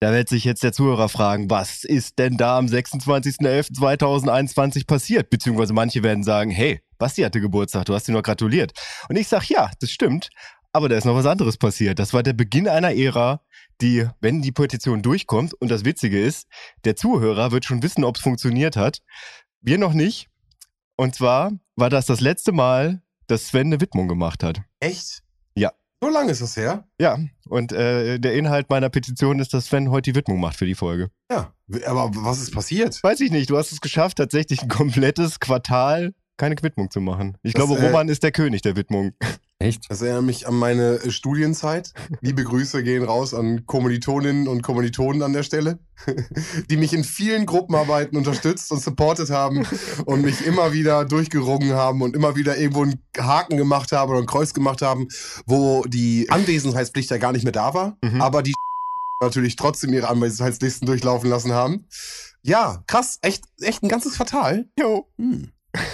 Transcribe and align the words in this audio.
Da 0.00 0.12
wird 0.12 0.28
sich 0.28 0.42
jetzt 0.42 0.64
der 0.64 0.72
Zuhörer 0.72 1.08
fragen, 1.08 1.48
was 1.50 1.84
ist 1.84 2.18
denn 2.18 2.36
da 2.36 2.58
am 2.58 2.66
26.11.2021 2.66 4.88
passiert? 4.88 5.30
Beziehungsweise 5.30 5.72
manche 5.72 6.02
werden 6.02 6.24
sagen, 6.24 6.50
hey, 6.50 6.80
Basti 6.98 7.22
hatte 7.22 7.40
Geburtstag, 7.40 7.84
du 7.84 7.94
hast 7.94 8.08
ihm 8.08 8.14
noch 8.14 8.24
gratuliert. 8.24 8.72
Und 9.08 9.14
ich 9.14 9.28
sag, 9.28 9.48
ja, 9.48 9.70
das 9.78 9.92
stimmt, 9.92 10.30
aber 10.72 10.88
da 10.88 10.96
ist 10.96 11.04
noch 11.04 11.14
was 11.14 11.26
anderes 11.26 11.56
passiert. 11.56 12.00
Das 12.00 12.12
war 12.12 12.24
der 12.24 12.32
Beginn 12.32 12.66
einer 12.66 12.92
Ära, 12.92 13.40
die, 13.80 14.04
wenn 14.20 14.42
die 14.42 14.50
Petition 14.50 15.02
durchkommt, 15.02 15.54
und 15.54 15.70
das 15.70 15.84
Witzige 15.84 16.20
ist, 16.20 16.48
der 16.84 16.96
Zuhörer 16.96 17.52
wird 17.52 17.66
schon 17.66 17.84
wissen, 17.84 18.02
ob 18.02 18.16
es 18.16 18.22
funktioniert 18.22 18.76
hat. 18.76 18.98
Wir 19.60 19.78
noch 19.78 19.92
nicht. 19.92 20.28
Und 20.96 21.14
zwar 21.14 21.52
war 21.76 21.88
das 21.88 22.06
das 22.06 22.20
letzte 22.20 22.50
Mal, 22.50 23.03
dass 23.26 23.48
Sven 23.48 23.68
eine 23.68 23.80
Widmung 23.80 24.08
gemacht 24.08 24.42
hat. 24.42 24.60
Echt? 24.80 25.22
Ja. 25.54 25.72
So 26.02 26.10
lange 26.10 26.32
ist 26.32 26.42
das 26.42 26.56
her? 26.56 26.86
Ja, 27.00 27.18
und 27.48 27.72
äh, 27.72 28.18
der 28.18 28.34
Inhalt 28.34 28.68
meiner 28.68 28.90
Petition 28.90 29.38
ist, 29.38 29.54
dass 29.54 29.66
Sven 29.66 29.90
heute 29.90 30.12
die 30.12 30.16
Widmung 30.16 30.40
macht 30.40 30.56
für 30.56 30.66
die 30.66 30.74
Folge. 30.74 31.10
Ja. 31.30 31.52
Aber 31.86 32.10
was 32.14 32.40
ist 32.42 32.52
passiert? 32.52 33.02
Weiß 33.02 33.20
ich 33.20 33.30
nicht, 33.30 33.48
du 33.50 33.56
hast 33.56 33.72
es 33.72 33.80
geschafft, 33.80 34.18
tatsächlich 34.18 34.62
ein 34.62 34.68
komplettes 34.68 35.40
Quartal 35.40 36.12
keine 36.36 36.56
Widmung 36.60 36.90
zu 36.90 37.00
machen. 37.00 37.38
Ich 37.42 37.52
Das, 37.54 37.64
glaube, 37.64 37.80
äh, 37.80 37.86
Roman 37.86 38.08
ist 38.08 38.22
der 38.22 38.32
König 38.32 38.62
der 38.62 38.76
Widmung. 38.76 39.12
Echt? 39.60 39.84
Das 39.88 40.02
erinnert 40.02 40.24
mich 40.24 40.48
an 40.48 40.54
meine 40.54 40.96
äh, 40.96 41.10
Studienzeit. 41.10 41.92
Liebe 42.20 42.42
Grüße 42.44 42.82
gehen 42.82 43.04
raus 43.04 43.32
an 43.34 43.64
Kommilitoninnen 43.66 44.48
und 44.48 44.62
Kommilitonen 44.62 45.22
an 45.22 45.32
der 45.32 45.44
Stelle, 45.44 45.78
die 46.70 46.76
mich 46.76 46.92
in 46.92 47.04
vielen 47.04 47.46
Gruppenarbeiten 47.46 48.18
unterstützt 48.18 48.72
und 48.72 48.82
supportet 48.82 49.30
haben 49.30 49.64
und 50.06 50.22
mich 50.22 50.44
immer 50.44 50.72
wieder 50.72 51.04
durchgerungen 51.04 51.72
haben 51.72 52.02
und 52.02 52.16
immer 52.16 52.34
wieder 52.36 52.58
irgendwo 52.58 52.82
einen 52.82 53.00
Haken 53.16 53.56
gemacht 53.56 53.92
haben 53.92 54.10
oder 54.10 54.20
ein 54.20 54.26
Kreuz 54.26 54.52
gemacht 54.54 54.82
haben, 54.82 55.08
wo 55.46 55.84
die 55.84 56.28
Anwesenheitspflicht 56.30 57.10
ja 57.10 57.18
gar 57.18 57.32
nicht 57.32 57.44
mehr 57.44 57.52
da 57.52 57.72
war, 57.74 57.96
Mhm. 58.02 58.20
aber 58.20 58.42
die 58.42 58.54
natürlich 59.22 59.54
trotzdem 59.56 59.92
ihre 59.94 60.08
Anwesenheitslisten 60.08 60.84
durchlaufen 60.86 61.30
lassen 61.30 61.52
haben. 61.52 61.86
Ja, 62.42 62.82
krass, 62.88 63.18
echt, 63.22 63.44
echt 63.60 63.82
ein 63.82 63.88
ganzes 63.88 64.16
Quartal. 64.16 64.68
Jo. 64.78 65.06
Hm. 65.16 65.50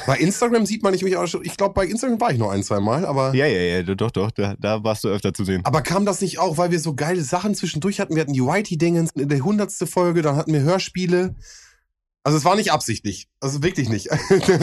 Bei 0.06 0.18
Instagram 0.18 0.66
sieht 0.66 0.82
man 0.82 0.92
nicht 0.92 1.02
mich 1.02 1.16
auch 1.16 1.26
schon. 1.26 1.44
Ich 1.44 1.56
glaube, 1.56 1.74
bei 1.74 1.86
Instagram 1.86 2.20
war 2.20 2.32
ich 2.32 2.38
noch 2.38 2.50
ein, 2.50 2.62
zwei 2.62 2.80
Mal, 2.80 3.04
aber. 3.04 3.34
Ja, 3.34 3.46
ja, 3.46 3.60
ja, 3.60 3.82
doch, 3.82 4.10
doch, 4.10 4.30
da, 4.30 4.54
da 4.58 4.84
warst 4.84 5.04
du 5.04 5.08
öfter 5.08 5.32
zu 5.32 5.44
sehen. 5.44 5.62
Aber 5.64 5.82
kam 5.82 6.04
das 6.04 6.20
nicht 6.20 6.38
auch, 6.38 6.58
weil 6.58 6.70
wir 6.70 6.80
so 6.80 6.94
geile 6.94 7.22
Sachen 7.22 7.54
zwischendurch 7.54 8.00
hatten? 8.00 8.14
Wir 8.14 8.22
hatten 8.22 8.32
die 8.32 8.42
Whitey-Dingens 8.42 9.10
in 9.12 9.28
der 9.28 9.40
hundertste 9.40 9.86
Folge, 9.86 10.22
dann 10.22 10.36
hatten 10.36 10.52
wir 10.52 10.60
Hörspiele. 10.60 11.34
Also 12.22 12.36
es 12.36 12.44
war 12.44 12.54
nicht 12.54 12.70
absichtlich. 12.70 13.28
Also 13.40 13.62
wirklich 13.62 13.88
nicht. 13.88 14.08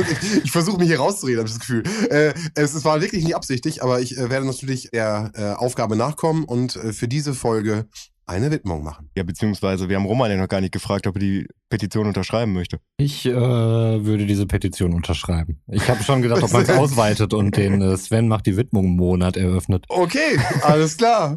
ich 0.43 0.51
versuche 0.51 0.77
mich 0.77 0.87
hier 0.87 0.99
rauszureden, 0.99 1.39
habe 1.39 1.49
ich 1.49 1.55
das 1.55 1.59
Gefühl. 1.59 1.83
Äh, 2.09 2.33
es, 2.53 2.85
war 2.85 3.01
wirklich 3.01 3.23
nicht 3.23 3.35
absichtlich, 3.35 3.81
aber 3.81 3.99
ich 3.99 4.15
äh, 4.15 4.29
werde 4.29 4.45
natürlich 4.45 4.89
der 4.91 5.31
äh, 5.33 5.43
Aufgabe 5.53 5.95
nachkommen 5.95 6.43
und 6.43 6.75
äh, 6.75 6.93
für 6.93 7.07
diese 7.07 7.33
Folge 7.33 7.87
eine 8.27 8.51
Widmung 8.51 8.83
machen. 8.83 9.09
Ja, 9.15 9.23
beziehungsweise 9.23 9.89
wir 9.89 9.95
haben 9.95 10.05
Roman 10.05 10.29
ja 10.29 10.37
noch 10.37 10.49
gar 10.49 10.61
nicht 10.61 10.73
gefragt, 10.73 11.07
ob 11.07 11.15
er 11.15 11.19
die 11.19 11.47
Petition 11.69 12.07
unterschreiben 12.07 12.53
möchte. 12.53 12.79
Ich 12.97 13.25
äh, 13.25 13.31
würde 13.33 14.25
diese 14.25 14.45
Petition 14.45 14.93
unterschreiben. 14.93 15.61
Ich 15.67 15.89
habe 15.89 16.03
schon 16.03 16.21
gedacht, 16.21 16.43
ob 16.43 16.51
man 16.51 16.63
es 16.63 16.69
ausweitet 16.77 17.33
und 17.33 17.57
den 17.57 17.81
äh, 17.81 17.97
Sven 17.97 18.27
macht 18.27 18.45
die 18.45 18.57
Widmung 18.57 18.85
im 18.85 18.95
Monat 18.95 19.37
eröffnet. 19.37 19.85
Okay, 19.89 20.39
alles 20.61 20.97
klar. 20.97 21.35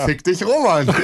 Fick 0.00 0.24
dich, 0.24 0.44
Roman. 0.46 0.88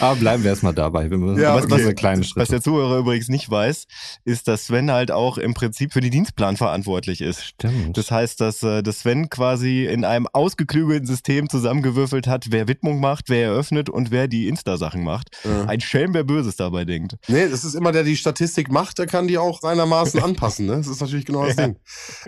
Aber 0.00 0.16
bleiben 0.16 0.42
wir 0.42 0.50
erstmal 0.50 0.74
dabei. 0.74 1.10
Wir 1.10 1.18
müssen, 1.18 1.42
Ja, 1.42 1.54
was, 1.54 1.64
okay. 1.64 1.94
kleine 1.94 2.24
Was 2.34 2.48
der 2.48 2.62
Zuhörer 2.62 2.98
übrigens 2.98 3.28
nicht 3.28 3.50
weiß, 3.50 3.86
ist, 4.24 4.48
dass 4.48 4.66
Sven 4.66 4.90
halt 4.90 5.10
auch 5.10 5.36
im 5.38 5.54
Prinzip 5.54 5.92
für 5.92 6.00
die 6.00 6.10
Dienstplan 6.10 6.56
verantwortlich 6.56 7.20
ist. 7.20 7.44
Stimmt. 7.44 7.96
Das 7.96 8.10
heißt, 8.10 8.40
dass, 8.40 8.62
äh, 8.62 8.82
dass 8.82 9.00
Sven 9.00 9.28
quasi 9.28 9.84
in 9.86 10.04
einem 10.04 10.26
ausgeklügelten 10.32 11.06
System 11.06 11.48
zusammengewürfelt 11.48 12.26
hat, 12.26 12.46
wer 12.50 12.68
Widmung 12.68 13.00
macht, 13.00 13.28
wer 13.28 13.48
eröffnet 13.48 13.90
und 13.90 14.10
wer 14.10 14.28
die 14.28 14.48
Insta-Sachen 14.48 15.02
macht. 15.04 15.30
Ja. 15.44 15.64
Ein 15.66 15.80
Schelm, 15.80 16.14
wer 16.20 16.24
Böses 16.24 16.56
dabei 16.56 16.84
denkt. 16.84 17.16
Nee, 17.28 17.48
das 17.48 17.64
ist 17.64 17.74
immer 17.74 17.92
der, 17.92 18.02
der 18.02 18.10
die 18.10 18.16
Statistik 18.16 18.70
macht, 18.70 18.98
der 18.98 19.06
kann 19.06 19.26
die 19.28 19.38
auch 19.38 19.60
seinermaßen 19.60 20.20
anpassen. 20.22 20.66
Ne? 20.66 20.76
Das 20.76 20.86
ist 20.86 21.00
natürlich 21.00 21.24
genau 21.26 21.46
das 21.46 21.56
Ja. 21.56 21.66
Ding. 21.68 21.76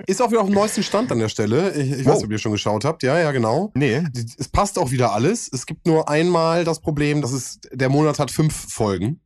Ist 0.06 0.22
auch 0.22 0.30
wieder 0.30 0.40
auf 0.40 0.46
dem 0.46 0.54
neuesten 0.54 0.82
Stand 0.82 1.10
an 1.12 1.18
der 1.18 1.28
Stelle. 1.28 1.72
Ich, 1.74 1.90
ich 1.92 1.98
weiß 1.98 2.06
Wow. 2.06 2.14
nicht, 2.16 2.24
ob 2.24 2.30
ihr 2.32 2.38
schon 2.38 2.52
geschaut 2.52 2.84
habt. 2.84 3.02
Ja, 3.02 3.18
ja, 3.18 3.32
genau. 3.32 3.70
Nee, 3.74 4.02
Es 4.38 4.48
passt 4.48 4.78
auch 4.78 4.90
wieder 4.90 5.12
alles. 5.12 5.48
Es 5.52 5.66
gibt 5.66 5.86
nur 5.86 6.08
einmal 6.08 6.64
das 6.64 6.80
Problem, 6.80 7.20
dass 7.22 7.32
es, 7.32 7.58
der 7.72 7.88
Monat 7.88 8.18
hat 8.18 8.30
fünf 8.30 8.54
Folgen. 8.72 9.20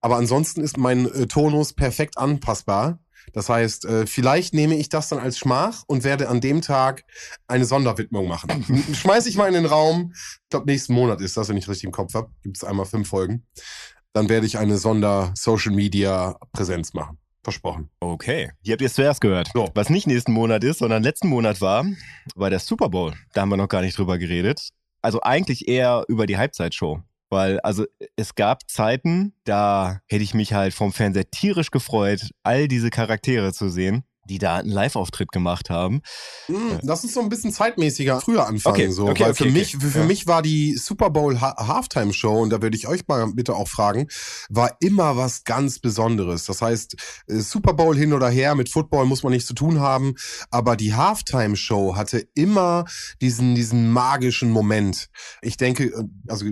Aber 0.00 0.16
ansonsten 0.16 0.62
ist 0.62 0.78
mein 0.78 1.04
äh, 1.12 1.26
Tonus 1.26 1.72
perfekt 1.74 2.16
anpassbar. 2.16 2.98
Das 3.32 3.48
heißt, 3.48 3.84
äh, 3.84 4.06
vielleicht 4.06 4.54
nehme 4.54 4.76
ich 4.76 4.88
das 4.88 5.08
dann 5.08 5.18
als 5.18 5.38
Schmach 5.38 5.82
und 5.86 6.04
werde 6.04 6.28
an 6.28 6.40
dem 6.40 6.62
Tag 6.62 7.04
eine 7.46 7.64
Sonderwidmung 7.64 8.28
machen. 8.28 8.84
Schmeiß 8.94 9.26
ich 9.26 9.36
mal 9.36 9.48
in 9.48 9.54
den 9.54 9.66
Raum. 9.66 10.12
Ich 10.14 10.50
glaube, 10.50 10.66
nächsten 10.66 10.94
Monat 10.94 11.20
ist 11.20 11.36
das, 11.36 11.48
wenn 11.48 11.56
ich 11.56 11.68
richtig 11.68 11.84
im 11.84 11.92
Kopf 11.92 12.14
habe. 12.14 12.30
Gibt 12.42 12.56
es 12.56 12.64
einmal 12.64 12.86
fünf 12.86 13.08
Folgen. 13.08 13.46
Dann 14.12 14.28
werde 14.28 14.46
ich 14.46 14.58
eine 14.58 14.76
Sonder-Social-Media-Präsenz 14.76 16.94
machen. 16.94 17.18
Versprochen. 17.42 17.88
Okay, 18.00 18.50
hier 18.62 18.72
habt 18.72 18.82
ihr 18.82 18.86
es 18.86 18.94
zuerst 18.94 19.20
gehört. 19.20 19.50
So. 19.54 19.70
Was 19.74 19.88
nicht 19.88 20.06
nächsten 20.06 20.32
Monat 20.32 20.62
ist, 20.62 20.80
sondern 20.80 21.02
letzten 21.02 21.28
Monat 21.28 21.62
war, 21.62 21.86
war 22.34 22.50
der 22.50 22.58
Super 22.58 22.90
Bowl. 22.90 23.14
Da 23.32 23.40
haben 23.40 23.48
wir 23.48 23.56
noch 23.56 23.68
gar 23.68 23.80
nicht 23.80 23.96
drüber 23.96 24.18
geredet. 24.18 24.68
also 25.02 25.20
eigentlich 25.22 25.68
eher 25.68 26.04
über 26.08 26.26
die 26.26 26.36
Halbzeitshow. 26.36 27.00
Weil, 27.30 27.60
also 27.60 27.86
es 28.16 28.34
gab 28.34 28.68
Zeiten, 28.68 29.34
da 29.44 30.00
hätte 30.08 30.24
ich 30.24 30.34
mich 30.34 30.52
halt 30.52 30.74
vom 30.74 30.92
Fernseher 30.92 31.30
tierisch 31.30 31.70
gefreut, 31.70 32.30
all 32.42 32.66
diese 32.68 32.90
Charaktere 32.90 33.52
zu 33.52 33.68
sehen, 33.70 34.02
die 34.28 34.38
da 34.38 34.56
einen 34.56 34.68
Live-Auftritt 34.68 35.30
gemacht 35.32 35.70
haben. 35.70 36.02
Hm, 36.46 36.78
Lass 36.82 37.02
uns 37.04 37.14
so 37.14 37.20
ein 37.20 37.28
bisschen 37.28 37.52
zeitmäßiger 37.52 38.20
früher 38.20 38.46
anfangen. 38.46 38.74
Okay, 38.74 38.90
so, 38.90 39.06
okay, 39.08 39.22
weil 39.24 39.30
okay, 39.30 39.44
für 39.44 39.50
mich, 39.50 39.76
für, 39.76 39.90
für 39.90 39.98
Ja. 40.00 40.04
mich 40.04 40.26
war 40.26 40.42
die 40.42 40.76
Super 40.76 41.10
Bowl 41.10 41.40
ha 41.40 41.54
Halftime 41.68 42.12
Show, 42.12 42.40
und 42.40 42.50
da 42.50 42.60
würde 42.62 42.76
ich 42.76 42.86
euch 42.86 43.06
mal 43.08 43.32
bitte 43.32 43.54
auch 43.54 43.68
fragen, 43.68 44.08
war 44.48 44.76
immer 44.80 45.16
was 45.16 45.44
ganz 45.44 45.78
Besonderes. 45.78 46.44
Das 46.44 46.62
heißt, 46.62 46.96
äh, 47.28 47.38
Super 47.38 47.74
Bowl 47.74 47.96
hin 47.96 48.12
oder 48.12 48.28
her, 48.28 48.54
mit 48.56 48.68
Football 48.68 49.06
muss 49.06 49.22
man 49.22 49.32
nichts 49.32 49.46
zu 49.46 49.54
tun 49.54 49.80
haben, 49.80 50.14
aber 50.50 50.76
die 50.76 50.94
Halftime 50.94 51.56
Show 51.56 51.96
hatte 51.96 52.26
immer 52.34 52.84
diesen, 53.20 53.54
diesen 53.54 53.90
magischen 53.92 54.50
Moment. 54.50 55.08
Ich 55.42 55.56
denke, 55.56 55.84
äh, 55.84 56.04
also 56.28 56.44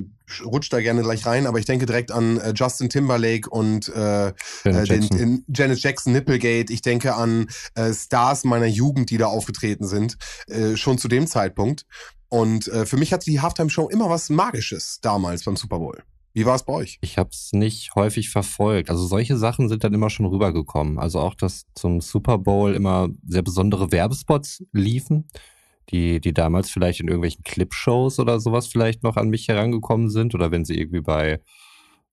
rutscht 0.45 0.73
da 0.73 0.81
gerne 0.81 1.03
gleich 1.03 1.27
rein, 1.27 1.47
aber 1.47 1.59
ich 1.59 1.65
denke 1.65 1.87
direkt 1.87 2.13
an 2.13 2.39
äh, 2.39 2.53
Justin 2.55 2.89
Timberlake 2.89 3.49
und 3.49 3.89
äh, 3.89 4.29
äh, 4.29 4.33
Janet 4.65 4.91
den, 4.91 5.03
Jackson. 5.03 5.19
den 5.19 5.45
Janet 5.55 5.79
Jackson 5.81 6.13
Nipplegate. 6.13 6.73
Ich 6.73 6.83
denke 6.83 7.15
an 7.15 7.49
äh, 7.75 7.93
Stars 7.93 8.45
meiner 8.45 8.67
Jugend, 8.67 9.11
die 9.11 9.19
da 9.19 9.27
aufgetreten 9.27 9.87
sind, 9.87 10.17
äh, 10.49 10.77
schon 10.77 10.99
zu 10.99 11.09
dem 11.09 11.27
Zeitpunkt. 11.27 11.87
Und 12.29 12.69
äh, 12.69 12.85
für 12.85 12.97
mich 12.97 13.13
hatte 13.13 13.31
die 13.31 13.41
Halftime 13.41 13.71
Show 13.71 13.89
immer 13.89 14.11
was 14.11 14.29
Magisches 14.29 15.01
damals 15.01 15.45
beim 15.45 15.57
Super 15.57 15.79
Bowl. 15.79 16.03
Wie 16.35 16.47
war 16.47 16.55
es 16.55 16.63
bei 16.63 16.73
euch? 16.73 16.99
Ich 17.01 17.19
habe 17.19 17.31
es 17.33 17.53
nicht 17.53 17.95
häufig 17.95 18.31
verfolgt. 18.31 18.91
Also 18.91 19.07
solche 19.07 19.37
Sachen 19.37 19.69
sind 19.69 19.83
dann 19.83 19.95
immer 19.95 20.11
schon 20.11 20.27
rübergekommen. 20.27 20.99
Also 20.99 21.19
auch, 21.21 21.35
dass 21.35 21.65
zum 21.75 22.01
Super 22.01 22.39
Bowl 22.39 22.75
immer 22.75 23.09
sehr 23.27 23.43
besondere 23.43 23.91
Werbespots 23.91 24.63
liefen, 24.73 25.29
die, 25.91 26.21
die 26.21 26.33
damals 26.33 26.71
vielleicht 26.71 27.01
in 27.01 27.09
irgendwelchen 27.09 27.45
Clipshows 27.45 28.19
oder 28.19 28.41
sowas 28.41 28.67
vielleicht 28.67 29.03
noch 29.03 29.17
an 29.17 29.29
mich 29.29 29.49
herangekommen 29.49 30.11
sind 30.11 30.35
oder 30.35 30.51
wenn 30.51 30.65
sie 30.65 30.79
irgendwie 30.79 31.01
bei, 31.01 31.41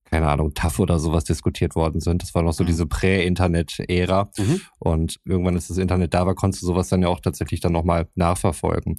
keine 0.06 0.28
Ahnung, 0.28 0.54
TAF 0.54 0.80
oder 0.80 1.00
sowas 1.00 1.24
diskutiert 1.24 1.76
worden 1.76 2.00
sind. 2.00 2.22
Das 2.22 2.36
war 2.36 2.44
noch 2.44 2.54
so 2.54 2.64
diese 2.64 2.86
Prä-Internet-Ära. 2.86 4.30
Mhm. 4.38 4.62
Und 4.80 5.20
irgendwann 5.26 5.56
ist 5.56 5.70
das 5.70 5.78
Internet 5.78 6.14
da, 6.14 6.26
war, 6.26 6.36
konntest 6.36 6.64
du 6.64 6.68
sowas 6.68 6.90
dann 6.90 7.02
ja 7.02 7.10
auch 7.10 7.20
tatsächlich 7.20 7.60
dann 7.60 7.74
nochmal 7.74 8.08
nachverfolgen. 8.16 8.98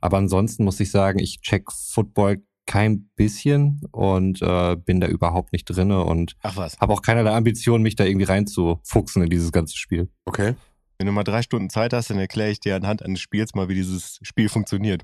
Aber 0.00 0.16
ansonsten 0.18 0.64
muss 0.64 0.80
ich 0.80 0.90
sagen, 0.90 1.18
ich 1.18 1.40
check 1.40 1.70
Football 1.70 2.42
kein 2.66 3.08
bisschen 3.14 3.80
und 3.92 4.42
äh, 4.42 4.76
bin 4.76 5.00
da 5.00 5.06
überhaupt 5.06 5.52
nicht 5.52 5.66
drinne 5.66 6.02
und 6.04 6.34
habe 6.42 6.92
auch 6.92 7.02
keinerlei 7.02 7.32
Ambition, 7.32 7.80
mich 7.80 7.94
da 7.94 8.04
irgendwie 8.04 8.26
reinzufuchsen 8.26 9.22
in 9.22 9.30
dieses 9.30 9.52
ganze 9.52 9.76
Spiel. 9.76 10.10
Okay. 10.24 10.54
Wenn 10.98 11.06
du 11.06 11.12
mal 11.12 11.24
drei 11.24 11.42
Stunden 11.42 11.68
Zeit 11.68 11.92
hast, 11.92 12.10
dann 12.10 12.18
erkläre 12.18 12.50
ich 12.50 12.60
dir 12.60 12.74
anhand 12.76 13.02
eines 13.02 13.20
Spiels 13.20 13.54
mal, 13.54 13.68
wie 13.68 13.74
dieses 13.74 14.18
Spiel 14.22 14.48
funktioniert. 14.48 15.02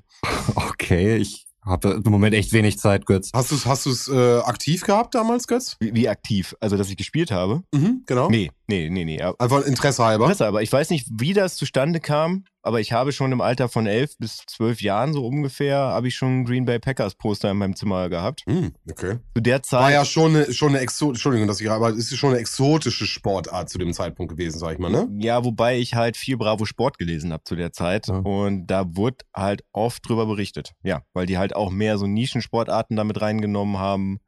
Okay, 0.55 1.17
ich 1.17 1.45
habe 1.65 2.01
im 2.03 2.11
Moment 2.11 2.35
echt 2.35 2.51
wenig 2.51 2.77
Zeit, 2.77 3.05
Götz. 3.05 3.29
Hast 3.33 3.51
du 3.51 3.55
es 3.55 3.65
hast 3.65 3.85
du's, 3.85 4.07
äh, 4.07 4.39
aktiv 4.39 4.81
gehabt 4.81 5.15
damals, 5.15 5.47
Götz? 5.47 5.77
Wie, 5.79 5.93
wie 5.93 6.09
aktiv? 6.09 6.55
Also, 6.59 6.77
dass 6.77 6.89
ich 6.89 6.97
gespielt 6.97 7.31
habe? 7.31 7.63
Mhm, 7.73 8.03
genau. 8.05 8.29
Nee, 8.29 8.51
nee, 8.67 8.89
nee, 8.89 9.05
nee. 9.05 9.21
Einfach 9.21 9.63
Interesse 9.65 10.03
halber. 10.03 10.25
Interesse, 10.25 10.47
aber 10.47 10.61
ich 10.61 10.71
weiß 10.71 10.89
nicht, 10.89 11.07
wie 11.11 11.33
das 11.33 11.55
zustande 11.55 11.99
kam, 11.99 12.43
aber 12.63 12.79
ich 12.79 12.93
habe 12.93 13.11
schon 13.11 13.31
im 13.31 13.41
Alter 13.41 13.67
von 13.69 13.85
elf 13.85 14.17
bis 14.17 14.37
zwölf 14.47 14.81
Jahren 14.81 15.13
so 15.13 15.25
ungefähr, 15.27 15.77
habe 15.77 16.07
ich 16.07 16.15
schon 16.15 16.45
Green 16.45 16.65
Bay 16.65 16.79
Packers 16.79 17.15
Poster 17.15 17.51
in 17.51 17.57
meinem 17.57 17.75
Zimmer 17.75 18.09
gehabt. 18.09 18.43
Hm, 18.47 18.73
okay. 18.89 19.19
Zu 19.35 19.41
der 19.41 19.61
Zeit. 19.61 19.81
War 19.81 19.91
ja 19.91 20.05
schon 20.05 20.35
eine, 20.35 20.53
schon 20.53 20.69
eine 20.69 20.79
Exo 20.79 21.09
Entschuldigung, 21.09 21.47
dass 21.47 21.59
ich 21.61 21.69
aber 21.69 21.89
ist 21.89 22.15
schon 22.15 22.31
eine 22.31 22.39
exotische 22.39 23.05
Sportart 23.05 23.69
zu 23.69 23.77
dem 23.77 23.93
Zeitpunkt 23.93 24.31
gewesen, 24.31 24.57
sag 24.59 24.73
ich 24.73 24.79
mal, 24.79 24.89
ne? 24.89 25.09
Ja, 25.19 25.43
wobei 25.43 25.77
ich 25.77 25.93
halt 25.93 26.15
viel 26.17 26.37
Bravo 26.37 26.65
Sport 26.65 26.97
gelesen 26.97 27.33
habe 27.33 27.43
zu 27.43 27.55
der 27.55 27.73
Zeit 27.73 28.07
Ja. 28.07 28.15
und 28.15 28.67
da 28.67 28.95
wurde 28.95 29.17
halt 29.35 29.63
oft 29.73 30.07
drüber 30.07 30.25
berichtet. 30.25 30.71
Ja, 30.83 31.01
weil 31.13 31.25
die 31.25 31.37
halt 31.37 31.55
auch 31.55 31.69
mehr 31.69 31.97
so 31.97 32.07
Nischensportarten 32.07 32.95
damit 32.95 33.21
reingenommen 33.21 33.77
haben, 33.77 34.19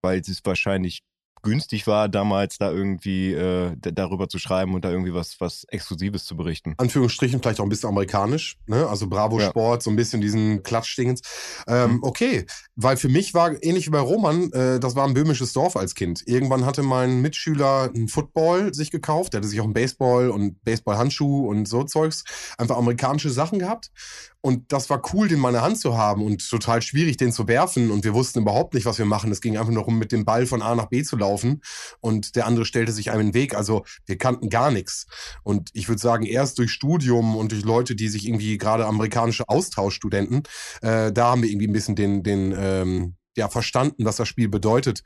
weil 0.00 0.20
es 0.20 0.40
wahrscheinlich 0.44 1.02
günstig 1.42 1.86
war, 1.86 2.08
damals 2.08 2.58
da 2.58 2.70
irgendwie 2.70 3.32
äh, 3.32 3.74
darüber 3.80 4.28
zu 4.28 4.38
schreiben 4.38 4.74
und 4.74 4.84
da 4.84 4.90
irgendwie 4.90 5.14
was, 5.14 5.40
was 5.40 5.64
Exklusives 5.64 6.24
zu 6.24 6.36
berichten. 6.36 6.74
Anführungsstrichen 6.78 7.40
vielleicht 7.42 7.60
auch 7.60 7.64
ein 7.64 7.68
bisschen 7.68 7.88
amerikanisch, 7.88 8.56
ne? 8.66 8.86
Also 8.86 9.08
Bravo 9.08 9.40
Ja. 9.40 9.48
Sport, 9.48 9.82
so 9.82 9.90
ein 9.90 9.96
bisschen 9.96 10.20
diesen 10.20 10.62
Klatschdingens. 10.62 11.22
Ähm, 11.66 11.88
Mhm. 11.88 11.98
Okay, 12.02 12.46
weil 12.76 12.96
für 12.96 13.08
mich 13.08 13.34
war 13.34 13.62
ähnlich 13.62 13.86
wie 13.86 13.90
bei 13.90 14.00
Roman, 14.00 14.52
äh, 14.52 14.80
das 14.80 14.94
war 14.94 15.06
ein 15.06 15.14
böhmisches 15.14 15.52
Dorf 15.52 15.76
als 15.76 15.94
Kind. 15.94 16.22
Irgendwann 16.26 16.66
hatte 16.66 16.82
mein 16.82 17.20
Mitschüler 17.20 17.90
einen 17.94 18.08
Football 18.08 18.74
sich 18.74 18.90
gekauft, 18.90 19.32
der 19.32 19.38
hatte 19.38 19.48
sich 19.48 19.60
auch 19.60 19.64
einen 19.64 19.72
Baseball 19.74 20.30
und 20.30 20.62
Baseballhandschuh 20.64 21.48
und 21.48 21.66
so 21.66 21.84
Zeugs, 21.84 22.24
einfach 22.58 22.76
amerikanische 22.76 23.30
Sachen 23.30 23.58
gehabt. 23.58 23.90
Und 24.40 24.72
das 24.72 24.88
war 24.88 25.02
cool, 25.12 25.26
den 25.26 25.40
mal 25.40 25.48
in 25.48 25.54
der 25.54 25.62
Hand 25.62 25.80
zu 25.80 25.98
haben 25.98 26.22
und 26.24 26.48
total 26.48 26.80
schwierig, 26.80 27.16
den 27.16 27.32
zu 27.32 27.48
werfen. 27.48 27.90
Und 27.90 28.04
wir 28.04 28.14
wussten 28.14 28.40
überhaupt 28.40 28.74
nicht, 28.74 28.86
was 28.86 28.98
wir 28.98 29.04
machen. 29.04 29.32
Es 29.32 29.40
ging 29.40 29.56
einfach 29.56 29.72
nur 29.72 29.82
darum, 29.82 29.98
mit 29.98 30.12
dem 30.12 30.24
Ball 30.24 30.46
von 30.46 30.62
A 30.62 30.74
nach 30.74 30.86
B 30.86 31.02
zu 31.02 31.16
laufen. 31.16 31.60
Und 32.00 32.36
der 32.36 32.46
andere 32.46 32.64
stellte 32.64 32.92
sich 32.92 33.10
einem 33.10 33.20
in 33.20 33.26
den 33.28 33.34
Weg. 33.34 33.54
Also 33.54 33.84
wir 34.06 34.16
kannten 34.16 34.48
gar 34.48 34.70
nichts. 34.70 35.06
Und 35.42 35.70
ich 35.72 35.88
würde 35.88 36.00
sagen, 36.00 36.24
erst 36.24 36.58
durch 36.58 36.70
Studium 36.70 37.36
und 37.36 37.50
durch 37.50 37.64
Leute, 37.64 37.96
die 37.96 38.08
sich 38.08 38.26
irgendwie 38.28 38.58
gerade 38.58 38.86
amerikanische 38.86 39.48
Austauschstudenten, 39.48 40.44
äh, 40.82 41.12
da 41.12 41.30
haben 41.30 41.42
wir 41.42 41.50
irgendwie 41.50 41.68
ein 41.68 41.72
bisschen 41.72 41.96
den, 41.96 42.22
den 42.22 42.54
ähm, 42.56 43.16
ja, 43.36 43.48
verstanden, 43.48 44.04
was 44.04 44.16
das 44.16 44.28
Spiel 44.28 44.48
bedeutet. 44.48 45.02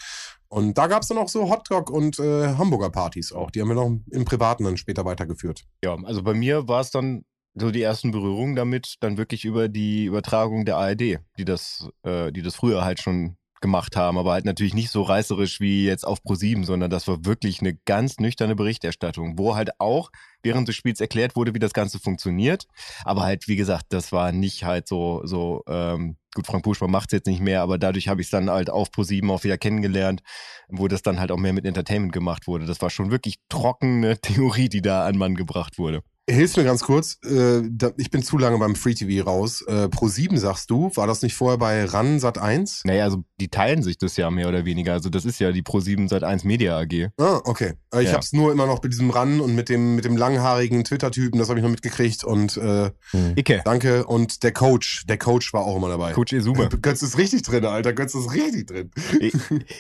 Und 0.49 0.77
da 0.77 0.87
gab 0.87 1.03
es 1.03 1.09
dann 1.09 1.19
auch 1.19 1.31
so 1.31 1.49
Hotdog 1.49 1.89
und 1.89 2.19
äh, 2.19 2.55
Hamburger 2.57 2.91
Partys 2.91 3.33
auch. 3.33 3.51
Die 3.51 3.63
haben 3.63 3.69
wir 3.69 3.75
noch 3.75 3.91
im 4.11 4.25
Privaten 4.27 4.65
dann 4.65 4.77
später 4.77 5.07
weitergeführt. 5.07 5.65
Ja, 5.83 5.97
also 6.05 6.23
bei 6.23 6.35
mir 6.35 6.69
war 6.69 6.81
es 6.81 6.91
dann 6.91 7.25
so 7.55 7.71
die 7.71 7.83
ersten 7.83 8.11
Berührungen 8.11 8.57
damit, 8.57 8.97
dann 9.01 9.19
wirklich 9.19 9.45
über 9.45 9.69
die 9.69 10.07
Übertragung 10.07 10.65
der 10.65 10.77
ARD, 10.77 11.19
die 11.39 11.45
das, 11.45 11.89
äh, 12.03 12.33
die 12.33 12.43
das 12.43 12.55
früher 12.55 12.85
halt 12.85 13.01
schon 13.01 13.37
gemacht 13.63 13.97
haben, 13.97 14.19
aber 14.19 14.33
halt 14.33 14.45
natürlich 14.45 14.75
nicht 14.75 14.91
so 14.91 15.03
reißerisch 15.03 15.61
wie 15.61 15.87
jetzt 15.87 16.05
auf 16.05 16.19
Pro7, 16.21 16.65
sondern 16.65 16.91
das 16.91 17.09
war 17.09 17.25
wirklich 17.25 17.61
eine 17.61 17.75
ganz 17.87 18.19
nüchterne 18.19 18.55
Berichterstattung, 18.55 19.39
wo 19.39 19.55
halt 19.55 19.81
auch 19.81 20.11
während 20.43 20.69
des 20.69 20.77
Spiels 20.77 21.01
erklärt 21.01 21.37
wurde, 21.37 21.55
wie 21.55 21.61
das 21.61 21.73
Ganze 21.73 21.99
funktioniert. 21.99 22.67
Aber 23.05 23.23
halt, 23.23 23.49
wie 23.49 23.57
gesagt, 23.57 23.87
das 23.91 24.13
war 24.13 24.33
nicht 24.33 24.65
halt 24.65 24.89
so, 24.89 25.23
so, 25.25 25.63
ähm, 25.69 26.17
gut, 26.35 26.47
Frank 26.47 26.65
Buschmann 26.65 26.91
macht 26.91 27.13
es 27.13 27.19
jetzt 27.19 27.27
nicht 27.29 27.41
mehr, 27.41 27.63
aber 27.63 27.79
dadurch 27.79 28.09
habe 28.09 28.21
ich 28.21 28.27
es 28.27 28.31
dann 28.33 28.51
halt 28.51 28.69
auf 28.69 28.89
Pro7 28.91 29.31
auch 29.33 29.45
wieder 29.45 29.59
kennengelernt, 29.59 30.23
wo 30.69 30.89
das 30.89 31.03
dann 31.03 31.21
halt 31.21 31.31
auch 31.31 31.39
mehr 31.39 31.53
mit 31.53 31.65
Entertainment 31.65 32.13
gemacht 32.13 32.47
wurde. 32.47 32.67
Das 32.67 32.83
war 32.83 32.91
schon 32.91 33.11
wirklich 33.11 33.37
trockene 33.49 34.19
Theorie, 34.21 34.69
die 34.69 34.83
da 34.83 35.07
an 35.07 35.17
Mann 35.17 35.37
gebracht 35.37 35.79
wurde. 35.79 36.03
Hilfst 36.31 36.57
mir 36.57 36.63
ganz 36.63 36.83
kurz, 36.83 37.19
äh, 37.25 37.63
da, 37.69 37.91
ich 37.97 38.11
bin 38.11 38.23
zu 38.23 38.39
lange 38.39 38.57
beim 38.59 38.77
Free 38.77 38.95
TV 38.95 39.29
raus. 39.29 39.63
Äh, 39.67 39.89
Pro 39.89 40.07
7 40.07 40.39
sagst 40.39 40.71
du, 40.71 40.91
war 40.95 41.09
das 41.09 41.21
nicht 41.23 41.35
vorher 41.35 41.59
bei 41.59 41.85
RAN 41.85 42.21
Sat 42.21 42.39
1? 42.39 42.83
Naja, 42.85 43.03
also 43.05 43.25
die 43.41 43.49
teilen 43.49 43.83
sich 43.83 43.99
das 43.99 44.17
ja 44.17 44.31
mehr 44.31 44.49
oder 44.49 44.65
weniger. 44.65 44.93
Also 44.93 45.09
das 45.11 45.25
ist 45.25 45.41
ja 45.41 45.51
die 45.51 45.63
Pro7 45.63 46.09
seit 46.09 46.23
1 46.23 46.45
Media 46.45 46.79
AG. 46.79 47.09
Ah, 47.19 47.41
okay. 47.45 47.73
Äh, 47.93 48.03
ich 48.03 48.09
Ja. 48.11 48.15
hab's 48.15 48.33
nur 48.33 48.53
immer 48.53 48.67
noch 48.67 48.81
mit 48.85 48.93
diesem 48.93 49.11
RAN 49.11 49.41
und 49.41 49.57
mit 49.57 49.69
dem, 49.69 49.97
mit 49.97 50.05
dem 50.05 50.17
langhaarigen 50.17 50.85
Twitter-Typen, 50.85 51.41
das 51.41 51.49
habe 51.49 51.59
ich 51.59 51.65
noch 51.65 51.71
mitgekriegt. 51.71 52.23
Und 52.23 52.57
äh, 52.57 52.93
Hm. 53.11 53.33
Icke, 53.37 53.63
danke. 53.65 54.07
Und 54.07 54.45
der 54.45 54.53
Coach, 54.53 55.05
der 55.07 55.19
Coach 55.19 55.53
war 55.53 55.65
auch 55.65 55.77
immer 55.77 55.89
dabei. 55.89 56.13
Coach 56.13 56.33
Esuba. 56.33 56.69
Götz 56.83 57.03
ist 57.03 57.19
richtig 57.19 57.43
drin, 57.43 57.65
Alter. 57.65 57.93
Götz 57.93 58.15
ist 58.15 58.33
richtig 58.33 58.69
drin. 58.69 58.91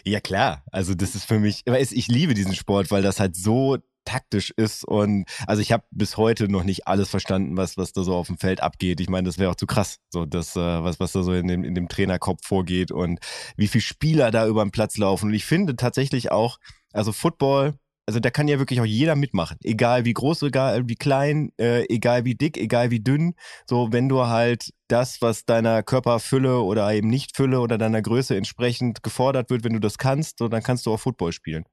ja 0.05 0.19
klar, 0.19 0.65
also 0.73 0.95
das 0.95 1.15
ist 1.15 1.25
für 1.25 1.39
mich, 1.39 1.63
ich 1.67 2.09
liebe 2.09 2.35
diesen 2.35 2.57
Sport, 2.57 2.91
weil 2.91 3.03
das 3.03 3.21
halt 3.21 3.37
so 3.37 3.79
taktisch 4.05 4.53
ist 4.57 4.85
und 4.85 5.27
also 5.47 5.63
ich 5.63 5.73
habe 5.73 5.85
bis 5.91 6.17
heute 6.17 6.49
noch 6.49 6.65
nicht 6.65 6.87
alles 6.87 7.09
verstanden, 7.09 7.57
was 7.57 7.77
was 7.77 7.93
da 7.93 8.03
so 8.03 8.15
auf 8.15 8.27
dem 8.27 8.39
Feld 8.39 8.63
abgeht. 8.63 9.01
Ich 9.01 9.09
meine, 9.09 9.27
das 9.27 9.39
wäre 9.39 9.51
auch 9.51 9.57
zu 9.57 9.67
krass, 9.67 9.99
so 10.11 10.27
das 10.27 10.57
äh, 10.57 10.61
was 10.61 11.01
was 11.01 11.13
da 11.13 11.23
so 11.23 11.33
in 11.33 11.49
dem 11.49 11.65
in 11.65 11.75
dem 11.75 11.89
Trainerkopf 11.89 12.47
vorgeht 12.47 12.93
und 12.93 13.21
wie 13.57 13.69
viele 13.69 13.83
Spieler 13.83 14.31
da 14.31 14.47
über 14.47 14.65
den 14.65 14.73
Platz 14.73 14.97
laufen 14.97 15.27
und 15.27 15.35
ich 15.35 15.45
finde 15.45 15.77
tatsächlich 15.77 16.31
auch, 16.31 16.59
also 16.93 17.13
Football 17.13 17.75
also 18.07 18.19
da 18.21 18.31
kann 18.31 18.49
ja 18.49 18.59
wirklich 18.59 18.81
auch 18.81 18.87
jeder 18.87 19.15
mitmachen, 19.15 19.59
egal 19.63 20.05
wie 20.05 20.13
groß, 20.13 20.43
egal 20.43 20.89
wie 20.89 20.97
klein, 20.97 21.53
äh, 21.59 21.85
egal 21.89 22.25
wie 22.25 22.35
dick, 22.35 22.59
egal 22.59 22.91
wie 22.91 23.01
dünn. 23.01 23.35
So, 23.69 23.93
wenn 23.93 24.09
du 24.09 24.27
halt 24.27 24.71
das, 24.89 25.23
was 25.23 25.45
deiner 25.45 25.83
Körperfülle 25.83 26.61
oder 26.61 26.93
eben 26.93 27.09
Nichtfülle 27.09 27.61
oder 27.61 27.79
deiner 27.79 28.03
Größe 28.03 28.37
entsprechend 28.37 29.03
gefordert 29.03 29.51
wird, 29.51 29.65
wenn 29.65 29.73
du 29.73 29.79
das 29.79 29.99
kannst, 29.99 30.39
so, 30.39 30.49
dann 30.49 30.63
kannst 30.63 30.87
du 30.87 30.93
auch 30.93 31.01
Football 31.01 31.33
spielen. 31.33 31.65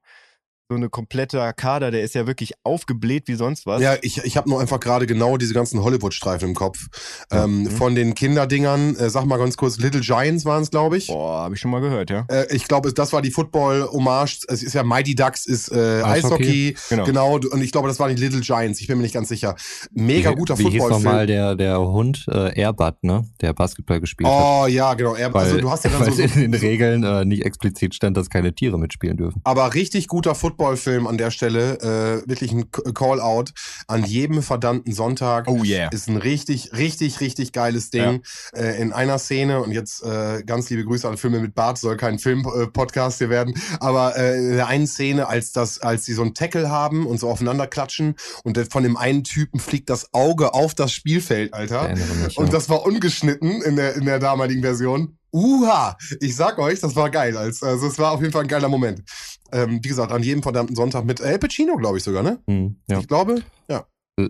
So 0.72 0.76
eine 0.76 0.88
komplette 0.90 1.52
Kader, 1.58 1.90
der 1.90 2.04
ist 2.04 2.14
ja 2.14 2.28
wirklich 2.28 2.54
aufgebläht 2.64 3.28
wie 3.28 3.34
sonst 3.34 3.66
was. 3.66 3.82
Ja, 3.82 3.96
ich, 4.04 4.20
ich 4.24 4.38
habe 4.38 4.48
nur 4.48 4.62
einfach 4.62 4.80
gerade 4.80 5.08
genau 5.08 5.36
diese 5.38 5.56
ganzen 5.56 5.82
Hollywood-Streifen 5.84 6.50
im 6.50 6.54
Kopf. 6.54 6.86
Ähm, 7.32 7.64
Mhm. 7.64 7.72
Von 7.72 7.96
den 7.96 8.14
Kinderdingern, 8.14 8.96
äh, 8.96 9.10
sag 9.10 9.26
mal 9.26 9.38
ganz 9.38 9.58
kurz, 9.58 9.80
Little 9.80 10.02
Giants 10.02 10.46
waren 10.46 10.62
es, 10.62 10.70
glaube 10.70 10.98
ich. 10.98 11.08
Boah, 11.08 11.42
habe 11.42 11.56
ich 11.56 11.60
schon 11.60 11.72
mal 11.72 11.82
gehört, 11.82 12.12
ja. 12.12 12.26
Äh, 12.30 12.56
ich 12.56 12.68
glaube, 12.68 12.94
das 12.94 13.12
war 13.14 13.24
die 13.24 13.32
Football-Hommage. 13.32 14.42
Es 14.48 14.62
ist 14.62 14.74
ja 14.74 14.84
Mighty 14.84 15.16
Ducks, 15.16 15.48
ist 15.48 15.72
äh, 15.72 16.04
Eishockey. 16.04 16.76
Genau. 16.90 17.02
Eishockey. 17.04 17.12
Genau. 17.12 17.34
Und 17.52 17.64
ich 17.64 17.72
glaube, 17.72 17.88
das 17.88 18.00
waren 18.00 18.16
die 18.16 18.22
Little 18.22 18.42
Giants. 18.42 18.80
Ich 18.80 18.86
bin 18.86 18.98
mir 18.98 19.04
nicht 19.04 19.14
ganz 19.16 19.30
sicher. 19.30 19.56
Mega 19.92 20.30
wie, 20.32 20.36
guter 20.36 20.60
Wie 20.60 20.66
hieß 20.70 20.74
Footballfilm. 20.84 21.04
nochmal 21.04 21.26
der, 21.26 21.56
der 21.56 21.80
Hund, 21.80 22.26
äh, 22.30 22.62
Airbud, 22.62 23.02
ne? 23.04 23.26
Der 23.42 23.54
Basketball 23.54 24.00
gespielt 24.00 24.30
hat. 24.30 24.36
Oh 24.64 24.68
ja, 24.68 24.94
genau. 24.94 25.14
Weil, 25.14 25.34
also 25.36 25.58
du 25.58 25.72
hast 25.72 25.84
ja 25.86 25.90
dann 25.90 26.02
weil 26.06 26.14
so, 26.14 26.22
in 26.22 26.52
den 26.52 26.54
so, 26.54 26.60
Regeln 26.60 27.04
äh, 27.04 27.26
nicht 27.26 27.44
explizit 27.44 27.96
stand, 27.96 28.16
dass 28.18 28.30
keine 28.30 28.54
Tiere 28.54 28.78
mitspielen 28.78 29.18
dürfen. 29.18 29.42
aber 29.44 29.74
richtig 29.74 30.08
guter 30.08 30.36
Footballfilm 30.60 31.08
an 31.08 31.18
der 31.18 31.32
Stelle, 31.32 31.80
äh, 31.80 32.30
wirklich 32.30 32.51
ein 32.51 32.70
Call-out 32.70 33.54
an 33.88 34.04
jedem 34.04 34.44
verdammten 34.44 34.94
Sonntag. 34.94 35.48
Oh 35.48 35.63
yeah. 35.63 35.89
Ist 35.89 36.10
ein 36.10 36.18
richtig, 36.18 36.74
richtig, 36.74 37.22
richtig 37.22 37.54
geiles 37.54 37.92
Ding. 37.92 38.24
Äh, 38.54 38.82
in 38.82 38.92
einer 38.92 39.20
Szene, 39.20 39.62
und 39.62 39.72
jetzt 39.72 40.04
äh, 40.04 40.44
ganz 40.46 40.70
liebe 40.70 40.84
Grüße 40.84 41.08
an 41.08 41.16
Filme 41.16 41.39
mit 41.39 41.56
Bart, 41.56 41.78
soll 41.78 41.96
kein 41.96 42.20
Film-Podcast 42.20 43.20
hier 43.20 43.30
werden, 43.30 43.54
aber 43.80 44.18
äh, 44.18 44.38
in 44.38 44.56
der 44.58 44.68
einen 44.68 44.86
Szene, 44.86 45.30
als 45.30 45.54
das, 45.54 45.80
als 45.80 46.04
sie 46.04 46.13
so 46.13 46.24
einen 46.24 46.34
Tackle 46.34 46.70
haben 46.70 47.06
und 47.06 47.22
so 47.22 47.30
aufeinander 47.30 47.66
klatschen 47.66 48.16
und 48.44 48.60
von 48.70 48.84
dem 48.84 48.98
einen 48.98 49.24
Typen 49.24 49.62
fliegt 49.62 49.89
das 49.89 50.13
Auge 50.13 50.54
auf 50.54 50.75
das 50.75 50.92
Spielfeld, 50.92 51.54
Alter. 51.54 51.96
Mich, 51.96 52.38
Und 52.38 52.48
ja. 52.48 52.51
das 52.51 52.68
war 52.68 52.86
ungeschnitten 52.86 53.62
in 53.62 53.78
der, 53.78 53.96
in 53.96 54.04
der 54.04 54.20
damaligen 54.20 54.62
Version. 54.62 55.16
Uha! 55.32 55.96
Ich 56.22 56.36
sag 56.36 56.58
euch, 56.58 56.80
das 56.80 56.96
war 56.96 57.10
geil. 57.12 57.38
Als, 57.38 57.62
also 57.62 57.88
es 57.88 58.00
war 58.00 58.12
auf 58.13 58.22
jeden 58.22 58.34
Fall 58.34 58.44
ein 58.44 58.48
geiler 58.48 58.68
Moment. 58.68 59.04
Ähm, 59.51 59.79
wie 59.84 59.88
gesagt, 59.88 60.12
an 60.12 60.24
jedem 60.24 60.44
verdammten 60.44 60.75
Sonntag 60.75 61.06
mit 61.06 61.20
El 61.20 61.39
Pacino, 61.39 61.75
glaube 61.77 61.98
ich 61.98 62.03
sogar, 62.03 62.24
ne? 62.24 62.39
Hm, 62.48 62.77
ja. 62.89 63.00
Ich 63.00 63.08
glaube, 63.08 63.41
ja. 63.70 63.86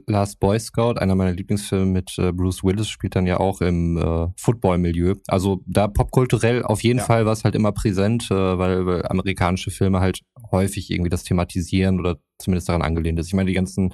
Last 0.05 0.39
Boy 0.39 0.59
Scout, 0.59 0.99
einer 0.99 1.15
meiner 1.15 1.31
Lieblingsfilme 1.31 1.85
mit 1.88 2.15
äh, 2.19 2.31
Bruce 2.31 2.63
Willis, 2.63 2.89
spielt 2.89 3.15
dann 3.15 3.25
ja 3.25 3.39
auch 3.39 3.59
im 3.61 3.97
äh, 3.97 4.27
Football-Milieu. 4.38 5.15
Also 5.27 5.61
da 5.65 5.88
popkulturell 5.88 6.63
auf 6.63 6.83
jeden 6.83 6.99
Ja. 6.99 7.05
Fall 7.05 7.25
war 7.25 7.33
es 7.33 7.43
halt 7.43 7.55
immer 7.55 7.71
präsent, 7.71 8.27
äh, 8.29 8.35
weil, 8.35 8.85
weil 8.85 9.05
amerikanische 9.07 9.71
Filme 9.71 9.99
halt 9.99 10.19
häufig 10.51 10.89
irgendwie 10.91 11.09
das 11.09 11.23
thematisieren 11.23 11.99
oder 11.99 12.17
zumindest 12.37 12.69
daran 12.69 12.81
angelehnt 12.81 13.19
ist. 13.19 13.27
Ich 13.27 13.33
meine, 13.33 13.47
die 13.47 13.53
ganzen 13.53 13.93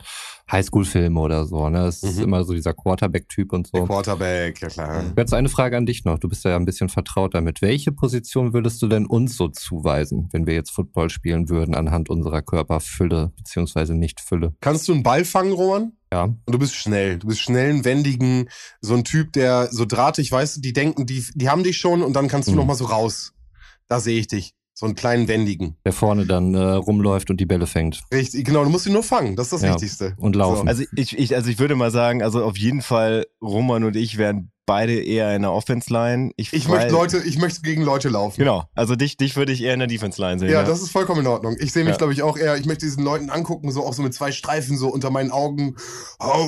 Highschool-Filme 0.51 1.19
oder 1.19 1.45
so, 1.45 1.67
ne? 1.69 1.87
Es 1.87 2.03
ist 2.03 2.17
Mhm. 2.17 2.23
immer 2.25 2.43
so 2.43 2.53
dieser 2.53 2.73
Quarterback-Typ 2.73 3.51
und 3.53 3.73
Der 3.73 3.81
so. 3.81 3.87
Quarterback, 3.87 4.61
ja 4.61 4.67
klar. 4.67 5.03
Jetzt 5.17 5.33
eine 5.33 5.49
Frage 5.49 5.77
an 5.77 5.85
dich 5.87 6.05
noch. 6.05 6.19
Du 6.19 6.29
bist 6.29 6.45
ja 6.45 6.55
ein 6.55 6.65
bisschen 6.65 6.89
vertraut 6.89 7.33
damit. 7.33 7.61
Welche 7.63 7.91
Position 7.91 8.53
würdest 8.53 8.81
du 8.81 8.87
denn 8.87 9.07
uns 9.07 9.35
so 9.35 9.47
zuweisen, 9.47 10.29
wenn 10.31 10.45
wir 10.45 10.53
jetzt 10.53 10.69
Football 10.71 11.09
spielen 11.09 11.49
würden 11.49 11.73
anhand 11.73 12.09
unserer 12.09 12.43
Körperfülle 12.43 13.31
beziehungsweise 13.37 13.95
Nichtfülle? 13.95 14.53
Kannst 14.61 14.87
du 14.87 14.93
einen 14.93 15.01
Ball 15.03 15.25
fangen, 15.25 15.53
Roman? 15.53 15.93
Ja. 16.13 16.25
Und 16.25 16.39
du 16.47 16.59
bist 16.59 16.75
schnell. 16.75 17.17
Du 17.17 17.27
bist 17.27 17.41
schnell, 17.41 17.71
ein 17.71 17.83
wendigen, 17.83 18.47
so 18.79 18.93
ein 18.93 19.03
Typ, 19.03 19.33
der 19.33 19.69
so 19.71 19.85
drahtig, 19.85 20.31
weißt 20.31 20.57
du, 20.57 20.61
die 20.61 20.71
denken, 20.73 21.07
die, 21.07 21.25
die 21.33 21.49
haben 21.49 21.63
dich 21.63 21.77
schon 21.77 22.03
und 22.03 22.13
dann 22.13 22.27
kannst 22.27 22.47
du 22.47 22.51
Mhm. 22.51 22.57
noch 22.57 22.65
mal 22.65 22.75
so 22.75 22.85
raus. 22.85 23.33
Da 23.87 23.99
sehe 23.99 24.19
ich 24.19 24.27
dich. 24.27 24.53
So 24.77 24.85
einen 24.85 24.95
kleinen 24.95 25.29
wendigen. 25.29 25.77
Der 25.85 25.93
vorne 25.93 26.25
dann 26.25 26.53
äh, 26.53 26.59
rumläuft 26.59 27.29
und 27.29 27.39
die 27.39 27.45
Bälle 27.45 27.65
fängt. 27.65 28.03
Richtig, 28.13 28.43
genau, 28.43 28.63
du 28.65 28.69
musst 28.69 28.85
ihn 28.85 28.91
nur 28.93 29.03
fangen. 29.03 29.37
Das 29.37 29.47
ist 29.47 29.53
das 29.53 29.61
Ja. 29.61 29.73
Wichtigste. 29.73 30.13
Und 30.17 30.35
laufen. 30.35 30.67
Also 30.67 30.83
ich, 30.97 31.17
ich, 31.17 31.33
also 31.33 31.49
ich 31.49 31.59
würde 31.59 31.75
mal 31.75 31.91
sagen, 31.91 32.21
also 32.21 32.43
auf 32.43 32.57
jeden 32.57 32.81
Fall, 32.81 33.25
Roman 33.41 33.85
und 33.85 33.95
ich 33.95 34.17
wären 34.17 34.51
beide 34.65 34.99
eher 34.99 35.33
in 35.35 35.43
der 35.43 35.53
Offense-Line. 35.53 36.31
Ich 36.35 36.51
weil- 36.67 36.77
möchte 36.77 36.91
Leute, 36.91 37.17
ich 37.19 37.37
möchte 37.37 37.61
gegen 37.61 37.83
Leute 37.83 38.09
laufen. 38.09 38.37
Genau, 38.37 38.63
also 38.73 38.95
dich, 38.97 39.15
dich 39.15 39.37
würde 39.37 39.53
ich 39.53 39.61
eher 39.63 39.73
in 39.73 39.79
der 39.79 39.87
Defense-Line 39.87 40.39
sehen. 40.39 40.49
Ja, 40.49 40.63
das 40.63 40.81
ist 40.81 40.89
vollkommen 40.89 41.21
in 41.21 41.27
Ordnung. 41.27 41.55
Ich 41.59 41.71
sehe 41.71 41.83
mich, 41.83 41.91
Ja. 41.93 41.97
glaube 41.97 42.11
ich, 42.13 42.21
auch 42.23 42.35
eher, 42.35 42.57
ich 42.57 42.65
möchte 42.65 42.85
diesen 42.85 43.03
Leuten 43.03 43.29
angucken, 43.29 43.71
so 43.71 43.85
auch 43.85 43.93
so 43.93 44.01
mit 44.01 44.13
zwei 44.13 44.31
Streifen 44.33 44.75
so 44.77 44.89
unter 44.89 45.09
meinen 45.09 45.31
Augen. 45.31 45.75
Au, 46.19 46.47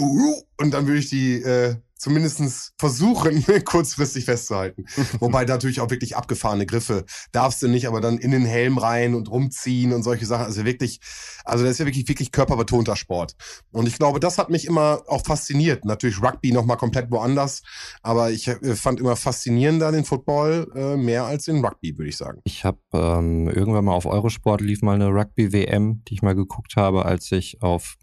Und 0.60 0.74
dann 0.74 0.88
würde 0.88 1.00
ich 1.00 1.10
die 1.10 1.36
äh, 1.44 1.76
zumindestens 1.98 2.74
versuchen, 2.78 3.44
kurzfristig 3.66 4.26
festzuhalten. 4.26 4.86
Wobei 5.20 5.46
natürlich 5.46 5.82
auch 5.82 5.90
wirklich 5.90 6.16
abgefahrene 6.16 6.66
Griffe 6.66 7.06
darfst 7.32 7.62
du 7.62 7.68
nicht, 7.68 7.88
aber 7.88 8.02
dann 8.02 8.18
in 8.18 8.32
den 8.32 8.46
Helm 8.46 8.78
rein 8.78 9.16
und 9.16 9.30
rumziehen 9.30 9.94
und 9.94 10.04
solche 10.04 10.26
Sachen. 10.26 10.46
Also 10.46 10.66
wirklich, 10.66 11.00
also 11.46 11.64
das 11.64 11.74
ist 11.74 11.80
ja 11.80 11.86
wirklich, 11.86 12.08
wirklich 12.08 12.32
körperbetonter 12.32 12.96
Sport. 12.96 13.36
Und 13.72 13.88
ich 13.88 13.98
glaube, 13.98 14.20
das 14.20 14.38
hat 14.38 14.50
mich 14.50 14.66
immer 14.66 15.04
auch 15.08 15.26
fasziniert. 15.26 15.86
Natürlich 15.86 16.22
Rugby 16.22 16.52
nochmal 16.52 16.78
komplett 16.78 17.12
woanders, 17.12 17.62
aber 18.02 18.32
ich 18.32 18.48
äh, 18.48 18.76
fand 18.76 19.00
immer 19.00 19.16
faszinierender 19.16 19.92
den 19.92 20.06
Football 20.06 20.72
äh, 20.76 20.98
mehr 20.98 21.26
als 21.26 21.46
den 21.46 21.64
Rugby, 21.64 21.98
würde 21.98 22.10
ich 22.10 22.18
sagen. 22.18 22.42
Ich 22.44 22.64
habe 22.64 22.80
ähm, 22.94 23.50
irgendwann 23.50 23.86
mal 23.86 23.94
auf 23.94 24.06
Eurosport 24.06 24.62
lief 24.62 24.82
mal 24.82 24.96
eine 24.96 25.08
Rugby-WM, 25.08 26.04
die 26.08 26.14
ich 26.14 26.22
mal 26.22 26.36
geguckt 26.36 26.76
habe, 26.76 27.06
als 27.06 27.32
ich 27.32 27.62
auf 27.62 27.98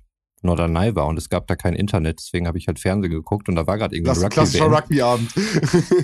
Norderney 0.44 0.94
war 0.94 1.06
und 1.06 1.16
es 1.18 1.28
gab 1.28 1.46
da 1.46 1.56
kein 1.56 1.74
Internet, 1.74 2.20
deswegen 2.20 2.46
habe 2.46 2.58
ich 2.58 2.66
halt 2.66 2.78
Fernsehen 2.78 3.10
geguckt 3.10 3.48
und 3.48 3.56
da 3.56 3.66
war 3.66 3.78
gerade 3.78 3.96
irgendwie 3.96 4.10
Das 4.10 4.22
ein 4.22 4.30
klassischer. 4.30 4.70
Rugby-Abend. 4.70 5.32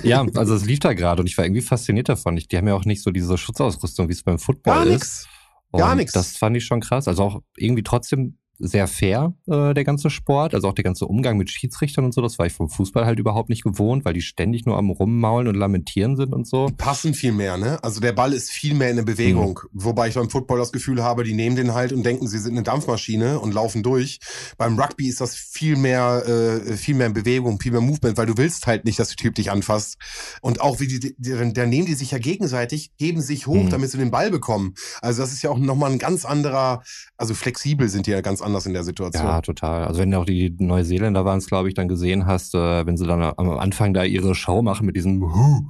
Ja, 0.03 0.25
also 0.35 0.55
es 0.55 0.65
lief 0.65 0.81
da 0.81 0.93
gerade 0.95 1.23
und 1.23 1.27
ich 1.27 1.37
war 1.39 1.45
irgendwie 1.45 1.63
fasziniert 1.63 2.09
davon. 2.09 2.37
Ich, 2.37 2.49
die 2.49 2.57
haben 2.57 2.67
ja 2.67 2.75
auch 2.75 2.85
nicht 2.85 3.03
so 3.03 3.11
diese 3.11 3.39
Schutzausrüstung, 3.39 4.09
wie 4.09 4.13
es 4.13 4.23
beim 4.23 4.39
Football 4.39 4.75
Gar 4.75 4.87
ist. 4.87 4.93
nix. 4.93 5.29
Gar 5.73 5.95
nix. 5.95 6.13
Das 6.13 6.37
fand 6.37 6.57
ich 6.57 6.65
schon 6.65 6.81
krass. 6.81 7.07
Also 7.07 7.23
auch 7.23 7.43
irgendwie 7.57 7.85
trotzdem 7.85 8.39
sehr 8.61 8.87
fair, 8.87 9.35
äh, 9.47 9.75
der 9.75 9.85
ganze 9.85 10.11
Sport. 10.11 10.55
Also 10.55 10.69
auch 10.69 10.75
der 10.75 10.85
ganze 10.85 11.07
Umgang 11.07 11.37
mit 11.37 11.51
Schiedsrichtern 11.51 12.05
und 12.05 12.13
so. 12.15 12.21
Das 12.21 12.39
war 12.39 12.47
ich 12.47 12.53
vom 12.53 12.69
Fußball 12.69 13.07
halt 13.07 13.19
überhaupt 13.19 13.49
nicht 13.49 13.65
gewohnt, 13.65 14.05
weil 14.05 14.13
die 14.15 14.21
ständig 14.23 14.67
nur 14.67 14.77
am 14.77 14.91
Rummaulen 14.91 15.49
und 15.49 15.55
lamentieren 15.55 16.17
sind 16.17 16.33
und 16.33 16.47
so. 16.47 16.69
passen 16.77 17.15
viel 17.15 17.33
mehr, 17.33 17.57
ne? 17.57 17.83
Also 17.83 18.01
der 18.01 18.13
Ball 18.13 18.33
ist 18.33 18.51
viel 18.51 18.75
mehr 18.75 18.91
in 18.91 18.97
der 18.97 19.03
Bewegung. 19.05 19.61
Wobei 19.73 20.09
ich 20.09 20.15
beim 20.15 20.31
Football 20.31 20.59
das 20.59 20.73
Gefühl 20.73 21.03
habe, 21.03 21.25
die 21.25 21.33
nehmen 21.33 21.57
den 21.57 21.75
halt 21.75 21.93
und 21.93 22.05
denken, 22.05 22.29
sie 22.29 22.39
sind 22.39 22.53
eine 22.53 22.63
Dampfmaschine 22.63 23.41
und 23.41 23.55
laufen 23.55 23.83
durch. 23.83 24.19
Beim 24.59 24.79
Rugby 24.79 25.09
ist 25.09 25.21
das 25.21 25.35
viel 25.35 25.77
mehr, 25.77 26.23
äh, 26.27 26.77
viel 26.77 26.95
mehr 26.95 27.07
in 27.07 27.13
Bewegung, 27.15 27.59
viel 27.61 27.73
mehr 27.73 27.81
Movement, 27.81 28.17
weil 28.19 28.27
du 28.27 28.37
willst 28.37 28.67
halt 28.67 28.85
nicht, 28.85 28.99
dass 28.99 29.09
der 29.09 29.17
Typ 29.17 29.35
dich 29.35 29.51
anfasst. 29.51 29.97
Und 30.43 30.61
auch 30.61 30.81
wie 30.81 30.87
die, 30.87 31.01
die 31.01 31.15
die- 31.19 31.53
da 31.53 31.67
nehmen 31.67 31.87
die 31.87 31.95
sich 31.95 32.11
ja 32.11 32.19
gegenseitig, 32.19 32.91
heben 32.99 33.21
sich 33.23 33.47
hoch, 33.47 33.65
Mhm. 33.65 33.71
damit 33.71 33.91
sie 33.91 33.99
den 33.99 34.11
Ball 34.11 34.31
bekommen. 34.31 34.75
Also 35.01 35.23
das 35.23 35.33
ist 35.33 35.43
ja 35.43 35.51
auch 35.51 35.59
nochmal 35.59 35.91
ein 35.93 35.99
ganz 35.99 36.25
anderer, 36.25 36.83
also 37.17 37.35
flexibel 37.35 37.89
sind 37.89 38.07
die 38.07 38.11
ja 38.11 38.21
ganz 38.21 38.43
anders 38.43 38.50
in 38.67 38.73
der 38.73 38.85
Situation. 38.85 39.25
Ja, 39.25 39.41
total. 39.41 39.85
Also 39.85 40.01
wenn 40.01 40.11
du 40.11 40.19
auch 40.19 40.25
die 40.25 40.55
Neuseeländer 40.59 41.25
waren 41.25 41.39
es, 41.39 41.47
glaube 41.47 41.69
ich, 41.69 41.75
dann 41.75 41.89
gesehen 41.89 42.27
hast, 42.27 42.55
äh, 42.55 42.87
wenn 42.87 42.97
sie 42.97 43.07
dann 43.07 43.23
am 43.23 43.51
Anfang 43.51 43.95
da 43.95 44.05
ihre 44.05 44.35
Show 44.35 44.63
machen 44.63 44.87
mit 44.87 44.97
diesem 44.97 45.23
Huh, 45.23 45.63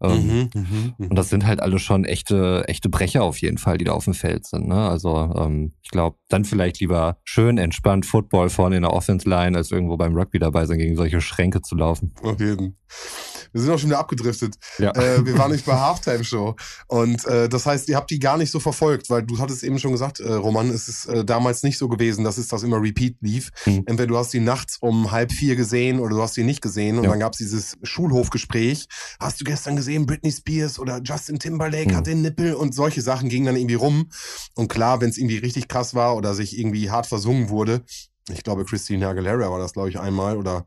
ähm, 0.00 0.28
Mhm, 0.28 0.50
mhm, 0.54 0.94
mhm. 0.98 1.06
Und 1.08 1.16
das 1.16 1.28
sind 1.28 1.46
halt 1.46 1.60
alle 1.60 1.78
schon 1.78 2.04
echte, 2.04 2.64
echte 2.68 2.88
Brecher 2.88 3.22
auf 3.22 3.38
jeden 3.40 3.58
Fall, 3.58 3.78
die 3.78 3.84
da 3.84 3.92
auf 3.92 4.04
dem 4.04 4.14
Feld 4.14 4.46
sind. 4.46 4.68
Ne? 4.68 4.88
Also 4.88 5.32
ähm, 5.36 5.72
ich 5.82 5.90
glaube, 5.90 6.16
dann 6.28 6.44
vielleicht 6.44 6.80
lieber 6.80 7.18
schön 7.24 7.58
entspannt 7.58 8.06
Football 8.06 8.48
vorne 8.48 8.76
in 8.76 8.82
der 8.82 8.92
Offense-Line, 8.92 9.56
als 9.56 9.70
irgendwo 9.70 9.96
beim 9.96 10.14
Rugby 10.14 10.38
dabei 10.38 10.66
sein, 10.66 10.78
gegen 10.78 10.96
solche 10.96 11.20
Schränke 11.20 11.62
zu 11.62 11.74
laufen. 11.74 12.14
Auf 12.22 12.38
jeden. 12.40 12.76
Wir 13.52 13.60
sind 13.60 13.70
auch 13.70 13.78
schon 13.78 13.90
wieder 13.90 13.98
abgedriftet. 13.98 14.56
Ja. 14.78 14.92
Äh, 14.92 15.24
wir 15.24 15.36
waren 15.38 15.50
nicht 15.52 15.64
bei 15.66 15.74
Halftime 15.74 16.24
Show. 16.24 16.56
Und 16.86 17.24
äh, 17.26 17.48
das 17.48 17.66
heißt, 17.66 17.88
ihr 17.88 17.96
habt 17.96 18.10
die 18.10 18.18
gar 18.18 18.36
nicht 18.38 18.50
so 18.50 18.60
verfolgt, 18.60 19.10
weil 19.10 19.22
du 19.22 19.38
hattest 19.38 19.62
eben 19.62 19.78
schon 19.78 19.92
gesagt, 19.92 20.20
äh, 20.20 20.32
Roman, 20.32 20.70
es 20.70 20.88
ist 20.88 21.06
äh, 21.06 21.24
damals 21.24 21.62
nicht 21.62 21.78
so 21.78 21.88
gewesen, 21.88 22.24
dass 22.24 22.38
es 22.38 22.48
das 22.48 22.62
immer 22.62 22.80
repeat 22.82 23.16
lief. 23.20 23.50
Mhm. 23.66 23.84
Entweder 23.86 24.06
du 24.08 24.16
hast 24.16 24.32
die 24.32 24.40
nachts 24.40 24.78
um 24.80 25.10
halb 25.10 25.32
vier 25.32 25.56
gesehen 25.56 26.00
oder 26.00 26.16
du 26.16 26.22
hast 26.22 26.36
die 26.36 26.44
nicht 26.44 26.60
gesehen. 26.62 26.98
Und 26.98 27.04
Ja. 27.04 27.10
dann 27.10 27.20
gab's 27.20 27.38
dieses 27.38 27.76
Schulhofgespräch. 27.82 28.86
Hast 29.20 29.40
du 29.40 29.44
gestern 29.44 29.76
gesehen, 29.76 30.06
Britney 30.06 30.32
Spears 30.32 30.78
oder 30.78 31.00
Justin 31.02 31.38
Timberlake 31.38 31.90
Mhm. 31.92 31.96
hat 31.96 32.06
den 32.06 32.22
Nippel 32.22 32.54
und 32.54 32.74
solche 32.74 33.02
Sachen 33.02 33.28
gingen 33.28 33.46
dann 33.46 33.56
irgendwie 33.56 33.74
rum. 33.74 34.08
Und 34.54 34.68
klar, 34.68 35.00
wenn 35.00 35.10
es 35.10 35.18
irgendwie 35.18 35.38
richtig 35.38 35.68
krass 35.68 35.94
war 35.94 36.16
oder 36.16 36.34
sich 36.34 36.58
irgendwie 36.58 36.90
hart 36.90 37.06
versungen 37.06 37.48
wurde, 37.48 37.82
ich 38.30 38.42
glaube, 38.42 38.64
Christine 38.64 39.08
Aguilera 39.08 39.50
war 39.50 39.58
das, 39.58 39.72
glaube 39.72 39.88
ich, 39.88 39.98
einmal 39.98 40.36
oder 40.36 40.66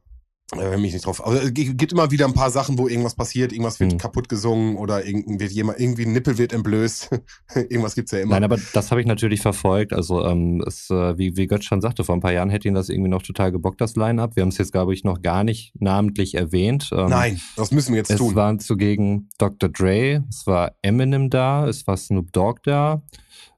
wenn 0.57 0.81
mich 0.81 0.93
nicht 0.93 1.05
drauf. 1.05 1.25
Also 1.25 1.39
es 1.39 1.53
gibt 1.53 1.91
immer 1.93 2.11
wieder 2.11 2.25
ein 2.25 2.33
paar 2.33 2.51
Sachen, 2.51 2.77
wo 2.77 2.87
irgendwas 2.87 3.15
passiert, 3.15 3.51
irgendwas 3.53 3.79
wird 3.79 3.93
Mhm. 3.93 3.97
kaputt 3.97 4.27
gesungen 4.29 4.75
oder 4.75 5.05
irgend, 5.05 5.39
wird 5.39 5.51
jemand, 5.51 5.79
irgendwie 5.79 6.05
ein 6.05 6.11
Nippel 6.13 6.37
wird 6.37 6.51
entblößt. 6.53 7.09
irgendwas 7.55 7.95
gibt's 7.95 8.11
ja 8.11 8.19
immer. 8.19 8.31
Nein, 8.35 8.43
aber 8.43 8.57
das 8.73 8.91
habe 8.91 8.99
ich 9.01 9.07
natürlich 9.07 9.41
verfolgt. 9.41 9.93
Also 9.93 10.25
ähm, 10.25 10.63
es, 10.67 10.89
äh, 10.89 11.17
wie, 11.17 11.37
wie 11.37 11.47
Götz 11.47 11.63
schon 11.65 11.81
sagte, 11.81 12.03
vor 12.03 12.15
ein 12.15 12.21
paar 12.21 12.33
Jahren 12.33 12.49
hätte 12.49 12.67
ihn 12.67 12.73
das 12.73 12.89
irgendwie 12.89 13.09
noch 13.09 13.21
total 13.21 13.51
gebockt, 13.51 13.79
das 13.81 13.95
Line-Up. 13.95 14.35
Wir 14.35 14.41
haben 14.41 14.49
es 14.49 14.57
jetzt, 14.57 14.71
glaube 14.71 14.93
ich, 14.93 15.03
noch 15.03 15.21
gar 15.21 15.43
nicht 15.43 15.73
namentlich 15.79 16.35
erwähnt. 16.35 16.89
Ähm, 16.91 17.09
Nein, 17.09 17.39
das 17.55 17.71
müssen 17.71 17.93
wir 17.93 17.99
jetzt 17.99 18.11
Es 18.11 18.17
tun. 18.17 18.35
waren 18.35 18.59
zugegen 18.59 19.29
Dr. 19.37 19.69
Dre, 19.69 20.23
es 20.29 20.45
war 20.47 20.73
Eminem 20.81 21.29
da, 21.29 21.67
es 21.67 21.87
war 21.87 21.95
Snoop 21.97 22.31
Dogg 22.33 22.59
da, 22.63 23.01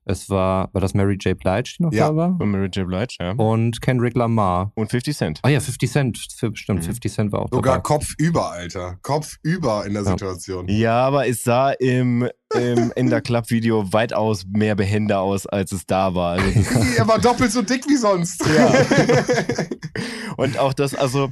es 0.06 0.30
war, 0.30 0.70
war 0.74 0.82
das 0.82 0.94
Mary 0.94 1.18
J. 1.20 1.38
Blige, 1.38 1.64
die 1.78 1.84
noch 1.84 1.94
Ja. 1.94 2.10
da 2.10 2.16
war? 2.16 2.38
Und 2.40 2.52
Mary 2.52 2.70
J. 2.74 2.86
Blige, 2.88 3.16
ja. 3.20 3.32
Und 3.32 3.82
Kendrick 3.82 4.16
Lamar. 4.16 4.72
Und 4.76 4.90
50 4.92 5.16
Cent. 5.16 5.40
Ah 5.44 5.50
ja, 5.50 5.60
50 5.60 5.90
Cent, 5.92 6.18
stimmt, 6.18 6.60
Mhm. 6.68 6.82
50 6.82 7.12
Cent 7.14 7.32
war 7.32 7.42
auch 7.42 7.50
Sogar 7.52 7.76
dabei. 7.76 7.82
Kopf 7.84 8.14
über, 8.18 8.52
Alter. 8.52 8.98
Kopf 9.02 9.38
über 9.44 9.86
in 9.86 9.94
der 9.94 10.04
Ja. 10.04 10.10
Situation. 10.12 10.68
Ja, 10.68 11.06
aber 11.08 11.28
es 11.28 11.44
sah 11.44 11.72
im, 11.72 12.28
im 12.54 12.92
in 12.96 13.10
der 13.10 13.22
Club-Video 13.22 13.92
weitaus 13.94 14.46
mehr 14.52 14.76
behender 14.76 15.22
aus, 15.22 15.46
als 15.46 15.72
es 15.72 15.86
da 15.86 16.14
war. 16.16 16.34
Also 16.40 16.50
er 16.98 17.08
war 17.08 17.20
doppelt 17.20 17.52
so 17.52 17.62
dick 17.62 17.88
wie 17.88 17.98
sonst. 17.98 18.44
Ja. 18.46 18.72
und 20.38 20.58
auch 20.60 20.74
das, 20.74 20.96
also, 20.96 21.32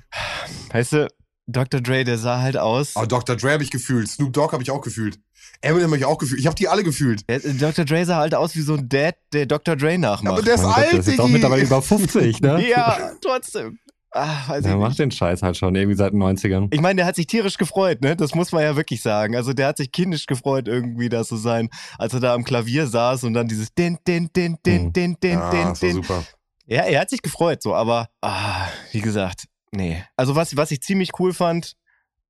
weißt 0.71 0.93
du, 0.93 1.07
Dr. 1.47 1.81
Dre, 1.81 2.03
der 2.03 2.17
sah 2.17 2.39
halt 2.39 2.55
aus. 2.55 2.95
Aber 2.95 3.07
Dr. 3.07 3.35
Dre 3.35 3.51
habe 3.53 3.63
ich 3.63 3.71
gefühlt. 3.71 4.07
Snoop 4.07 4.31
Dogg 4.31 4.53
habe 4.53 4.63
ich 4.63 4.71
auch 4.71 4.81
gefühlt. 4.81 5.19
Eminem 5.62 5.88
habe 5.89 5.98
ich 5.98 6.06
auch 6.06 6.18
gefühlt. 6.18 6.39
Ich 6.39 6.48
habe 6.48 6.56
die 6.56 6.68
alle 6.68 6.84
gefühlt. 6.84 7.22
Der, 7.30 7.39
Dr. 7.39 7.86
Dre 7.86 8.06
sah 8.06 8.18
halt 8.18 8.34
aus 8.36 8.56
wie 8.56 8.62
so 8.62 8.75
ein 8.75 8.89
Dad, 8.89 9.15
der 9.34 9.46
Dr. 9.46 9.75
Dre 9.75 9.98
nachmacht. 9.98 10.34
Aber 10.34 10.41
der 10.41 10.56
ist 10.56 10.62
Mein 10.63 10.70
Gott, 10.70 10.77
alt, 10.77 10.91
der 10.94 11.00
ist 11.00 11.08
jetzt 11.08 11.20
auch 11.20 11.24
Diggi. 11.25 11.34
mittlerweile 11.34 11.63
über 11.63 11.82
50, 11.82 12.41
ne? 12.41 12.68
ja, 12.70 13.12
trotzdem. 13.22 13.77
Ah, 14.13 14.44
weiß 14.48 14.63
Der 14.63 14.75
macht 14.75 15.00
den 15.00 15.10
Scheiß 15.10 15.41
halt 15.41 15.56
schon 15.56 15.74
irgendwie 15.74 15.96
seit 15.96 16.12
den 16.12 16.22
90ern. 16.22 16.68
Ich 16.72 16.82
meine, 16.82 16.98
der 16.98 17.06
hat 17.06 17.15
sich 17.15 17.27
tierisch 17.27 17.58
gefreut, 17.58 18.01
ne? 18.01 18.18
Das 18.18 18.36
muss 18.36 18.51
man 18.51 18.62
ja 18.63 18.75
wirklich 18.75 19.01
sagen. 19.01 19.38
Also 19.38 19.53
der 19.53 19.68
hat 19.68 19.77
sich 19.77 19.89
kindisch 19.91 20.25
gefreut, 20.25 20.68
irgendwie 20.68 21.08
da 21.08 21.24
zu 21.24 21.38
sein, 21.38 21.70
als 21.98 22.13
er 22.13 22.20
da 22.20 22.34
am 22.34 22.44
Klavier 22.44 22.88
saß 22.88 23.24
und 23.24 23.34
dann 23.34 23.48
dieses 23.48 23.74
Din, 23.74 23.98
Din, 24.06 24.30
Din, 24.36 24.58
Din, 24.65 24.86
Mhm. 24.88 24.94
Din, 24.94 25.18
Din, 25.22 25.32
Ja, 25.39 25.50
Din, 25.51 25.68
das 25.70 25.82
war 25.82 25.88
Din. 25.88 25.96
super. 25.96 26.25
Ja, 26.65 26.82
er 26.84 27.00
hat 27.01 27.10
sich 27.10 27.22
gefreut, 27.22 27.62
so, 27.63 27.74
aber 27.74 28.10
ah, 28.22 28.68
wie 28.91 29.00
gesagt, 29.01 29.46
nee. 29.72 30.03
Also 30.18 30.36
was, 30.36 30.58
was 30.58 30.72
ich 30.72 30.82
ziemlich 30.82 31.12
cool 31.20 31.34
fand, 31.34 31.75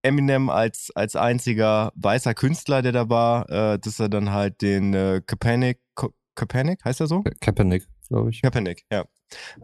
Eminem 0.03 0.50
als, 0.50 0.89
als 0.96 1.15
einziger 1.15 1.91
weißer 1.96 2.34
Künstler, 2.34 2.81
der 2.81 2.91
da 2.91 3.10
war, 3.10 3.50
äh, 3.50 3.79
dass 3.79 4.00
er 4.00 4.10
dann 4.10 4.31
halt 4.31 4.62
den 4.62 4.93
äh, 4.93 5.22
Kaepernick, 5.25 5.79
Kaepernick, 6.36 6.84
heißt 6.86 7.00
er 7.01 7.08
so? 7.08 7.24
Kaepernick, 7.41 7.86
glaube 8.08 8.29
ich. 8.31 8.41
Kaepernick, 8.41 8.86
ja. 8.91 9.05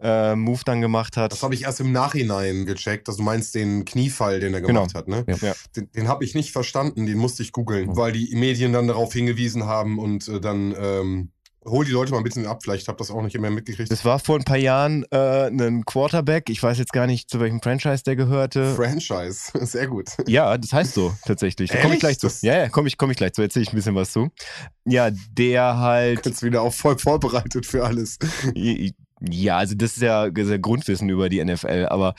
Äh, 0.00 0.34
Move 0.34 0.62
dann 0.64 0.80
gemacht 0.80 1.18
hat. 1.18 1.32
Das 1.32 1.42
habe 1.42 1.52
ich 1.54 1.64
erst 1.64 1.80
im 1.80 1.92
Nachhinein 1.92 2.64
gecheckt, 2.64 3.06
dass 3.06 3.16
du 3.18 3.22
meinst 3.22 3.54
den 3.54 3.84
Kniefall, 3.84 4.40
den 4.40 4.54
er 4.54 4.62
gemacht 4.62 4.94
Genau. 4.94 4.98
hat, 4.98 5.08
ne? 5.08 5.24
Ja. 5.42 5.52
Den, 5.76 5.90
den 5.92 6.08
habe 6.08 6.24
ich 6.24 6.34
nicht 6.34 6.52
verstanden, 6.52 7.04
den 7.04 7.18
musste 7.18 7.42
ich 7.42 7.52
googeln, 7.52 7.90
Oh. 7.90 7.96
weil 7.96 8.12
die 8.12 8.34
Medien 8.34 8.72
dann 8.72 8.88
darauf 8.88 9.12
hingewiesen 9.12 9.66
haben 9.66 9.98
und 9.98 10.26
äh, 10.28 10.40
dann 10.40 10.74
ähm, 10.80 11.32
hol 11.68 11.84
die 11.84 11.90
Leute 11.92 12.12
mal 12.12 12.18
ein 12.18 12.24
bisschen 12.24 12.46
ab, 12.46 12.60
vielleicht 12.62 12.88
habt 12.88 13.00
das 13.00 13.10
auch 13.10 13.22
nicht 13.22 13.38
mehr 13.38 13.50
mitgekriegt. 13.50 13.90
Das 13.90 14.04
war 14.04 14.18
vor 14.18 14.36
ein 14.36 14.44
paar 14.44 14.56
Jahren 14.56 15.04
äh, 15.10 15.48
ein 15.48 15.84
Quarterback. 15.84 16.50
Ich 16.50 16.62
weiß 16.62 16.78
jetzt 16.78 16.92
gar 16.92 17.06
nicht, 17.06 17.30
zu 17.30 17.40
welchem 17.40 17.60
Franchise 17.62 18.02
der 18.04 18.16
gehörte. 18.16 18.74
Franchise, 18.74 19.50
sehr 19.66 19.86
gut. 19.86 20.10
Ja, 20.26 20.56
das 20.58 20.72
heißt 20.72 20.94
so 20.94 21.12
tatsächlich. 21.26 21.70
Da 21.70 21.80
komme 21.80 21.94
ich 21.94 22.00
gleich 22.00 22.18
zu. 22.18 22.26
Das- 22.26 22.42
Ja, 22.42 22.56
ja, 22.58 22.68
komme 22.68 22.88
ich, 22.88 22.96
komm 22.98 23.10
ich 23.10 23.16
gleich 23.16 23.32
zu. 23.32 23.42
Erzähle 23.42 23.62
ich 23.64 23.72
ein 23.72 23.76
bisschen 23.76 23.94
was 23.94 24.12
zu. 24.12 24.28
Ja, 24.84 25.10
der 25.32 25.78
halt. 25.78 26.24
Jetzt 26.26 26.42
wieder 26.42 26.62
auch 26.62 26.72
voll 26.72 26.98
vorbereitet 26.98 27.66
für 27.66 27.84
alles. 27.84 28.18
Ja, 29.20 29.58
also 29.58 29.74
das 29.74 29.96
ist 29.96 30.02
ja 30.02 30.28
sehr 30.34 30.58
Grundwissen 30.58 31.08
über 31.08 31.28
die 31.28 31.44
NFL. 31.44 31.86
Aber 31.90 32.14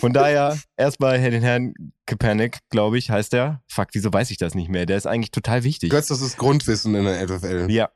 von 0.00 0.12
daher 0.12 0.58
erstmal 0.76 1.18
den 1.18 1.42
Herrn 1.42 1.74
Kaepernick, 2.06 2.58
glaube 2.70 2.98
ich, 2.98 3.10
heißt 3.10 3.32
der. 3.32 3.62
Fuck, 3.68 3.88
wieso 3.92 4.12
weiß 4.12 4.30
ich 4.30 4.38
das 4.38 4.54
nicht 4.54 4.68
mehr? 4.68 4.86
Der 4.86 4.96
ist 4.96 5.06
eigentlich 5.06 5.30
total 5.30 5.64
wichtig. 5.64 5.90
Götz, 5.90 6.08
das 6.08 6.20
ist 6.20 6.36
Grundwissen 6.36 6.94
in 6.94 7.04
der 7.04 7.24
NFL. 7.24 7.66
Ja, 7.70 7.90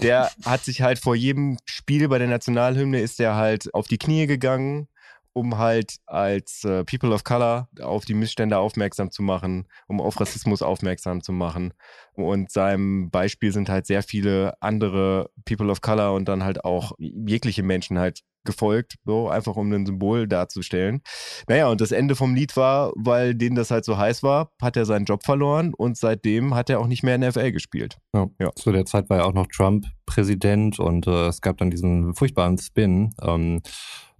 der 0.00 0.30
hat 0.44 0.64
sich 0.64 0.82
halt 0.82 0.98
vor 0.98 1.14
jedem 1.14 1.58
Spiel 1.64 2.08
bei 2.08 2.18
der 2.18 2.28
Nationalhymne 2.28 3.00
ist 3.00 3.18
der 3.18 3.34
halt 3.34 3.72
auf 3.74 3.88
die 3.88 3.98
Knie 3.98 4.26
gegangen, 4.26 4.88
um 5.36 5.58
halt 5.58 5.96
als 6.06 6.64
äh, 6.64 6.82
People 6.84 7.12
of 7.12 7.22
Color 7.22 7.68
auf 7.82 8.06
die 8.06 8.14
Missstände 8.14 8.56
aufmerksam 8.56 9.10
zu 9.10 9.22
machen, 9.22 9.66
um 9.86 10.00
auf 10.00 10.18
Rassismus 10.18 10.62
aufmerksam 10.62 11.22
zu 11.22 11.32
machen. 11.32 11.74
Und 12.14 12.50
seinem 12.50 13.10
Beispiel 13.10 13.52
sind 13.52 13.68
halt 13.68 13.86
sehr 13.86 14.02
viele 14.02 14.54
andere 14.62 15.28
People 15.44 15.70
of 15.70 15.82
Color 15.82 16.14
und 16.14 16.26
dann 16.26 16.42
halt 16.42 16.64
auch 16.64 16.92
jegliche 16.98 17.62
Menschen 17.62 17.98
halt 17.98 18.22
gefolgt, 18.46 18.94
so 19.04 19.28
einfach 19.28 19.56
um 19.56 19.70
ein 19.70 19.84
Symbol 19.84 20.26
darzustellen. 20.26 21.02
Naja, 21.48 21.68
und 21.68 21.82
das 21.82 21.92
Ende 21.92 22.16
vom 22.16 22.34
Lied 22.34 22.56
war, 22.56 22.92
weil 22.96 23.34
denen 23.34 23.56
das 23.56 23.70
halt 23.70 23.84
so 23.84 23.98
heiß 23.98 24.22
war, 24.22 24.52
hat 24.62 24.78
er 24.78 24.86
seinen 24.86 25.04
Job 25.04 25.22
verloren 25.24 25.74
und 25.74 25.98
seitdem 25.98 26.54
hat 26.54 26.70
er 26.70 26.80
auch 26.80 26.86
nicht 26.86 27.02
mehr 27.02 27.16
in 27.16 27.20
der 27.20 27.30
NFL 27.30 27.52
gespielt. 27.52 27.98
Ja. 28.14 28.28
Ja. 28.38 28.52
Zu 28.54 28.72
der 28.72 28.86
Zeit 28.86 29.10
war 29.10 29.18
ja 29.18 29.24
auch 29.24 29.34
noch 29.34 29.48
Trump 29.48 29.84
Präsident 30.06 30.78
und 30.78 31.06
äh, 31.06 31.26
es 31.26 31.42
gab 31.42 31.58
dann 31.58 31.70
diesen 31.70 32.14
furchtbaren 32.14 32.56
Spin, 32.56 33.12
ähm, 33.20 33.60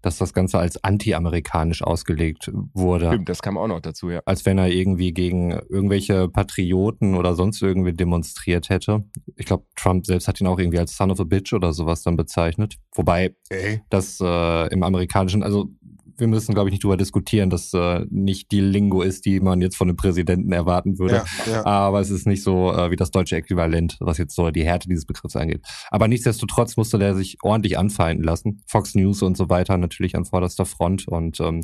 dass 0.07 0.19
das 0.19 0.33
Ganze 0.33 0.61
als 0.61 0.83
anti-amerikanisch 0.85 1.83
ausgelegt 1.83 2.49
wurde. 2.75 3.09
Stimmt, 3.09 3.29
das 3.29 3.43
kam 3.43 3.59
auch 3.59 3.67
noch 3.67 3.81
dazu, 3.81 4.09
ja. 4.09 4.21
Als 4.25 4.47
wenn 4.47 4.57
er 4.57 4.69
irgendwie 4.69 5.13
gegen 5.13 5.51
irgendwelche 5.51 6.29
Patrioten 6.29 7.17
oder 7.17 7.35
sonst 7.35 7.61
irgendwie 7.61 7.93
demonstriert 7.93 8.69
hätte. 8.69 9.05
Ich 9.35 9.47
glaube, 9.47 9.65
Trump 9.75 10.07
selbst 10.07 10.29
hat 10.29 10.41
ihn 10.41 10.47
auch 10.47 10.61
irgendwie 10.61 10.79
als 10.79 10.97
Son 10.97 11.11
of 11.11 11.19
a 11.19 11.25
Bitch 11.25 11.53
oder 11.53 11.73
sowas 11.73 12.05
dann 12.05 12.17
bezeichnet. 12.17 12.77
Wobei 12.95 13.35
Ey, 13.49 13.83
das 13.91 14.21
äh, 14.21 14.73
im 14.73 14.85
amerikanischen, 14.85 15.43
also 15.43 15.71
wir 16.19 16.27
müssen, 16.27 16.55
glaube 16.55 16.69
ich, 16.69 16.73
nicht 16.73 16.85
darüber 16.85 16.97
diskutieren, 16.97 17.51
dass 17.51 17.73
äh, 17.75 18.05
nicht 18.11 18.51
die 18.53 18.61
Lingo 18.61 19.03
ist, 19.03 19.25
die 19.27 19.41
man 19.41 19.61
jetzt 19.61 19.77
von 19.77 19.89
einem 19.89 19.97
Präsidenten 19.97 20.53
erwarten 20.53 20.99
würde. 20.99 21.25
ja, 21.47 21.53
ja. 21.53 21.67
Aber 21.67 22.01
es 22.01 22.11
ist 22.11 22.27
nicht 22.27 22.43
so 22.43 22.73
äh, 22.73 22.91
wie 22.91 22.97
das 22.97 23.11
deutsche 23.11 23.37
Äquivalent, 23.37 23.97
was 24.01 24.19
jetzt 24.19 24.35
so 24.35 24.51
die 24.51 24.65
Härte 24.65 24.89
dieses 24.89 25.07
Begriffs 25.07 25.37
angeht. 25.37 25.63
Aber 25.91 26.09
nichtsdestotrotz 26.09 26.77
musste 26.77 26.99
der 26.99 27.15
sich 27.15 27.39
ordentlich 27.43 27.79
anfeinden 27.79 28.25
lassen. 28.25 28.63
Fox 28.67 28.95
News 28.95 29.23
und 29.23 29.37
so 29.37 29.49
weiter 29.51 29.77
natürlich 29.79 30.17
an 30.17 30.25
vorderster 30.25 30.67
Front 30.67 31.09
und 31.09 31.41
ähm, 31.41 31.63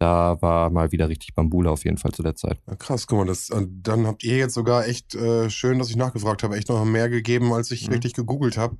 da 0.00 0.40
war 0.40 0.70
mal 0.70 0.92
wieder 0.92 1.08
richtig 1.08 1.34
Bambule 1.34 1.70
auf 1.72 1.84
jeden 1.84 1.98
Fall 1.98 2.12
zu 2.12 2.22
der 2.22 2.36
Zeit. 2.36 2.58
Ja, 2.68 2.76
krass, 2.76 3.08
guck 3.08 3.18
mal, 3.18 3.26
das, 3.26 3.48
dann 3.68 4.06
habt 4.06 4.22
ihr 4.22 4.36
jetzt 4.36 4.54
sogar 4.54 4.86
echt 4.86 5.16
äh, 5.16 5.50
schön, 5.50 5.80
dass 5.80 5.90
ich 5.90 5.96
nachgefragt 5.96 6.44
habe, 6.44 6.56
echt 6.56 6.68
noch 6.68 6.84
mehr 6.84 7.08
gegeben, 7.08 7.52
als 7.52 7.72
ich 7.72 7.88
Mhm. 7.88 7.94
richtig 7.94 8.14
gegoogelt 8.14 8.56
habe, 8.56 8.76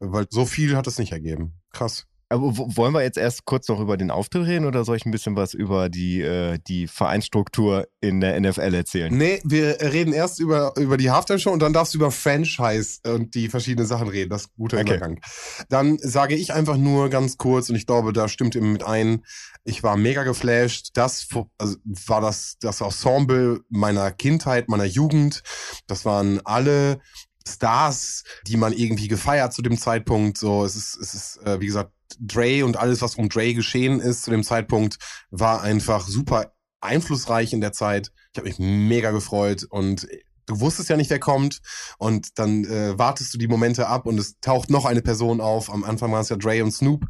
weil 0.00 0.24
so 0.30 0.46
viel 0.46 0.74
hat 0.74 0.86
es 0.86 0.98
nicht 0.98 1.12
ergeben. 1.12 1.60
Krass. 1.72 2.06
Aber 2.32 2.56
wo- 2.56 2.76
wollen 2.76 2.94
wir 2.94 3.02
jetzt 3.02 3.18
erst 3.18 3.44
kurz 3.44 3.68
noch 3.68 3.78
über 3.78 3.96
den 3.96 4.10
Auftritt 4.10 4.46
reden 4.46 4.64
oder 4.64 4.84
soll 4.84 4.96
ich 4.96 5.04
ein 5.04 5.10
bisschen 5.10 5.36
was 5.36 5.52
über 5.54 5.88
die, 5.88 6.20
äh, 6.22 6.58
die 6.66 6.86
Vereinsstruktur 6.86 7.86
in 8.00 8.20
der 8.20 8.36
NFL 8.40 8.74
erzählen? 8.74 9.14
Nee, 9.16 9.40
wir 9.44 9.78
reden 9.80 10.12
erst 10.12 10.40
über, 10.40 10.72
über 10.78 10.96
die 10.96 11.10
Halftime-Show 11.10 11.50
und 11.50 11.60
dann 11.60 11.72
darfst 11.72 11.94
du 11.94 11.98
über 11.98 12.10
Franchise 12.10 13.00
und 13.06 13.34
die 13.34 13.48
verschiedenen 13.48 13.86
Sachen 13.86 14.08
reden. 14.08 14.30
Das 14.30 14.42
ist 14.42 14.48
ein 14.48 14.56
guter 14.58 14.78
Okay. 14.78 14.96
Übergang. 14.96 15.20
Dann 15.68 15.98
sage 15.98 16.34
ich 16.34 16.52
einfach 16.52 16.76
nur 16.76 17.10
ganz 17.10 17.36
kurz, 17.36 17.68
und 17.68 17.76
ich 17.76 17.86
glaube, 17.86 18.12
da 18.12 18.28
stimmt 18.28 18.54
ihr 18.54 18.62
mit 18.62 18.82
ein, 18.82 19.22
ich 19.64 19.82
war 19.82 19.96
mega 19.96 20.24
geflasht. 20.24 20.88
Das 20.94 21.28
also 21.58 21.76
war 22.06 22.20
das, 22.20 22.56
das 22.60 22.80
Ensemble 22.80 23.60
meiner 23.68 24.10
Kindheit, 24.10 24.68
meiner 24.68 24.84
Jugend. 24.86 25.42
Das 25.86 26.04
waren 26.04 26.40
alle 26.44 26.98
Stars, 27.46 28.24
die 28.46 28.56
man 28.56 28.72
irgendwie 28.72 29.08
gefeiert 29.08 29.52
zu 29.52 29.62
dem 29.62 29.76
Zeitpunkt. 29.76 30.38
So, 30.38 30.64
es 30.64 30.76
ist, 30.76 30.96
es 30.96 31.14
ist, 31.14 31.36
äh, 31.44 31.60
wie 31.60 31.66
gesagt, 31.66 31.90
Dre 32.20 32.64
und 32.64 32.76
alles, 32.76 33.02
was 33.02 33.16
um 33.16 33.28
Dre 33.28 33.54
geschehen 33.54 34.00
ist 34.00 34.24
zu 34.24 34.30
dem 34.30 34.42
Zeitpunkt, 34.42 34.98
war 35.30 35.62
einfach 35.62 36.06
super 36.06 36.52
einflussreich 36.80 37.52
in 37.52 37.60
der 37.60 37.72
Zeit. 37.72 38.12
Ich 38.32 38.38
habe 38.38 38.48
mich 38.48 38.58
mega 38.58 39.10
gefreut 39.10 39.64
und 39.68 40.06
du 40.46 40.60
wusstest 40.60 40.88
ja 40.88 40.96
nicht, 40.96 41.10
wer 41.10 41.20
kommt 41.20 41.60
und 41.98 42.38
dann 42.38 42.64
äh, 42.64 42.98
wartest 42.98 43.32
du 43.34 43.38
die 43.38 43.48
Momente 43.48 43.86
ab 43.86 44.06
und 44.06 44.18
es 44.18 44.38
taucht 44.40 44.70
noch 44.70 44.84
eine 44.84 45.02
Person 45.02 45.40
auf. 45.40 45.72
Am 45.72 45.84
Anfang 45.84 46.12
waren 46.12 46.22
es 46.22 46.28
ja 46.28 46.36
Dre 46.36 46.62
und 46.62 46.72
Snoop 46.72 47.06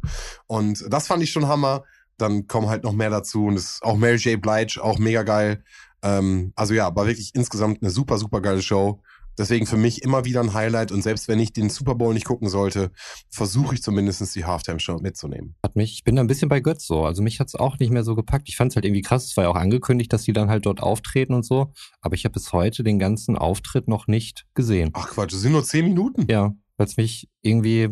und 0.47 0.85
das 0.89 1.07
fand 1.07 1.23
ich 1.23 1.31
schon 1.31 1.47
Hammer. 1.47 1.83
Dann 2.17 2.47
kommen 2.47 2.69
halt 2.69 2.83
noch 2.83 2.93
mehr 2.93 3.09
dazu 3.09 3.47
und 3.47 3.55
es 3.55 3.75
ist 3.75 3.83
auch 3.83 3.97
Mary 3.97 4.17
J. 4.17 4.39
Blige, 4.39 4.79
auch 4.83 4.99
mega 4.99 5.23
geil. 5.23 5.63
Ähm, 6.03 6.53
also 6.55 6.73
ja, 6.73 6.95
war 6.95 7.07
wirklich 7.07 7.31
insgesamt 7.33 7.81
eine 7.81 7.89
super, 7.89 8.17
super 8.17 8.41
geile 8.41 8.61
Show. 8.61 9.01
Deswegen 9.37 9.65
für 9.65 9.77
mich 9.77 10.03
immer 10.03 10.25
wieder 10.25 10.41
ein 10.41 10.53
Highlight 10.53 10.91
und 10.91 11.01
selbst 11.01 11.27
wenn 11.27 11.39
ich 11.39 11.53
den 11.53 11.69
Super 11.69 11.95
Bowl 11.95 12.13
nicht 12.13 12.25
gucken 12.25 12.49
sollte, 12.49 12.91
versuche 13.29 13.75
ich 13.75 13.81
zumindest 13.81 14.35
die 14.35 14.45
Halftime-Show 14.45 14.99
mitzunehmen. 14.99 15.55
Hat 15.63 15.75
mich, 15.75 15.93
ich 15.93 16.03
bin 16.03 16.15
da 16.15 16.21
ein 16.21 16.27
bisschen 16.27 16.49
bei 16.49 16.59
Götz 16.59 16.85
so. 16.85 17.05
Also 17.05 17.21
mich 17.21 17.39
hat's 17.39 17.55
auch 17.55 17.79
nicht 17.79 17.91
mehr 17.91 18.03
so 18.03 18.15
gepackt. 18.15 18.47
Ich 18.47 18.57
fand's 18.57 18.75
halt 18.75 18.85
irgendwie 18.85 19.01
krass. 19.01 19.25
Es 19.25 19.37
war 19.37 19.45
ja 19.45 19.49
auch 19.49 19.55
angekündigt, 19.55 20.13
dass 20.13 20.23
die 20.23 20.33
dann 20.33 20.49
halt 20.49 20.65
dort 20.65 20.81
auftreten 20.81 21.33
und 21.33 21.45
so. 21.45 21.73
Aber 22.01 22.15
ich 22.15 22.25
habe 22.25 22.33
bis 22.33 22.53
heute 22.53 22.83
den 22.83 22.99
ganzen 22.99 23.37
Auftritt 23.37 23.87
noch 23.87 24.07
nicht 24.07 24.45
gesehen. 24.53 24.91
Ach 24.93 25.09
Quatsch, 25.09 25.33
das 25.33 25.41
sind 25.41 25.51
nur 25.51 25.63
zehn 25.63 25.85
Minuten. 25.85 26.27
Ja, 26.29 26.53
weil 26.77 26.87
es 26.87 26.97
mich 26.97 27.29
irgendwie 27.41 27.89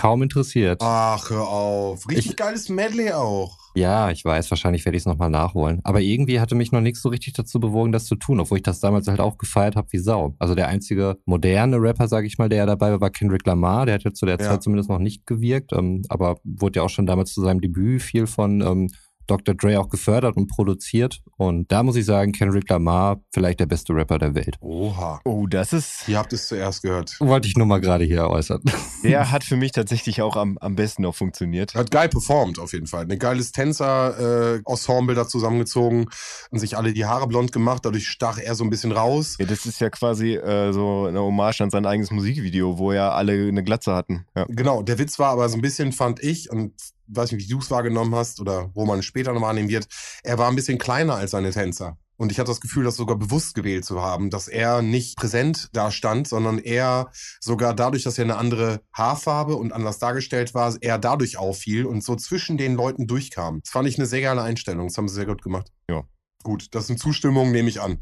kaum 0.00 0.22
interessiert. 0.22 0.80
Ach, 0.82 1.28
hör 1.30 1.46
auf. 1.46 2.08
Richtig 2.08 2.30
Ich- 2.30 2.36
geiles 2.36 2.68
Medley 2.70 3.12
auch. 3.12 3.58
Ja, 3.74 4.10
ich 4.10 4.24
weiß, 4.24 4.50
wahrscheinlich 4.50 4.84
werde 4.84 4.96
ich 4.96 5.02
es 5.02 5.06
nochmal 5.06 5.30
nachholen. 5.30 5.80
Aber 5.84 6.00
irgendwie 6.00 6.40
hatte 6.40 6.54
mich 6.56 6.72
noch 6.72 6.80
nichts 6.80 7.02
so 7.02 7.08
richtig 7.08 7.34
dazu 7.34 7.60
bewogen, 7.60 7.92
das 7.92 8.06
zu 8.06 8.16
tun, 8.16 8.40
obwohl 8.40 8.58
ich 8.58 8.62
das 8.64 8.80
damals 8.80 9.06
halt 9.06 9.20
auch 9.20 9.36
gefeiert 9.38 9.76
habe 9.76 9.86
wie 9.92 9.98
Sau. 9.98 10.34
Also 10.38 10.54
der 10.56 10.68
einzige 10.68 11.18
moderne 11.26 11.76
Rapper, 11.76 12.08
sage 12.08 12.26
ich 12.26 12.38
mal, 12.38 12.48
der 12.48 12.58
ja 12.58 12.66
dabei 12.66 12.90
war, 12.92 13.00
war 13.00 13.10
Kendrick 13.10 13.46
Lamar. 13.46 13.86
Der 13.86 13.94
hat 13.96 14.02
ja 14.04 14.12
zu 14.12 14.26
der 14.26 14.38
Ja. 14.40 14.44
Zeit 14.48 14.62
zumindest 14.62 14.88
noch 14.90 14.98
nicht 14.98 15.24
gewirkt, 15.26 15.72
ähm, 15.72 16.02
aber 16.08 16.38
wurde 16.44 16.78
ja 16.80 16.82
auch 16.84 16.90
schon 16.90 17.06
damals 17.06 17.32
zu 17.32 17.42
seinem 17.42 17.60
Debüt 17.60 18.02
viel 18.02 18.26
von 18.26 18.60
ähm, 18.62 18.88
Dr. 19.30 19.54
Dre 19.54 19.78
auch 19.78 19.88
gefördert 19.88 20.36
und 20.36 20.48
produziert. 20.48 21.20
Und 21.36 21.70
da 21.70 21.82
muss 21.82 21.96
ich 21.96 22.04
sagen, 22.04 22.32
Kendrick 22.32 22.68
Lamar, 22.68 23.20
vielleicht 23.32 23.60
der 23.60 23.66
beste 23.66 23.94
Rapper 23.94 24.18
der 24.18 24.34
Welt. 24.34 24.56
Oha. 24.60 25.20
Oh, 25.24 25.46
das 25.46 25.72
ist, 25.72 26.08
Ihr 26.08 26.18
habt 26.18 26.32
es 26.32 26.48
zuerst 26.48 26.82
gehört. 26.82 27.16
Wollte 27.20 27.48
ich 27.48 27.56
nur 27.56 27.66
mal 27.66 27.80
gerade 27.80 28.04
hier 28.04 28.28
äußern. 28.28 28.60
der 29.04 29.30
hat 29.30 29.44
für 29.44 29.56
mich 29.56 29.72
tatsächlich 29.72 30.22
auch 30.22 30.36
am, 30.36 30.58
am 30.58 30.74
besten 30.74 31.02
noch 31.02 31.14
funktioniert. 31.14 31.74
Hat 31.74 31.90
geil 31.90 32.08
performt 32.08 32.58
auf 32.58 32.72
jeden 32.72 32.86
Fall. 32.86 33.06
Ein 33.08 33.18
geiles 33.18 33.52
Tänzer-Ensemble 33.52 35.14
da 35.14 35.28
zusammengezogen 35.28 36.06
und 36.50 36.58
sich 36.58 36.76
alle 36.76 36.92
die 36.92 37.04
Haare 37.04 37.28
blond 37.28 37.52
gemacht. 37.52 37.84
Dadurch 37.84 38.08
stach 38.08 38.38
er 38.38 38.54
so 38.54 38.64
ein 38.64 38.70
bisschen 38.70 38.92
raus. 38.92 39.36
Ja, 39.38 39.46
das 39.46 39.66
ist 39.66 39.80
ja 39.80 39.90
quasi 39.90 40.34
äh, 40.34 40.72
so 40.72 41.06
eine 41.06 41.20
Hommage 41.20 41.60
an 41.60 41.70
sein 41.70 41.86
eigenes 41.86 42.10
Musikvideo, 42.10 42.78
wo 42.78 42.92
ja 42.92 43.12
alle 43.12 43.48
eine 43.48 43.62
Glatze 43.62 43.94
hatten. 43.94 44.26
Ja. 44.34 44.46
Genau, 44.48 44.82
der 44.82 44.98
Witz 44.98 45.18
war 45.18 45.30
aber 45.30 45.48
so 45.48 45.56
ein 45.56 45.62
bisschen, 45.62 45.92
fand 45.92 46.22
ich, 46.22 46.50
und 46.50 46.72
weiß 47.10 47.32
nicht, 47.32 47.44
wie 47.44 47.52
du 47.52 47.58
es 47.58 47.70
wahrgenommen 47.70 48.14
hast 48.14 48.40
oder 48.40 48.70
wo 48.74 48.84
man 48.86 49.02
später 49.02 49.32
noch 49.32 49.42
wahrnehmen 49.42 49.68
wird, 49.68 49.86
er 50.22 50.38
war 50.38 50.48
ein 50.48 50.56
bisschen 50.56 50.78
kleiner 50.78 51.14
als 51.14 51.32
seine 51.32 51.50
Tänzer. 51.50 51.98
Und 52.20 52.30
ich 52.30 52.38
hatte 52.38 52.50
das 52.50 52.60
Gefühl, 52.60 52.84
das 52.84 52.96
sogar 52.96 53.16
bewusst 53.16 53.54
gewählt 53.54 53.86
zu 53.86 54.02
haben, 54.02 54.28
dass 54.28 54.46
er 54.46 54.82
nicht 54.82 55.16
präsent 55.16 55.70
da 55.72 55.90
stand, 55.90 56.28
sondern 56.28 56.58
er 56.58 57.10
sogar 57.40 57.74
dadurch, 57.74 58.02
dass 58.02 58.18
er 58.18 58.24
eine 58.24 58.36
andere 58.36 58.82
Haarfarbe 58.92 59.56
und 59.56 59.72
anders 59.72 59.98
dargestellt 59.98 60.52
war, 60.52 60.76
er 60.82 60.98
dadurch 60.98 61.38
auffiel 61.38 61.86
und 61.86 62.04
so 62.04 62.16
zwischen 62.16 62.58
den 62.58 62.74
Leuten 62.74 63.06
durchkam. 63.06 63.60
Das 63.62 63.70
fand 63.70 63.88
ich 63.88 63.96
eine 63.96 64.06
sehr 64.06 64.20
geile 64.20 64.42
Einstellung. 64.42 64.88
Das 64.88 64.98
haben 64.98 65.08
sie 65.08 65.14
sehr 65.14 65.24
gut 65.24 65.40
gemacht. 65.40 65.72
Ja. 65.88 66.04
Gut, 66.42 66.74
das 66.74 66.86
sind 66.86 66.98
Zustimmungen, 66.98 67.52
nehme 67.52 67.68
ich 67.68 67.80
an. 67.82 67.98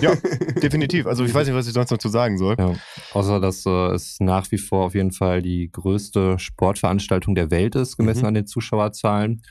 Ja, 0.00 0.12
Definitiv. 0.62 1.06
Also 1.06 1.24
ich 1.24 1.32
weiß 1.32 1.46
nicht, 1.46 1.56
was 1.56 1.68
ich 1.68 1.72
sonst 1.72 1.90
noch 1.92 1.98
zu 1.98 2.08
sagen 2.08 2.36
soll. 2.36 2.56
Ja, 2.58 2.74
außer 3.12 3.38
dass 3.40 3.64
äh, 3.64 3.92
es 3.94 4.16
nach 4.18 4.50
wie 4.50 4.58
vor 4.58 4.86
auf 4.86 4.94
jeden 4.94 5.12
Fall 5.12 5.40
die 5.40 5.70
größte 5.70 6.38
Sportveranstaltung 6.38 7.34
der 7.36 7.50
Welt 7.52 7.76
ist, 7.76 7.96
gemessen 7.96 8.22
Mhm. 8.22 8.26
an 8.26 8.34
den 8.34 8.46
Zuschauerzahlen. 8.46 9.42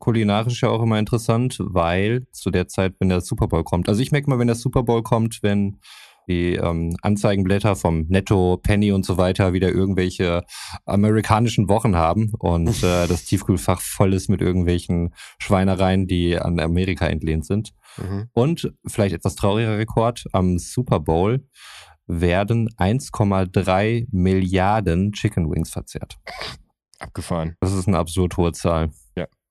Kulinarisch 0.00 0.62
ja 0.62 0.68
auch 0.70 0.82
immer 0.82 0.98
interessant, 0.98 1.58
weil 1.60 2.26
zu 2.32 2.50
der 2.50 2.66
Zeit, 2.68 2.94
wenn 2.98 3.10
der 3.10 3.20
Super 3.20 3.46
Bowl 3.48 3.62
kommt, 3.62 3.88
also 3.88 4.00
ich 4.00 4.10
merke 4.12 4.30
mal, 4.30 4.38
wenn 4.38 4.46
der 4.48 4.56
Super 4.56 4.82
Bowl 4.82 5.02
kommt, 5.02 5.38
wenn 5.42 5.78
die 6.30 6.54
ähm, 6.54 6.96
Anzeigenblätter 7.02 7.74
vom 7.74 8.06
Netto, 8.08 8.58
Penny 8.62 8.92
und 8.92 9.04
so 9.04 9.16
weiter 9.16 9.52
wieder 9.52 9.70
irgendwelche 9.70 10.44
amerikanischen 10.86 11.68
Wochen 11.68 11.96
haben 11.96 12.32
und 12.38 12.68
äh, 12.84 13.06
das 13.08 13.24
Tiefkühlfach 13.24 13.80
voll 13.80 14.14
ist 14.14 14.28
mit 14.28 14.40
irgendwelchen 14.40 15.12
Schweinereien, 15.38 16.06
die 16.06 16.38
an 16.38 16.60
Amerika 16.60 17.06
entlehnt 17.06 17.46
sind. 17.46 17.72
Mhm. 17.96 18.28
Und 18.32 18.72
vielleicht 18.86 19.14
etwas 19.14 19.34
trauriger 19.34 19.76
Rekord 19.76 20.24
am 20.32 20.58
Super 20.58 21.00
Bowl 21.00 21.44
werden 22.06 22.68
1,3 22.78 24.06
Milliarden 24.10 25.12
Chicken 25.12 25.50
Wings 25.50 25.70
verzehrt. 25.70 26.18
Abgefahren. 26.98 27.56
Das 27.60 27.72
ist 27.72 27.88
eine 27.88 27.98
absurd 27.98 28.36
hohe 28.36 28.52
Zahl. 28.52 28.90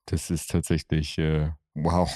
Das 0.10 0.32
ist 0.32 0.50
tatsächlich, 0.50 1.18
äh, 1.20 1.52
wow. 1.76 2.10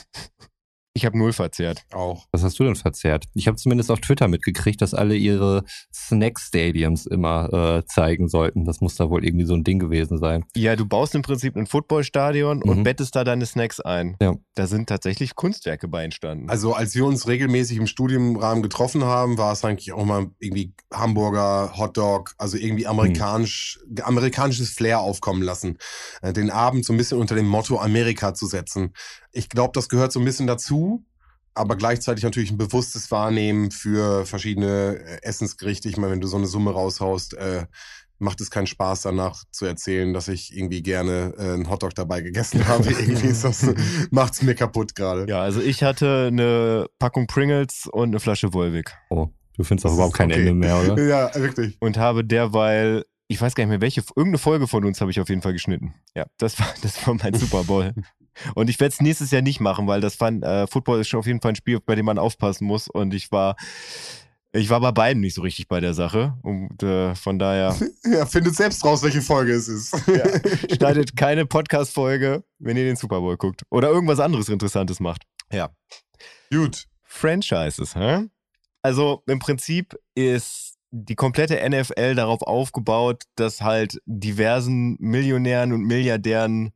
Ich 0.95 1.05
habe 1.05 1.17
null 1.17 1.33
verzehrt. 1.33 1.85
Auch. 1.91 2.27
Was 2.31 2.43
hast 2.43 2.59
du 2.59 2.63
denn 2.65 2.75
verzehrt? 2.75 3.25
Ich 3.33 3.47
habe 3.47 3.57
zumindest 3.57 3.89
auf 3.89 3.99
Twitter 3.99 4.27
mitgekriegt, 4.27 4.79
dass 4.79 4.93
alle 4.93 5.15
ihre 5.15 5.63
Snack-Stadiums 5.91 7.07
immer 7.07 7.51
äh, 7.51 7.85
zeigen 7.87 8.27
sollten. 8.29 8.63
Das 8.65 8.79
muss 8.79 8.95
da 8.95 9.09
wohl 9.09 9.25
irgendwie 9.25 9.45
so 9.45 9.55
ein 9.55 9.63
Ding 9.63 9.79
gewesen 9.79 10.19
sein. 10.19 10.45
Ja, 10.55 10.75
du 10.75 10.85
baust 10.85 11.15
im 11.15 11.23
Prinzip 11.23 11.55
ein 11.55 11.65
Footballstadion 11.65 12.61
und 12.61 12.79
Mhm. 12.79 12.83
bettest 12.83 13.15
da 13.15 13.23
deine 13.23 13.45
Snacks 13.47 13.79
ein. 13.79 14.15
Ja. 14.21 14.35
Da 14.53 14.67
sind 14.67 14.87
tatsächlich 14.87 15.35
Kunstwerke 15.35 15.87
bei 15.87 16.03
entstanden. 16.03 16.47
Also 16.49 16.73
als 16.73 16.93
wir 16.93 17.05
uns 17.05 17.27
regelmäßig 17.27 17.77
im 17.77 17.87
Studienrahmen 17.87 18.61
getroffen 18.61 19.03
haben, 19.03 19.39
war 19.39 19.51
es 19.53 19.65
eigentlich 19.65 19.93
auch 19.93 20.05
mal 20.05 20.27
irgendwie 20.39 20.73
Hamburger, 20.93 21.73
Hotdog, 21.75 22.35
also 22.37 22.55
irgendwie 22.57 22.85
amerikanisch, 22.85 23.79
amerikanisches 24.03 24.69
Flair 24.69 24.99
aufkommen 24.99 25.41
lassen. 25.41 25.79
Äh, 26.21 26.33
Den 26.33 26.51
Abend 26.51 26.85
so 26.85 26.93
ein 26.93 26.97
bisschen 26.97 27.17
unter 27.19 27.33
dem 27.35 27.47
Motto 27.47 27.79
Amerika 27.79 28.35
zu 28.35 28.45
setzen. 28.45 28.93
Ich 29.33 29.49
glaube, 29.49 29.71
das 29.73 29.89
gehört 29.89 30.11
so 30.11 30.19
ein 30.19 30.25
bisschen 30.25 30.47
dazu, 30.47 31.03
aber 31.55 31.75
gleichzeitig 31.75 32.23
natürlich 32.23 32.51
ein 32.51 32.57
bewusstes 32.57 33.11
Wahrnehmen 33.11 33.71
für 33.71 34.25
verschiedene 34.25 34.99
äh, 34.99 35.21
Essensgerichte. 35.23 35.89
Ich 35.89 35.97
meine, 35.97 36.13
wenn 36.13 36.21
du 36.21 36.27
so 36.27 36.37
eine 36.37 36.47
Summe 36.47 36.71
raushaust, 36.71 37.33
äh, 37.35 37.65
macht 38.19 38.39
es 38.41 38.49
keinen 38.51 38.67
Spaß 38.67 39.01
danach 39.01 39.43
zu 39.51 39.65
erzählen, 39.65 40.13
dass 40.13 40.27
ich 40.29 40.55
irgendwie 40.55 40.81
gerne 40.81 41.33
äh, 41.37 41.41
einen 41.53 41.69
Hotdog 41.69 41.93
dabei 41.95 42.21
gegessen 42.21 42.65
habe. 42.67 42.89
irgendwie 42.89 43.27
ist 43.27 43.43
das, 43.43 43.65
macht's 44.11 44.41
mir 44.43 44.55
kaputt 44.55 44.95
gerade. 44.95 45.25
ja, 45.29 45.41
also 45.41 45.61
ich 45.61 45.83
hatte 45.83 46.27
eine 46.31 46.87
Packung 46.99 47.27
Pringles 47.27 47.87
und 47.91 48.09
eine 48.09 48.19
Flasche 48.19 48.53
Volvic 48.53 48.93
Oh, 49.09 49.27
du 49.57 49.63
findest 49.63 49.85
auch 49.85 49.89
Das 49.89 49.95
überhaupt 49.97 50.15
kein 50.15 50.31
okay. 50.31 50.39
Ende 50.41 50.53
mehr, 50.53 50.79
oder? 50.79 51.03
Ja, 51.07 51.35
wirklich. 51.35 51.75
und 51.81 51.97
habe 51.97 52.23
derweil, 52.23 53.03
ich 53.27 53.41
weiß 53.41 53.55
gar 53.55 53.63
nicht 53.65 53.71
mehr 53.71 53.81
welche, 53.81 54.01
irgendeine 54.15 54.37
Folge 54.37 54.67
von 54.67 54.85
uns 54.85 55.01
habe 55.01 55.11
ich 55.11 55.19
auf 55.19 55.27
jeden 55.29 55.41
Fall 55.41 55.53
geschnitten. 55.53 55.95
Ja, 56.15 56.25
das 56.37 56.59
war, 56.59 56.67
das 56.81 57.05
war 57.05 57.15
mein 57.15 57.33
Super 57.33 57.63
Bowl. 57.63 57.93
Und 58.55 58.69
ich 58.69 58.79
werde 58.79 58.93
es 58.93 59.01
nächstes 59.01 59.31
Jahr 59.31 59.41
nicht 59.41 59.59
machen, 59.59 59.87
weil 59.87 60.01
das 60.01 60.15
fand, 60.15 60.43
äh, 60.43 60.67
Football 60.67 61.01
ist 61.01 61.07
schon 61.07 61.19
auf 61.19 61.27
jeden 61.27 61.41
Fall 61.41 61.51
ein 61.53 61.55
Spiel, 61.55 61.79
bei 61.79 61.95
dem 61.95 62.05
man 62.05 62.17
aufpassen 62.17 62.65
muss. 62.65 62.87
Und 62.87 63.13
ich 63.13 63.31
war, 63.31 63.55
ich 64.51 64.69
war 64.69 64.79
bei 64.81 64.91
beiden 64.91 65.21
nicht 65.21 65.33
so 65.33 65.41
richtig 65.41 65.67
bei 65.67 65.79
der 65.79 65.93
Sache. 65.93 66.37
Und 66.41 66.81
äh, 66.83 67.15
von 67.15 67.39
daher 67.39 67.75
Ja, 68.05 68.25
findet 68.25 68.55
selbst 68.55 68.83
raus, 68.85 69.03
welche 69.03 69.21
Folge 69.21 69.53
es 69.53 69.67
ist. 69.67 69.93
ja, 70.07 70.25
schneidet 70.75 71.15
keine 71.15 71.45
Podcast-Folge, 71.45 72.43
wenn 72.59 72.77
ihr 72.77 72.85
den 72.85 72.95
Super 72.95 73.19
Bowl 73.19 73.37
guckt. 73.37 73.63
Oder 73.69 73.89
irgendwas 73.89 74.19
anderes 74.19 74.49
Interessantes 74.49 74.99
macht. 74.99 75.23
Ja. 75.51 75.69
Gut. 76.51 76.85
Franchises, 77.03 77.95
hä? 77.95 78.27
Also 78.81 79.23
im 79.27 79.39
Prinzip 79.39 79.95
ist 80.15 80.73
die 80.91 81.15
komplette 81.15 81.57
NFL 81.67 82.15
darauf 82.15 82.41
aufgebaut, 82.43 83.23
dass 83.35 83.61
halt 83.61 83.99
diversen 84.05 84.95
Millionären 84.99 85.73
und 85.73 85.81
Milliardären 85.83 86.71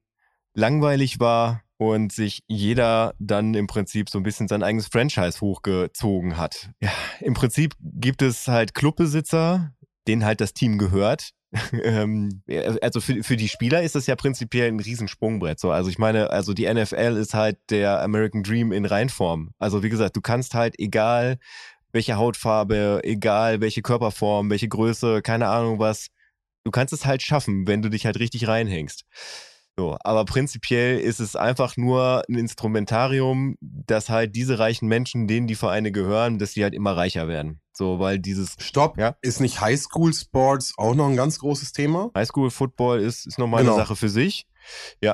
langweilig 0.57 1.19
war 1.19 1.61
und 1.77 2.11
sich 2.11 2.41
jeder 2.47 3.13
dann 3.19 3.53
im 3.53 3.67
Prinzip 3.67 4.09
so 4.09 4.17
ein 4.17 4.23
bisschen 4.23 4.47
sein 4.47 4.63
eigenes 4.63 4.87
Franchise 4.87 5.39
hochgezogen 5.39 6.37
hat. 6.37 6.71
Ja, 6.81 6.91
im 7.21 7.35
Prinzip 7.35 7.75
gibt 7.79 8.23
es 8.23 8.47
halt 8.47 8.73
Clubbesitzer, 8.73 9.71
denen 10.07 10.25
halt 10.25 10.41
das 10.41 10.53
Team 10.53 10.77
gehört. 10.77 11.31
Ähm, 11.71 12.43
also 12.81 12.99
für, 12.99 13.23
für 13.23 13.37
die 13.37 13.47
Spieler 13.47 13.81
ist 13.81 13.95
das 13.95 14.05
ja 14.05 14.17
prinzipiell 14.17 14.67
ein 14.67 14.81
Riesensprungbrett. 14.81 15.61
So. 15.61 15.71
Also 15.71 15.89
ich 15.89 15.97
meine, 15.97 16.29
also 16.29 16.53
die 16.53 16.71
NFL 16.71 17.15
ist 17.17 17.33
halt 17.33 17.57
der 17.69 18.01
American 18.01 18.43
Dream 18.43 18.73
in 18.73 18.85
Reinform. 18.85 19.51
Also 19.57 19.81
wie 19.81 19.89
gesagt, 19.89 20.17
du 20.17 20.21
kannst 20.21 20.55
halt 20.55 20.77
egal 20.77 21.37
welche 21.93 22.17
Hautfarbe, 22.17 22.99
egal 23.03 23.61
welche 23.61 23.81
Körperform, 23.81 24.49
welche 24.49 24.67
Größe, 24.67 25.21
keine 25.21 25.47
Ahnung 25.47 25.79
was, 25.79 26.07
du 26.65 26.71
kannst 26.71 26.93
es 26.93 27.05
halt 27.05 27.21
schaffen, 27.21 27.65
wenn 27.65 27.81
du 27.81 27.89
dich 27.89 28.05
halt 28.05 28.19
richtig 28.19 28.47
reinhängst. 28.49 29.05
So, 29.79 29.95
aber 30.03 30.25
prinzipiell 30.25 30.99
ist 30.99 31.19
es 31.19 31.35
einfach 31.35 31.77
nur 31.77 32.23
ein 32.27 32.35
Instrumentarium, 32.35 33.57
dass 33.61 34.09
halt 34.09 34.35
diese 34.35 34.57
reichen 34.57 34.87
Menschen, 34.87 35.27
denen 35.27 35.45
die 35.45 35.53
Vereine 35.55 35.91
gehören, 35.91 36.39
dass 36.39 36.53
die 36.53 36.63
halt 36.63 36.73
immer 36.73 36.97
reicher 36.97 37.27
werden. 37.27 37.61
So, 37.77 37.99
weil 37.99 38.17
dieses 38.17 38.55
Stopp. 38.57 38.97
Ja. 38.97 39.15
Ist 39.21 39.39
nicht 39.39 39.61
Highschool 39.61 40.11
Sports 40.13 40.73
auch 40.77 40.95
noch 40.95 41.07
ein 41.07 41.15
ganz 41.15 41.37
großes 41.39 41.73
Thema? 41.73 42.09
Highschool 42.15 42.49
Football 42.49 43.01
ist, 43.01 43.27
ist 43.27 43.37
nochmal 43.37 43.61
Genau. 43.61 43.75
eine 43.75 43.83
Sache 43.83 43.95
für 43.95 44.09
sich. 44.09 44.47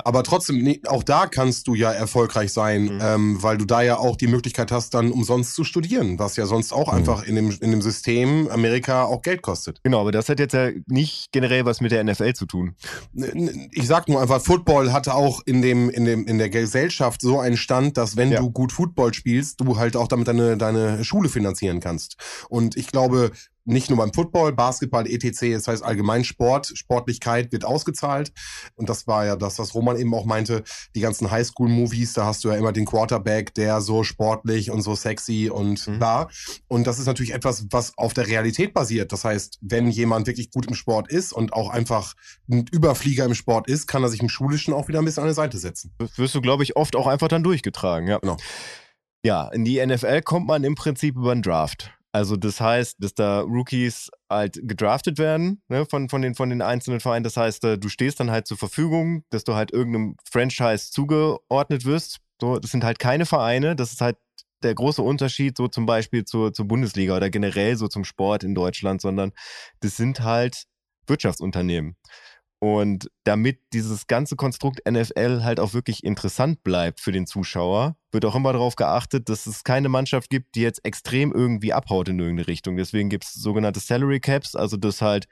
Aber 0.02 0.24
trotzdem, 0.24 0.78
auch 0.88 1.04
da 1.04 1.28
kannst 1.28 1.68
du 1.68 1.76
ja 1.76 1.92
erfolgreich 1.92 2.52
sein, 2.52 2.86
Mhm. 2.86 2.98
ähm, 3.00 3.42
weil 3.42 3.56
du 3.56 3.64
da 3.66 3.82
ja 3.82 3.98
auch 3.98 4.16
die 4.16 4.26
Möglichkeit 4.26 4.72
hast, 4.72 4.94
dann 4.94 5.12
umsonst 5.12 5.54
zu 5.54 5.62
studieren, 5.62 6.18
was 6.18 6.34
ja 6.34 6.46
sonst 6.46 6.72
auch 6.72 6.90
Mhm. 6.90 6.98
einfach 6.98 7.22
in 7.22 7.36
dem, 7.36 7.50
in 7.60 7.70
dem 7.70 7.80
System 7.80 8.48
Amerika 8.50 9.04
auch 9.04 9.22
Geld 9.22 9.42
kostet. 9.42 9.78
Genau, 9.84 10.00
aber 10.00 10.10
das 10.10 10.28
hat 10.28 10.40
jetzt 10.40 10.54
ja 10.54 10.70
nicht 10.88 11.30
generell 11.30 11.64
was 11.66 11.80
mit 11.80 11.92
der 11.92 12.00
NFL 12.00 12.32
zu 12.32 12.46
tun. 12.46 12.74
Ich 13.70 13.86
sag 13.86 14.08
nur 14.08 14.20
einfach, 14.20 14.40
Football 14.40 14.92
hatte 14.92 15.14
auch 15.14 15.40
in 15.46 15.62
dem, 15.62 15.88
in 15.88 16.04
dem, 16.04 16.26
in 16.26 16.38
der 16.38 16.50
Gesellschaft 16.50 17.20
so 17.20 17.38
einen 17.38 17.56
Stand, 17.56 17.96
dass 17.96 18.16
wenn 18.16 18.32
Ja. 18.32 18.40
du 18.40 18.50
gut 18.50 18.72
Football 18.72 19.14
spielst, 19.14 19.60
du 19.60 19.76
halt 19.76 19.94
auch 19.96 20.08
damit 20.08 20.26
deine, 20.26 20.56
deine 20.56 21.04
Schule 21.04 21.28
finanzieren 21.28 21.78
kannst. 21.78 22.16
Und 22.54 22.76
ich 22.76 22.86
glaube, 22.86 23.32
nicht 23.64 23.90
nur 23.90 23.98
beim 23.98 24.12
Football, 24.12 24.52
Basketball, 24.52 25.08
etc., 25.08 25.54
das 25.54 25.66
heißt 25.66 25.82
allgemein 25.82 26.22
Sport, 26.22 26.70
Sportlichkeit 26.74 27.50
wird 27.50 27.64
ausgezahlt. 27.64 28.32
Und 28.76 28.88
das 28.88 29.08
war 29.08 29.26
ja 29.26 29.34
das, 29.34 29.58
was 29.58 29.74
Roman 29.74 29.96
eben 29.96 30.14
auch 30.14 30.24
meinte, 30.24 30.62
die 30.94 31.00
ganzen 31.00 31.32
Highschool-Movies, 31.32 32.12
da 32.12 32.26
hast 32.26 32.44
du 32.44 32.50
ja 32.50 32.54
immer 32.54 32.70
den 32.70 32.84
Quarterback, 32.84 33.54
der 33.54 33.80
so 33.80 34.04
sportlich 34.04 34.70
und 34.70 34.82
so 34.82 34.94
sexy 34.94 35.50
und 35.52 35.84
Mhm. 35.88 35.98
bla. 35.98 36.28
Und 36.68 36.86
das 36.86 37.00
ist 37.00 37.06
natürlich 37.06 37.34
etwas, 37.34 37.66
was 37.70 37.98
auf 37.98 38.14
der 38.14 38.28
Realität 38.28 38.72
basiert. 38.72 39.10
Das 39.10 39.24
heißt, 39.24 39.58
wenn 39.60 39.90
jemand 39.90 40.28
wirklich 40.28 40.52
gut 40.52 40.66
im 40.66 40.76
Sport 40.76 41.10
ist 41.10 41.32
und 41.32 41.54
auch 41.54 41.70
einfach 41.70 42.14
ein 42.48 42.66
Überflieger 42.70 43.24
im 43.24 43.34
Sport 43.34 43.68
ist, 43.68 43.88
kann 43.88 44.04
er 44.04 44.10
sich 44.10 44.20
im 44.22 44.28
Schulischen 44.28 44.72
auch 44.74 44.86
wieder 44.86 45.00
ein 45.00 45.04
bisschen 45.04 45.24
an 45.24 45.28
die 45.30 45.34
Seite 45.34 45.58
setzen. 45.58 45.92
Das 45.98 46.16
wirst 46.18 46.36
du, 46.36 46.40
glaube 46.40 46.62
ich, 46.62 46.76
oft 46.76 46.94
auch 46.94 47.08
einfach 47.08 47.26
dann 47.26 47.42
durchgetragen, 47.42 48.06
ja. 48.06 48.18
Genau. 48.18 48.36
Ja, 49.24 49.48
in 49.48 49.64
die 49.64 49.84
NFL 49.84 50.20
kommt 50.20 50.46
man 50.46 50.62
im 50.62 50.76
Prinzip 50.76 51.16
über 51.16 51.32
einen 51.32 51.42
Draft. 51.42 51.90
Also 52.14 52.36
das 52.36 52.60
heißt, 52.60 52.98
dass 53.00 53.14
da 53.14 53.40
Rookies 53.40 54.08
halt 54.30 54.60
gedraftet 54.62 55.18
werden 55.18 55.60
ne, 55.66 55.84
von, 55.84 56.08
von, 56.08 56.22
den, 56.22 56.36
von 56.36 56.48
den 56.48 56.62
einzelnen 56.62 57.00
Vereinen. 57.00 57.24
Das 57.24 57.36
heißt, 57.36 57.64
äh, 57.64 57.76
du 57.76 57.88
stehst 57.88 58.20
dann 58.20 58.30
halt 58.30 58.46
zur 58.46 58.56
Verfügung, 58.56 59.24
dass 59.30 59.42
du 59.42 59.54
halt 59.56 59.72
irgendeinem 59.72 60.16
Franchise 60.30 60.92
zugeordnet 60.92 61.84
wirst. 61.84 62.20
So, 62.40 62.60
das 62.60 62.70
sind 62.70 62.84
halt 62.84 63.00
keine 63.00 63.26
Vereine. 63.26 63.74
Das 63.74 63.92
ist 63.92 64.00
halt 64.00 64.16
der 64.62 64.76
große 64.76 65.02
Unterschied 65.02 65.56
so 65.56 65.66
zum 65.66 65.86
Beispiel 65.86 66.24
zur, 66.24 66.52
zur 66.52 66.68
Bundesliga 66.68 67.16
oder 67.16 67.30
generell 67.30 67.76
so 67.76 67.88
zum 67.88 68.04
Sport 68.04 68.44
in 68.44 68.54
Deutschland, 68.54 69.00
sondern 69.00 69.32
das 69.80 69.96
sind 69.96 70.20
halt 70.20 70.66
Wirtschaftsunternehmen. 71.08 71.96
Und 72.64 73.10
damit 73.24 73.60
dieses 73.74 74.06
ganze 74.06 74.36
Konstrukt 74.36 74.80
NFL 74.90 75.42
halt 75.42 75.60
auch 75.60 75.74
wirklich 75.74 76.02
interessant 76.02 76.64
bleibt 76.64 76.98
für 76.98 77.12
den 77.12 77.26
Zuschauer, 77.26 77.94
wird 78.10 78.24
auch 78.24 78.34
immer 78.34 78.54
darauf 78.54 78.74
geachtet, 78.74 79.28
dass 79.28 79.44
es 79.44 79.64
keine 79.64 79.90
Mannschaft 79.90 80.30
gibt, 80.30 80.54
die 80.54 80.62
jetzt 80.62 80.82
extrem 80.82 81.30
irgendwie 81.30 81.74
abhaut 81.74 82.08
in 82.08 82.18
irgendeine 82.18 82.48
Richtung. 82.48 82.78
Deswegen 82.78 83.10
gibt 83.10 83.24
es 83.24 83.34
sogenannte 83.34 83.80
Salary 83.80 84.18
Caps, 84.18 84.56
also 84.56 84.78
dass 84.78 85.02
halt 85.02 85.28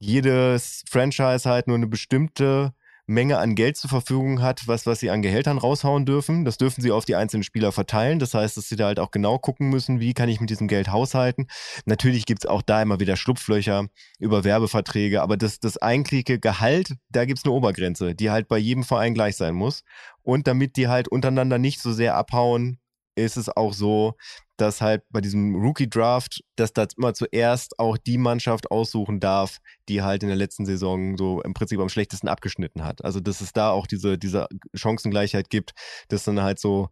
jedes 0.00 0.82
Franchise 0.90 1.48
halt 1.48 1.68
nur 1.68 1.76
eine 1.76 1.86
bestimmte 1.86 2.74
Menge 3.12 3.38
an 3.38 3.54
Geld 3.54 3.76
zur 3.76 3.90
Verfügung 3.90 4.42
hat, 4.42 4.66
was, 4.66 4.86
was 4.86 5.00
sie 5.00 5.10
an 5.10 5.22
Gehältern 5.22 5.58
raushauen 5.58 6.04
dürfen. 6.04 6.44
Das 6.44 6.56
dürfen 6.56 6.82
sie 6.82 6.90
auf 6.90 7.04
die 7.04 7.14
einzelnen 7.14 7.44
Spieler 7.44 7.70
verteilen. 7.70 8.18
Das 8.18 8.34
heißt, 8.34 8.56
dass 8.56 8.68
sie 8.68 8.76
da 8.76 8.86
halt 8.86 8.98
auch 8.98 9.10
genau 9.10 9.38
gucken 9.38 9.68
müssen, 9.68 10.00
wie 10.00 10.14
kann 10.14 10.28
ich 10.28 10.40
mit 10.40 10.50
diesem 10.50 10.68
Geld 10.68 10.90
haushalten. 10.90 11.46
Natürlich 11.84 12.26
gibt 12.26 12.44
es 12.44 12.50
auch 12.50 12.62
da 12.62 12.82
immer 12.82 12.98
wieder 13.00 13.16
Schlupflöcher 13.16 13.86
über 14.18 14.44
Werbeverträge, 14.44 15.22
aber 15.22 15.36
das, 15.36 15.60
das 15.60 15.80
eigentliche 15.80 16.38
Gehalt, 16.38 16.94
da 17.10 17.24
gibt 17.24 17.38
es 17.38 17.44
eine 17.44 17.52
Obergrenze, 17.52 18.14
die 18.14 18.30
halt 18.30 18.48
bei 18.48 18.58
jedem 18.58 18.84
Verein 18.84 19.14
gleich 19.14 19.36
sein 19.36 19.54
muss. 19.54 19.82
Und 20.22 20.46
damit 20.46 20.76
die 20.76 20.88
halt 20.88 21.08
untereinander 21.08 21.58
nicht 21.58 21.80
so 21.80 21.92
sehr 21.92 22.16
abhauen, 22.16 22.78
ist 23.14 23.36
es 23.36 23.54
auch 23.54 23.72
so, 23.72 24.16
dass 24.62 24.80
halt 24.80 25.02
bei 25.10 25.20
diesem 25.20 25.56
Rookie-Draft, 25.56 26.44
dass 26.54 26.72
da 26.72 26.86
immer 26.96 27.14
zuerst 27.14 27.80
auch 27.80 27.96
die 27.98 28.16
Mannschaft 28.16 28.70
aussuchen 28.70 29.18
darf, 29.18 29.58
die 29.88 30.02
halt 30.02 30.22
in 30.22 30.28
der 30.28 30.36
letzten 30.36 30.64
Saison 30.66 31.16
so 31.16 31.42
im 31.42 31.52
Prinzip 31.52 31.80
am 31.80 31.88
schlechtesten 31.88 32.28
abgeschnitten 32.28 32.84
hat. 32.84 33.04
Also 33.04 33.18
dass 33.18 33.40
es 33.40 33.52
da 33.52 33.70
auch 33.70 33.88
diese, 33.88 34.18
diese 34.18 34.46
Chancengleichheit 34.72 35.50
gibt, 35.50 35.72
dass 36.08 36.22
dann 36.22 36.40
halt 36.40 36.60
so 36.60 36.90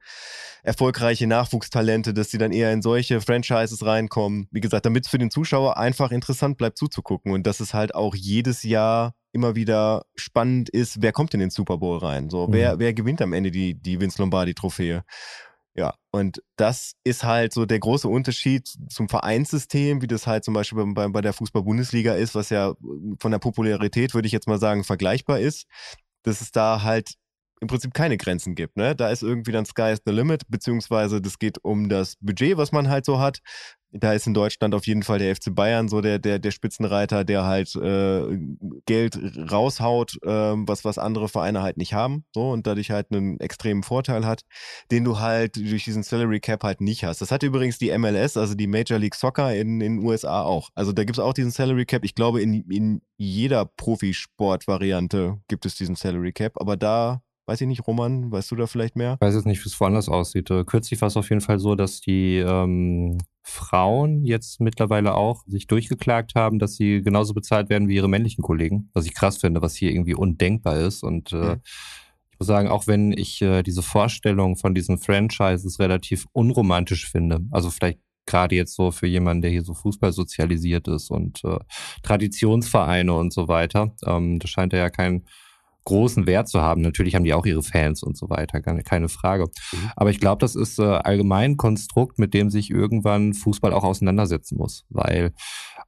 erfolgreiche 0.65 1.29
Nachwuchstalente, 1.29 2.13
dass 2.13 2.29
die 2.29 2.39
dann 2.39 2.51
eher 2.51 2.73
in 2.73 2.83
solche 2.83 3.21
Franchises 3.21 3.87
reinkommen. 3.87 4.49
Wie 4.51 4.61
gesagt, 4.61 4.85
damit 4.85 5.05
es 5.05 5.11
für 5.11 5.19
den 5.19 5.31
Zuschauer 5.31 5.77
einfach 5.77 6.11
interessant 6.11 6.59
bleibt 6.59 6.77
zuzugucken 6.77 7.33
und 7.33 7.47
dass 7.47 7.61
es 7.61 7.73
halt 7.73 7.95
auch 7.95 8.17
jedes 8.17 8.65
Jahr 8.65 9.15
immer 9.33 9.55
wieder 9.55 10.07
spannend 10.17 10.71
ist, 10.71 11.03
wer 11.03 11.13
kommt 11.13 11.35
in 11.35 11.41
den 11.41 11.51
Super 11.51 11.79
Bowl 11.79 11.99
rein? 11.99 12.31
So, 12.31 12.49
Mhm. 12.49 12.53
wer, 12.53 12.79
wer 12.81 12.93
gewinnt 12.95 13.23
am 13.23 13.33
Ende 13.33 13.53
die, 13.53 13.75
die 13.81 14.01
Vince 14.01 14.21
Lombardi-Trophäe? 14.21 15.05
Ja, 15.81 15.95
und 16.11 16.43
das 16.57 16.93
ist 17.05 17.25
halt 17.25 17.55
so 17.55 17.65
der 17.65 17.79
große 17.79 18.07
Unterschied 18.07 18.69
zum 18.91 19.09
Vereinssystem, 19.09 20.03
wie 20.03 20.07
das 20.07 20.27
halt 20.27 20.45
zum 20.45 20.53
Beispiel 20.53 20.85
bei, 20.93 21.09
bei 21.09 21.23
der 21.23 21.33
Fußball-Bundesliga 21.33 22.17
ist, 22.17 22.35
was 22.35 22.51
ja 22.51 22.75
von 23.19 23.31
der 23.31 23.39
Popularität, 23.39 24.13
würde 24.13 24.27
ich 24.27 24.33
jetzt 24.33 24.47
mal 24.47 24.59
sagen, 24.59 24.85
vergleichbar 24.85 25.41
ist, 25.41 25.65
dass 26.23 26.43
es 26.43 26.53
da 26.53 26.83
halt 26.83 27.15
im 27.61 27.69
Prinzip 27.69 27.95
keine 27.95 28.17
Grenzen 28.17 28.55
gibt. 28.55 28.77
Ne? 28.77 28.97
Da 28.97 29.11
ist 29.11 29.23
irgendwie 29.23 29.53
dann 29.53 29.67
Sky 29.67 29.93
is 29.93 30.03
the 30.05 30.13
limit, 30.13 30.45
beziehungsweise 30.49 31.21
das 31.21 31.39
geht 31.39 31.63
um 31.63 31.89
das 31.89 32.17
Budget, 32.21 32.57
was 32.57 32.73
man 32.73 32.89
halt 32.89 33.05
so 33.05 33.21
hat. 33.21 33.41
Da 33.93 34.13
ist 34.13 34.27
in 34.29 34.35
Deutschland 34.35 34.73
auf 34.75 34.87
jeden 34.87 35.03
Fall 35.03 35.19
der 35.19 35.35
FC 35.35 35.53
Bayern 35.53 35.89
so 35.89 36.01
der, 36.01 36.21
der, 36.21 36.39
der 36.39 36.53
Spitzenreiter, 36.53 37.25
der 37.25 37.45
halt 37.45 37.75
äh, 37.75 38.39
Geld 38.87 39.19
raushaut, 39.51 40.17
äh, 40.23 40.29
was, 40.29 40.85
was 40.85 40.97
andere 40.97 41.29
Vereine 41.29 41.61
halt 41.63 41.77
nicht 41.77 41.93
haben. 41.93 42.25
So 42.33 42.51
und 42.51 42.69
dadurch 42.69 42.93
halt 42.93 43.09
einen 43.11 43.41
extremen 43.41 43.83
Vorteil 43.83 44.25
hat, 44.25 44.43
den 44.93 45.03
du 45.03 45.19
halt 45.19 45.57
durch 45.57 45.85
diesen 45.85 46.05
Salary 46.05 46.39
Cap 46.39 46.63
halt 46.63 46.81
nicht 46.81 47.05
hast. 47.05 47.21
Das 47.21 47.33
hat 47.33 47.43
übrigens 47.43 47.79
die 47.79 47.97
MLS, 47.99 48.37
also 48.37 48.55
die 48.55 48.69
Major 48.69 48.99
League 48.99 49.17
Soccer 49.17 49.55
in 49.55 49.81
den 49.81 49.99
USA 49.99 50.43
auch. 50.43 50.71
Also 50.77 50.93
da 50.93 51.03
gibt 51.03 51.19
es 51.19 51.25
auch 51.25 51.35
diesen 51.35 51.51
Salary 51.51 51.85
Cap. 51.85 52.05
Ich 52.05 52.15
glaube, 52.15 52.41
in, 52.41 52.63
in 52.71 53.03
jeder 53.17 53.67
Profisport-Variante 53.67 55.41
gibt 55.49 55.67
es 55.67 55.75
diesen 55.75 55.97
Salary 55.97 56.33
Cap, 56.33 56.53
aber 56.61 56.77
da 56.77 57.23
Weiß 57.51 57.63
ich 57.63 57.67
nicht, 57.67 57.85
Roman, 57.85 58.31
weißt 58.31 58.49
du 58.53 58.55
da 58.55 58.69
vielleicht 58.69 58.95
mehr? 58.95 59.15
Ich 59.15 59.27
weiß 59.27 59.35
jetzt 59.35 59.45
nicht, 59.45 59.65
wie 59.65 59.69
es 59.69 59.81
woanders 59.81 60.09
aussieht. 60.09 60.53
Äh, 60.53 60.63
kürzlich 60.63 61.01
war 61.01 61.09
es 61.09 61.17
auf 61.17 61.31
jeden 61.31 61.41
Fall 61.41 61.59
so, 61.59 61.75
dass 61.75 62.01
die 62.01 62.37
ähm, 62.37 63.19
Frauen 63.43 64.25
jetzt 64.25 64.61
mittlerweile 64.61 65.15
auch 65.15 65.43
sich 65.49 65.67
durchgeklagt 65.67 66.37
haben, 66.37 66.61
dass 66.61 66.77
sie 66.77 67.03
genauso 67.03 67.35
bezahlt 67.35 67.69
werden 67.69 67.89
wie 67.89 67.97
ihre 67.97 68.09
männlichen 68.09 68.43
Kollegen. 68.43 68.89
Was 68.95 69.05
ich 69.05 69.15
krass 69.15 69.39
finde, 69.39 69.63
was 69.63 69.75
hier 69.75 69.91
irgendwie 69.91 70.15
undenkbar 70.15 70.79
ist. 70.79 71.03
Und 71.03 71.33
äh, 71.33 71.37
mhm. 71.57 71.61
ich 72.31 72.39
muss 72.39 72.47
sagen, 72.47 72.69
auch 72.69 72.87
wenn 72.87 73.11
ich 73.11 73.43
äh, 73.43 73.65
diese 73.65 73.83
Vorstellung 73.83 74.57
von 74.57 74.73
diesen 74.73 74.99
Franchises 74.99 75.81
relativ 75.81 76.27
unromantisch 76.31 77.11
finde, 77.11 77.41
also 77.51 77.71
vielleicht 77.71 77.99
gerade 78.27 78.55
jetzt 78.55 78.77
so 78.77 78.93
für 78.93 79.09
jemanden, 79.09 79.43
der 79.43 79.51
hier 79.51 79.65
so 79.65 79.75
Fußball 79.75 80.13
sozialisiert 80.13 80.87
ist 80.87 81.11
und 81.11 81.43
äh, 81.43 81.59
Traditionsvereine 82.05 83.13
und 83.13 83.33
so 83.33 83.49
weiter. 83.49 83.97
Ähm, 84.07 84.39
das 84.39 84.51
scheint 84.51 84.73
ja 84.73 84.89
kein 84.89 85.25
großen 85.85 86.27
Wert 86.27 86.49
zu 86.49 86.61
haben. 86.61 86.81
Natürlich 86.83 87.15
haben 87.15 87.25
die 87.25 87.35
auch 87.35 87.47
ihre 87.47 87.63
Fans 87.63 88.03
und 88.03 88.17
so 88.17 88.31
weiter, 88.31 88.61
keine, 88.61 89.09
Frage. 89.09 89.45
Mhm. 89.73 89.91
Aber 89.97 90.11
ich 90.11 90.21
glaube, 90.21 90.41
das 90.41 90.55
ist 90.55 90.79
äh, 90.79 90.83
allgemein 90.83 91.57
Konstrukt, 91.57 92.19
mit 92.19 92.35
dem 92.35 92.51
sich 92.51 92.71
irgendwann 92.71 93.35
Fußball 93.35 93.73
auch 93.73 93.85
auseinandersetzen 93.85 94.59
muss, 94.59 94.85
weil 94.91 95.33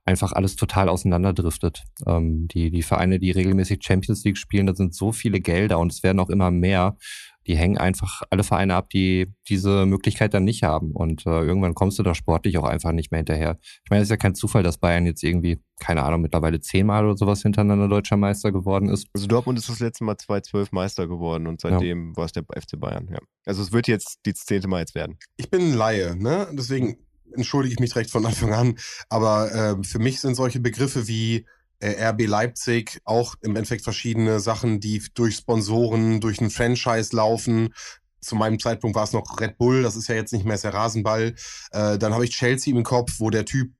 einfach 0.04 0.32
alles 0.32 0.56
total 0.56 0.88
auseinanderdriftet. 0.88 1.84
Ähm, 2.06 2.48
die, 2.48 2.70
die 2.70 2.82
Vereine, 2.82 3.18
die 3.18 3.30
regelmäßig 3.30 3.82
Champions 3.82 4.24
League 4.24 4.38
spielen, 4.38 4.66
da 4.66 4.74
sind 4.74 4.94
so 4.94 5.12
viele 5.12 5.40
Gelder 5.40 5.78
und 5.78 5.92
es 5.92 6.02
werden 6.02 6.20
auch 6.20 6.30
immer 6.30 6.50
mehr 6.50 6.96
die 7.46 7.56
hängen 7.56 7.78
einfach 7.78 8.22
alle 8.30 8.44
Vereine 8.44 8.74
ab, 8.74 8.90
die 8.90 9.32
diese 9.48 9.86
Möglichkeit 9.86 10.34
dann 10.34 10.44
nicht 10.44 10.62
haben. 10.62 10.92
Und 10.92 11.26
äh, 11.26 11.40
irgendwann 11.40 11.74
kommst 11.74 11.98
du 11.98 12.02
da 12.02 12.14
sportlich 12.14 12.58
auch 12.58 12.64
einfach 12.64 12.92
nicht 12.92 13.10
mehr 13.10 13.18
hinterher. 13.18 13.58
Ich 13.84 13.90
meine, 13.90 14.02
es 14.02 14.06
ist 14.06 14.10
ja 14.10 14.16
kein 14.16 14.34
Zufall, 14.34 14.62
dass 14.62 14.78
Bayern 14.78 15.06
jetzt 15.06 15.22
irgendwie, 15.22 15.58
keine 15.80 16.02
Ahnung, 16.02 16.20
mittlerweile 16.20 16.60
zehnmal 16.60 17.04
oder 17.04 17.16
sowas 17.16 17.42
hintereinander 17.42 17.88
deutscher 17.88 18.16
Meister 18.16 18.52
geworden 18.52 18.88
ist. 18.88 19.08
Also 19.14 19.26
Dortmund 19.26 19.58
ist 19.58 19.68
das 19.68 19.80
letzte 19.80 20.04
Mal 20.04 20.16
2012 20.16 20.72
Meister 20.72 21.06
geworden 21.08 21.46
und 21.46 21.60
seitdem 21.60 22.10
ja. 22.10 22.16
war 22.16 22.24
es 22.26 22.32
der 22.32 22.44
FC 22.44 22.78
Bayern, 22.78 23.08
ja. 23.10 23.18
Also 23.44 23.62
es 23.62 23.72
wird 23.72 23.88
jetzt 23.88 24.20
die 24.24 24.34
zehnte 24.34 24.68
Mal 24.68 24.80
jetzt 24.80 24.94
werden. 24.94 25.18
Ich 25.36 25.50
bin 25.50 25.60
ein 25.60 25.74
Laie, 25.74 26.16
ne? 26.16 26.48
Deswegen 26.52 26.96
entschuldige 27.34 27.74
ich 27.74 27.80
mich 27.80 27.96
recht 27.96 28.10
von 28.10 28.24
Anfang 28.26 28.52
an. 28.52 28.74
Aber 29.08 29.52
äh, 29.52 29.84
für 29.84 29.98
mich 29.98 30.20
sind 30.20 30.34
solche 30.34 30.60
Begriffe 30.60 31.08
wie 31.08 31.46
RB 31.82 32.26
Leipzig 32.26 33.00
auch 33.04 33.34
im 33.42 33.56
Endeffekt 33.56 33.84
verschiedene 33.84 34.40
Sachen, 34.40 34.80
die 34.80 35.02
durch 35.14 35.36
Sponsoren, 35.36 36.20
durch 36.20 36.40
ein 36.40 36.50
Franchise 36.50 37.14
laufen. 37.14 37.74
Zu 38.20 38.36
meinem 38.36 38.60
Zeitpunkt 38.60 38.94
war 38.94 39.04
es 39.04 39.12
noch 39.12 39.40
Red 39.40 39.58
Bull, 39.58 39.82
das 39.82 39.96
ist 39.96 40.08
ja 40.08 40.14
jetzt 40.14 40.32
nicht 40.32 40.44
mehr 40.44 40.56
der 40.56 40.74
Rasenball. 40.74 41.34
Äh, 41.72 41.98
dann 41.98 42.14
habe 42.14 42.24
ich 42.24 42.30
Chelsea 42.30 42.74
im 42.74 42.84
Kopf, 42.84 43.14
wo 43.18 43.30
der 43.30 43.44
Typ 43.44 43.72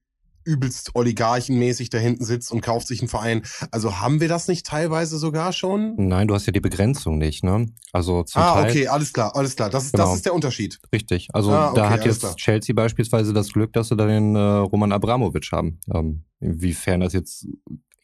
übelst 0.44 0.94
oligarchenmäßig 0.94 1.90
da 1.90 1.98
hinten 1.98 2.24
sitzt 2.24 2.50
und 2.52 2.60
kauft 2.60 2.88
sich 2.88 3.00
einen 3.00 3.08
Verein. 3.08 3.42
Also 3.70 4.00
haben 4.00 4.20
wir 4.20 4.28
das 4.28 4.48
nicht 4.48 4.66
teilweise 4.66 5.18
sogar 5.18 5.52
schon? 5.52 5.94
Nein, 5.96 6.28
du 6.28 6.34
hast 6.34 6.46
ja 6.46 6.52
die 6.52 6.60
Begrenzung 6.60 7.18
nicht, 7.18 7.44
ne? 7.44 7.66
Also 7.92 8.22
zum 8.24 8.42
ah, 8.42 8.54
Teil, 8.54 8.70
okay, 8.70 8.88
alles 8.88 9.12
klar, 9.12 9.34
alles 9.36 9.56
klar. 9.56 9.70
Das 9.70 9.84
ist, 9.84 9.92
genau. 9.92 10.06
das 10.06 10.16
ist 10.16 10.26
der 10.26 10.34
Unterschied. 10.34 10.80
Richtig. 10.92 11.28
Also 11.32 11.52
ah, 11.52 11.70
okay, 11.70 11.76
da 11.76 11.90
hat 11.90 12.04
jetzt 12.04 12.20
klar. 12.20 12.36
Chelsea 12.36 12.74
beispielsweise 12.74 13.32
das 13.32 13.52
Glück, 13.52 13.72
dass 13.72 13.88
sie 13.88 13.96
da 13.96 14.06
den 14.06 14.34
äh, 14.34 14.38
Roman 14.38 14.92
Abramovic 14.92 15.50
haben. 15.52 15.78
Ähm, 15.92 16.24
inwiefern 16.40 17.00
das 17.00 17.12
jetzt 17.12 17.46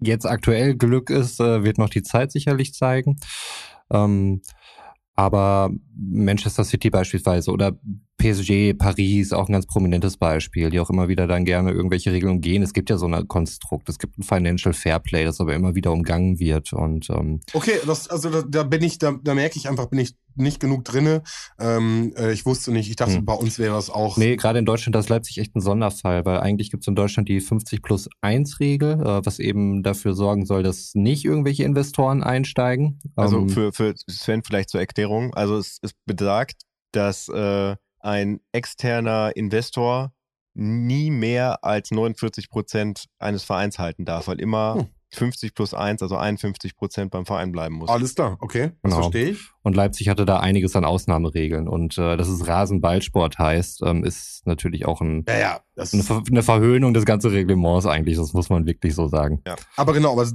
jetzt 0.00 0.26
aktuell 0.26 0.76
Glück 0.76 1.10
ist, 1.10 1.40
äh, 1.40 1.64
wird 1.64 1.78
noch 1.78 1.90
die 1.90 2.02
Zeit 2.02 2.32
sicherlich 2.32 2.74
zeigen. 2.74 3.18
Ähm, 3.90 4.42
aber 5.14 5.70
Manchester 5.98 6.64
City 6.64 6.90
beispielsweise 6.90 7.50
oder 7.50 7.76
PSG, 8.18 8.74
Paris, 8.74 9.32
auch 9.32 9.48
ein 9.48 9.52
ganz 9.52 9.66
prominentes 9.66 10.16
Beispiel, 10.16 10.70
die 10.70 10.80
auch 10.80 10.90
immer 10.90 11.08
wieder 11.08 11.26
dann 11.26 11.44
gerne 11.44 11.72
irgendwelche 11.72 12.12
Regeln 12.12 12.40
gehen. 12.40 12.62
Es 12.62 12.72
gibt 12.72 12.90
ja 12.90 12.96
so 12.96 13.06
ein 13.06 13.28
Konstrukt, 13.28 13.88
es 13.88 13.98
gibt 13.98 14.18
ein 14.18 14.22
Financial 14.22 14.72
Fairplay, 14.72 15.24
das 15.24 15.40
aber 15.40 15.54
immer 15.54 15.74
wieder 15.74 15.92
umgangen 15.92 16.38
wird. 16.38 16.72
Und 16.72 17.10
ähm, 17.10 17.40
okay, 17.52 17.78
das, 17.86 18.08
also 18.08 18.30
da, 18.30 18.42
da 18.42 18.62
bin 18.64 18.82
ich, 18.82 18.98
da, 18.98 19.14
da 19.22 19.34
merke 19.34 19.56
ich 19.56 19.68
einfach, 19.68 19.86
bin 19.86 20.00
ich 20.00 20.14
nicht 20.38 20.60
genug 20.60 20.84
drinne. 20.84 21.22
Ähm, 21.58 22.12
äh, 22.16 22.32
ich 22.32 22.46
wusste 22.46 22.72
nicht, 22.72 22.88
ich 22.88 22.96
dachte, 22.96 23.16
hm. 23.16 23.24
bei 23.24 23.34
uns 23.34 23.58
wäre 23.58 23.76
es 23.76 23.90
auch. 23.90 24.16
Nee, 24.16 24.36
gerade 24.36 24.58
in 24.58 24.64
Deutschland 24.64 24.96
ist 24.96 25.08
Leipzig 25.08 25.38
echt 25.38 25.54
ein 25.56 25.60
Sonderfall, 25.60 26.24
weil 26.24 26.40
eigentlich 26.40 26.70
gibt 26.70 26.84
es 26.84 26.88
in 26.88 26.94
Deutschland 26.94 27.28
die 27.28 27.40
50 27.40 27.82
plus 27.82 28.08
1 28.20 28.60
Regel, 28.60 29.00
äh, 29.00 29.26
was 29.26 29.38
eben 29.38 29.82
dafür 29.82 30.14
sorgen 30.14 30.46
soll, 30.46 30.62
dass 30.62 30.92
nicht 30.94 31.24
irgendwelche 31.24 31.64
Investoren 31.64 32.22
einsteigen. 32.22 33.00
Also 33.16 33.38
ähm, 33.38 33.48
für, 33.48 33.72
für 33.72 33.94
Sven 34.08 34.42
vielleicht 34.42 34.70
zur 34.70 34.80
Erklärung. 34.80 35.34
Also 35.34 35.58
es, 35.58 35.78
es 35.88 35.94
besagt, 36.06 36.62
dass 36.92 37.28
äh, 37.28 37.76
ein 38.00 38.40
externer 38.52 39.32
Investor 39.36 40.12
nie 40.54 41.10
mehr 41.10 41.64
als 41.64 41.90
49 41.90 42.50
Prozent 42.50 43.06
eines 43.18 43.44
Vereins 43.44 43.78
halten 43.78 44.04
darf, 44.04 44.28
weil 44.28 44.40
immer 44.40 44.74
hm. 44.74 44.88
50 45.10 45.54
plus 45.54 45.72
1, 45.72 46.02
also 46.02 46.16
51 46.16 46.76
Prozent 46.76 47.10
beim 47.10 47.24
Verein 47.24 47.52
bleiben 47.52 47.76
muss. 47.76 47.88
Alles 47.88 48.14
klar, 48.14 48.36
okay, 48.40 48.72
das 48.82 48.90
genau. 48.90 48.96
verstehe 48.96 49.30
ich. 49.30 49.40
Und 49.62 49.74
Leipzig 49.74 50.08
hatte 50.08 50.26
da 50.26 50.40
einiges 50.40 50.76
an 50.76 50.84
Ausnahmeregeln. 50.84 51.68
Und 51.68 51.96
äh, 51.96 52.16
dass 52.16 52.28
es 52.28 52.46
Rasenballsport 52.46 53.38
heißt, 53.38 53.82
ähm, 53.84 54.04
ist 54.04 54.46
natürlich 54.46 54.86
auch 54.86 55.00
ein, 55.00 55.24
ja, 55.28 55.38
ja, 55.38 55.60
eine, 55.76 56.02
Ver 56.02 56.22
eine, 56.28 56.42
Verhöhnung 56.42 56.92
des 56.92 57.04
ganzen 57.04 57.30
Reglements 57.30 57.86
eigentlich. 57.86 58.16
Das 58.18 58.32
muss 58.34 58.50
man 58.50 58.66
wirklich 58.66 58.94
so 58.94 59.06
sagen. 59.08 59.40
Ja. 59.46 59.56
Aber 59.76 59.92
genau, 59.92 60.12
aber 60.12 60.26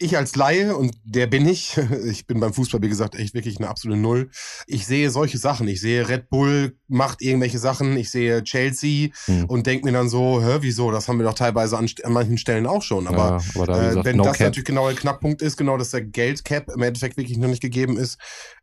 ich 0.00 0.16
als 0.16 0.34
Laie, 0.34 0.74
und 0.76 0.94
der 1.04 1.26
bin 1.26 1.46
ich, 1.46 1.76
ich 2.04 2.26
bin 2.26 2.40
beim 2.40 2.52
Fußball, 2.52 2.82
wie 2.82 2.88
gesagt, 2.88 3.14
echt 3.14 3.34
wirklich 3.34 3.58
eine 3.58 3.68
absolute 3.68 4.00
Null. 4.00 4.30
Ich 4.66 4.86
sehe 4.86 5.10
solche 5.10 5.38
Sachen. 5.38 5.68
Ich 5.68 5.80
sehe 5.80 6.08
Red 6.08 6.30
Bull 6.30 6.76
macht 6.88 7.22
irgendwelche 7.22 7.58
Sachen, 7.58 7.96
ich 7.96 8.10
sehe 8.10 8.42
Chelsea 8.42 9.10
hm. 9.26 9.44
und 9.44 9.66
denke 9.66 9.84
mir 9.84 9.92
dann 9.92 10.08
so, 10.08 10.42
hä, 10.42 10.58
wieso? 10.60 10.90
Das 10.90 11.06
haben 11.06 11.18
wir 11.18 11.26
doch 11.26 11.34
teilweise 11.34 11.78
an, 11.78 11.88
an 12.02 12.12
manchen 12.12 12.38
Stellen 12.38 12.66
auch 12.66 12.82
schon. 12.82 13.06
Aber, 13.06 13.16
ja, 13.16 13.40
aber 13.54 13.66
da, 13.66 13.82
äh, 13.82 13.88
gesagt, 13.88 14.06
wenn 14.06 14.16
no 14.16 14.24
das 14.24 14.38
cap. 14.38 14.46
natürlich 14.46 14.66
genau 14.66 14.88
der 14.88 14.96
Knackpunkt 14.96 15.42
ist, 15.42 15.56
genau, 15.56 15.76
dass 15.76 15.90
der 15.90 16.02
Geldcap 16.02 16.70
im 16.70 16.82
Endeffekt 16.82 17.16
wirklich 17.16 17.38
noch 17.38 17.48
nicht 17.48 17.62
gegeben 17.62 17.96
ist, 17.96 18.18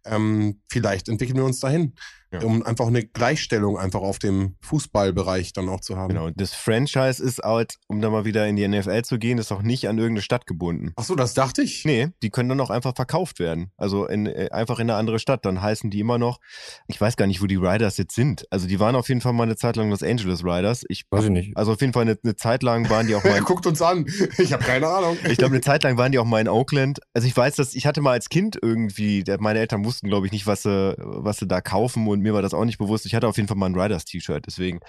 ähm, 0.06 0.60
vielleicht 0.68 1.08
entwickeln 1.08 1.38
wir 1.38 1.46
uns 1.46 1.60
dahin. 1.60 1.94
Ja. 2.32 2.42
Um 2.42 2.62
einfach 2.64 2.88
eine 2.88 3.06
Gleichstellung 3.06 3.78
einfach 3.78 4.02
auf 4.02 4.20
dem 4.20 4.58
Fußballbereich 4.62 5.54
dann 5.54 5.70
auch 5.70 5.80
zu 5.80 5.96
haben. 5.96 6.10
Genau, 6.10 6.30
das 6.30 6.54
Franchise 6.54 7.24
ist 7.24 7.40
halt, 7.40 7.76
um 7.88 8.02
da 8.02 8.10
mal 8.10 8.26
wieder 8.26 8.46
in 8.48 8.58
die 8.58 8.68
NFL 8.68 9.04
zu 9.04 9.18
gehen, 9.18 9.38
ist 9.38 9.52
auch 9.54 9.62
nicht 9.62 9.88
an 9.88 9.98
irgendeine 9.98 10.22
Stadt 10.22 10.46
gebunden. 10.46 10.92
Ach 10.98 11.04
so, 11.04 11.16
das 11.16 11.34
dachte 11.34 11.62
ich. 11.62 11.86
Nee, 11.86 12.10
die 12.22 12.30
können 12.30 12.50
dann 12.50 12.60
auch 12.60 12.70
einfach 12.70 12.94
verkauft 12.96 13.40
werden. 13.40 13.72
Also 13.78 14.06
in, 14.06 14.26
äh, 14.26 14.50
einfach 14.52 14.80
in 14.80 14.90
eine 14.90 14.96
andere 14.96 15.20
Stadt. 15.20 15.46
Dann 15.46 15.62
heißen 15.62 15.90
die 15.90 16.02
immer 16.02 16.18
noch, 16.18 16.40
ich 16.88 17.00
weiß 17.00 17.16
gar 17.16 17.28
nicht, 17.28 17.42
wo 17.42 17.46
die 17.46 17.56
Riders 17.56 17.98
jetzt 17.98 18.16
sind. 18.16 18.46
Also 18.52 18.68
die 18.68 18.80
waren 18.80 18.96
auf 18.96 19.08
jeden 19.08 19.22
Fall 19.22 19.34
mal 19.34 19.44
eine 19.44 19.56
Zeit 19.56 19.78
lang 19.78 19.90
Los 19.90 20.04
Angeles 20.04 20.44
Riders. 20.44 20.84
Ich 20.90 21.06
weiß 21.10 21.26
ich 21.26 21.30
nicht. 21.30 21.56
Also 21.56 21.74
auf 21.74 21.82
jeden 21.82 21.94
Fall 21.94 22.04
eine, 22.04 22.18
eine 22.22 22.36
Zeit 22.36 22.62
lang 22.62 22.90
waren 22.90 23.08
die 23.08 23.16
auch 23.16 23.24
mal. 23.24 23.40
Guckt 23.48 23.66
uns 23.66 23.82
an. 23.82 24.06
Ich 24.38 24.52
habe 24.52 24.64
keine 24.64 24.88
Ahnung. 24.88 25.18
ich 25.30 25.38
glaube, 25.38 25.54
eine 25.54 25.62
Zeit 25.62 25.84
lang 25.84 25.98
waren 25.98 26.12
die 26.12 26.20
auch 26.20 26.26
mal 26.26 26.42
in 26.42 26.50
Oakland. 26.50 27.00
Also 27.14 27.28
ich 27.28 27.38
weiß, 27.38 27.56
dass 27.56 27.74
ich 27.74 27.86
hatte 27.86 28.02
mal 28.02 28.12
als 28.12 28.28
Kind 28.28 28.58
irgendwie, 28.62 29.24
meine 29.40 29.60
Eltern 29.60 29.86
wussten, 29.86 30.10
glaube 30.10 30.26
ich, 30.26 30.32
nicht, 30.34 30.46
was 30.46 30.64
sie, 30.64 30.96
was 30.98 31.38
sie 31.38 31.48
da 31.48 31.62
kaufen 31.62 32.08
und 32.08 32.17
mir 32.20 32.34
war 32.34 32.42
das 32.42 32.54
auch 32.54 32.66
nicht 32.66 32.78
bewusst. 32.78 33.06
Ich 33.06 33.16
hatte 33.16 33.28
auf 33.28 33.38
jeden 33.38 33.48
Fall 33.48 33.58
mal 33.58 33.68
ein 33.68 33.80
Riders-T-Shirt, 33.80 34.46
deswegen 34.46 34.80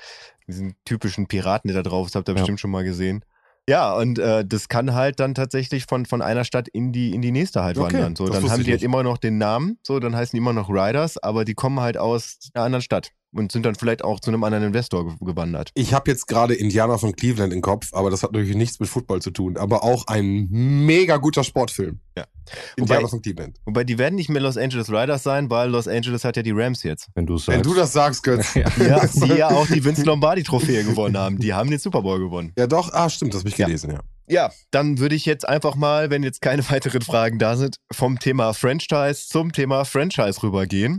diesen 0.47 0.75
typischen 0.85 1.27
Piraten, 1.27 1.69
der 1.69 1.83
da 1.83 1.89
drauf 1.89 2.07
ist, 2.07 2.15
habt 2.15 2.29
ihr 2.29 2.35
ja. 2.35 2.41
bestimmt 2.41 2.61
schon 2.61 2.71
mal 2.71 2.85
gesehen. 2.85 3.25
Ja, 3.69 3.95
und 3.95 4.19
äh, 4.19 4.47
das 4.47 4.69
kann 4.69 4.95
halt 4.95 5.21
dann 5.21 5.35
tatsächlich 5.35 5.85
von, 5.85 6.07
von 6.07 6.23
einer 6.23 6.45
Stadt 6.45 6.69
in 6.69 6.91
die, 6.91 7.15
in 7.15 7.21
die 7.21 7.33
nächste 7.33 7.63
halt 7.63 7.77
okay, 7.77 7.93
wandern. 7.93 8.17
So, 8.17 8.27
dann 8.27 8.51
haben 8.51 8.65
die 8.65 8.71
halt 8.71 8.83
immer 8.83 9.03
noch 9.03 9.19
den 9.19 9.37
Namen, 9.37 9.79
so, 9.83 10.01
dann 10.01 10.17
heißen 10.17 10.35
die 10.35 10.39
immer 10.39 10.55
noch 10.55 10.71
Riders, 10.71 11.19
aber 11.19 11.45
die 11.45 11.53
kommen 11.53 11.79
halt 11.79 11.99
aus 11.99 12.39
einer 12.55 12.65
anderen 12.65 12.83
Stadt 12.83 13.13
und 13.33 13.53
sind 13.53 13.67
dann 13.67 13.75
vielleicht 13.75 14.03
auch 14.05 14.21
zu 14.21 14.31
einem 14.31 14.45
anderen 14.45 14.65
Investor 14.65 15.17
gewandert. 15.21 15.71
Ich 15.75 15.93
habe 15.93 16.11
jetzt 16.11 16.27
gerade 16.27 16.55
Indianer 16.55 16.99
von 16.99 17.15
Cleveland 17.15 17.53
im 17.53 17.61
Kopf, 17.61 17.93
aber 17.93 18.11
das 18.11 18.23
hat 18.23 18.33
natürlich 18.33 18.57
nichts 18.57 18.81
mit 18.81 18.89
Football 18.89 19.21
zu 19.21 19.31
tun, 19.31 19.57
aber 19.57 19.85
auch 19.85 20.07
ein 20.07 20.49
mega 20.51 21.19
guter 21.19 21.45
Sportfilm. 21.45 22.01
Ja. 22.17 22.25
Indianer 22.77 23.03
wobei, 23.03 23.11
von 23.11 23.23
Cleveland. 23.23 23.59
Wobei 23.67 23.85
die 23.85 23.99
werden 23.99 24.15
nicht 24.15 24.31
mehr 24.31 24.41
Los 24.41 24.57
Angeles 24.57 24.91
Riders 24.91 25.23
sein, 25.23 25.51
weil 25.51 25.71
Los 25.71 25.87
Angeles 25.87 26.25
hat 26.25 26.37
ja 26.37 26.43
die 26.43 26.53
Rams 26.53 26.83
jetzt. 26.83 27.09
Wenn 27.15 27.27
du 27.27 27.37
sagst. 27.37 27.49
Wenn 27.49 27.63
du 27.63 27.75
das 27.75 27.93
sagst, 27.93 28.23
Götz. 28.23 28.55
ja, 28.55 28.69
ja 28.79 29.07
die 29.07 29.35
ja 29.35 29.51
auch 29.51 29.67
die 29.67 29.85
Vince 29.85 30.05
Lombardi 30.05 30.43
Trophäe 30.43 30.85
gewonnen 30.85 31.17
haben. 31.17 31.39
Die 31.39 31.53
haben 31.53 31.71
den 31.71 31.79
Super 31.79 32.03
Bowl 32.03 32.19
gewonnen. 32.19 32.53
Ja, 32.59 32.67
doch. 32.67 32.93
Ah, 32.93 33.11
stimmt, 33.11 33.35
das 33.35 33.41
habe 33.41 33.51
ich 33.51 33.57
gelesen, 33.57 33.91
ja. 33.91 33.97
ja. 33.97 34.03
Ja, 34.31 34.53
dann 34.71 34.99
würde 34.99 35.15
ich 35.15 35.25
jetzt 35.25 35.49
einfach 35.49 35.75
mal, 35.75 36.11
wenn 36.11 36.23
jetzt 36.23 36.43
keine 36.43 36.69
weiteren 36.71 37.01
Fragen 37.01 37.39
da 37.39 37.57
sind, 37.57 37.77
vom 37.91 38.19
Thema 38.19 38.53
Franchise 38.53 39.27
zum 39.27 39.53
Thema 39.53 39.85
Franchise 39.85 40.43
rübergehen. 40.43 40.99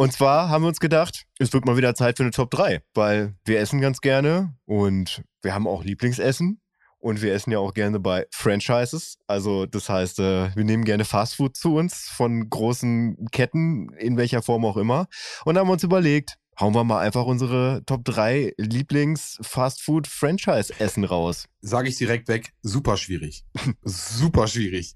Und 0.00 0.14
zwar 0.14 0.48
haben 0.48 0.64
wir 0.64 0.68
uns 0.68 0.80
gedacht, 0.80 1.26
es 1.38 1.52
wird 1.52 1.66
mal 1.66 1.76
wieder 1.76 1.94
Zeit 1.94 2.16
für 2.16 2.22
eine 2.22 2.32
Top 2.32 2.50
3, 2.50 2.80
weil 2.94 3.34
wir 3.44 3.60
essen 3.60 3.82
ganz 3.82 4.00
gerne 4.00 4.54
und 4.64 5.22
wir 5.42 5.52
haben 5.52 5.66
auch 5.66 5.84
Lieblingsessen. 5.84 6.62
Und 6.98 7.20
wir 7.20 7.34
essen 7.34 7.50
ja 7.50 7.58
auch 7.58 7.74
gerne 7.74 8.00
bei 8.00 8.26
Franchises. 8.30 9.18
Also 9.26 9.66
das 9.66 9.90
heißt, 9.90 10.18
äh, 10.20 10.56
wir 10.56 10.64
nehmen 10.64 10.86
gerne 10.86 11.04
Fastfood 11.04 11.54
zu 11.54 11.74
uns 11.74 12.08
von 12.08 12.48
großen 12.48 13.26
Ketten, 13.30 13.90
in 13.98 14.16
welcher 14.16 14.40
Form 14.40 14.64
auch 14.64 14.78
immer. 14.78 15.06
Und 15.44 15.58
haben 15.58 15.68
uns 15.68 15.82
überlegt, 15.82 16.38
hauen 16.60 16.74
wir 16.74 16.84
mal 16.84 17.00
einfach 17.00 17.24
unsere 17.24 17.82
Top 17.86 18.04
3 18.04 18.52
Lieblings-Fastfood-Franchise-Essen 18.58 21.04
raus. 21.04 21.46
Sage 21.62 21.88
ich 21.88 21.96
direkt 21.96 22.28
weg, 22.28 22.52
super 22.62 22.96
schwierig. 22.96 23.44
super 23.82 24.46
schwierig. 24.46 24.94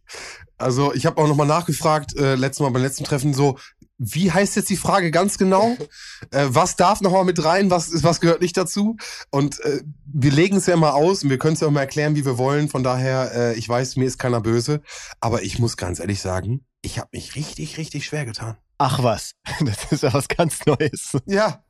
Also 0.58 0.94
ich 0.94 1.06
habe 1.06 1.20
auch 1.20 1.26
nochmal 1.26 1.46
nachgefragt, 1.46 2.14
äh, 2.16 2.36
letztes 2.36 2.60
Mal 2.60 2.70
beim 2.70 2.82
letzten 2.82 3.02
Treffen 3.04 3.34
so, 3.34 3.58
wie 3.98 4.32
heißt 4.32 4.56
jetzt 4.56 4.70
die 4.70 4.76
Frage 4.76 5.10
ganz 5.10 5.38
genau? 5.38 5.76
äh, 6.30 6.46
was 6.48 6.76
darf 6.76 7.00
nochmal 7.00 7.24
mit 7.24 7.44
rein? 7.44 7.70
Was, 7.70 8.02
was 8.02 8.20
gehört 8.20 8.40
nicht 8.40 8.56
dazu? 8.56 8.96
Und 9.30 9.60
äh, 9.60 9.82
wir 10.06 10.32
legen 10.32 10.56
es 10.56 10.66
ja 10.66 10.76
mal 10.76 10.90
aus 10.90 11.22
und 11.22 11.30
wir 11.30 11.38
können 11.38 11.54
es 11.54 11.60
ja 11.60 11.68
auch 11.68 11.72
mal 11.72 11.80
erklären, 11.80 12.16
wie 12.16 12.24
wir 12.24 12.38
wollen. 12.38 12.68
Von 12.68 12.82
daher, 12.82 13.32
äh, 13.34 13.54
ich 13.54 13.68
weiß, 13.68 13.96
mir 13.96 14.06
ist 14.06 14.18
keiner 14.18 14.40
böse. 14.40 14.82
Aber 15.20 15.42
ich 15.42 15.58
muss 15.58 15.76
ganz 15.76 16.00
ehrlich 16.00 16.20
sagen, 16.20 16.66
ich 16.82 16.98
habe 16.98 17.08
mich 17.12 17.34
richtig, 17.36 17.78
richtig 17.78 18.04
schwer 18.04 18.24
getan. 18.24 18.56
Ach 18.78 19.02
was, 19.02 19.34
das 19.60 19.92
ist 19.92 20.02
ja 20.02 20.12
was 20.12 20.28
ganz 20.28 20.66
Neues. 20.66 21.16
Ja. 21.26 21.64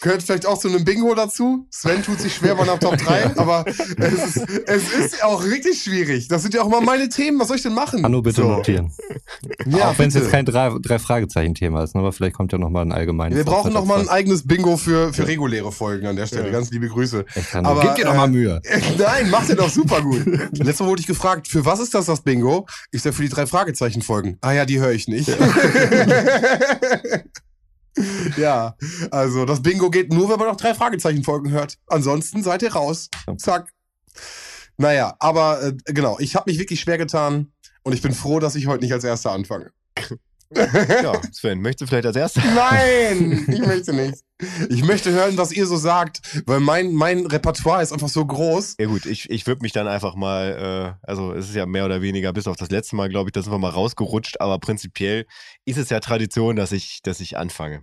Gehört 0.00 0.22
vielleicht 0.22 0.46
auch 0.46 0.58
zu 0.58 0.68
einem 0.68 0.84
Bingo 0.84 1.14
dazu. 1.14 1.66
Sven 1.70 2.02
tut 2.02 2.20
sich 2.20 2.34
schwer 2.34 2.56
bei 2.56 2.62
einer 2.62 2.78
Top 2.80 2.96
3, 2.96 3.36
aber 3.36 3.64
es 3.66 4.36
ist, 4.36 4.48
es 4.66 4.92
ist 4.92 5.24
auch 5.24 5.44
richtig 5.44 5.80
schwierig. 5.82 6.26
Das 6.28 6.42
sind 6.42 6.54
ja 6.54 6.62
auch 6.62 6.68
mal 6.68 6.80
meine 6.80 7.08
Themen. 7.08 7.38
Was 7.38 7.48
soll 7.48 7.56
ich 7.58 7.62
denn 7.62 7.74
machen? 7.74 8.02
Hanno, 8.02 8.22
bitte 8.22 8.42
So. 8.42 8.48
notieren. 8.48 8.92
Ja, 9.66 9.90
auch 9.90 9.98
wenn 9.98 10.08
es 10.08 10.14
jetzt 10.14 10.30
kein 10.30 10.44
drei, 10.44 10.72
drei 10.82 10.96
ist, 10.96 11.94
ne, 11.94 12.00
aber 12.00 12.12
vielleicht 12.12 12.34
kommt 12.34 12.52
ja 12.52 12.58
nochmal 12.58 12.84
ein 12.84 12.92
allgemeines. 12.92 13.36
Wir 13.36 13.44
brauchen 13.44 13.72
noch 13.72 13.84
mal 13.84 14.00
ein 14.00 14.08
eigenes 14.08 14.46
Bingo 14.46 14.76
für, 14.76 15.12
für 15.12 15.26
reguläre 15.28 15.70
Folgen 15.70 16.06
an 16.06 16.16
der 16.16 16.26
Stelle. 16.26 16.50
Ganz 16.50 16.70
liebe 16.70 16.88
Grüße. 16.88 17.24
Aber, 17.54 17.80
Gib 17.82 17.94
dir 17.94 18.04
doch 18.06 18.14
äh, 18.14 18.16
mal 18.16 18.28
Mühe. 18.28 18.60
Nein, 18.98 19.30
macht 19.30 19.48
ihr 19.48 19.56
doch 19.56 19.70
super 19.70 20.02
gut. 20.02 20.24
Letztes 20.52 20.80
Mal 20.80 20.88
wurde 20.88 21.00
ich 21.00 21.06
gefragt, 21.06 21.46
für 21.46 21.64
was 21.64 21.78
ist 21.80 21.94
das 21.94 22.06
das 22.06 22.22
Bingo? 22.22 22.66
Ich 22.90 23.02
sag 23.02 23.14
für 23.14 23.22
die 23.22 23.28
drei 23.28 23.46
Fragezeichen 23.46 24.02
Folgen. 24.02 24.38
Ah 24.40 24.52
ja, 24.52 24.64
die 24.64 24.80
höre 24.80 24.92
ich 24.92 25.06
nicht. 25.08 25.28
ja, 25.28 25.36
also 29.10 29.44
das 29.44 29.62
Bingo 29.62 29.90
geht 29.90 30.12
nur, 30.12 30.28
wenn 30.28 30.38
man 30.38 30.48
noch 30.48 30.56
drei 30.56 30.74
Fragezeichen 30.74 31.24
Folgen 31.24 31.50
hört. 31.50 31.78
Ansonsten 31.86 32.42
seid 32.42 32.62
ihr 32.62 32.72
raus. 32.72 33.08
Zack. 33.36 33.72
Naja, 34.78 35.14
aber 35.18 35.62
äh, 35.62 35.74
genau, 35.86 36.18
ich 36.18 36.34
habe 36.34 36.50
mich 36.50 36.58
wirklich 36.58 36.80
schwer 36.80 36.98
getan 36.98 37.52
und 37.82 37.92
ich 37.92 38.02
bin 38.02 38.12
froh, 38.12 38.40
dass 38.40 38.54
ich 38.54 38.66
heute 38.66 38.82
nicht 38.84 38.92
als 38.92 39.04
Erster 39.04 39.32
anfange. 39.32 39.70
Ja, 40.54 41.20
Sven, 41.32 41.60
möchtest 41.60 41.82
du 41.82 41.86
vielleicht 41.86 42.06
als 42.06 42.16
erstes? 42.16 42.42
Nein, 42.54 43.44
ich 43.52 43.60
möchte 43.60 43.92
nicht. 43.92 44.22
Ich 44.68 44.82
möchte 44.84 45.12
hören, 45.12 45.36
was 45.36 45.52
ihr 45.52 45.66
so 45.66 45.76
sagt, 45.76 46.42
weil 46.46 46.60
mein, 46.60 46.92
mein 46.92 47.26
Repertoire 47.26 47.82
ist 47.82 47.92
einfach 47.92 48.08
so 48.08 48.24
groß. 48.24 48.76
Ja 48.80 48.86
gut, 48.86 49.06
ich, 49.06 49.30
ich 49.30 49.46
würde 49.46 49.62
mich 49.62 49.72
dann 49.72 49.86
einfach 49.86 50.14
mal, 50.14 50.96
äh, 51.02 51.06
also 51.06 51.32
es 51.32 51.48
ist 51.48 51.54
ja 51.54 51.64
mehr 51.66 51.84
oder 51.84 52.02
weniger, 52.02 52.32
bis 52.32 52.46
auf 52.46 52.56
das 52.56 52.70
letzte 52.70 52.96
Mal, 52.96 53.08
glaube 53.08 53.28
ich, 53.28 53.32
da 53.32 53.42
sind 53.42 53.52
wir 53.52 53.58
mal 53.58 53.70
rausgerutscht, 53.70 54.40
aber 54.40 54.58
prinzipiell 54.58 55.26
ist 55.64 55.78
es 55.78 55.90
ja 55.90 56.00
Tradition, 56.00 56.56
dass 56.56 56.72
ich, 56.72 57.02
dass 57.02 57.20
ich 57.20 57.38
anfange. 57.38 57.82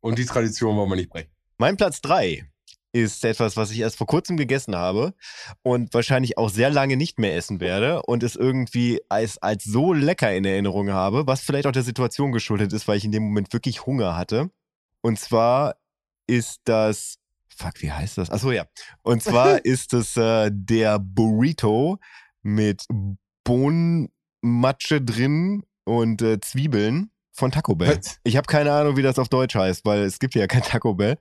Und 0.00 0.18
die 0.18 0.24
Tradition 0.24 0.76
wollen 0.76 0.88
wir 0.88 0.96
nicht 0.96 1.10
brechen. 1.10 1.30
Mein 1.58 1.76
Platz 1.76 2.00
3 2.00 2.48
ist 2.92 3.24
etwas, 3.24 3.56
was 3.56 3.70
ich 3.70 3.80
erst 3.80 3.96
vor 3.96 4.06
kurzem 4.06 4.36
gegessen 4.36 4.74
habe 4.74 5.14
und 5.62 5.92
wahrscheinlich 5.92 6.38
auch 6.38 6.48
sehr 6.48 6.70
lange 6.70 6.96
nicht 6.96 7.18
mehr 7.18 7.36
essen 7.36 7.60
werde 7.60 8.02
und 8.02 8.22
es 8.22 8.36
irgendwie 8.36 9.00
als, 9.08 9.38
als 9.38 9.64
so 9.64 9.92
lecker 9.92 10.34
in 10.34 10.44
Erinnerung 10.44 10.90
habe, 10.90 11.26
was 11.26 11.42
vielleicht 11.42 11.66
auch 11.66 11.72
der 11.72 11.82
Situation 11.82 12.32
geschuldet 12.32 12.72
ist, 12.72 12.88
weil 12.88 12.96
ich 12.96 13.04
in 13.04 13.12
dem 13.12 13.24
Moment 13.24 13.52
wirklich 13.52 13.86
Hunger 13.86 14.16
hatte. 14.16 14.50
Und 15.02 15.18
zwar 15.18 15.76
ist 16.26 16.60
das, 16.64 17.18
fuck, 17.48 17.80
wie 17.80 17.92
heißt 17.92 18.18
das? 18.18 18.30
Achso, 18.30 18.52
ja. 18.52 18.66
Und 19.02 19.22
zwar 19.22 19.64
ist 19.64 19.92
es 19.92 20.16
äh, 20.16 20.50
der 20.52 20.98
Burrito 20.98 21.98
mit 22.42 22.84
Bohnenmatsche 23.44 25.02
drin 25.02 25.64
und 25.84 26.22
äh, 26.22 26.40
Zwiebeln 26.40 27.10
von 27.32 27.50
Taco 27.52 27.74
Bell. 27.74 28.00
Ich 28.24 28.36
habe 28.36 28.46
keine 28.46 28.72
Ahnung, 28.72 28.96
wie 28.96 29.02
das 29.02 29.18
auf 29.18 29.28
Deutsch 29.28 29.54
heißt, 29.54 29.84
weil 29.84 30.02
es 30.02 30.18
gibt 30.18 30.34
ja 30.34 30.46
kein 30.46 30.62
Taco 30.62 30.94
Bell. 30.94 31.18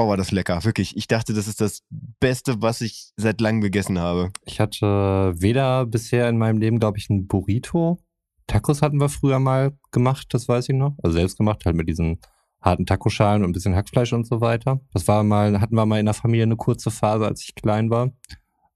Boah, 0.00 0.08
war 0.08 0.16
das 0.16 0.30
lecker, 0.30 0.64
wirklich. 0.64 0.96
Ich 0.96 1.08
dachte, 1.08 1.34
das 1.34 1.46
ist 1.46 1.60
das 1.60 1.82
Beste, 1.90 2.62
was 2.62 2.80
ich 2.80 3.12
seit 3.18 3.38
langem 3.42 3.60
gegessen 3.60 3.98
habe. 3.98 4.30
Ich 4.46 4.58
hatte 4.58 5.34
weder 5.36 5.84
bisher 5.84 6.26
in 6.30 6.38
meinem 6.38 6.56
Leben, 6.56 6.78
glaube 6.78 6.96
ich, 6.96 7.10
einen 7.10 7.26
Burrito. 7.26 7.98
Tacos 8.46 8.80
hatten 8.80 8.98
wir 8.98 9.10
früher 9.10 9.38
mal 9.38 9.76
gemacht, 9.92 10.28
das 10.30 10.48
weiß 10.48 10.70
ich 10.70 10.74
noch. 10.74 10.96
Also 11.02 11.18
selbst 11.18 11.36
gemacht, 11.36 11.66
halt 11.66 11.76
mit 11.76 11.86
diesen 11.86 12.18
harten 12.62 12.86
Tacoschalen 12.86 13.44
und 13.44 13.50
ein 13.50 13.52
bisschen 13.52 13.76
Hackfleisch 13.76 14.14
und 14.14 14.26
so 14.26 14.40
weiter. 14.40 14.80
Das 14.94 15.06
war 15.06 15.22
mal, 15.22 15.60
hatten 15.60 15.74
wir 15.74 15.84
mal 15.84 16.00
in 16.00 16.06
der 16.06 16.14
Familie 16.14 16.44
eine 16.44 16.56
kurze 16.56 16.90
Phase, 16.90 17.26
als 17.26 17.42
ich 17.42 17.54
klein 17.54 17.90
war. 17.90 18.10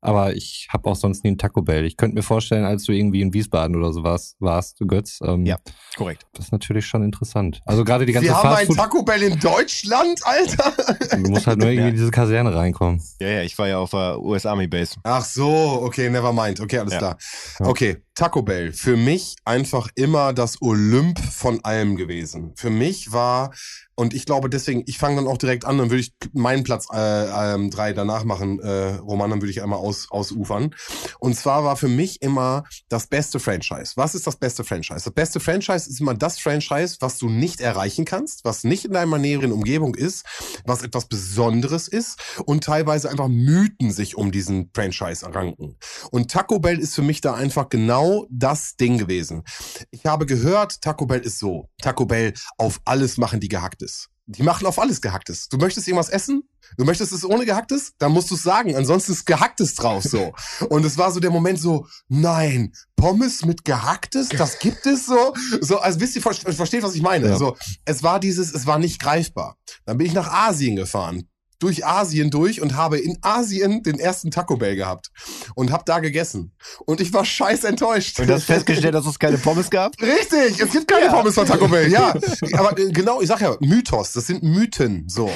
Aber 0.04 0.36
ich 0.36 0.68
habe 0.70 0.88
auch 0.90 0.96
sonst 0.96 1.24
nie 1.24 1.28
einen 1.30 1.38
Taco 1.38 1.62
Bell. 1.62 1.84
Ich 1.86 1.96
könnte 1.96 2.14
mir 2.14 2.22
vorstellen, 2.22 2.64
als 2.64 2.84
du 2.84 2.92
irgendwie 2.92 3.22
in 3.22 3.32
Wiesbaden 3.32 3.74
oder 3.74 3.92
so 3.92 4.02
warst, 4.04 4.36
warst 4.38 4.78
du 4.80 4.86
Götz. 4.86 5.18
Ähm, 5.24 5.46
Ja. 5.46 5.56
Korrekt. 5.96 6.26
Das 6.34 6.46
ist 6.46 6.52
natürlich 6.52 6.86
schon 6.86 7.02
interessant. 7.02 7.60
Also 7.64 7.84
gerade 7.84 8.04
die 8.04 8.12
ganze 8.12 8.28
Wir 8.28 8.36
haben 8.36 8.48
ein 8.50 8.54
Fastfood. 8.66 8.76
Taco 8.76 9.02
Bell 9.02 9.22
in 9.22 9.38
Deutschland, 9.40 10.20
Alter. 10.24 10.72
Du 11.16 11.30
musst 11.30 11.46
halt 11.46 11.58
nur 11.58 11.68
irgendwie 11.68 11.82
Ja. 11.84 11.88
in 11.88 11.94
diese 11.94 12.10
Kaserne 12.10 12.54
reinkommen. 12.54 13.00
Ja, 13.20 13.28
ja, 13.28 13.42
ich 13.42 13.56
war 13.58 13.68
ja 13.68 13.78
auf 13.78 13.90
der 13.92 14.20
US 14.20 14.44
Army 14.44 14.66
Base. 14.66 14.96
Ach 15.04 15.24
so, 15.24 15.48
okay, 15.82 16.10
never 16.10 16.32
mind. 16.32 16.60
Okay, 16.60 16.78
alles 16.78 16.92
Ja. 16.94 16.98
klar. 16.98 17.16
Okay, 17.60 17.96
Taco 18.14 18.42
Bell. 18.42 18.72
Für 18.72 18.96
mich 18.96 19.36
einfach 19.44 19.88
immer 19.94 20.32
das 20.32 20.60
Olymp 20.60 21.18
von 21.18 21.64
allem 21.64 21.96
gewesen. 21.96 22.52
Für 22.56 22.70
mich 22.70 23.10
war, 23.12 23.52
und 23.96 24.14
ich 24.14 24.26
glaube 24.26 24.50
deswegen, 24.50 24.82
ich 24.86 24.98
fange 24.98 25.16
dann 25.16 25.26
auch 25.26 25.38
direkt 25.38 25.64
an, 25.64 25.78
dann 25.78 25.90
würde 25.90 26.00
ich 26.00 26.12
meinen 26.32 26.64
Platz 26.64 26.86
äh, 26.92 27.54
ähm, 27.54 27.70
drei 27.70 27.92
danach 27.92 28.24
machen, 28.24 28.60
äh, 28.60 28.94
Roman, 28.94 29.30
dann 29.30 29.42
würde 29.42 29.50
ich 29.50 29.62
einmal 29.62 29.78
aus, 29.78 30.08
ausufern. 30.10 30.74
Und 31.20 31.36
zwar 31.36 31.64
war 31.64 31.76
für 31.76 31.88
mich 31.88 32.22
immer 32.22 32.64
das 32.88 33.06
beste 33.06 33.38
Franchise. 33.38 33.92
Was 33.96 34.14
ist 34.14 34.26
das 34.26 34.36
beste 34.36 34.64
Franchise? 34.64 35.04
Das 35.04 35.12
beste 35.12 35.40
Franchise 35.40 35.88
ist 35.88 36.00
immer 36.00 36.14
das 36.14 36.38
Franchise, 36.38 36.96
was 37.00 37.18
du 37.18 37.28
nicht 37.28 37.60
erreichen 37.60 38.04
kannst, 38.04 38.44
was 38.44 38.64
nicht 38.64 38.84
in 38.84 38.92
deiner 38.92 39.18
näheren 39.18 39.52
Umgebung 39.52 39.94
ist, 39.94 40.24
was 40.64 40.82
etwas 40.82 41.06
Besonderes 41.06 41.88
ist 41.88 42.18
und 42.46 42.64
teilweise 42.64 43.10
einfach 43.10 43.28
Mythen 43.28 43.92
sich 43.92 44.16
um 44.16 44.32
diesen 44.32 44.70
Franchise 44.74 45.26
ranken. 45.34 45.76
Und 46.10 46.30
Taco 46.30 46.58
Bell 46.58 46.78
ist 46.78 46.94
für 46.94 47.02
mich 47.02 47.20
da 47.20 47.34
einfach 47.34 47.68
genau 47.68 48.26
das 48.30 48.76
Ding 48.76 48.98
gewesen. 48.98 49.44
Ich 49.90 50.06
habe 50.06 50.26
gehört, 50.26 50.80
Taco 50.80 51.06
Bell 51.06 51.20
ist 51.20 51.38
so. 51.38 51.68
Taco 51.80 52.06
Bell 52.06 52.34
auf 52.58 52.80
alles 52.84 53.18
machen 53.18 53.40
die 53.40 53.48
Gehacktes. 53.84 54.08
Die 54.26 54.42
machen 54.42 54.66
auf 54.66 54.78
alles 54.78 55.02
Gehacktes. 55.02 55.48
Du 55.50 55.58
möchtest 55.58 55.86
irgendwas 55.86 56.08
essen? 56.08 56.44
Du 56.78 56.84
möchtest 56.86 57.12
es 57.12 57.26
ohne 57.26 57.44
Gehacktes? 57.44 57.92
Dann 57.98 58.12
musst 58.12 58.30
du 58.30 58.36
es 58.36 58.42
sagen. 58.42 58.74
Ansonsten 58.74 59.12
ist 59.12 59.26
Gehacktes 59.26 59.74
drauf 59.74 60.02
so. 60.02 60.32
Und 60.70 60.82
es 60.86 60.96
war 60.96 61.12
so 61.12 61.20
der 61.20 61.30
Moment 61.30 61.60
so, 61.60 61.86
nein, 62.08 62.72
Pommes 62.96 63.44
mit 63.44 63.66
Gehacktes, 63.66 64.30
das 64.30 64.58
gibt 64.58 64.86
es 64.86 65.04
so. 65.04 65.34
So, 65.60 65.78
also 65.78 66.00
wisst 66.00 66.16
ihr, 66.16 66.22
ver- 66.22 66.32
versteht, 66.32 66.82
was 66.82 66.94
ich 66.94 67.02
meine? 67.02 67.28
Ja. 67.28 67.36
So, 67.36 67.54
es 67.84 68.02
war 68.02 68.18
dieses, 68.18 68.54
es 68.54 68.64
war 68.66 68.78
nicht 68.78 68.98
greifbar. 68.98 69.58
Dann 69.84 69.98
bin 69.98 70.06
ich 70.06 70.14
nach 70.14 70.32
Asien 70.32 70.76
gefahren. 70.76 71.28
Durch 71.58 71.86
Asien 71.86 72.30
durch 72.30 72.60
und 72.60 72.76
habe 72.76 72.98
in 72.98 73.18
Asien 73.22 73.82
den 73.82 73.98
ersten 73.98 74.30
Taco 74.30 74.56
Bell 74.56 74.76
gehabt 74.76 75.10
und 75.54 75.70
habe 75.70 75.84
da 75.86 75.98
gegessen. 76.00 76.52
Und 76.84 77.00
ich 77.00 77.12
war 77.12 77.24
scheiß 77.24 77.64
enttäuscht. 77.64 78.18
Und 78.20 78.30
hast 78.30 78.44
festgestellt, 78.44 78.94
dass 78.94 79.06
es 79.06 79.18
keine 79.18 79.38
Pommes 79.38 79.70
gab? 79.70 79.92
Richtig, 80.00 80.60
es 80.60 80.70
gibt 80.70 80.88
keine 80.88 81.10
Pommes 81.10 81.34
von 81.34 81.46
Taco 81.46 81.68
Bell, 81.68 81.90
ja. 81.90 82.14
Aber 82.54 82.78
äh, 82.78 82.90
genau, 82.90 83.20
ich 83.20 83.28
sag 83.28 83.40
ja, 83.40 83.56
Mythos, 83.60 84.12
das 84.12 84.26
sind 84.26 84.42
Mythen, 84.42 85.04
so. 85.08 85.30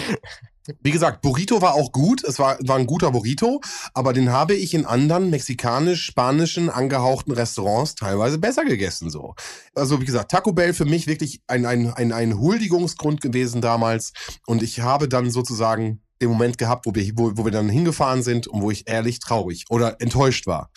Wie 0.83 0.91
gesagt, 0.91 1.23
Burrito 1.23 1.63
war 1.63 1.75
auch 1.75 1.93
gut, 1.93 2.23
es 2.25 2.39
war, 2.39 2.59
war 2.61 2.77
ein 2.77 2.87
guter 2.87 3.11
Burrito, 3.11 3.61
aber 3.95 4.13
den 4.13 4.31
habe 4.31 4.55
ich 4.55 4.75
in 4.75 4.85
anderen 4.85 5.31
mexikanisch-spanischen 5.31 6.69
angehauchten 6.69 7.33
Restaurants 7.33 7.95
teilweise 7.95 8.39
besser 8.39 8.65
gegessen, 8.65 9.09
so. 9.09 9.35
Also 9.75 10.01
wie 10.01 10.05
gesagt, 10.05 10.31
Taco 10.31 10.53
Bell 10.53 10.75
für 10.75 10.85
mich 10.85 11.07
wirklich 11.07 11.41
ein, 11.47 11.65
ein, 11.65 11.91
ein, 11.93 12.13
ein 12.13 12.39
Huldigungsgrund 12.39 13.21
gewesen 13.21 13.63
damals 13.63 14.13
und 14.47 14.63
ich 14.63 14.81
habe 14.81 15.09
dann 15.09 15.31
sozusagen 15.31 16.03
den 16.21 16.31
Moment 16.31 16.59
gehabt, 16.59 16.87
wo 16.87 16.95
wir, 16.95 17.11
wo, 17.15 17.33
wo 17.37 17.45
wir 17.45 17.53
dann 17.53 17.69
hingefahren 17.69 18.23
sind 18.23 18.47
und 18.47 18.63
wo 18.63 18.71
ich 18.71 18.89
ehrlich 18.89 19.21
traurig 19.21 19.65
oder 19.69 20.01
enttäuscht 20.01 20.47
war. 20.47 20.71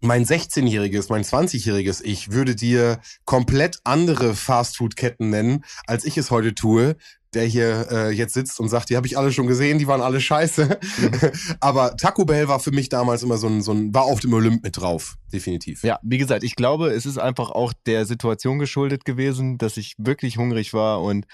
Mein 0.00 0.24
16-jähriges, 0.24 1.06
mein 1.08 1.24
20-jähriges 1.24 2.02
Ich 2.04 2.30
würde 2.30 2.54
dir 2.54 3.00
komplett 3.24 3.78
andere 3.84 4.34
Fastfood-Ketten 4.34 5.30
nennen, 5.30 5.64
als 5.86 6.04
ich 6.04 6.18
es 6.18 6.30
heute 6.30 6.54
tue, 6.54 6.96
der 7.34 7.44
hier 7.44 7.86
äh, 7.90 8.10
jetzt 8.10 8.34
sitzt 8.34 8.58
und 8.60 8.68
sagt, 8.68 8.90
die 8.90 8.96
habe 8.96 9.06
ich 9.06 9.18
alle 9.18 9.32
schon 9.32 9.46
gesehen, 9.46 9.78
die 9.78 9.86
waren 9.86 10.00
alle 10.00 10.20
scheiße. 10.20 10.78
Aber 11.60 11.96
Taco 11.96 12.24
Bell 12.24 12.48
war 12.48 12.60
für 12.60 12.70
mich 12.72 12.88
damals 12.88 13.22
immer 13.22 13.36
so 13.38 13.46
ein, 13.46 13.62
so 13.62 13.72
ein, 13.72 13.92
war 13.94 14.04
auf 14.04 14.20
dem 14.20 14.32
Olymp 14.32 14.62
mit 14.62 14.76
drauf, 14.78 15.16
definitiv. 15.32 15.82
Ja, 15.82 15.98
wie 16.02 16.18
gesagt, 16.18 16.44
ich 16.44 16.56
glaube, 16.56 16.88
es 16.90 17.04
ist 17.06 17.18
einfach 17.18 17.50
auch 17.50 17.72
der 17.86 18.06
Situation 18.06 18.58
geschuldet 18.58 19.04
gewesen, 19.04 19.58
dass 19.58 19.76
ich 19.76 19.94
wirklich 19.98 20.36
hungrig 20.38 20.72
war 20.72 21.02
und 21.02 21.26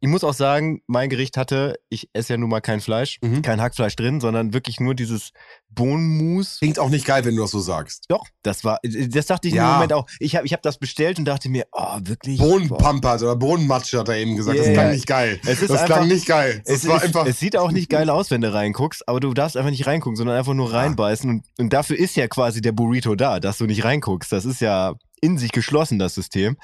ich 0.00 0.08
muss 0.10 0.22
auch 0.22 0.34
sagen, 0.34 0.82
mein 0.86 1.08
Gericht 1.08 1.38
hatte, 1.38 1.76
ich 1.88 2.10
esse 2.12 2.34
ja 2.34 2.36
nun 2.36 2.50
mal 2.50 2.60
kein 2.60 2.80
Fleisch, 2.82 3.18
Mhm. 3.22 3.40
kein 3.40 3.60
Hackfleisch 3.62 3.96
drin, 3.96 4.20
sondern 4.20 4.52
wirklich 4.52 4.78
nur 4.78 4.94
dieses 4.94 5.30
Bohnenmus. 5.70 6.58
Klingt 6.58 6.78
auch 6.78 6.90
nicht 6.90 7.06
geil, 7.06 7.24
wenn 7.24 7.34
du 7.36 7.42
das 7.42 7.50
so 7.50 7.60
sagst. 7.60 8.04
Doch, 8.08 8.24
das 8.42 8.64
war, 8.64 8.78
das 8.82 9.26
dachte 9.26 9.48
ich 9.48 9.54
Ja. 9.54 9.66
im 9.68 9.74
Moment 9.74 9.92
auch. 9.94 10.06
Ich 10.20 10.36
habe 10.36 10.46
ich 10.46 10.52
hab 10.52 10.60
das 10.62 10.78
bestellt 10.78 11.18
und 11.18 11.24
dachte 11.24 11.48
mir, 11.48 11.64
oh, 11.72 11.98
wirklich? 12.02 12.38
Bohnenpampert 12.38 13.22
oder 13.22 13.34
Bohnenmatsche 13.36 13.98
hat 13.98 14.08
er 14.08 14.16
eben 14.16 14.36
gesagt, 14.36 14.58
das 14.58 14.66
Yeah. 14.66 14.74
kann 14.76 14.90
nicht 14.92 15.06
geil. 15.06 15.33
Geil. 15.42 15.52
Es 15.52 15.62
ist 15.62 15.70
das 15.70 15.82
einfach- 15.82 15.96
klang 15.96 16.08
nicht 16.08 16.26
geil. 16.26 16.62
Es, 16.64 16.86
war 16.86 16.96
ist, 16.98 17.04
einfach. 17.04 17.26
es 17.26 17.38
sieht 17.38 17.56
auch 17.56 17.70
nicht 17.70 17.90
geil 17.90 18.10
aus, 18.10 18.30
wenn 18.30 18.40
du 18.40 18.52
reinguckst, 18.52 19.08
aber 19.08 19.20
du 19.20 19.32
darfst 19.34 19.56
einfach 19.56 19.70
nicht 19.70 19.86
reingucken, 19.86 20.16
sondern 20.16 20.36
einfach 20.36 20.54
nur 20.54 20.72
reinbeißen. 20.72 21.28
Und, 21.28 21.44
und 21.58 21.72
dafür 21.72 21.98
ist 21.98 22.16
ja 22.16 22.28
quasi 22.28 22.60
der 22.60 22.72
Burrito 22.72 23.14
da, 23.14 23.40
dass 23.40 23.58
du 23.58 23.66
nicht 23.66 23.84
reinguckst. 23.84 24.30
Das 24.32 24.44
ist 24.44 24.60
ja 24.60 24.94
in 25.20 25.38
sich 25.38 25.52
geschlossen, 25.52 25.98
das 25.98 26.14
System. 26.14 26.56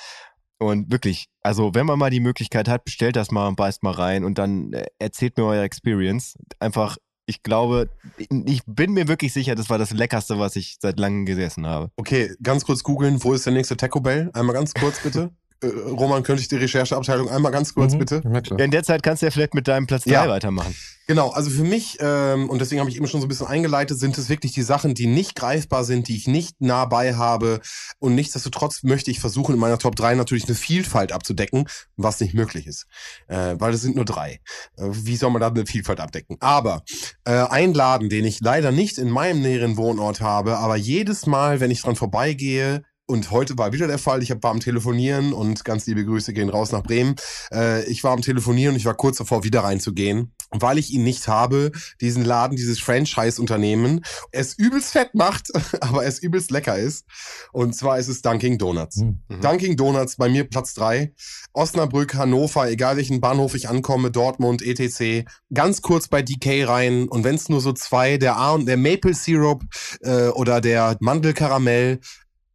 Und 0.59 0.93
wirklich, 0.93 1.27
also 1.43 1.75
wenn 1.75 1.87
man 1.87 1.99
mal 1.99 2.11
die 2.11 2.21
Möglichkeit 2.21 2.69
hat, 2.69 2.85
bestellt 2.85 3.17
das 3.17 3.31
mal 3.31 3.49
und 3.49 3.57
beißt 3.57 3.83
mal 3.83 3.93
rein 3.93 4.25
und 4.25 4.37
dann 4.37 4.75
äh, 4.75 4.85
erzählt 4.99 5.39
mir 5.39 5.45
euer 5.45 5.63
Experience. 5.65 6.35
Einfach, 6.59 6.99
ich 7.25 7.43
glaube, 7.43 7.89
ich 8.19 8.61
bin 8.67 8.93
mir 8.93 9.09
wirklich 9.09 9.33
sicher, 9.33 9.55
das 9.55 9.71
war 9.71 9.79
das 9.79 9.93
Leckerste, 9.93 10.39
was 10.39 10.57
ich 10.57 10.77
seit 10.79 10.99
langem 10.99 11.25
gegessen 11.25 11.67
habe. 11.67 11.91
Okay, 11.97 12.35
ganz 12.43 12.67
kurz 12.67 12.83
googeln, 12.83 13.25
wo 13.25 13.33
ist 13.33 13.47
der 13.47 13.55
nächste 13.55 13.77
Taco 13.79 14.01
Bell? 14.01 14.31
Einmal 14.35 14.55
ganz 14.55 14.75
kurz 14.75 15.01
bitte. 15.01 15.31
Äh, 15.63 15.67
Roman, 15.67 16.23
könnte 16.23 16.41
ich 16.43 16.49
die 16.49 16.57
Rechercheabteilung 16.57 17.29
einmal 17.29 17.53
ganz 17.53 17.75
kurz 17.75 17.93
Mhm, 17.95 17.99
bitte? 17.99 18.23
Ja, 18.57 18.65
in 18.65 18.71
der 18.71 18.83
Zeit 18.83 19.03
kannst 19.03 19.23
du 19.23 19.27
ja 19.27 19.31
vielleicht 19.31 19.55
mit 19.55 19.69
deinem 19.69 19.87
Platz 19.87 20.05
3 20.05 20.11
Ja. 20.13 20.29
weitermachen. 20.29 20.75
Genau, 21.07 21.31
also 21.31 21.51
für 21.51 21.65
mich, 21.65 21.99
ähm, 22.01 22.49
und 22.49 22.61
deswegen 22.61 22.79
habe 22.81 22.89
ich 22.89 22.97
eben 22.97 23.09
schon 23.09 23.21
so 23.21 23.27
ein 23.27 23.29
bisschen 23.29 23.49
eingeleitet, 23.49 23.99
sind 23.99 24.17
es 24.17 24.29
wirklich 24.29 24.53
die 24.53 24.63
Sachen, 24.63 24.95
die 24.95 25.09
nicht 25.09 25.35
greifbar 25.35 25.83
sind, 25.83 26.07
die 26.07 26.17
ich 26.17 26.29
nicht 26.29 26.61
nah 26.61 26.85
bei 26.85 27.15
habe. 27.17 27.61
Und 27.99 28.15
nichtsdestotrotz 28.15 28.85
möchte 28.85 29.11
ich 29.11 29.19
versuchen, 29.19 29.55
in 29.55 29.61
meiner 29.61 29.79
Top 29.79 29.97
3 29.97 30.15
natürlich 30.15 30.45
eine 30.47 30.55
Vielfalt 30.55 31.11
abzudecken, 31.11 31.67
was 31.97 32.21
nicht 32.21 32.33
möglich 32.35 32.67
ist. 32.69 32.87
Äh, 33.27 33.57
weil 33.59 33.75
es 33.75 33.83
sind 33.83 33.97
nur 33.97 34.05
drei. 34.05 34.41
Äh, 34.77 34.85
wie 34.93 35.17
soll 35.17 35.31
man 35.31 35.41
da 35.41 35.49
eine 35.49 35.67
Vielfalt 35.67 35.99
abdecken? 35.99 36.37
Aber 36.39 36.85
äh, 37.25 37.33
ein 37.33 37.75
Laden, 37.75 38.09
den 38.09 38.25
ich 38.25 38.39
leider 38.41 38.71
nicht 38.71 38.97
in 38.97 39.11
meinem 39.11 39.43
näheren 39.43 39.77
Wohnort 39.77 40.21
habe, 40.21 40.59
aber 40.59 40.77
jedes 40.77 41.27
Mal, 41.27 41.59
wenn 41.59 41.73
ich 41.73 41.83
dran 41.83 41.97
vorbeigehe, 41.97 42.83
und 43.11 43.31
heute 43.33 43.59
war 43.59 43.73
wieder 43.73 43.89
der 43.89 43.99
Fall. 43.99 44.23
Ich 44.23 44.31
war 44.31 44.51
am 44.51 44.61
Telefonieren 44.61 45.33
und 45.33 45.65
ganz 45.65 45.87
liebe 45.87 46.05
Grüße 46.05 46.33
gehen 46.33 46.49
raus 46.49 46.71
nach 46.71 46.83
Bremen. 46.83 47.17
Äh, 47.53 47.85
ich 47.91 48.05
war 48.05 48.13
am 48.13 48.23
Telefonieren 48.23 48.75
und 48.75 48.79
ich 48.79 48.87
war 48.87 48.95
kurz 48.95 49.19
davor, 49.19 49.43
wieder 49.43 49.65
reinzugehen, 49.65 50.33
weil 50.51 50.79
ich 50.79 50.93
ihn 50.93 51.03
nicht 51.03 51.27
habe, 51.27 51.73
diesen 52.01 52.25
Laden, 52.25 52.57
dieses 52.57 52.79
Franchise-Unternehmen, 52.79 54.05
es 54.31 54.55
übelst 54.55 54.93
fett 54.93 55.15
macht, 55.15 55.51
aber 55.81 56.07
es 56.07 56.21
übelst 56.21 56.53
lecker 56.53 56.79
ist. 56.79 57.05
Und 57.53 57.75
zwar 57.75 57.99
ist 57.99 58.09
es 58.09 58.23
Dunkin' 58.23 58.59
Donuts. 58.59 59.01
Hm. 59.01 59.21
Mhm. 59.29 59.41
Dunkin' 59.41 59.77
Donuts 59.77 60.17
bei 60.17 60.29
mir 60.29 60.45
Platz 60.45 60.75
drei. 60.75 61.13
Osnabrück, 61.53 62.15
Hannover, 62.15 62.71
egal 62.71 62.97
welchen 62.97 63.21
Bahnhof 63.21 63.57
ich 63.57 63.69
ankomme, 63.69 64.13
Dortmund, 64.13 64.63
etc. 64.63 65.29
Ganz 65.53 65.83
kurz 65.83 66.07
bei 66.07 66.23
DK 66.23 66.69
rein 66.69 67.09
und 67.09 67.25
wenn 67.25 67.35
es 67.35 67.49
nur 67.49 67.61
so 67.61 67.73
zwei, 67.73 68.19
der 68.19 68.37
A 68.37 68.53
und 68.53 68.67
der 68.67 68.77
Maple 68.77 69.15
Syrup 69.15 69.65
äh, 70.03 70.29
oder 70.29 70.61
der 70.61 70.97
Mandelkaramell, 71.01 71.99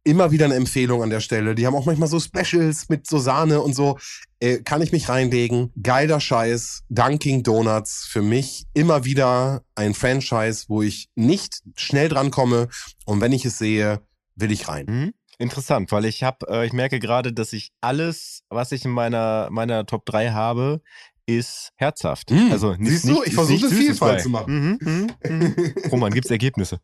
immer 0.06 0.30
wieder 0.30 0.44
eine 0.44 0.54
Empfehlung 0.54 1.02
an 1.02 1.10
der 1.10 1.20
Stelle. 1.20 1.54
Die 1.54 1.66
haben 1.66 1.74
auch 1.74 1.84
manchmal 1.84 2.08
so 2.08 2.20
Specials 2.20 2.88
mit 2.88 3.06
so 3.06 3.18
Sahne 3.18 3.60
und 3.60 3.74
so. 3.74 3.98
Äh, 4.38 4.58
kann 4.58 4.80
ich 4.80 4.92
mich 4.92 5.08
reinlegen. 5.08 5.72
Geiler 5.82 6.20
Scheiß. 6.20 6.84
Dunkin' 6.88 7.42
Donuts 7.42 8.06
für 8.08 8.22
mich 8.22 8.66
immer 8.72 9.04
wieder 9.04 9.62
ein 9.74 9.94
Franchise, 9.94 10.66
wo 10.68 10.82
ich 10.82 11.08
nicht 11.16 11.62
schnell 11.76 12.08
drankomme 12.08 12.68
und 13.04 13.20
wenn 13.20 13.32
ich 13.32 13.44
es 13.44 13.58
sehe, 13.58 14.00
will 14.36 14.52
ich 14.52 14.68
rein. 14.68 14.86
Mhm. 14.88 15.14
Interessant, 15.38 15.92
weil 15.92 16.06
ich 16.06 16.22
habe, 16.22 16.46
äh, 16.48 16.66
ich 16.66 16.72
merke 16.72 16.98
gerade, 16.98 17.32
dass 17.32 17.52
ich 17.52 17.72
alles, 17.80 18.42
was 18.48 18.72
ich 18.72 18.84
in 18.84 18.92
meiner 18.92 19.48
meiner 19.50 19.84
Top 19.84 20.06
3 20.06 20.30
habe, 20.30 20.80
ist 21.26 21.72
herzhaft. 21.76 22.30
Mm. 22.30 22.52
Also 22.52 22.74
nicht, 22.74 22.92
Siehst 22.92 23.04
du, 23.04 23.08
nicht, 23.10 23.26
ich 23.26 23.34
versuche 23.34 23.58
Süßes 23.58 23.78
Vielfalt 23.78 24.16
bei. 24.18 24.22
zu 24.22 24.28
machen. 24.30 24.78
Mhm, 24.80 25.10
mhm, 25.28 25.28
mhm. 25.28 25.74
Roman, 25.90 26.12
gibt's 26.14 26.30
Ergebnisse? 26.30 26.78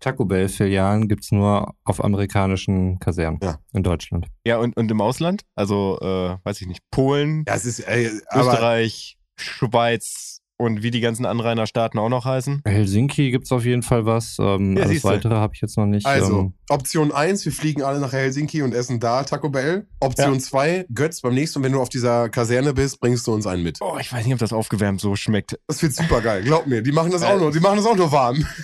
Taco 0.00 0.24
Bell-Filialen 0.24 1.08
gibt's 1.08 1.32
nur 1.32 1.74
auf 1.84 2.02
amerikanischen 2.04 2.98
Kasernen 2.98 3.38
Ja. 3.42 3.58
in 3.72 3.82
Deutschland. 3.82 4.26
Ja, 4.46 4.58
und, 4.58 4.76
und 4.76 4.90
im 4.90 5.00
Ausland? 5.00 5.42
Also, 5.54 5.98
äh, 6.00 6.36
weiß 6.44 6.60
ich 6.60 6.66
nicht, 6.66 6.80
Polen, 6.90 7.44
Ja, 7.48 7.54
es 7.54 7.64
ist, 7.64 7.80
äh, 7.80 8.10
Österreich, 8.34 9.16
Schweiz 9.38 10.40
und 10.58 10.82
wie 10.82 10.90
die 10.90 11.00
ganzen 11.00 11.26
Anrainerstaaten 11.26 12.00
auch 12.00 12.08
noch 12.08 12.24
heißen. 12.24 12.62
Helsinki 12.64 13.30
gibt's 13.30 13.52
auf 13.52 13.66
jeden 13.66 13.82
Fall 13.82 14.06
was. 14.06 14.36
Ähm, 14.40 14.74
Ja, 14.74 14.82
alles 14.84 14.92
siehste. 14.94 15.08
weitere 15.08 15.34
habe 15.34 15.52
ich 15.54 15.60
jetzt 15.60 15.76
noch 15.76 15.84
nicht. 15.84 16.06
Also, 16.06 16.38
Ähm, 16.40 16.54
Option 16.70 17.12
1, 17.12 17.44
wir 17.44 17.52
fliegen 17.52 17.82
alle 17.82 18.00
nach 18.00 18.12
Helsinki 18.12 18.62
und 18.62 18.72
essen 18.74 18.98
da 18.98 19.22
Taco 19.24 19.50
Bell. 19.50 19.86
Option 20.00 20.34
Ja. 20.34 20.40
2, 20.40 20.86
Götz, 20.94 21.20
beim 21.20 21.34
nächsten, 21.34 21.62
wenn 21.62 21.72
du 21.72 21.80
auf 21.82 21.90
dieser 21.90 22.30
Kaserne 22.30 22.72
bist, 22.72 23.00
bringst 23.00 23.26
du 23.26 23.34
uns 23.34 23.46
einen 23.46 23.62
mit. 23.64 23.78
Oh, 23.82 23.98
ich 24.00 24.10
weiß 24.10 24.24
nicht, 24.24 24.32
ob 24.32 24.38
das 24.40 24.54
aufgewärmt 24.54 25.00
so 25.00 25.14
schmeckt. 25.14 25.58
Das 25.66 25.82
wird 25.82 25.92
super 25.94 26.22
geil, 26.22 26.42
glaub 26.42 26.66
mir. 26.66 26.80
Die 26.82 26.92
machen 26.92 27.10
das 27.10 27.22
auch 27.22 27.34
Äh, 27.36 27.38
nur, 27.38 27.50
die 27.52 27.60
machen 27.60 27.76
das 27.76 27.84
auch 27.86 27.96
nur 27.96 28.10
warm. 28.10 28.42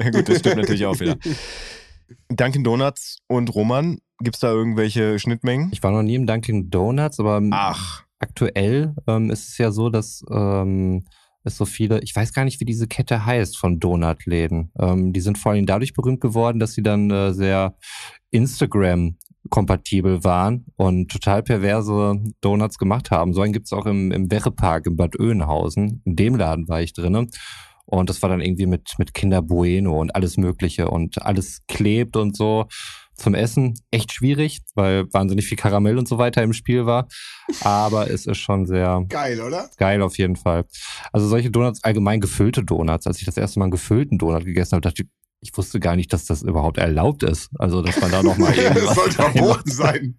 Ja, 0.00 0.10
gut, 0.10 0.28
das 0.28 0.38
stimmt 0.38 0.56
natürlich 0.56 0.86
auch 0.86 0.98
wieder. 1.00 1.16
Dunkin' 2.28 2.64
Donuts 2.64 3.18
und 3.28 3.54
Roman, 3.54 3.98
gibt's 4.20 4.40
da 4.40 4.52
irgendwelche 4.52 5.18
Schnittmengen? 5.18 5.70
ich 5.72 5.82
war 5.82 5.90
noch 5.90 6.02
nie 6.02 6.14
im 6.14 6.26
Dunkin' 6.26 6.70
Donuts, 6.70 7.18
aber 7.20 7.40
Ach, 7.50 8.04
aktuell 8.18 8.94
ähm, 9.06 9.30
ist 9.30 9.48
es 9.48 9.58
ja 9.58 9.70
so, 9.70 9.88
dass 9.88 10.24
ähm, 10.30 11.04
es 11.44 11.56
so 11.56 11.64
viele, 11.66 12.00
ich 12.00 12.14
weiß 12.14 12.32
gar 12.32 12.44
nicht, 12.44 12.60
wie 12.60 12.64
diese 12.64 12.88
Kette 12.88 13.24
heißt 13.24 13.58
von 13.58 13.78
Donutläden. 13.78 14.72
Ähm, 14.78 15.12
die 15.12 15.20
sind 15.20 15.38
vor 15.38 15.52
allem 15.52 15.66
dadurch 15.66 15.92
berühmt 15.92 16.20
geworden, 16.20 16.58
dass 16.58 16.72
sie 16.72 16.82
dann 16.82 17.10
äh, 17.10 17.32
sehr 17.32 17.76
Instagram 18.30 19.16
kompatibel 19.50 20.24
waren 20.24 20.64
und 20.76 21.10
total 21.10 21.42
perverse 21.42 22.16
Donuts 22.40 22.78
gemacht 22.78 23.10
haben. 23.10 23.34
So 23.34 23.42
einen 23.42 23.52
gibt's 23.52 23.74
auch 23.74 23.84
im, 23.84 24.10
im 24.10 24.30
Werrepark 24.30 24.86
in 24.86 24.96
Bad 24.96 25.18
Oeynhausen. 25.20 26.00
In 26.04 26.16
dem 26.16 26.36
Laden 26.36 26.66
war 26.66 26.80
ich 26.80 26.94
drinne. 26.94 27.26
Und 27.86 28.08
das 28.08 28.22
war 28.22 28.28
dann 28.28 28.40
irgendwie 28.40 28.66
mit, 28.66 28.94
mit 28.98 29.14
Kinder 29.14 29.42
Bueno 29.42 29.98
und 30.00 30.14
alles 30.14 30.36
Mögliche 30.36 30.88
und 30.88 31.22
alles 31.22 31.62
klebt 31.68 32.16
und 32.16 32.36
so. 32.36 32.66
Zum 33.14 33.34
Essen 33.34 33.74
echt 33.92 34.12
schwierig, 34.12 34.62
weil 34.74 35.04
wahnsinnig 35.12 35.46
viel 35.46 35.56
Karamell 35.56 35.98
und 35.98 36.08
so 36.08 36.18
weiter 36.18 36.42
im 36.42 36.52
Spiel 36.52 36.84
war. 36.86 37.06
Aber 37.62 38.10
es 38.10 38.26
ist 38.26 38.38
schon 38.38 38.66
sehr 38.66 39.04
Geil, 39.08 39.40
oder? 39.40 39.70
geil 39.76 40.02
auf 40.02 40.18
jeden 40.18 40.34
Fall. 40.34 40.64
Also 41.12 41.28
solche 41.28 41.50
Donuts, 41.50 41.84
allgemein 41.84 42.20
gefüllte 42.20 42.64
Donuts. 42.64 43.06
Als 43.06 43.20
ich 43.20 43.26
das 43.26 43.36
erste 43.36 43.60
Mal 43.60 43.66
einen 43.66 43.70
gefüllten 43.70 44.18
Donut 44.18 44.44
gegessen 44.44 44.72
habe, 44.72 44.80
dachte 44.80 45.02
ich, 45.02 45.08
ich 45.44 45.56
wusste 45.56 45.78
gar 45.78 45.94
nicht, 45.94 46.12
dass 46.12 46.24
das 46.24 46.42
überhaupt 46.42 46.78
erlaubt 46.78 47.22
ist. 47.22 47.50
Also, 47.58 47.82
dass 47.82 48.00
man 48.00 48.10
da 48.10 48.22
noch 48.22 48.38
mal 48.38 48.52
das 48.54 48.64
irgendwas 48.64 48.94
sollte 48.94 49.14
verboten 49.14 49.70
sein. 49.70 50.18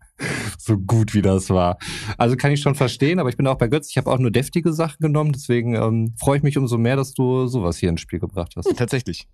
so 0.57 0.77
gut 0.77 1.13
wie 1.15 1.23
das 1.23 1.49
war. 1.49 1.77
Also 2.17 2.37
kann 2.37 2.51
ich 2.51 2.61
schon 2.61 2.75
verstehen, 2.75 3.19
aber 3.19 3.29
ich 3.29 3.37
bin 3.37 3.47
auch 3.47 3.57
bei 3.57 3.67
Götz. 3.67 3.89
Ich 3.89 3.97
habe 3.97 4.11
auch 4.11 4.19
nur 4.19 4.29
deftige 4.29 4.71
Sachen 4.71 4.97
genommen, 4.99 5.31
deswegen 5.31 5.75
ähm, 5.75 6.13
freue 6.19 6.37
ich 6.37 6.43
mich 6.43 6.57
umso 6.57 6.77
mehr, 6.77 6.95
dass 6.95 7.13
du 7.13 7.47
sowas 7.47 7.77
hier 7.77 7.89
ins 7.89 8.01
Spiel 8.01 8.19
gebracht 8.19 8.53
hast. 8.55 8.71
tatsächlich. 8.77 9.27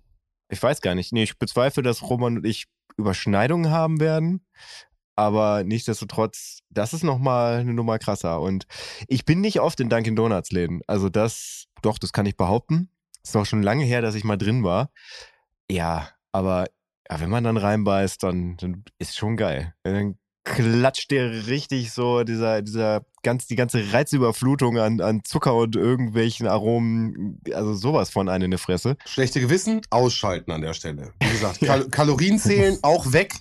Ich 0.48 0.62
weiß 0.62 0.80
gar 0.80 0.94
nicht. 0.94 1.12
Nee, 1.12 1.24
ich 1.24 1.38
bezweifle, 1.38 1.82
dass 1.82 2.02
Roman 2.02 2.38
und 2.38 2.46
ich 2.46 2.66
Überschneidungen 2.96 3.70
haben 3.70 4.00
werden. 4.00 4.44
Aber 5.14 5.62
nichtsdestotrotz, 5.62 6.60
das 6.70 6.94
ist 6.94 7.04
nochmal 7.04 7.58
eine 7.58 7.74
Nummer 7.74 7.98
krasser. 7.98 8.40
Und 8.40 8.66
ich 9.08 9.26
bin 9.26 9.42
nicht 9.42 9.60
oft 9.60 9.78
in 9.80 9.90
Dunkin' 9.90 10.16
Donuts 10.16 10.52
Läden. 10.52 10.80
Also 10.86 11.10
das, 11.10 11.66
doch, 11.82 11.98
das 11.98 12.12
kann 12.12 12.26
ich 12.26 12.36
behaupten. 12.36 12.88
Ist 13.22 13.36
auch 13.36 13.46
schon 13.46 13.62
lange 13.62 13.84
her, 13.84 14.02
dass 14.02 14.14
ich 14.14 14.24
mal 14.24 14.38
drin 14.38 14.64
war. 14.64 14.90
Ja, 15.70 16.08
aber 16.32 16.66
ja, 17.10 17.20
wenn 17.20 17.30
man 17.30 17.44
dann 17.44 17.56
reinbeißt, 17.56 18.22
dann, 18.22 18.56
dann 18.58 18.84
ist 18.98 19.16
schon 19.16 19.36
geil. 19.36 19.74
Dann 19.82 20.16
klatscht 20.44 21.10
dir 21.10 21.46
richtig 21.46 21.92
so 21.92 22.24
dieser, 22.24 22.62
dieser 22.62 23.04
ganz, 23.22 23.46
die 23.46 23.54
ganze 23.54 23.92
Reizüberflutung 23.92 24.78
an, 24.78 25.00
an 25.00 25.22
Zucker 25.24 25.54
und 25.54 25.76
irgendwelchen 25.76 26.46
Aromen, 26.46 27.40
also 27.52 27.74
sowas 27.74 28.10
von 28.10 28.28
einem 28.28 28.46
in 28.46 28.50
die 28.52 28.58
Fresse. 28.58 28.96
Schlechte 29.06 29.40
Gewissen, 29.40 29.82
ausschalten 29.90 30.50
an 30.50 30.62
der 30.62 30.74
Stelle. 30.74 31.12
Wie 31.20 31.30
gesagt, 31.30 31.60
Kal 31.64 31.88
Kalorien 31.88 32.38
zählen 32.38 32.78
auch 32.82 33.12
weg. 33.12 33.34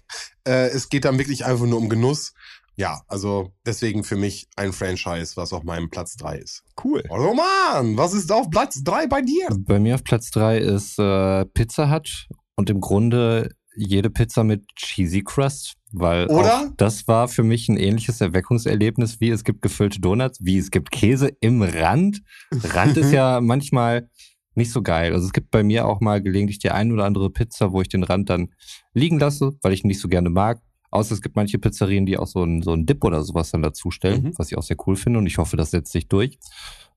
Äh, 0.48 0.68
es 0.68 0.90
geht 0.90 1.06
dann 1.06 1.18
wirklich 1.18 1.46
einfach 1.46 1.66
nur 1.66 1.80
um 1.80 1.90
Genuss. 1.90 2.34
Ja, 2.82 3.04
also 3.08 3.54
deswegen 3.64 4.04
für 4.04 4.16
mich 4.16 4.48
ein 4.56 4.74
Franchise, 4.74 5.34
was 5.36 5.54
auf 5.54 5.64
meinem 5.64 5.92
Platz 5.92 6.16
3 6.16 6.38
ist. 6.38 6.64
Cool. 6.84 7.04
Also 7.12 7.32
Mann, 7.36 7.96
was 7.96 8.12
ist 8.16 8.32
auf 8.32 8.50
Platz 8.50 8.84
3 8.84 9.06
bei 9.06 9.22
dir? 9.22 9.50
Bei 9.56 9.78
mir 9.78 9.94
auf 9.94 10.04
Platz 10.04 10.32
drei 10.32 10.58
ist 10.58 10.98
äh, 10.98 11.46
Pizza 11.46 11.94
Hut 11.94 12.28
und 12.56 12.72
im 12.72 12.82
Grunde 12.82 13.52
jede 13.76 14.10
Pizza 14.10 14.44
mit 14.44 14.66
Cheesy 14.76 15.22
Crust, 15.22 15.76
weil 15.92 16.26
Oder? 16.26 16.62
auch 16.62 16.68
das 16.76 17.08
war 17.08 17.28
für 17.28 17.44
mich 17.44 17.70
ein 17.70 17.78
ähnliches 17.78 18.20
Erweckungserlebnis, 18.20 19.22
wie 19.22 19.30
es 19.30 19.44
gibt 19.44 19.62
gefüllte 19.62 20.02
Donuts, 20.02 20.40
wie 20.42 20.58
es 20.58 20.72
gibt 20.72 20.90
Käse 20.90 21.30
im 21.40 21.62
Rand. 21.62 22.24
Rand 22.52 22.98
ist 22.98 23.12
ja 23.12 23.42
manchmal 23.42 24.10
nicht 24.56 24.72
so 24.72 24.82
geil. 24.82 25.14
Also 25.14 25.28
es 25.28 25.34
gibt 25.34 25.52
bei 25.52 25.62
mir 25.62 25.86
auch 25.86 26.02
mal 26.02 26.20
gelegentlich 26.20 26.58
die 26.58 26.72
ein 26.72 26.92
oder 26.92 27.06
andere 27.06 27.30
Pizza, 27.30 27.74
wo 27.74 27.82
ich 27.84 27.90
den 27.90 28.02
Rand 28.02 28.32
dann 28.32 28.50
liegen 28.96 29.20
lasse, 29.20 29.52
weil 29.62 29.72
ich 29.72 29.84
ihn 29.84 29.88
nicht 29.88 30.02
so 30.02 30.08
gerne 30.08 30.32
mag. 30.32 30.60
Außer 30.92 31.14
es 31.14 31.22
gibt 31.22 31.36
manche 31.36 31.58
Pizzerien, 31.58 32.06
die 32.06 32.18
auch 32.18 32.28
so 32.28 32.44
einen 32.44 32.62
so 32.62 32.74
einen 32.74 32.86
Dip 32.86 33.04
oder 33.04 33.24
sowas 33.24 33.52
dann 33.52 33.62
dazustellen, 33.64 34.24
Mhm. 34.24 34.34
was 34.38 34.52
ich 34.52 34.58
auch 34.58 34.64
sehr 34.64 34.78
cool 34.86 34.96
finde 34.96 35.20
und 35.20 35.26
ich 35.26 35.38
hoffe, 35.38 35.58
das 35.58 35.72
setzt 35.72 35.92
sich 35.92 36.08
durch. 36.08 36.38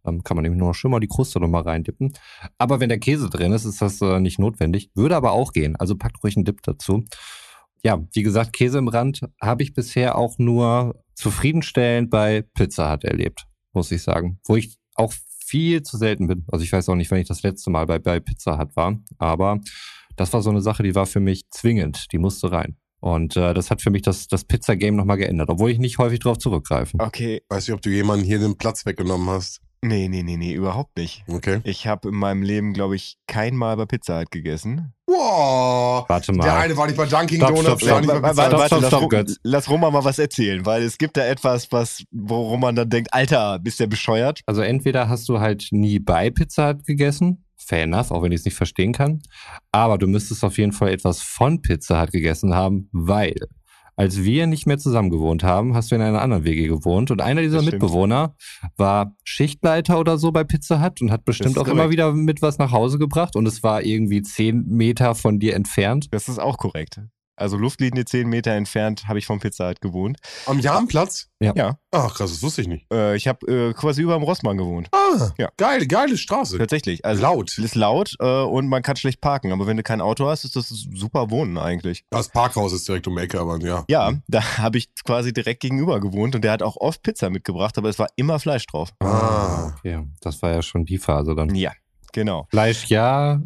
Dann 0.02 0.22
kann 0.22 0.36
man 0.36 0.42
nämlich 0.42 0.58
nur 0.58 0.68
noch 0.68 0.74
schön 0.74 0.90
mal 0.90 1.00
die 1.00 1.06
Kruste 1.08 1.40
noch 1.40 1.48
mal 1.48 1.62
reindippen. 1.62 2.12
Aber 2.58 2.78
wenn 2.80 2.90
der 2.90 2.98
Käse 2.98 3.30
drin 3.30 3.52
ist, 3.52 3.64
ist 3.64 3.80
das 3.80 4.02
äh, 4.02 4.20
nicht 4.20 4.38
notwendig. 4.38 4.90
Würde 4.94 5.16
aber 5.16 5.32
auch 5.32 5.52
gehen. 5.52 5.76
Also 5.76 5.96
packt 5.96 6.22
ruhig 6.22 6.36
einen 6.36 6.44
Dip 6.44 6.62
dazu. 6.62 7.04
Ja, 7.82 8.02
wie 8.12 8.22
gesagt, 8.22 8.52
Käse 8.52 8.78
im 8.78 8.88
Rand 8.88 9.20
habe 9.40 9.62
ich 9.62 9.72
bisher 9.72 10.18
auch 10.18 10.38
nur 10.38 11.02
zufriedenstellend 11.14 12.10
bei 12.10 12.42
Pizza 12.54 12.92
Hut 12.92 13.04
erlebt, 13.04 13.46
muss 13.72 13.90
ich 13.92 14.02
sagen. 14.02 14.38
Wo 14.44 14.56
ich 14.56 14.76
auch 14.94 15.12
viel 15.46 15.82
zu 15.82 15.96
selten 15.96 16.26
bin. 16.26 16.44
Also 16.48 16.64
ich 16.64 16.72
weiß 16.72 16.88
auch 16.88 16.94
nicht, 16.96 17.10
wenn 17.10 17.20
ich 17.20 17.28
das 17.28 17.42
letzte 17.42 17.70
Mal 17.70 17.86
bei, 17.86 17.98
bei 17.98 18.20
Pizza 18.20 18.58
Hut 18.58 18.74
war. 18.76 18.98
Aber 19.18 19.60
das 20.16 20.32
war 20.32 20.42
so 20.42 20.50
eine 20.50 20.60
Sache, 20.62 20.82
die 20.82 20.94
war 20.94 21.06
für 21.06 21.20
mich 21.20 21.48
zwingend. 21.50 22.12
Die 22.12 22.18
musste 22.18 22.50
rein. 22.52 22.76
Und 23.04 23.36
äh, 23.36 23.52
das 23.52 23.70
hat 23.70 23.82
für 23.82 23.90
mich 23.90 24.00
das, 24.00 24.28
das 24.28 24.46
Pizza-Game 24.46 24.96
nochmal 24.96 25.18
geändert, 25.18 25.50
obwohl 25.50 25.70
ich 25.70 25.78
nicht 25.78 25.98
häufig 25.98 26.20
drauf 26.20 26.38
zurückgreife. 26.38 26.96
Okay. 26.98 27.42
Weiß 27.50 27.68
nicht, 27.68 27.74
ob 27.74 27.82
du 27.82 27.90
jemanden 27.90 28.24
hier 28.24 28.38
den 28.38 28.56
Platz 28.56 28.86
weggenommen 28.86 29.28
hast. 29.28 29.60
Nee, 29.82 30.08
nee, 30.08 30.22
nee, 30.22 30.38
nee, 30.38 30.54
überhaupt 30.54 30.96
nicht. 30.96 31.22
Okay. 31.28 31.60
Ich 31.64 31.86
habe 31.86 32.08
in 32.08 32.14
meinem 32.14 32.40
Leben, 32.40 32.72
glaube 32.72 32.96
ich, 32.96 33.18
kein 33.26 33.56
Mal 33.56 33.76
bei 33.76 33.84
Pizza 33.84 34.20
Hut 34.20 34.30
gegessen. 34.30 34.94
Wow. 35.06 36.08
Warte 36.08 36.32
mal. 36.32 36.44
Der 36.44 36.56
eine 36.56 36.74
war 36.78 36.86
nicht 36.86 36.96
bei 36.96 37.04
Dunkin' 37.04 37.36
Stopp, 37.36 37.54
Donuts, 37.54 37.66
stopp, 37.66 37.80
der 37.82 37.92
war 37.92 38.00
nicht 38.00 38.08
bei 38.08 38.22
Warte, 38.22 38.56
Pizza 38.56 38.58
warte, 38.58 38.74
Hut. 38.76 38.82
warte, 38.82 38.96
stopp, 38.96 39.12
lass, 39.12 39.40
lass 39.42 39.68
Roman 39.68 39.92
mal 39.92 40.04
was 40.04 40.18
erzählen, 40.18 40.64
weil 40.64 40.82
es 40.82 40.96
gibt 40.96 41.18
da 41.18 41.26
etwas, 41.26 41.70
was, 41.72 42.04
worum 42.10 42.60
man 42.60 42.74
dann 42.74 42.88
denkt, 42.88 43.12
Alter, 43.12 43.58
bist 43.58 43.80
der 43.80 43.86
bescheuert? 43.86 44.40
Also 44.46 44.62
entweder 44.62 45.10
hast 45.10 45.28
du 45.28 45.40
halt 45.40 45.68
nie 45.72 45.98
bei 45.98 46.30
Pizza 46.30 46.70
Hut 46.70 46.86
gegessen, 46.86 47.44
fair 47.64 47.84
enough, 47.84 48.10
auch 48.10 48.22
wenn 48.22 48.32
ich 48.32 48.40
es 48.40 48.44
nicht 48.44 48.56
verstehen 48.56 48.92
kann, 48.92 49.22
aber 49.72 49.98
du 49.98 50.06
müsstest 50.06 50.44
auf 50.44 50.58
jeden 50.58 50.72
Fall 50.72 50.90
etwas 50.90 51.22
von 51.22 51.62
Pizza 51.62 52.00
Hut 52.00 52.12
gegessen 52.12 52.54
haben, 52.54 52.88
weil 52.92 53.34
als 53.96 54.24
wir 54.24 54.46
nicht 54.46 54.66
mehr 54.66 54.78
zusammen 54.78 55.10
gewohnt 55.10 55.44
haben, 55.44 55.74
hast 55.74 55.90
du 55.90 55.94
in 55.94 56.02
einer 56.02 56.20
anderen 56.20 56.44
WG 56.44 56.66
gewohnt 56.66 57.10
und 57.10 57.20
einer 57.20 57.42
dieser. 57.42 57.62
Mitbewohner 57.62 58.34
war 58.76 59.14
Schichtleiter 59.22 60.00
oder 60.00 60.18
so 60.18 60.32
bei 60.32 60.42
Pizza 60.44 60.84
Hut 60.84 61.00
und 61.00 61.12
hat 61.12 61.24
bestimmt 61.24 61.58
auch 61.58 61.66
immer 61.66 61.84
korrekt. 61.84 61.92
wieder 61.92 62.12
mit 62.12 62.42
was 62.42 62.58
nach 62.58 62.72
Hause 62.72 62.98
gebracht 62.98 63.36
und 63.36 63.46
es 63.46 63.62
war 63.62 63.82
irgendwie 63.82 64.22
zehn 64.22 64.64
Meter 64.66 65.14
von 65.14 65.38
dir 65.38 65.54
entfernt. 65.54 66.08
Das 66.10 66.28
ist 66.28 66.40
auch 66.40 66.58
korrekt. 66.58 67.00
Also 67.36 67.56
Luftlinie 67.56 68.04
10 68.04 68.28
Meter 68.28 68.52
entfernt 68.52 69.08
habe 69.08 69.18
ich 69.18 69.26
vom 69.26 69.40
Pizza 69.40 69.68
Hut 69.70 69.80
gewohnt. 69.80 70.18
Am 70.46 70.58
Jahrenplatz? 70.60 71.28
Ja. 71.40 71.52
Ja. 71.56 71.78
Ach, 71.90 72.14
krass, 72.14 72.30
das 72.30 72.42
wusste 72.42 72.62
ich 72.62 72.68
nicht. 72.68 72.86
Äh, 72.92 73.16
ich 73.16 73.26
habe 73.28 73.46
äh, 73.46 73.72
quasi 73.72 74.02
über 74.02 74.14
dem 74.14 74.22
Rossmann 74.22 74.56
gewohnt. 74.56 74.88
Ah, 74.92 75.30
Ja. 75.38 75.48
geil, 75.56 75.86
geile 75.86 76.16
Straße. 76.16 76.58
Tatsächlich. 76.58 77.04
Also 77.04 77.22
Laut. 77.22 77.50
Es 77.50 77.58
ist 77.58 77.74
laut 77.74 78.14
äh, 78.20 78.24
und 78.42 78.68
man 78.68 78.82
kann 78.82 78.96
schlecht 78.96 79.20
parken. 79.20 79.52
Aber 79.52 79.66
wenn 79.66 79.76
du 79.76 79.82
kein 79.82 80.00
Auto 80.00 80.26
hast, 80.28 80.44
ist 80.44 80.56
das 80.56 80.68
super 80.68 81.30
Wohnen 81.30 81.58
eigentlich. 81.58 82.04
Das 82.10 82.28
Parkhaus 82.28 82.72
ist 82.72 82.86
direkt 82.88 83.06
um 83.08 83.16
die 83.16 83.22
Ecke, 83.22 83.40
aber 83.40 83.58
ja. 83.60 83.84
Ja, 83.88 84.12
da 84.28 84.58
habe 84.58 84.78
ich 84.78 84.94
quasi 85.04 85.32
direkt 85.32 85.60
gegenüber 85.60 86.00
gewohnt 86.00 86.34
und 86.36 86.42
der 86.44 86.52
hat 86.52 86.62
auch 86.62 86.76
oft 86.76 87.02
Pizza 87.02 87.30
mitgebracht, 87.30 87.76
aber 87.78 87.88
es 87.88 87.98
war 87.98 88.08
immer 88.16 88.38
Fleisch 88.38 88.66
drauf. 88.66 88.90
Ah. 89.00 89.72
Okay, 89.78 90.02
das 90.20 90.40
war 90.42 90.52
ja 90.52 90.62
schon 90.62 90.84
die 90.84 90.98
Phase 90.98 91.34
dann. 91.34 91.54
Ja, 91.54 91.72
genau. 92.12 92.46
Fleisch 92.50 92.86
ja. 92.86 93.40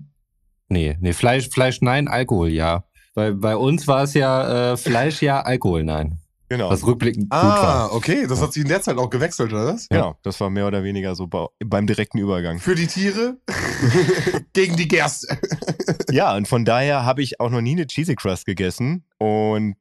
Nee, 0.70 0.98
nee, 1.00 1.14
Fleisch, 1.14 1.48
Fleisch 1.48 1.80
nein, 1.80 2.08
Alkohol 2.08 2.50
ja. 2.50 2.84
Bei, 3.18 3.32
bei 3.32 3.56
uns 3.56 3.88
war 3.88 4.04
es 4.04 4.14
ja 4.14 4.74
äh, 4.74 4.76
Fleisch 4.76 5.20
ja, 5.22 5.40
Alkohol 5.40 5.82
nein. 5.82 6.20
Genau. 6.48 6.70
Was 6.70 6.86
rückblickend 6.86 7.28
gut 7.28 7.32
Ah, 7.40 7.62
war. 7.62 7.92
okay, 7.94 8.28
das 8.28 8.40
hat 8.40 8.52
sich 8.52 8.62
in 8.62 8.68
der 8.68 8.80
Zeit 8.80 8.96
auch 8.96 9.10
gewechselt, 9.10 9.52
oder 9.52 9.66
was? 9.74 9.88
genau. 9.88 10.16
Das 10.22 10.38
war 10.38 10.50
mehr 10.50 10.68
oder 10.68 10.84
weniger 10.84 11.16
so 11.16 11.26
beim 11.26 11.86
direkten 11.88 12.18
Übergang. 12.18 12.60
Für 12.60 12.76
die 12.76 12.86
Tiere 12.86 13.38
gegen 14.52 14.76
die 14.76 14.86
Gerste. 14.86 15.36
Ja, 16.12 16.36
und 16.36 16.46
von 16.46 16.64
daher 16.64 17.04
habe 17.04 17.22
ich 17.22 17.40
auch 17.40 17.50
noch 17.50 17.60
nie 17.60 17.72
eine 17.72 17.88
Cheesy 17.88 18.14
Crust 18.14 18.46
gegessen 18.46 19.04
und 19.18 19.76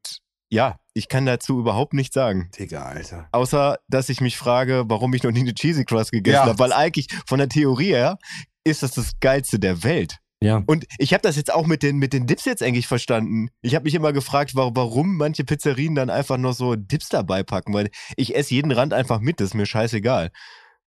ja, 0.50 0.80
ich 0.96 1.10
kann 1.10 1.28
dazu 1.28 1.60
überhaupt 1.60 1.94
nichts 1.94 2.16
sagen. 2.16 2.50
Digga, 2.58 2.82
Alter. 2.86 3.28
Außer, 3.34 3.78
dass 3.88 4.10
ich 4.10 4.20
mich 4.20 4.36
frage, 4.38 4.86
warum 4.88 5.14
ich 5.14 5.22
noch 5.22 5.32
nie 5.32 5.42
eine 5.42 5.54
Cheesy 5.54 5.86
Crust 5.86 6.12
gegessen 6.12 6.34
Ja. 6.36 6.46
habe, 6.48 6.58
weil 6.58 6.74
eigentlich 6.74 7.08
von 7.28 7.38
der 7.38 7.50
Theorie 7.50 7.94
her 7.94 8.18
ist 8.64 8.82
das 8.82 8.92
das 8.92 9.20
Geilste 9.20 9.60
der 9.60 9.84
Welt. 9.84 10.18
Ja. 10.42 10.62
Und 10.68 10.86
ich 11.00 11.14
habe 11.14 11.22
das 11.24 11.36
jetzt 11.36 11.52
auch 11.52 11.66
mit 11.66 11.82
den, 11.82 11.98
mit 11.98 12.14
den 12.14 12.28
Dips 12.28 12.46
jetzt 12.46 12.62
eigentlich 12.62 12.86
verstanden. 12.88 13.50
Ich 13.62 13.74
habe 13.74 13.84
mich 13.86 13.96
immer 13.96 14.14
gefragt, 14.14 14.56
wa- 14.56 14.70
warum 14.74 15.18
manche 15.18 15.44
Pizzerien 15.44 15.96
dann 15.96 16.10
einfach 16.12 16.38
noch 16.38 16.54
so 16.54 16.76
Dips 16.76 17.10
dabei 17.10 17.42
packen, 17.44 17.74
weil 17.74 17.90
ich 18.18 18.36
esse 18.36 18.54
jeden 18.54 18.72
Rand 18.72 18.94
einfach 18.94 19.20
mit, 19.20 19.40
das 19.40 19.48
ist 19.50 19.54
mir 19.56 19.66
scheißegal. 19.66 20.30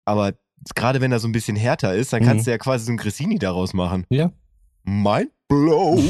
Aber 0.04 0.34
gerade 0.76 1.00
wenn 1.00 1.10
er 1.10 1.18
so 1.18 1.26
ein 1.26 1.32
bisschen 1.32 1.56
härter 1.56 1.94
ist, 1.94 2.12
dann 2.12 2.22
kannst 2.24 2.42
Mhm. 2.42 2.44
du 2.44 2.50
ja 2.52 2.58
quasi 2.58 2.84
so 2.84 2.92
ein 2.92 2.96
Grissini 2.96 3.38
daraus 3.38 3.74
machen. 3.74 4.06
Ja. 4.10 4.30
Mind 4.84 5.30
blow. 5.48 6.00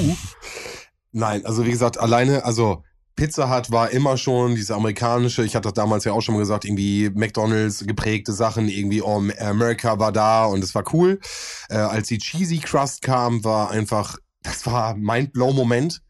Nein, 1.12 1.44
also 1.46 1.64
wie 1.64 1.70
gesagt, 1.70 1.98
alleine, 1.98 2.44
also 2.44 2.82
Pizza 3.20 3.54
Hut 3.54 3.70
war 3.70 3.90
immer 3.90 4.16
schon 4.16 4.54
diese 4.54 4.74
amerikanische, 4.74 5.44
ich 5.44 5.54
hatte 5.54 5.68
das 5.68 5.74
damals 5.74 6.04
ja 6.04 6.12
auch 6.12 6.22
schon 6.22 6.36
mal 6.36 6.38
gesagt, 6.38 6.64
irgendwie 6.64 7.10
McDonalds 7.10 7.84
geprägte 7.86 8.32
Sachen, 8.32 8.66
irgendwie 8.66 9.02
oh, 9.02 9.22
America 9.38 9.98
war 9.98 10.10
da 10.10 10.46
und 10.46 10.64
es 10.64 10.74
war 10.74 10.84
cool. 10.94 11.20
Äh, 11.68 11.74
als 11.74 12.08
die 12.08 12.16
Cheesy 12.16 12.60
Crust 12.60 13.02
kam, 13.02 13.44
war 13.44 13.72
einfach, 13.72 14.16
das 14.42 14.64
war 14.64 14.96
Mind-Blow-Moment. 14.96 16.00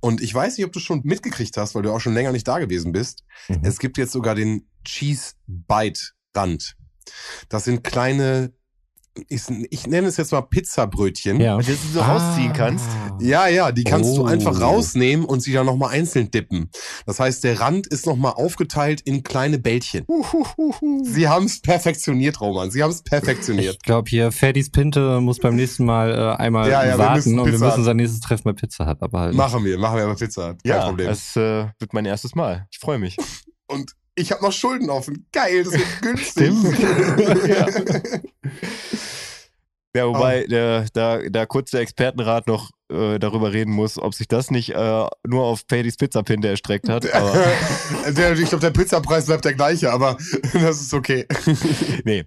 Und 0.00 0.20
ich 0.20 0.34
weiß 0.34 0.56
nicht, 0.56 0.66
ob 0.66 0.72
du 0.72 0.80
schon 0.80 1.02
mitgekriegt 1.04 1.56
hast, 1.56 1.76
weil 1.76 1.82
du 1.82 1.92
auch 1.92 2.00
schon 2.00 2.14
länger 2.14 2.32
nicht 2.32 2.48
da 2.48 2.58
gewesen 2.58 2.90
bist. 2.90 3.22
Mhm. 3.46 3.60
Es 3.62 3.78
gibt 3.78 3.96
jetzt 3.96 4.10
sogar 4.10 4.34
den 4.34 4.68
Cheese 4.84 5.34
Bite 5.46 6.00
Rand. 6.34 6.74
Das 7.48 7.62
sind 7.66 7.84
kleine, 7.84 8.52
ich, 9.28 9.42
ich 9.70 9.86
nenne 9.86 10.06
es 10.08 10.16
jetzt 10.16 10.32
mal 10.32 10.42
Pizzabrötchen. 10.42 11.40
ja. 11.40 11.56
Und 11.56 11.66
du 11.68 11.72
so 11.92 12.00
rausziehen 12.00 12.52
kannst. 12.52 12.86
Ja, 13.20 13.48
ja, 13.48 13.72
die 13.72 13.84
kannst 13.84 14.16
du 14.16 14.22
Oh. 14.22 14.26
einfach 14.26 14.60
rausnehmen 14.60 15.24
und 15.26 15.40
sie 15.40 15.52
dann 15.52 15.66
nochmal 15.66 15.90
einzeln 15.90 16.30
dippen. 16.30 16.70
Das 17.06 17.18
heißt, 17.20 17.42
der 17.44 17.60
Rand 17.60 17.86
ist 17.86 18.06
nochmal 18.06 18.32
aufgeteilt 18.32 19.00
in 19.00 19.22
kleine 19.22 19.58
Bällchen. 19.58 20.06
Sie 21.02 21.28
haben 21.28 21.46
es 21.46 21.60
perfektioniert, 21.60 22.40
Roman. 22.40 22.70
Sie 22.70 22.82
haben 22.82 22.90
es 22.90 23.02
perfektioniert. 23.02 23.74
Ich 23.74 23.82
glaube 23.82 24.08
hier, 24.08 24.32
Ferdis 24.32 24.70
Pinte 24.70 25.20
muss 25.20 25.38
beim 25.38 25.56
nächsten 25.56 25.84
Mal 25.84 26.12
äh, 26.12 26.36
einmal 26.42 26.68
Ja, 26.70 26.84
ja, 26.84 26.92
wir 26.92 26.98
warten 26.98 27.14
müssen 27.16 27.38
und 27.38 27.46
wir 27.52 27.58
müssen 27.58 27.76
Hut. 27.78 27.84
sein 27.84 27.96
nächstes 27.96 28.20
Treffen 28.20 28.44
bei 28.44 28.52
Pizza 28.52 28.86
Hut 28.88 29.02
abhalten. 29.02 29.36
machen 29.36 29.64
wir, 29.64 29.78
machen 29.78 29.96
wir 29.96 30.04
aber 30.04 30.14
Pizza. 30.14 30.48
Kein 30.54 30.58
Ja, 30.64 30.86
Problem. 30.86 31.06
das 31.08 31.36
äh, 31.36 31.66
wird 31.78 31.92
mein 31.92 32.04
erstes 32.06 32.34
Mal. 32.34 32.66
Ich 32.70 32.78
freue 32.78 32.98
mich. 32.98 33.16
Und 33.66 33.92
ich 34.18 34.32
habe 34.32 34.42
noch 34.42 34.52
Schulden 34.52 34.90
offen. 34.90 35.26
Geil, 35.32 35.64
das 35.64 35.74
wird 35.74 36.02
günstig. 36.02 36.52
ja. 37.48 37.66
Ja, 39.96 40.06
wobei 40.06 40.46
der, 40.46 40.86
da, 40.92 41.18
da 41.28 41.46
kurz 41.46 41.70
der 41.70 41.80
Expertenrat 41.80 42.46
noch 42.46 42.70
äh, 42.90 43.18
darüber 43.18 43.52
reden 43.52 43.72
muss, 43.72 43.98
ob 43.98 44.14
sich 44.14 44.28
das 44.28 44.50
nicht 44.50 44.70
äh, 44.70 45.06
nur 45.26 45.44
auf 45.44 45.66
Paddy's 45.66 45.96
Pizzapinte 45.96 46.48
erstreckt 46.48 46.88
hat. 46.88 47.04
Der, 48.16 48.32
ich 48.38 48.48
glaube, 48.48 48.60
der 48.60 48.70
Pizzapreis 48.70 49.26
bleibt 49.26 49.44
der 49.44 49.54
gleiche, 49.54 49.92
aber 49.92 50.16
das 50.52 50.80
ist 50.80 50.94
okay. 50.94 51.26
nee, 52.04 52.24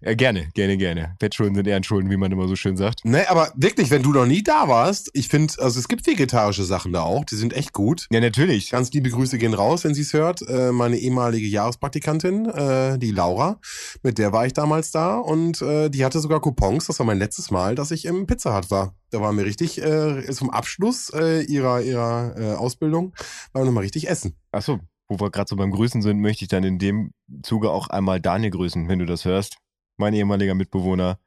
äh, 0.00 0.14
gerne, 0.14 0.48
gerne, 0.54 0.76
gerne. 0.76 1.16
Wettschulden 1.20 1.54
sind 1.54 1.66
Ehrenschulden, 1.66 2.10
wie 2.10 2.16
man 2.16 2.30
immer 2.32 2.48
so 2.48 2.56
schön 2.56 2.76
sagt. 2.76 3.00
Nee, 3.04 3.24
aber 3.28 3.50
wirklich, 3.54 3.90
wenn 3.90 4.02
du 4.02 4.12
noch 4.12 4.26
nie 4.26 4.42
da 4.42 4.68
warst, 4.68 5.10
ich 5.14 5.28
finde, 5.28 5.54
also 5.58 5.78
es 5.78 5.88
gibt 5.88 6.06
vegetarische 6.06 6.64
Sachen 6.64 6.92
da 6.92 7.02
auch, 7.02 7.24
die 7.24 7.36
sind 7.36 7.54
echt 7.54 7.72
gut. 7.72 8.06
Ja, 8.10 8.20
natürlich. 8.20 8.70
Ganz 8.70 8.92
liebe 8.92 9.10
Grüße 9.10 9.38
gehen 9.38 9.54
raus, 9.54 9.84
wenn 9.84 9.94
sie 9.94 10.02
es 10.02 10.12
hört. 10.12 10.42
Äh, 10.48 10.72
meine 10.72 10.98
ehemalige 10.98 11.46
Jahrespraktikantin, 11.46 12.46
äh, 12.46 12.98
die 12.98 13.10
Laura, 13.10 13.58
mit 14.02 14.18
der 14.18 14.32
war 14.32 14.46
ich 14.46 14.52
damals 14.52 14.90
da 14.90 15.16
und 15.18 15.60
die 15.62 16.04
hatte 16.04 16.20
sogar 16.20 16.40
Coupons. 16.40 16.86
Das 16.86 16.98
war 16.98 17.06
mein 17.06 17.18
letztes 17.18 17.50
Mal, 17.50 17.74
dass 17.74 17.90
ich 17.90 18.04
im 18.04 18.26
Pizza 18.26 18.56
Hut 18.56 18.70
war. 18.70 18.94
Da 19.12 19.20
waren 19.20 19.36
wir 19.36 19.44
richtig 19.44 19.80
äh, 19.80 20.22
zum 20.32 20.48
Abschluss 20.48 21.10
äh, 21.10 21.42
ihrer 21.42 21.82
ihrer 21.82 22.34
äh, 22.36 22.54
Ausbildung, 22.54 23.12
waren 23.52 23.62
wir 23.62 23.66
nochmal 23.66 23.82
richtig 23.82 24.08
essen. 24.08 24.34
Achso, 24.50 24.80
wo 25.06 25.20
wir 25.20 25.30
gerade 25.30 25.48
so 25.48 25.56
beim 25.56 25.70
Grüßen 25.70 26.00
sind, 26.00 26.20
möchte 26.20 26.44
ich 26.44 26.48
dann 26.48 26.64
in 26.64 26.78
dem 26.78 27.12
Zuge 27.42 27.70
auch 27.70 27.88
einmal 27.88 28.20
Daniel 28.20 28.50
grüßen, 28.50 28.88
wenn 28.88 28.98
du 28.98 29.04
das 29.04 29.26
hörst. 29.26 29.58
Mein 29.98 30.14
ehemaliger 30.14 30.54
Mitbewohner. 30.54 31.18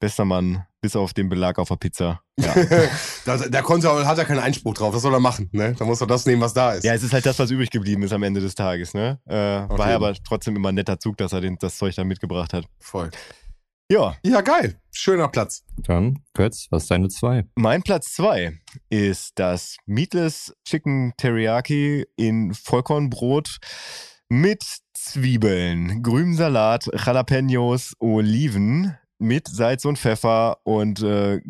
Bester 0.00 0.24
Mann, 0.24 0.64
bis 0.80 0.96
auf 0.96 1.12
den 1.12 1.28
Belag 1.28 1.58
auf 1.58 1.68
der 1.68 1.76
Pizza. 1.76 2.20
Ja. 2.38 2.54
da, 3.24 3.36
da 3.36 3.62
konnte 3.62 3.88
er, 3.88 4.06
hat 4.06 4.18
er 4.18 4.24
keinen 4.24 4.38
Einspruch 4.38 4.74
drauf. 4.74 4.94
Was 4.94 5.02
soll 5.02 5.12
er 5.12 5.20
machen? 5.20 5.48
Ne? 5.52 5.74
Da 5.78 5.84
muss 5.84 6.00
er 6.00 6.06
das 6.06 6.26
nehmen, 6.26 6.40
was 6.40 6.54
da 6.54 6.72
ist. 6.72 6.84
ja, 6.84 6.94
es 6.94 7.02
ist 7.02 7.12
halt 7.12 7.26
das, 7.26 7.38
was 7.38 7.50
übrig 7.50 7.70
geblieben 7.70 8.02
ist 8.02 8.12
am 8.12 8.22
Ende 8.22 8.40
des 8.40 8.54
Tages. 8.54 8.94
Ne? 8.94 9.18
Äh, 9.26 9.34
war 9.34 9.86
aber 9.86 10.14
trotzdem 10.24 10.54
immer 10.56 10.68
ein 10.70 10.76
netter 10.76 11.00
Zug, 11.00 11.16
dass 11.16 11.32
er 11.32 11.40
den, 11.40 11.56
das 11.58 11.78
Zeug 11.78 11.94
da 11.96 12.04
mitgebracht 12.04 12.52
hat. 12.52 12.64
Voll. 12.78 13.10
Ja, 13.90 14.14
Ja, 14.22 14.42
geil. 14.42 14.78
Schöner 14.92 15.28
Platz. 15.28 15.64
Dann, 15.78 16.22
Götz, 16.34 16.66
was 16.68 16.82
ist 16.82 16.90
deine 16.90 17.08
zwei? 17.08 17.46
Mein 17.54 17.82
Platz 17.82 18.12
zwei 18.12 18.60
ist 18.90 19.38
das 19.38 19.78
Meatless 19.86 20.54
Chicken 20.66 21.14
Teriyaki 21.16 22.04
in 22.16 22.52
Vollkornbrot 22.52 23.56
mit 24.28 24.62
Zwiebeln, 24.92 26.02
grünem 26.02 26.34
Salat, 26.34 26.90
Jalapenos, 26.92 27.94
Oliven 27.98 28.94
mit 29.18 29.48
Salz 29.48 29.86
und 29.86 29.98
Pfeffer 29.98 30.58
und 30.64 31.00
äh, 31.02 31.40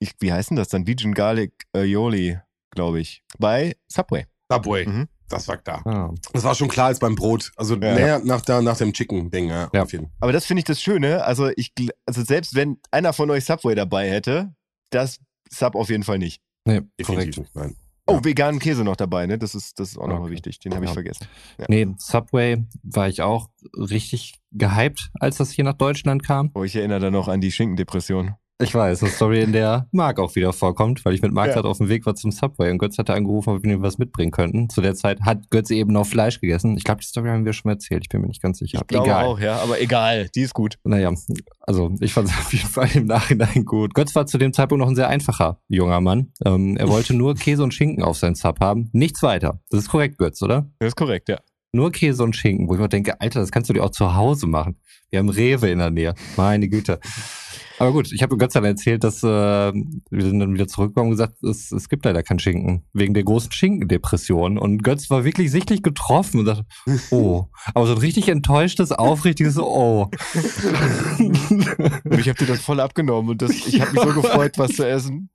ich, 0.00 0.14
wie 0.18 0.32
heißt 0.32 0.50
denn 0.50 0.56
das 0.56 0.68
dann? 0.68 0.88
Vegan 0.88 1.14
Garlic 1.14 1.52
Aioli, 1.72 2.40
glaube 2.72 2.98
ich. 2.98 3.22
Bei 3.38 3.76
Subway. 3.86 4.26
Subway. 4.50 4.86
Mhm. 4.86 5.08
Das 5.28 5.48
war 5.48 5.56
klar. 5.56 5.82
Ah. 5.86 6.14
Das 6.32 6.44
war 6.44 6.54
schon 6.54 6.68
klar 6.68 6.86
als 6.86 6.98
beim 6.98 7.14
Brot. 7.16 7.50
Also 7.56 7.74
Ja. 7.74 7.94
näher 7.94 8.20
nach, 8.24 8.40
der, 8.42 8.62
nach 8.62 8.76
dem 8.76 8.92
Chicken-Ding. 8.92 9.48
Ja, 9.48 9.68
Ja. 9.72 9.82
Auf 9.82 9.92
jeden. 9.92 10.12
Aber 10.20 10.32
das 10.32 10.44
finde 10.46 10.60
ich 10.60 10.64
das 10.64 10.80
Schöne. 10.80 11.24
Also 11.24 11.50
ich, 11.56 11.72
also 12.06 12.22
selbst 12.22 12.54
wenn 12.54 12.78
einer 12.90 13.12
von 13.12 13.30
euch 13.30 13.44
Subway 13.44 13.74
dabei 13.74 14.08
hätte, 14.10 14.54
das 14.90 15.18
Sub 15.50 15.74
auf 15.74 15.88
jeden 15.90 16.02
Fall 16.04 16.18
nicht. 16.18 16.40
Nee, 16.64 16.82
Definitiv 16.98 17.06
korrekt. 17.06 17.38
nicht. 17.38 17.56
Nein. 17.56 17.76
Oh, 18.08 18.20
veganen 18.22 18.60
Käse 18.60 18.84
noch 18.84 18.94
dabei, 18.94 19.26
ne? 19.26 19.36
Das 19.36 19.56
ist, 19.56 19.80
das 19.80 19.90
ist 19.90 19.98
auch 19.98 20.06
nochmal 20.06 20.26
Okay. 20.26 20.34
wichtig. 20.34 20.60
Den 20.60 20.74
habe 20.74 20.84
ich 20.84 20.90
Ja. 20.90 20.94
vergessen. 20.94 21.26
Nee, 21.66 21.88
Subway 21.98 22.64
war 22.84 23.08
ich 23.08 23.20
auch 23.22 23.48
richtig 23.76 24.34
gehypt, 24.52 25.10
als 25.18 25.38
das 25.38 25.50
hier 25.50 25.64
nach 25.64 25.74
Deutschland 25.74 26.24
kam. 26.24 26.52
Oh, 26.54 26.62
ich 26.62 26.76
erinnere 26.76 27.00
da 27.00 27.10
noch 27.10 27.26
an 27.26 27.40
die 27.40 27.50
Schinkendepression. 27.50 28.34
Ich 28.58 28.74
weiß, 28.74 29.02
eine 29.02 29.12
Story, 29.12 29.42
in 29.42 29.52
der 29.52 29.86
Marc 29.92 30.18
auch 30.18 30.34
wieder 30.34 30.50
vorkommt, 30.54 31.04
weil 31.04 31.12
ich 31.12 31.20
mit 31.20 31.30
Marc 31.30 31.48
Ja. 31.48 31.54
gerade 31.56 31.68
auf 31.68 31.76
dem 31.76 31.90
Weg 31.90 32.06
war 32.06 32.14
zum 32.14 32.30
Subway 32.32 32.70
und 32.70 32.78
Götz 32.78 32.96
hatte 32.96 33.12
angerufen, 33.12 33.50
ob 33.50 33.62
wir 33.62 33.70
ihm 33.74 33.82
was 33.82 33.98
mitbringen 33.98 34.30
könnten. 34.30 34.70
Zu 34.70 34.80
der 34.80 34.94
Zeit 34.94 35.20
hat 35.20 35.50
Götz 35.50 35.68
eben 35.70 35.92
noch 35.92 36.06
Fleisch 36.06 36.40
gegessen. 36.40 36.74
Ich 36.78 36.84
glaube, 36.84 37.02
die 37.02 37.06
Story 37.06 37.28
haben 37.28 37.44
wir 37.44 37.52
schon 37.52 37.70
erzählt. 37.70 38.04
Ich 38.04 38.08
bin 38.08 38.22
mir 38.22 38.28
nicht 38.28 38.40
ganz 38.40 38.58
sicher. 38.58 38.78
Ich 38.80 38.86
glaube 38.86 39.04
Egal. 39.08 39.24
auch, 39.26 39.38
ja, 39.38 39.58
aber 39.58 39.78
egal, 39.82 40.30
die 40.34 40.40
ist 40.40 40.54
gut. 40.54 40.78
Naja, 40.84 41.12
also 41.60 41.92
ich 42.00 42.14
fand 42.14 42.30
es 42.30 42.34
auf 42.38 42.50
jeden 42.50 42.66
Fall 42.68 42.88
im 42.94 43.04
Nachhinein 43.04 43.66
gut. 43.66 43.92
Götz 43.92 44.14
war 44.14 44.24
zu 44.24 44.38
dem 44.38 44.54
Zeitpunkt 44.54 44.80
noch 44.80 44.88
ein 44.88 44.96
sehr 44.96 45.08
einfacher 45.08 45.60
junger 45.68 46.00
Mann. 46.00 46.32
Ähm, 46.46 46.78
er 46.78 46.88
wollte 46.88 47.12
nur 47.12 47.34
Käse 47.34 47.62
und 47.62 47.74
Schinken 47.74 48.02
auf 48.02 48.16
seinen 48.16 48.36
Sub 48.36 48.60
haben. 48.60 48.88
Nichts 48.94 49.22
weiter. 49.22 49.60
Das 49.68 49.80
ist 49.80 49.90
korrekt, 49.90 50.16
Götz, 50.16 50.40
oder? 50.40 50.70
Das 50.78 50.88
ist 50.88 50.96
korrekt, 50.96 51.28
ja. 51.28 51.40
Nur 51.72 51.92
Käse 51.92 52.24
und 52.24 52.34
Schinken, 52.34 52.68
wo 52.68 52.74
ich 52.74 52.80
mir 52.80 52.88
denke, 52.88 53.20
Alter, 53.20 53.40
das 53.40 53.50
kannst 53.50 53.68
du 53.68 53.74
dir 53.74 53.84
auch 53.84 53.90
zu 53.90 54.14
Hause 54.14 54.46
machen. 54.46 54.80
Wir 55.10 55.18
haben 55.18 55.28
Rewe 55.28 55.68
in 55.68 55.78
der 55.78 55.90
Nähe. 55.90 56.14
Meine 56.38 56.68
Güte. 56.68 57.00
Aber 57.78 57.92
gut, 57.92 58.10
ich 58.12 58.22
habe 58.22 58.36
Götz 58.36 58.54
dann 58.54 58.64
erzählt, 58.64 59.04
dass 59.04 59.22
äh, 59.22 59.26
wir 59.26 60.22
sind 60.22 60.40
dann 60.40 60.54
wieder 60.54 60.66
zurückgekommen 60.66 61.10
und 61.10 61.16
gesagt, 61.16 61.42
es, 61.42 61.72
es 61.72 61.88
gibt 61.88 62.04
leider 62.04 62.22
keinen 62.22 62.38
Schinken. 62.38 62.84
Wegen 62.92 63.12
der 63.14 63.24
großen 63.24 63.52
Schinkendepression. 63.52 64.58
Und 64.58 64.82
Götz 64.82 65.10
war 65.10 65.24
wirklich 65.24 65.50
sichtlich 65.50 65.82
getroffen 65.82 66.40
und 66.40 66.46
dachte, 66.46 66.64
oh. 67.10 67.46
Aber 67.74 67.86
so 67.86 67.92
ein 67.92 67.98
richtig 67.98 68.28
enttäuschtes, 68.28 68.92
aufrichtiges 68.92 69.58
Oh. 69.58 70.10
Und 71.18 72.18
ich 72.18 72.28
habe 72.28 72.38
dir 72.38 72.46
das 72.46 72.60
voll 72.60 72.80
abgenommen 72.80 73.30
und 73.30 73.42
das, 73.42 73.50
ich 73.50 73.80
habe 73.80 73.92
mich 73.92 74.02
so 74.02 74.20
gefreut, 74.22 74.58
was 74.58 74.72
zu 74.72 74.86
essen. 74.86 75.30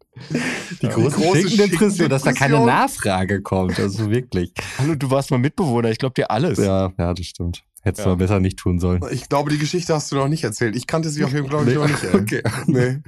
Die 0.82 0.88
große, 0.88 1.18
große 1.18 1.50
Schinkendepression, 1.50 2.10
dass 2.10 2.24
da 2.24 2.34
keine. 2.34 2.66
Nachfrage 2.66 3.42
kommt. 3.42 3.80
Also 3.80 4.10
wirklich. 4.10 4.54
Hallo, 4.78 4.96
du 4.96 5.10
warst 5.10 5.32
mal 5.32 5.38
Mitbewohner, 5.38 5.90
ich 5.90 5.98
glaube 5.98 6.14
dir 6.14 6.30
alles. 6.30 6.60
Ja, 6.60 6.92
ja, 6.98 7.14
das 7.14 7.26
stimmt. 7.26 7.64
Hättest 7.82 8.06
du 8.06 8.10
Ja. 8.10 8.16
mal 8.16 8.20
besser 8.20 8.40
nicht 8.40 8.58
tun 8.60 8.80
sollen. 8.80 9.02
Ich 9.12 9.28
glaube, 9.30 9.50
die 9.50 9.58
Geschichte 9.58 9.94
hast 9.94 10.12
du 10.12 10.16
noch 10.16 10.28
nicht 10.28 10.44
erzählt. 10.44 10.76
Ich 10.76 10.86
kannte 10.88 11.10
sie 11.10 11.24
auf 11.24 11.34
jeden 11.34 11.50
Fall 11.50 11.66
Nee. 11.66 11.74
noch 11.76 11.88
nicht. 11.88 12.04
Ey. 12.04 12.16
Okay. 12.16 12.44
Nee. 12.68 13.00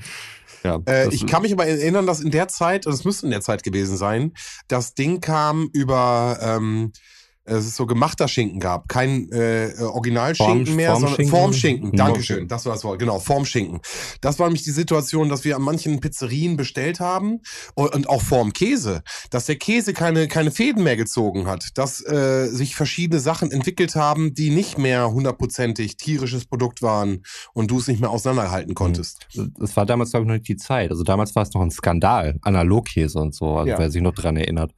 Ja, 0.63 0.79
Äh, 0.87 1.13
ich 1.13 1.27
kann 1.27 1.41
mich 1.41 1.51
aber 1.51 1.65
erinnern, 1.67 2.07
dass 2.07 2.21
in 2.21 2.31
der 2.31 2.47
Zeit, 2.47 2.87
und 2.87 2.93
es 2.93 3.03
müsste 3.03 3.25
in 3.25 3.31
der 3.31 3.41
Zeit 3.41 3.63
gewesen 3.63 3.97
sein, 3.97 4.31
das 4.69 4.93
Ding 4.93 5.19
kam 5.19 5.69
über, 5.73 6.39
ähm, 6.41 6.93
es 7.45 7.65
ist 7.65 7.75
so 7.75 7.85
gemachter 7.85 8.27
Schinken 8.27 8.59
gab. 8.59 8.87
Kein 8.87 9.29
äh, 9.31 9.71
Originalschinken 9.81 10.65
Form- 10.65 10.75
mehr, 10.75 10.91
sondern 10.93 11.09
Formschinken? 11.09 11.29
Formschinken. 11.39 11.89
Mhm. 11.89 11.95
Dankeschön. 11.97 12.47
Das 12.47 12.65
war 12.65 12.73
das 12.73 12.83
Wort. 12.83 12.99
Genau, 12.99 13.19
Formschinken. 13.19 13.81
Das 14.21 14.39
war 14.39 14.47
nämlich 14.47 14.63
die 14.63 14.71
Situation, 14.71 15.29
dass 15.29 15.43
wir 15.43 15.55
an 15.55 15.61
manchen 15.61 15.99
Pizzerien 15.99 16.55
bestellt 16.57 16.99
haben 16.99 17.41
und, 17.75 18.07
auch 18.09 18.21
Formkäse, 18.21 19.03
dass 19.29 19.45
der 19.45 19.55
Käse 19.57 19.93
keine, 19.93 20.27
keine 20.27 20.51
Fäden 20.51 20.83
mehr 20.83 20.95
gezogen 20.97 21.47
hat, 21.47 21.69
dass 21.75 22.01
äh, 22.05 22.47
sich 22.47 22.75
verschiedene 22.75 23.19
Sachen 23.19 23.51
entwickelt 23.51 23.95
haben, 23.95 24.33
die 24.33 24.49
nicht 24.49 24.77
mehr 24.77 25.11
hundertprozentig 25.11 25.97
tierisches 25.97 26.45
Produkt 26.45 26.81
waren 26.81 27.23
und 27.53 27.71
du 27.71 27.79
es 27.79 27.87
nicht 27.87 27.99
mehr 28.01 28.09
auseinanderhalten 28.09 28.73
konntest. 28.75 29.27
es 29.61 29.75
war 29.75 29.85
damals, 29.85 30.11
glaube 30.11 30.23
ich, 30.23 30.27
noch 30.27 30.35
nicht 30.35 30.47
die 30.47 30.57
Zeit. 30.57 30.91
Also 30.91 31.03
damals 31.03 31.35
war 31.35 31.43
es 31.43 31.53
noch 31.53 31.61
ein 31.61 31.71
Skandal, 31.71 32.37
Analogkäse 32.41 33.19
und 33.19 33.33
so, 33.35 33.55
also 33.57 33.69
Ja. 33.69 33.79
wer 33.79 33.89
sich 33.91 34.01
noch 34.01 34.13
dran 34.13 34.37
erinnert. 34.37 34.73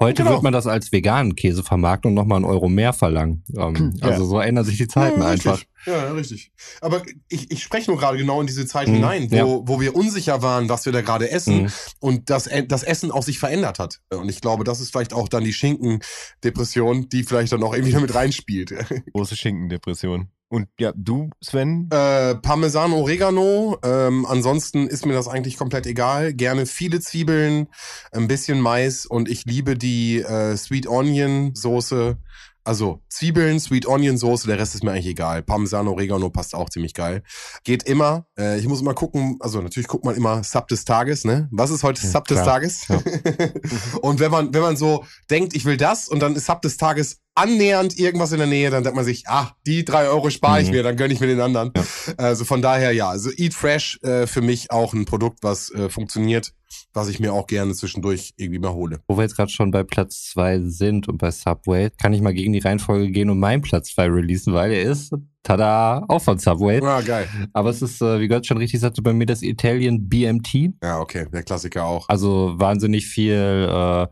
Heute 0.00 0.22
Genau. 0.22 0.34
wird 0.36 0.42
man 0.42 0.52
das 0.54 0.66
als 0.66 0.90
veganen 0.92 1.36
Käse 1.36 1.62
vermarkten 1.62 2.08
und 2.08 2.14
nochmal 2.14 2.36
einen 2.36 2.46
Euro 2.46 2.68
mehr 2.70 2.92
verlangen. 2.94 3.44
Ähm, 3.56 3.92
Ja. 4.00 4.08
Also 4.08 4.24
so 4.24 4.40
ändern 4.40 4.64
sich 4.64 4.78
die 4.78 4.88
Zeiten 4.88 5.20
ja, 5.20 5.26
einfach. 5.28 5.52
Richtig. 5.58 5.68
Ja, 5.86 5.92
ja, 6.06 6.12
richtig. 6.12 6.52
Aber 6.80 7.02
ich, 7.28 7.50
ich 7.50 7.62
spreche 7.62 7.90
nur 7.90 7.98
gerade 8.00 8.16
genau 8.18 8.40
in 8.40 8.46
diese 8.46 8.66
Zeit 8.66 8.88
Mhm, 8.88 8.94
hinein, 8.94 9.30
wo, 9.30 9.36
ja. 9.36 9.44
wo 9.44 9.80
wir 9.80 9.94
unsicher 9.94 10.40
waren, 10.42 10.68
was 10.70 10.84
wir 10.86 10.92
da 10.92 11.02
gerade 11.02 11.30
essen 11.30 11.62
Mhm. 11.64 11.68
und 12.00 12.30
das, 12.30 12.46
E- 12.46 12.66
das 12.66 12.82
Essen 12.82 13.10
auch 13.10 13.22
sich 13.22 13.38
verändert 13.38 13.78
hat. 13.78 14.00
Und 14.10 14.28
ich 14.30 14.40
glaube, 14.40 14.64
das 14.64 14.80
ist 14.80 14.90
vielleicht 14.90 15.12
auch 15.12 15.28
dann 15.28 15.44
die 15.44 15.52
Schinkendepression, 15.52 17.08
die 17.08 17.22
vielleicht 17.22 17.52
dann 17.52 17.62
auch 17.62 17.74
irgendwie 17.74 17.92
damit 17.92 18.14
reinspielt. 18.14 18.74
Große 19.12 19.36
Schinkendepression. 19.36 20.28
Und 20.50 20.66
ja, 20.80 20.92
du, 20.96 21.30
Sven? 21.40 21.88
Äh, 21.92 22.34
Parmesan, 22.34 22.92
Oregano. 22.92 23.78
Ähm, 23.84 24.26
ansonsten 24.26 24.88
ist 24.88 25.06
mir 25.06 25.12
das 25.12 25.28
eigentlich 25.28 25.56
komplett 25.56 25.86
egal. 25.86 26.34
Gerne 26.34 26.66
viele 26.66 26.98
Zwiebeln, 26.98 27.68
ein 28.10 28.26
bisschen 28.26 28.60
Mais 28.60 29.06
und 29.06 29.28
ich 29.28 29.44
liebe 29.44 29.78
die 29.78 30.18
äh, 30.18 30.56
Sweet 30.56 30.88
Onion 30.88 31.54
Soße. 31.54 32.18
Also 32.62 33.00
Zwiebeln, 33.08 33.58
Sweet 33.58 33.86
Onion 33.86 34.18
Soße, 34.18 34.46
der 34.46 34.58
Rest 34.58 34.74
ist 34.74 34.84
mir 34.84 34.92
eigentlich 34.92 35.06
egal. 35.06 35.42
Parmesan, 35.42 35.88
Oregano 35.88 36.28
passt 36.30 36.54
auch 36.54 36.68
ziemlich 36.68 36.92
geil. 36.94 37.22
Geht 37.64 37.84
immer. 37.84 38.26
Äh, 38.38 38.58
ich 38.58 38.68
muss 38.68 38.80
immer 38.82 38.94
gucken, 38.94 39.36
also 39.40 39.60
natürlich 39.62 39.88
guckt 39.88 40.04
man 40.04 40.14
immer 40.14 40.44
Sub 40.44 40.68
des 40.68 40.84
Tages, 40.84 41.24
ne? 41.24 41.48
Was 41.50 41.70
ist 41.70 41.82
heute 41.82 42.02
Ja, 42.02 42.10
Sub 42.10 42.26
des 42.28 42.36
klar. 42.42 42.46
Tages? 42.46 42.86
und 44.02 44.20
wenn 44.20 44.30
man, 44.30 44.52
wenn 44.54 44.62
man 44.62 44.76
so 44.76 45.04
denkt, 45.30 45.54
ich 45.56 45.64
will 45.64 45.76
das 45.76 46.08
und 46.08 46.20
dann 46.20 46.36
ist 46.36 46.46
Sub 46.46 46.60
des 46.62 46.76
Tages 46.76 47.18
annähernd 47.34 47.98
irgendwas 47.98 48.32
in 48.32 48.38
der 48.38 48.46
Nähe, 48.46 48.70
dann 48.70 48.82
denkt 48.82 48.96
man 48.96 49.04
sich, 49.04 49.24
ah, 49.28 49.52
die 49.66 49.84
drei 49.84 50.08
Euro 50.08 50.28
spare 50.30 50.60
ich 50.60 50.66
Mhm. 50.68 50.74
mir, 50.74 50.82
dann 50.82 50.96
gönne 50.96 51.14
ich 51.14 51.20
mir 51.20 51.26
den 51.28 51.40
anderen. 51.40 51.72
Also 52.18 52.44
von 52.44 52.60
daher 52.60 52.92
ja, 52.92 53.08
also 53.08 53.30
Eat 53.36 53.54
Fresh 53.54 53.98
äh, 54.02 54.26
für 54.26 54.42
mich 54.42 54.70
auch 54.70 54.92
ein 54.92 55.04
Produkt, 55.06 55.38
was 55.42 55.70
äh, 55.70 55.88
funktioniert, 55.88 56.52
was 56.92 57.08
ich 57.08 57.20
mir 57.20 57.32
auch 57.32 57.46
gerne 57.46 57.72
zwischendurch 57.74 58.32
irgendwie 58.36 58.58
mal 58.58 58.72
hole. 58.72 59.00
Wo 59.08 59.16
wir 59.16 59.22
jetzt 59.22 59.36
gerade 59.36 59.50
schon 59.50 59.70
bei 59.70 59.82
Platz 59.82 60.30
zwei 60.30 60.60
sind 60.60 61.08
und 61.08 61.18
bei 61.18 61.30
Subway, 61.30 61.90
kann 61.90 62.12
ich 62.12 62.20
mal 62.20 62.34
gegen 62.34 62.52
die 62.52 62.58
Reihenfolge 62.58 63.10
gehen 63.10 63.30
und 63.30 63.38
meinen 63.38 63.62
Platz 63.62 63.94
zwei 63.94 64.06
releasen, 64.06 64.52
weil 64.52 64.72
er 64.72 64.82
ist, 64.82 65.12
tada, 65.42 66.04
auch 66.08 66.22
von 66.22 66.38
Subway. 66.38 66.80
Ah, 66.82 67.00
geil. 67.00 67.28
Aber 67.52 67.70
es 67.70 67.82
ist, 67.82 68.00
äh, 68.02 68.20
wie 68.20 68.28
Gott 68.28 68.46
schon 68.46 68.58
richtig 68.58 68.80
sagte, 68.80 69.02
bei 69.02 69.12
mir 69.12 69.26
das 69.26 69.42
Italian 69.42 70.08
BMT. 70.08 70.74
Ja, 70.82 71.00
okay, 71.00 71.26
der 71.32 71.42
Klassiker 71.42 71.84
auch. 71.84 72.08
Also 72.08 72.54
wahnsinnig 72.56 73.06
viel 73.06 73.68
äh, 73.70 74.06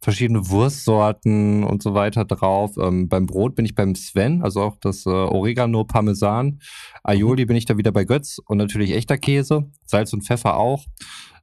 verschiedene 0.00 0.48
Wurstsorten 0.50 1.64
und 1.64 1.82
so 1.82 1.94
weiter 1.94 2.24
drauf. 2.24 2.76
Ähm, 2.78 3.08
beim 3.08 3.26
Brot 3.26 3.54
bin 3.54 3.64
ich 3.64 3.74
beim 3.74 3.94
Sven, 3.94 4.42
also 4.42 4.62
auch 4.62 4.76
das 4.80 5.06
äh, 5.06 5.10
Oregano 5.10 5.84
Parmesan. 5.84 6.60
Aioli 7.02 7.44
bin 7.44 7.56
ich 7.56 7.64
da 7.64 7.76
wieder 7.76 7.92
bei 7.92 8.04
Götz 8.04 8.38
und 8.46 8.58
natürlich 8.58 8.92
echter 8.92 9.18
Käse, 9.18 9.70
Salz 9.84 10.12
und 10.12 10.22
Pfeffer 10.22 10.56
auch. 10.56 10.84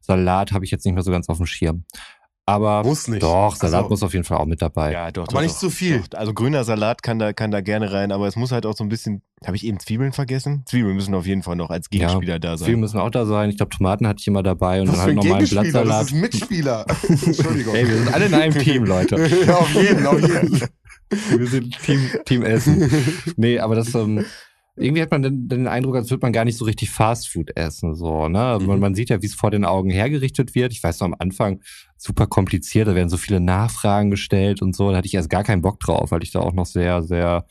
Salat 0.05 0.51
habe 0.51 0.65
ich 0.65 0.71
jetzt 0.71 0.85
nicht 0.85 0.93
mehr 0.93 1.03
so 1.03 1.11
ganz 1.11 1.29
auf 1.29 1.37
dem 1.37 1.45
Schirm. 1.45 1.85
Aber 2.45 2.83
Muss 2.83 3.07
nicht. 3.07 3.23
doch, 3.23 3.55
Salat 3.55 3.75
Also- 3.83 3.89
muss 3.89 4.03
auf 4.03 4.11
jeden 4.11 4.25
Fall 4.25 4.37
auch 4.37 4.45
mit 4.45 4.61
dabei. 4.61 4.91
Ja, 4.91 5.11
doch. 5.11 5.23
Aber 5.29 5.35
doch, 5.37 5.41
nicht 5.43 5.55
zu 5.57 5.69
viel. 5.69 6.03
Doch. 6.09 6.19
Also 6.19 6.33
grüner 6.33 6.65
Salat 6.65 7.01
kann 7.01 7.17
da, 7.17 7.31
kann 7.31 7.51
da 7.51 7.61
gerne 7.61 7.93
rein, 7.93 8.11
aber 8.11 8.27
es 8.27 8.35
muss 8.35 8.51
halt 8.51 8.65
auch 8.65 8.75
so 8.75 8.83
ein 8.83 8.89
bisschen. 8.89 9.21
Habe 9.45 9.55
ich 9.55 9.65
eben 9.65 9.79
Zwiebeln 9.79 10.11
vergessen? 10.11 10.63
Zwiebeln 10.65 10.93
müssen 10.93 11.15
auf 11.15 11.25
jeden 11.25 11.41
Fall 11.41 11.55
noch 11.55 11.69
als 11.69 11.89
Gegenspieler 11.89 12.39
da 12.39 12.57
sein. 12.57 12.65
Zwiebeln 12.65 12.81
müssen 12.81 12.99
auch 12.99 13.11
da 13.11 13.25
sein. 13.25 13.49
Ich 13.49 13.55
glaube, 13.55 13.69
Tomaten 13.69 14.05
hatte 14.07 14.19
ich 14.19 14.27
immer 14.27 14.43
dabei 14.43 14.81
und 14.81 14.87
Was 14.89 14.95
dann 14.95 15.01
halt 15.05 15.09
ein 15.11 15.15
normalen 15.15 15.45
Gegenspieler, 15.45 15.63
das 15.63 15.71
Blattsalat. 15.71 16.05
ist 16.07 16.13
ein 16.13 16.19
Mitspieler. 16.19 16.85
Entschuldigung. 17.25 17.75
Ey, 17.75 17.87
wir 17.87 17.97
sind 17.97 18.13
alle 18.13 18.25
in 18.25 18.33
einem 18.33 18.53
Team, 18.59 18.83
Leute. 18.83 19.15
ja, 19.47 19.55
auf 19.55 19.73
jeden, 19.73 20.05
auf 20.05 20.19
jeden. 20.19 20.61
Wir 21.37 21.47
sind 21.47 21.79
Team, 21.81 22.09
Team 22.25 22.41
Essen. 22.43 22.91
Nee, 23.37 23.59
aber 23.59 23.75
das, 23.75 23.93
ähm, 23.95 24.25
irgendwie 24.75 25.01
hat 25.01 25.11
man 25.11 25.21
den, 25.21 25.47
den 25.47 25.67
Eindruck, 25.67 25.95
als 25.95 26.09
würde 26.09 26.25
man 26.25 26.33
gar 26.33 26.45
nicht 26.45 26.57
so 26.57 26.65
richtig 26.65 26.89
Fastfood 26.89 27.55
essen, 27.55 27.95
so, 27.95 28.27
ne? 28.27 28.57
Man, 28.61 28.79
man 28.79 28.95
sieht 28.95 29.09
ja, 29.09 29.21
wie 29.21 29.27
es 29.27 29.35
vor 29.35 29.51
den 29.51 29.65
Augen 29.65 29.91
hergerichtet 29.91 30.55
wird. 30.55 30.71
Ich 30.71 30.81
weiß 30.81 30.99
noch 30.99 31.07
am 31.07 31.15
Anfang, 31.19 31.61
super 31.97 32.25
kompliziert, 32.25 32.87
da 32.87 32.95
werden 32.95 33.09
so 33.09 33.17
viele 33.17 33.39
Nachfragen 33.39 34.09
gestellt 34.09 34.61
und 34.61 34.75
so. 34.75 34.89
Da 34.89 34.97
hatte 34.97 35.07
ich 35.07 35.13
erst 35.13 35.29
gar 35.29 35.43
keinen 35.43 35.61
Bock 35.61 35.79
drauf, 35.79 36.11
weil 36.11 36.23
ich 36.23 36.31
da 36.31 36.39
auch 36.39 36.53
noch 36.53 36.65
sehr, 36.65 37.03
sehr 37.03 37.45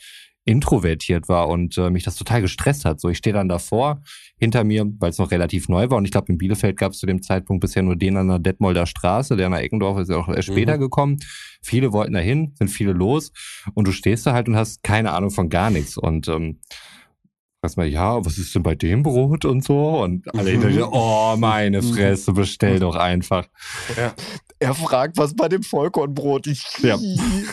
introvertiert 0.45 1.29
war 1.29 1.49
und 1.49 1.79
äh, 1.79 1.91
mich 1.91 2.03
das 2.03 2.17
total 2.17 2.43
gestresst 2.43 2.85
hat. 2.85 3.01
So, 3.01 3.09
ich 3.09 3.19
stehe 3.19 3.35
dann 3.35 3.49
davor, 3.49 4.03
hinter 4.37 4.65
mir, 4.65 4.85
weil 4.99 5.11
es 5.11 5.19
noch 5.19 5.31
relativ 5.31 5.69
neu 5.69 5.89
war 5.91 5.99
und 5.99 6.05
ich 6.05 6.11
glaube, 6.11 6.33
in 6.33 6.39
Bielefeld 6.39 6.77
gab 6.77 6.93
es 6.93 6.99
zu 6.99 7.07
dem 7.07 7.23
Zeitpunkt 7.23 7.61
bisher 7.61 7.85
nur 7.85 7.95
den 7.95 8.17
an 8.17 8.27
der 8.27 8.41
Detmolder 8.41 8.87
Straße, 8.87 9.37
der 9.37 9.49
nach 9.49 9.61
Eckendorf 9.61 10.01
ist 10.01 10.11
ja 10.11 10.17
auch 10.17 10.29
erst 10.29 10.49
später 10.49 10.79
gekommen. 10.79 11.19
Viele 11.63 11.93
wollten 11.93 12.15
dahin, 12.15 12.53
sind 12.59 12.69
viele 12.69 12.93
los 12.93 13.31
und 13.75 13.87
du 13.87 13.93
stehst 13.93 14.27
da 14.27 14.33
halt 14.33 14.49
und 14.49 14.57
hast 14.57 14.83
keine 14.83 15.13
Ahnung 15.13 15.31
von 15.31 15.49
gar 15.49 15.71
nichts 15.71 15.97
und 15.97 16.27
ähm, 16.27 16.59
fragst 17.63 17.77
mal, 17.77 17.87
ja, 17.87 18.25
was 18.25 18.39
ist 18.39 18.53
denn 18.57 18.65
bei 18.65 18.75
dem 18.75 19.05
Brot 19.05 19.45
und 19.45 19.63
so? 19.63 20.03
Und 20.03 20.35
alle 20.35 20.51
hinter 20.51 20.69
dir, 20.69 20.89
oh 20.91 21.37
meine 21.39 21.81
Fresse, 21.81 22.33
bestell 22.33 22.81
doch 22.81 22.97
einfach. 22.97 23.47
Er 24.63 24.75
fragt, 24.75 25.17
was 25.19 25.35
bei 25.35 25.49
dem 25.49 25.63
Vollkornbrot. 25.63 26.47
Ich, 26.47 26.65
Ja. 26.83 26.99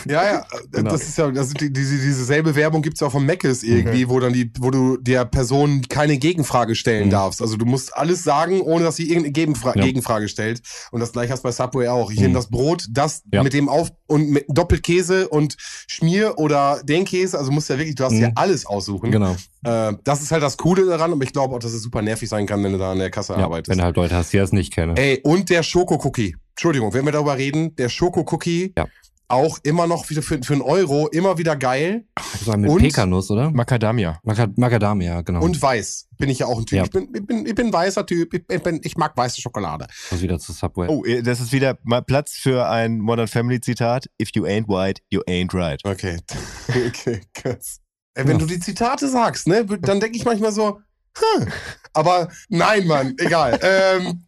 Ja, 0.07 0.23
ja, 0.23 0.45
Genau. 0.71 0.91
das 0.91 1.03
ist 1.03 1.17
ja, 1.17 1.29
das 1.31 1.47
ist 1.47 1.59
die, 1.61 1.71
diese, 1.71 1.95
diese 1.97 2.23
selbe 2.23 2.55
Werbung 2.55 2.81
gibt's 2.81 2.99
ja 3.01 3.07
auch 3.07 3.11
von 3.11 3.25
Meckes 3.25 3.63
irgendwie, 3.63 4.07
wo 4.09 4.19
dann 4.19 4.33
die, 4.33 4.51
wo 4.59 4.71
du 4.71 4.97
der 4.97 5.25
Person 5.25 5.81
keine 5.89 6.17
Gegenfrage 6.17 6.75
stellen 6.75 7.07
Mhm. 7.07 7.11
darfst. 7.11 7.41
Also 7.41 7.57
du 7.57 7.65
musst 7.65 7.95
alles 7.95 8.23
sagen, 8.23 8.61
ohne 8.61 8.83
dass 8.85 8.95
sie 8.95 9.03
irgendeine 9.09 9.31
Gegenfra 9.33 9.73
Ja. 9.75 9.83
Gegenfrage 9.83 10.27
stellt. 10.29 10.61
Und 10.91 10.99
das 10.99 11.11
gleiche 11.11 11.31
hast 11.33 11.39
du 11.43 11.47
bei 11.47 11.51
Subway 11.51 11.87
auch. 11.87 12.11
Ich 12.11 12.17
Mhm. 12.17 12.23
nehme 12.23 12.33
das 12.35 12.49
Brot, 12.49 12.85
das 12.89 13.23
Ja. 13.31 13.43
mit 13.43 13.53
dem 13.53 13.69
auf 13.69 13.89
und 14.07 14.29
mit 14.29 14.45
Doppelkäse 14.47 15.27
und 15.29 15.55
Schmier 15.87 16.35
oder 16.37 16.81
den 16.83 17.05
Käse. 17.05 17.37
Also 17.37 17.51
musst 17.51 17.69
du 17.69 17.73
ja 17.73 17.79
wirklich, 17.79 17.95
du 17.95 18.03
hast 18.03 18.13
Mhm. 18.13 18.21
ja 18.21 18.31
alles 18.35 18.65
aussuchen. 18.65 19.11
Genau. 19.11 19.35
Äh, 19.63 19.93
das 20.03 20.21
ist 20.21 20.31
halt 20.31 20.43
das 20.43 20.57
Coole 20.57 20.85
daran, 20.85 21.11
aber 21.11 21.23
ich 21.23 21.33
glaube 21.33 21.55
auch, 21.55 21.59
dass 21.59 21.73
es 21.73 21.81
super 21.83 22.01
nervig 22.01 22.29
sein 22.29 22.45
kann, 22.45 22.63
wenn 22.63 22.71
du 22.73 22.77
da 22.77 22.91
an 22.91 22.99
der 22.99 23.09
Kasse 23.11 23.33
Ja, 23.33 23.39
arbeitest. 23.45 23.69
wenn 23.69 23.77
du 23.79 23.83
halt 23.83 23.95
Leute 23.97 24.15
hast, 24.15 24.31
die 24.33 24.37
das 24.37 24.51
nicht 24.51 24.73
kennen. 24.73 24.95
Ey, 24.97 25.19
und 25.23 25.49
der 25.49 25.63
Schoko-Cookie. 25.63 26.35
Entschuldigung, 26.59 26.93
wenn 26.93 27.05
wir 27.05 27.13
darüber 27.13 27.37
reden, 27.37 27.73
der 27.77 27.87
Schoko-Cookie, 27.87 28.73
Ja. 28.77 28.85
auch 29.29 29.59
immer 29.63 29.87
noch 29.87 30.09
wieder 30.09 30.21
für, 30.21 30.43
für 30.43 30.51
einen 30.51 30.61
Euro, 30.61 31.07
immer 31.07 31.37
wieder 31.37 31.55
geil. 31.55 32.03
Das 32.33 32.47
war 32.47 32.57
mit 32.57 32.69
und- 32.69 32.81
Pekanuss, 32.81 33.31
oder? 33.31 33.49
Macadamia. 33.49 34.19
Maca- 34.25 34.51
Macadamia, 34.59 35.21
genau. 35.21 35.41
Und 35.41 35.61
weiß. 35.61 36.07
Bin 36.17 36.29
ich 36.29 36.39
ja 36.39 36.47
auch 36.47 36.57
ein 36.59 36.65
Typ. 36.65 36.77
Ja. 36.79 36.83
Ich, 36.83 36.89
bin, 36.91 37.07
ich, 37.15 37.25
bin, 37.25 37.45
ich 37.45 37.55
bin 37.55 37.67
ein 37.67 37.71
weißer 37.73 38.05
Typ. 38.05 38.33
Ich, 38.33 38.61
bin, 38.61 38.81
ich 38.83 38.97
mag 38.97 39.15
weiße 39.15 39.39
Schokolade. 39.39 39.87
Was 40.09 40.21
wieder 40.21 40.37
zu 40.37 40.51
Subway. 40.51 40.87
Oh, 40.89 41.05
eh, 41.05 41.21
das 41.21 41.39
ist 41.39 41.53
wieder 41.53 41.77
mal 41.83 42.01
Platz 42.01 42.33
für 42.33 42.67
ein 42.67 42.99
Modern 42.99 43.29
Family 43.29 43.61
Zitat. 43.61 44.07
If 44.21 44.31
you 44.35 44.43
ain't 44.43 44.67
white, 44.67 45.01
you 45.09 45.21
ain't 45.29 45.53
right. 45.53 45.79
Okay. 45.85 46.17
okay, 46.67 47.21
krass. 47.33 47.79
Ey, 48.15 48.25
wenn 48.25 48.33
Ja. 48.33 48.37
du 48.39 48.45
die 48.47 48.59
Zitate 48.59 49.07
sagst, 49.07 49.47
ne, 49.47 49.63
dann 49.65 50.01
denke 50.01 50.17
ich 50.17 50.25
manchmal 50.25 50.51
so, 50.51 50.81
Hm. 51.17 51.47
Aber 51.93 52.27
nein, 52.49 52.85
Mann, 52.85 53.15
egal. 53.17 53.57
ähm, 53.63 54.25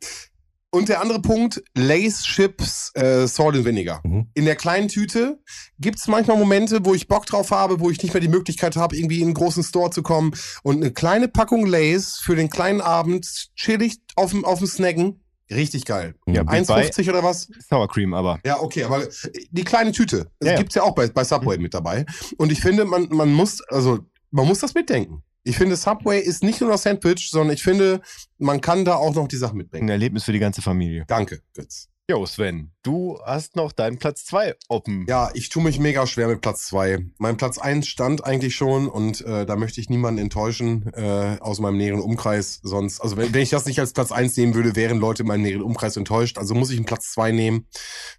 und 0.71 0.89
der 0.89 1.01
andere 1.01 1.21
Punkt, 1.21 1.61
Lace 1.75 2.23
Chips 2.23 2.91
äh, 2.95 3.27
Salt 3.27 3.55
and 3.55 3.65
Vinegar. 3.65 4.01
Mhm. 4.03 4.27
In 4.33 4.45
der 4.45 4.55
kleinen 4.55 4.87
Tüte 4.87 5.39
gibt's 5.79 6.07
manchmal 6.07 6.37
Momente, 6.37 6.83
wo 6.83 6.93
ich 6.93 7.07
Bock 7.07 7.25
drauf 7.25 7.51
habe, 7.51 7.79
wo 7.79 7.89
ich 7.89 8.01
nicht 8.01 8.13
mehr 8.13 8.21
die 8.21 8.27
Möglichkeit 8.29 8.75
habe, 8.75 8.95
irgendwie 8.95 9.19
in 9.19 9.25
einen 9.25 9.33
großen 9.33 9.63
Store 9.63 9.91
zu 9.91 10.01
kommen. 10.01 10.31
Und 10.63 10.77
eine 10.77 10.91
kleine 10.91 11.27
Packung 11.27 11.65
Lace 11.65 12.17
für 12.19 12.35
den 12.35 12.49
kleinen 12.49 12.81
Abend, 12.81 13.49
chillig 13.55 13.99
auf 14.15 14.31
dem, 14.31 14.45
auf 14.45 14.59
dem 14.59 14.67
Snacken. 14.67 15.21
Richtig 15.49 15.83
geil. 15.83 16.15
Ja, 16.27 16.43
bei 16.43 16.61
1,50 16.61 17.09
oder 17.09 17.23
was? 17.23 17.49
Sour 17.69 17.89
Cream 17.89 18.13
aber. 18.13 18.39
Ja, 18.45 18.61
okay, 18.61 18.85
aber 18.85 19.05
die 19.51 19.63
kleine 19.65 19.91
Tüte, 19.91 20.31
das 20.39 20.47
Ja, 20.47 20.51
ja. 20.53 20.57
gibt's 20.57 20.75
ja 20.75 20.83
auch 20.83 20.95
bei, 20.95 21.07
bei 21.07 21.25
Subway 21.25 21.57
mit 21.57 21.73
dabei. 21.73 22.05
Und 22.37 22.51
ich 22.51 22.61
finde, 22.61 22.85
man, 22.85 23.09
man 23.09 23.33
muss, 23.33 23.61
also, 23.67 23.99
man 24.29 24.47
muss 24.47 24.59
das 24.59 24.73
mitdenken. 24.73 25.23
Ich 25.43 25.57
finde, 25.57 25.75
Subway 25.75 26.19
ist 26.19 26.43
nicht 26.43 26.61
nur 26.61 26.69
das 26.69 26.83
Sandwich, 26.83 27.29
sondern 27.31 27.55
ich 27.55 27.63
finde, 27.63 28.01
man 28.37 28.61
kann 28.61 28.85
da 28.85 28.95
auch 28.95 29.15
noch 29.15 29.27
die 29.27 29.37
Sachen 29.37 29.55
Ein 29.55 29.57
mitbringen. 29.57 29.89
Erlebnis 29.89 30.23
für 30.23 30.33
die 30.33 30.39
ganze 30.39 30.61
Familie. 30.61 31.05
Danke, 31.07 31.41
Götz. 31.53 31.90
Jo, 32.11 32.25
Sven, 32.25 32.71
du 32.83 33.21
hast 33.23 33.55
noch 33.55 33.71
deinen 33.71 33.97
Platz 33.97 34.25
2 34.25 34.55
offen. 34.67 35.05
Ja, 35.07 35.29
ich 35.33 35.47
tue 35.47 35.63
mich 35.63 35.79
mega 35.79 36.05
schwer 36.05 36.27
mit 36.27 36.41
Platz 36.41 36.65
zwei. 36.65 37.05
Mein 37.17 37.37
Platz 37.37 37.57
eins 37.57 37.87
stand 37.87 38.25
eigentlich 38.25 38.53
schon 38.53 38.89
und 38.89 39.21
äh, 39.21 39.45
da 39.45 39.55
möchte 39.55 39.79
ich 39.79 39.89
niemanden 39.89 40.19
enttäuschen 40.19 40.91
äh, 40.93 41.37
aus 41.39 41.61
meinem 41.61 41.77
näheren 41.77 42.01
Umkreis. 42.01 42.59
Sonst, 42.63 42.99
also 42.99 43.15
wenn, 43.15 43.33
wenn 43.33 43.41
ich 43.41 43.51
das 43.51 43.65
nicht 43.65 43.79
als 43.79 43.93
Platz 43.93 44.11
eins 44.11 44.35
nehmen 44.35 44.55
würde, 44.55 44.75
wären 44.75 44.97
Leute 44.97 45.21
in 45.23 45.29
meinem 45.29 45.43
näheren 45.43 45.61
Umkreis 45.61 45.95
enttäuscht. 45.95 46.37
Also 46.37 46.53
muss 46.53 46.69
ich 46.69 46.75
einen 46.75 46.85
Platz 46.85 47.13
zwei 47.13 47.31
nehmen. 47.31 47.65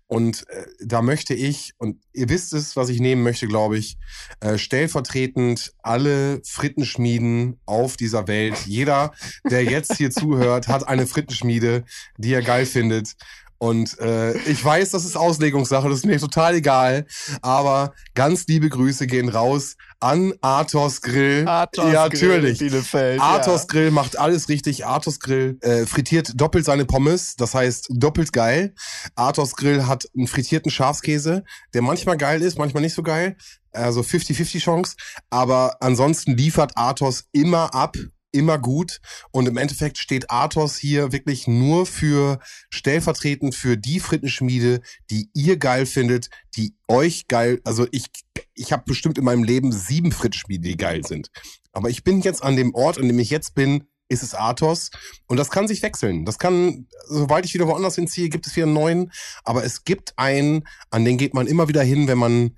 Und 0.07 0.49
äh, 0.49 0.65
da 0.81 1.03
möchte 1.03 1.35
ich, 1.35 1.75
und 1.77 2.01
ihr 2.15 2.31
wisst 2.31 2.55
es, 2.55 2.75
was 2.75 2.89
ich 2.89 2.99
nehmen 2.99 3.23
möchte, 3.23 3.47
glaube 3.47 3.77
ich, 3.77 3.99
äh, 4.41 4.57
stellvertretend 4.57 5.75
alle 5.83 6.41
Frittenschmieden 6.47 7.61
auf 7.67 7.99
dieser 7.99 8.27
Welt. 8.27 8.57
Jeder, 8.65 9.13
der 9.51 9.65
jetzt 9.65 9.99
hier 9.99 10.11
zuhört, 10.11 10.69
hat 10.69 10.89
eine 10.89 11.07
Frittenschmiede, 11.07 11.85
die 12.17 12.33
er 12.33 12.43
geil 12.43 12.65
findet. 12.65 13.17
Und 13.63 13.97
äh, 14.01 14.37
ich 14.39 14.65
weiß, 14.65 14.91
das 14.91 15.05
ist 15.05 15.17
Auslegungssache, 15.17 15.89
das 15.89 15.99
ist 15.99 16.05
mir 16.05 16.19
total 16.19 16.57
egal. 16.57 17.07
Aber 17.43 17.93
ganz 18.13 18.49
liebe 18.49 18.69
Grüße 18.69 19.07
gehen 19.07 19.29
raus 19.29 19.77
an 20.01 20.35
Athos 20.41 21.01
Grill. 21.01 21.45
ja, 21.93 22.09
natürlich. 22.09 22.59
Bielefeld. 22.59 23.21
Athos 23.21 23.69
Grill 23.69 23.93
macht 23.93 24.19
alles 24.19 24.49
richtig. 24.49 24.85
Athos 24.85 25.21
Grill 25.21 25.59
äh, 25.61 25.87
frittiert 25.87 26.33
doppelt 26.35 26.65
seine 26.65 26.87
Pommes, 26.87 27.37
das 27.37 27.55
heißt 27.55 27.91
doppelt 27.91 28.33
geil. 28.33 28.75
Athos 29.15 29.55
Grill 29.55 29.87
hat 29.87 30.07
einen 30.17 30.27
frittierten 30.27 30.73
Schafskäse, 30.73 31.45
der 31.73 31.83
manchmal 31.83 32.17
geil 32.17 32.43
ist, 32.43 32.59
manchmal 32.59 32.83
nicht 32.83 32.95
so 32.95 33.05
geil. 33.05 33.37
Also 33.71 34.01
50-50 34.01 34.59
Chance. 34.59 34.97
Aber 35.31 35.77
ansonsten 35.79 36.37
liefert 36.37 36.73
Athos 36.75 37.27
immer 37.31 37.73
ab. 37.77 37.97
Immer 38.33 38.59
gut. 38.59 39.01
Und 39.31 39.47
im 39.47 39.59
Endeffekt 39.59 39.99
steht 39.99 40.31
Athos 40.31 40.77
hier 40.77 41.13
wirklich 41.13 41.47
nur 41.47 41.87
für 41.87 42.39
stellvertretend 42.71 43.55
für 43.55 43.77
die 43.77 44.01
Frittenschmiede, 44.01 44.81
die 45.11 45.31
ihr 45.35 45.59
geil 45.59 45.87
findet, 45.87 46.31
die 46.57 46.75
euch 46.89 47.29
geil, 47.29 47.61
also 47.65 47.87
ich, 47.93 48.07
ich 48.55 48.73
habe 48.73 48.85
bestimmt 48.87 49.19
in 49.19 49.25
meinem 49.25 49.45
Leben 49.45 49.73
sieben 49.73 50.13
Frittenschmiede, 50.13 50.69
die 50.69 50.77
geil 50.77 51.05
sind. 51.05 51.29
Aber 51.73 51.91
ich 51.91 52.05
bin 52.05 52.21
jetzt 52.21 52.43
an 52.43 52.57
dem 52.57 52.75
Ort, 52.75 52.99
an 52.99 53.07
dem 53.07 53.19
ich 53.19 53.31
jetzt 53.31 53.55
bin, 53.55 53.85
ist 54.09 54.23
es 54.23 54.35
Athos. 54.35 54.91
Und 55.27 55.39
das 55.39 55.51
kann 55.51 55.67
sich 55.67 55.83
wechseln. 55.83 56.25
Das 56.25 56.39
kann, 56.39 56.87
sobald 57.07 57.45
ich 57.45 57.55
wieder 57.55 57.67
woanders 57.67 57.97
hinziehe, 57.97 58.29
gibt 58.29 58.47
es 58.47 58.55
wieder 58.55 58.67
einen 58.67 58.75
neuen. 58.75 59.13
Aber 59.45 59.65
es 59.65 59.85
gibt 59.85 60.13
einen, 60.17 60.65
an 60.91 61.05
den 61.05 61.19
geht 61.19 61.35
man 61.35 61.47
immer 61.47 61.69
wieder 61.69 61.83
hin, 61.83 62.09
wenn 62.09 62.19
man 62.19 62.57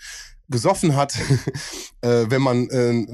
gesoffen 0.48 0.96
hat, 0.96 1.16
äh, 2.02 2.26
wenn 2.28 2.42
man 2.42 2.68
äh, 2.68 3.06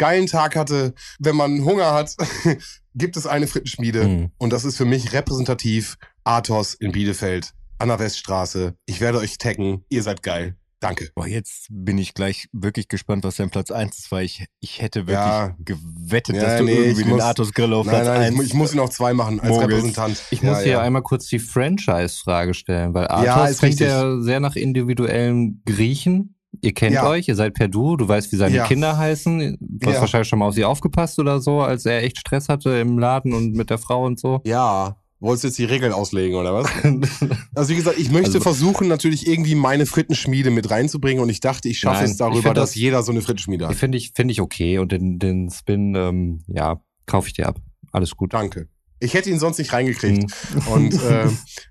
geilen 0.00 0.26
Tag 0.26 0.56
hatte, 0.56 0.94
wenn 1.18 1.36
man 1.36 1.64
Hunger 1.64 1.92
hat, 1.92 2.16
gibt 2.94 3.16
es 3.16 3.26
eine 3.26 3.46
Frittenschmiede. 3.46 4.08
Mhm. 4.08 4.30
Und 4.38 4.52
das 4.52 4.64
ist 4.64 4.76
für 4.76 4.86
mich 4.86 5.12
repräsentativ 5.12 5.96
Athos 6.24 6.74
in 6.74 6.90
Bielefeld 6.92 7.52
an 7.78 7.88
der 7.88 7.98
Weststraße. 7.98 8.74
Ich 8.86 9.00
werde 9.00 9.18
euch 9.18 9.38
taggen. 9.38 9.84
Ihr 9.90 10.02
seid 10.02 10.22
geil. 10.22 10.56
Danke. 10.80 11.10
Boah, 11.14 11.26
jetzt 11.26 11.66
bin 11.70 11.98
ich 11.98 12.14
gleich 12.14 12.46
wirklich 12.52 12.88
gespannt, 12.88 13.22
was 13.24 13.36
dein 13.36 13.50
Platz 13.50 13.70
1 13.70 13.98
ist, 13.98 14.10
weil 14.10 14.24
ich, 14.24 14.46
ich 14.60 14.80
hätte 14.80 15.00
wirklich 15.00 15.12
Ja. 15.18 15.54
gewettet, 15.58 16.36
Ja, 16.36 16.42
dass 16.42 16.58
du 16.58 16.64
nee, 16.64 16.72
irgendwie 16.72 16.90
ich 17.02 17.06
den 17.06 17.08
muss- 17.10 17.20
Athos 17.22 17.52
Grill 17.52 17.74
auf 17.74 17.84
Nein, 17.84 17.96
Platz 17.96 18.06
nein, 18.06 18.22
1 18.32 18.34
ich, 18.40 18.46
ich 18.48 18.54
muss 18.54 18.72
ihn 18.72 18.80
auch 18.80 18.88
zwei 18.88 19.12
machen 19.12 19.40
als 19.40 19.50
Mogelst. 19.50 19.70
Repräsentant. 19.72 20.22
Ich 20.30 20.42
muss 20.42 20.56
ja, 20.58 20.62
hier 20.62 20.72
ja. 20.72 20.80
einmal 20.80 21.02
kurz 21.02 21.26
die 21.26 21.38
Franchise-Frage 21.38 22.54
stellen, 22.54 22.94
weil 22.94 23.04
Ja, 23.04 23.10
Arthos 23.10 23.50
ist 23.50 23.58
klingt 23.58 23.72
richtig. 23.74 23.88
ja 23.88 24.20
sehr 24.22 24.40
nach 24.40 24.56
individuellen 24.56 25.62
Griechen. 25.66 26.34
Ihr 26.62 26.72
kennt 26.74 26.94
Ja. 26.94 27.06
euch, 27.08 27.28
ihr 27.28 27.36
seid 27.36 27.54
per 27.54 27.68
Du, 27.68 27.96
du 27.96 28.06
weißt, 28.08 28.32
wie 28.32 28.36
seine 28.36 28.56
Ja. 28.56 28.66
Kinder 28.66 28.96
heißen. 28.98 29.56
Du 29.60 29.86
hast 29.86 29.94
Ja. 29.94 30.00
wahrscheinlich 30.00 30.28
schon 30.28 30.40
mal 30.40 30.48
auf 30.48 30.54
sie 30.54 30.64
aufgepasst 30.64 31.18
oder 31.18 31.40
so, 31.40 31.60
als 31.60 31.86
er 31.86 32.02
echt 32.02 32.18
Stress 32.18 32.48
hatte 32.48 32.70
im 32.70 32.98
Laden 32.98 33.32
und 33.32 33.54
mit 33.54 33.70
der 33.70 33.78
Frau 33.78 34.04
und 34.04 34.18
so. 34.18 34.40
Ja. 34.44 34.96
Wolltest 35.22 35.44
du 35.44 35.48
jetzt 35.48 35.58
die 35.58 35.64
Regeln 35.64 35.92
auslegen, 35.92 36.34
oder 36.38 36.54
was? 36.54 36.66
Also 37.54 37.70
wie 37.72 37.76
gesagt, 37.76 37.98
ich 37.98 38.10
möchte 38.10 38.28
Also- 38.28 38.40
versuchen, 38.40 38.88
natürlich 38.88 39.26
irgendwie 39.26 39.54
meine 39.54 39.84
Frittenschmiede 39.86 40.50
mit 40.50 40.70
reinzubringen 40.70 41.22
und 41.22 41.28
ich 41.28 41.40
dachte, 41.40 41.68
ich 41.68 41.78
schaffe 41.78 42.02
Nein, 42.02 42.10
es 42.10 42.16
darüber, 42.16 42.42
find 42.42 42.56
dass 42.56 42.70
das- 42.70 42.74
jeder 42.74 43.02
so 43.02 43.12
eine 43.12 43.20
Frittenschmiede 43.20 43.68
hat. 43.68 43.76
Finde 43.76 43.98
ich, 43.98 44.12
finde 44.14 44.32
ich 44.32 44.40
okay 44.40 44.78
und 44.78 44.92
den, 44.92 45.18
den 45.18 45.50
Spin, 45.50 45.94
ähm, 45.94 46.42
ja, 46.48 46.80
kaufe 47.06 47.28
ich 47.28 47.34
dir 47.34 47.48
ab. 47.48 47.58
Alles 47.92 48.16
gut. 48.16 48.32
Danke. 48.32 48.68
Ich 48.98 49.14
hätte 49.14 49.30
ihn 49.30 49.38
sonst 49.38 49.58
nicht 49.58 49.72
reingekriegt. 49.72 50.24
Mhm. 50.54 50.72
Und 50.72 50.94
äh, 51.04 51.28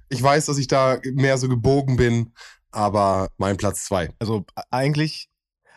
ich 0.09 0.21
weiß, 0.21 0.45
dass 0.45 0.57
ich 0.57 0.67
da 0.67 0.99
mehr 1.13 1.38
so 1.38 1.47
gebogen 1.49 1.95
bin, 1.95 2.32
aber 2.72 3.30
mein 3.38 3.57
Platz 3.57 3.86
zwei. 3.86 4.09
Also 4.20 4.45
eigentlich, 4.72 5.30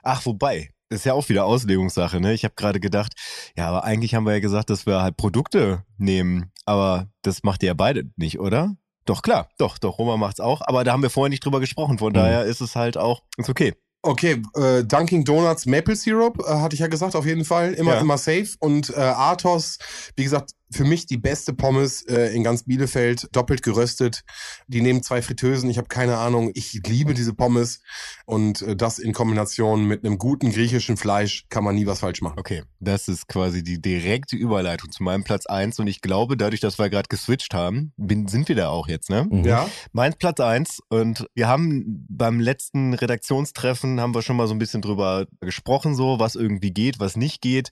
ach 0.02 0.24
wobei, 0.26 0.70
ist 0.90 1.04
ja 1.06 1.14
auch 1.14 1.28
wieder 1.28 1.44
Auslegungssache, 1.46 2.20
ne? 2.20 2.34
Ich 2.34 2.44
habe 2.44 2.54
gerade 2.54 2.78
gedacht, 2.80 3.14
ja, 3.56 3.68
aber 3.68 3.84
eigentlich 3.84 4.14
haben 4.14 4.24
wir 4.26 4.34
ja 4.34 4.40
gesagt, 4.40 4.68
dass 4.70 4.84
wir 4.86 5.02
halt 5.02 5.16
Produkte 5.16 5.84
nehmen, 5.96 6.52
aber 6.66 7.08
das 7.22 7.42
macht 7.42 7.62
ihr 7.62 7.68
ja 7.68 7.74
beide 7.74 8.04
nicht, 8.16 8.38
oder? 8.38 8.76
Doch, 9.06 9.22
klar, 9.22 9.48
doch, 9.58 9.78
doch, 9.78 9.98
Roma 9.98 10.16
macht's 10.16 10.38
auch, 10.40 10.60
aber 10.64 10.84
da 10.84 10.92
haben 10.92 11.02
wir 11.02 11.10
vorher 11.10 11.30
nicht 11.30 11.44
drüber 11.44 11.60
gesprochen, 11.60 11.98
von 11.98 12.10
Mhm. 12.12 12.16
daher 12.16 12.44
ist 12.44 12.60
es 12.60 12.76
halt 12.76 12.96
auch, 12.98 13.22
ist 13.36 13.48
okay. 13.48 13.74
Okay, 14.04 14.42
äh, 14.56 14.82
Dunkin' 14.82 15.24
Donuts 15.24 15.64
Maple 15.64 15.94
Syrup, 15.94 16.40
äh, 16.40 16.54
hatte 16.54 16.74
ich 16.74 16.80
ja 16.80 16.88
gesagt, 16.88 17.14
auf 17.14 17.24
jeden 17.24 17.44
Fall. 17.44 17.72
Immer, 17.74 17.94
Ja. 17.94 18.00
immer 18.00 18.18
safe. 18.18 18.48
Und 18.58 18.90
äh, 18.90 18.94
Athos, 19.00 19.78
wie 20.16 20.24
gesagt, 20.24 20.50
für 20.72 20.84
mich 20.84 21.06
die 21.06 21.18
beste 21.18 21.52
Pommes 21.52 22.02
äh, 22.02 22.34
in 22.34 22.42
ganz 22.44 22.64
Bielefeld, 22.64 23.28
doppelt 23.32 23.62
geröstet. 23.62 24.24
Die 24.66 24.80
nehmen 24.80 25.02
zwei 25.02 25.22
Fritteusen, 25.22 25.70
ich 25.70 25.78
habe 25.78 25.88
keine 25.88 26.18
Ahnung. 26.18 26.50
Ich 26.54 26.72
liebe 26.86 27.14
diese 27.14 27.34
Pommes. 27.34 27.80
Und 28.26 28.62
äh, 28.62 28.76
das 28.76 28.98
in 28.98 29.12
Kombination 29.12 29.84
mit 29.84 30.04
einem 30.04 30.18
guten 30.18 30.52
griechischen 30.52 30.96
Fleisch 30.96 31.46
kann 31.48 31.64
man 31.64 31.74
nie 31.74 31.86
was 31.86 32.00
falsch 32.00 32.22
machen. 32.22 32.38
Okay, 32.38 32.62
das 32.80 33.08
ist 33.08 33.28
quasi 33.28 33.62
die 33.62 33.80
direkte 33.80 34.36
Überleitung 34.36 34.90
zu 34.90 35.02
meinem 35.02 35.24
Platz 35.24 35.46
eins 35.46 35.78
und 35.78 35.86
ich 35.86 36.00
glaube, 36.00 36.36
dadurch, 36.36 36.60
dass 36.60 36.78
wir 36.78 36.90
gerade 36.90 37.08
geswitcht 37.08 37.54
haben, 37.54 37.92
bin, 37.96 38.28
sind 38.28 38.48
wir 38.48 38.56
da 38.56 38.68
auch 38.68 38.88
jetzt, 38.88 39.10
ne? 39.10 39.26
Mhm. 39.30 39.44
Ja? 39.44 39.68
Mein 39.92 40.14
Platz 40.14 40.40
eins 40.40 40.80
und 40.88 41.26
wir 41.34 41.48
haben 41.48 42.06
beim 42.08 42.40
letzten 42.40 42.94
Redaktionstreffen 42.94 44.00
haben 44.00 44.14
wir 44.14 44.22
schon 44.22 44.36
mal 44.36 44.46
so 44.46 44.54
ein 44.54 44.58
bisschen 44.58 44.82
drüber 44.82 45.26
gesprochen, 45.40 45.94
so 45.94 46.18
was 46.18 46.34
irgendwie 46.34 46.72
geht, 46.72 47.00
was 47.00 47.16
nicht 47.16 47.40
geht. 47.40 47.70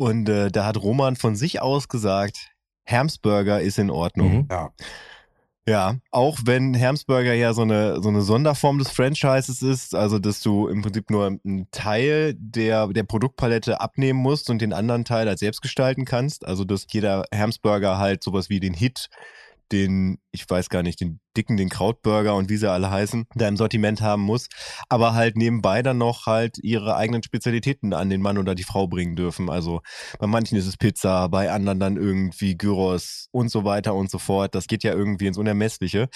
Und 0.00 0.30
äh, 0.30 0.50
da 0.50 0.64
hat 0.64 0.78
Roman 0.78 1.14
von 1.14 1.36
sich 1.36 1.60
aus 1.60 1.88
gesagt, 1.88 2.52
Hermsburger 2.84 3.60
ist 3.60 3.78
in 3.78 3.90
Ordnung. 3.90 4.32
Mhm. 4.32 4.48
Ja. 4.50 4.70
Ja, 5.68 5.96
auch 6.10 6.38
wenn 6.44 6.72
Hermsburger 6.72 7.34
ja 7.34 7.52
so 7.52 7.60
eine, 7.60 8.00
so 8.00 8.08
eine 8.08 8.22
Sonderform 8.22 8.78
des 8.78 8.88
Franchises 8.88 9.60
ist, 9.60 9.94
also 9.94 10.18
dass 10.18 10.40
du 10.40 10.68
im 10.68 10.80
Prinzip 10.80 11.10
nur 11.10 11.26
einen 11.26 11.70
Teil 11.70 12.34
der, 12.38 12.86
der 12.88 13.02
Produktpalette 13.02 13.82
abnehmen 13.82 14.18
musst 14.18 14.48
und 14.48 14.62
den 14.62 14.72
anderen 14.72 15.04
Teil 15.04 15.28
halt 15.28 15.38
selbst 15.38 15.60
gestalten 15.60 16.06
kannst. 16.06 16.46
Also 16.46 16.64
dass 16.64 16.86
jeder 16.88 17.26
Hermsburger 17.30 17.98
halt 17.98 18.24
sowas 18.24 18.48
wie 18.48 18.58
den 18.58 18.72
Hit, 18.72 19.10
den, 19.72 20.18
ich 20.32 20.48
weiß 20.48 20.68
gar 20.68 20.82
nicht, 20.82 21.00
den 21.00 21.20
dicken, 21.36 21.56
den 21.56 21.68
Krautburger 21.68 22.34
und 22.34 22.48
wie 22.48 22.56
sie 22.56 22.70
alle 22.70 22.90
heißen, 22.90 23.26
da 23.34 23.48
im 23.48 23.56
Sortiment 23.56 24.00
haben 24.00 24.22
muss, 24.22 24.48
aber 24.88 25.14
halt 25.14 25.36
nebenbei 25.36 25.82
dann 25.82 25.98
noch 25.98 26.26
halt 26.26 26.58
ihre 26.58 26.96
eigenen 26.96 27.22
Spezialitäten 27.22 27.92
an 27.94 28.10
den 28.10 28.20
Mann 28.20 28.38
oder 28.38 28.54
die 28.54 28.64
Frau 28.64 28.88
bringen 28.88 29.16
dürfen. 29.16 29.48
Also 29.48 29.80
bei 30.18 30.26
manchen 30.26 30.58
ist 30.58 30.66
es 30.66 30.76
Pizza, 30.76 31.28
bei 31.28 31.50
anderen 31.50 31.80
dann 31.80 31.96
irgendwie 31.96 32.56
Gyros 32.56 33.28
und 33.30 33.50
so 33.50 33.64
weiter 33.64 33.94
und 33.94 34.10
so 34.10 34.18
fort. 34.18 34.54
Das 34.54 34.66
geht 34.66 34.82
ja 34.82 34.92
irgendwie 34.92 35.26
ins 35.26 35.38
Unermessliche. 35.38 36.08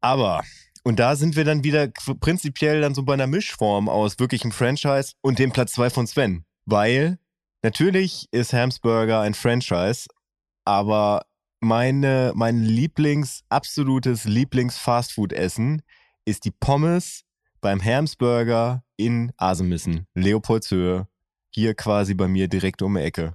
Aber, 0.00 0.42
und 0.82 0.98
da 0.98 1.16
sind 1.16 1.34
wir 1.34 1.44
dann 1.44 1.64
wieder 1.64 1.88
prinzipiell 2.20 2.82
dann 2.82 2.94
so 2.94 3.04
bei 3.04 3.14
einer 3.14 3.26
Mischform 3.26 3.88
aus 3.88 4.18
wirklichem 4.18 4.52
Franchise 4.52 5.12
und 5.22 5.38
dem 5.38 5.50
Platz 5.50 5.72
zwei 5.72 5.88
von 5.88 6.06
Sven. 6.06 6.44
Weil 6.66 7.18
natürlich 7.62 8.28
ist 8.30 8.52
Hamsburger 8.52 9.20
ein 9.20 9.32
Franchise, 9.32 10.08
aber 10.66 11.22
meine, 11.64 12.32
mein 12.36 12.62
Lieblings, 12.62 13.42
absolutes 13.48 14.24
Lieblings-Fastfood-Essen 14.24 15.82
ist 16.24 16.44
die 16.44 16.50
Pommes 16.52 17.24
beim 17.60 17.82
Hamsburger 17.82 18.84
in 18.96 19.32
Asemissen, 19.36 20.06
Leopoldshöhe, 20.14 21.08
hier 21.50 21.74
quasi 21.74 22.14
bei 22.14 22.28
mir 22.28 22.48
direkt 22.48 22.82
um 22.82 22.94
die 22.94 23.00
Ecke. 23.00 23.34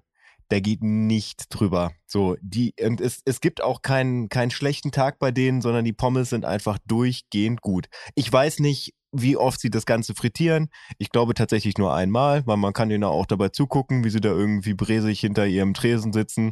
Da 0.50 0.60
geht 0.60 0.82
nicht 0.82 1.46
drüber. 1.50 1.92
So, 2.08 2.36
die, 2.42 2.74
und 2.82 3.02
es, 3.02 3.22
es 3.26 3.42
gibt 3.42 3.62
auch 3.62 3.82
keinen, 3.82 4.30
keinen 4.30 4.52
schlechten 4.52 4.92
Tag 4.92 5.20
bei 5.20 5.32
denen, 5.32 5.62
sondern 5.62 5.86
die 5.86 5.94
Pommes 5.94 6.30
sind 6.30 6.46
einfach 6.46 6.80
durchgehend 6.88 7.62
gut. 7.62 7.88
Ich 8.16 8.32
weiß 8.32 8.60
nicht, 8.60 8.96
wie 9.12 9.38
oft 9.38 9.60
sie 9.60 9.70
das 9.70 9.86
Ganze 9.86 10.14
frittieren. 10.14 10.70
Ich 10.98 11.10
glaube 11.10 11.34
tatsächlich 11.34 11.78
nur 11.78 11.94
einmal, 11.94 12.46
weil 12.46 12.58
man 12.58 12.74
kann 12.74 12.92
ihnen 12.92 13.04
auch 13.04 13.26
dabei 13.26 13.50
zugucken, 13.50 14.04
wie 14.04 14.10
sie 14.10 14.22
da 14.22 14.30
irgendwie 14.30 14.74
bresig 14.74 15.20
hinter 15.20 15.48
ihrem 15.48 15.74
Tresen 15.74 16.14
sitzen. 16.14 16.52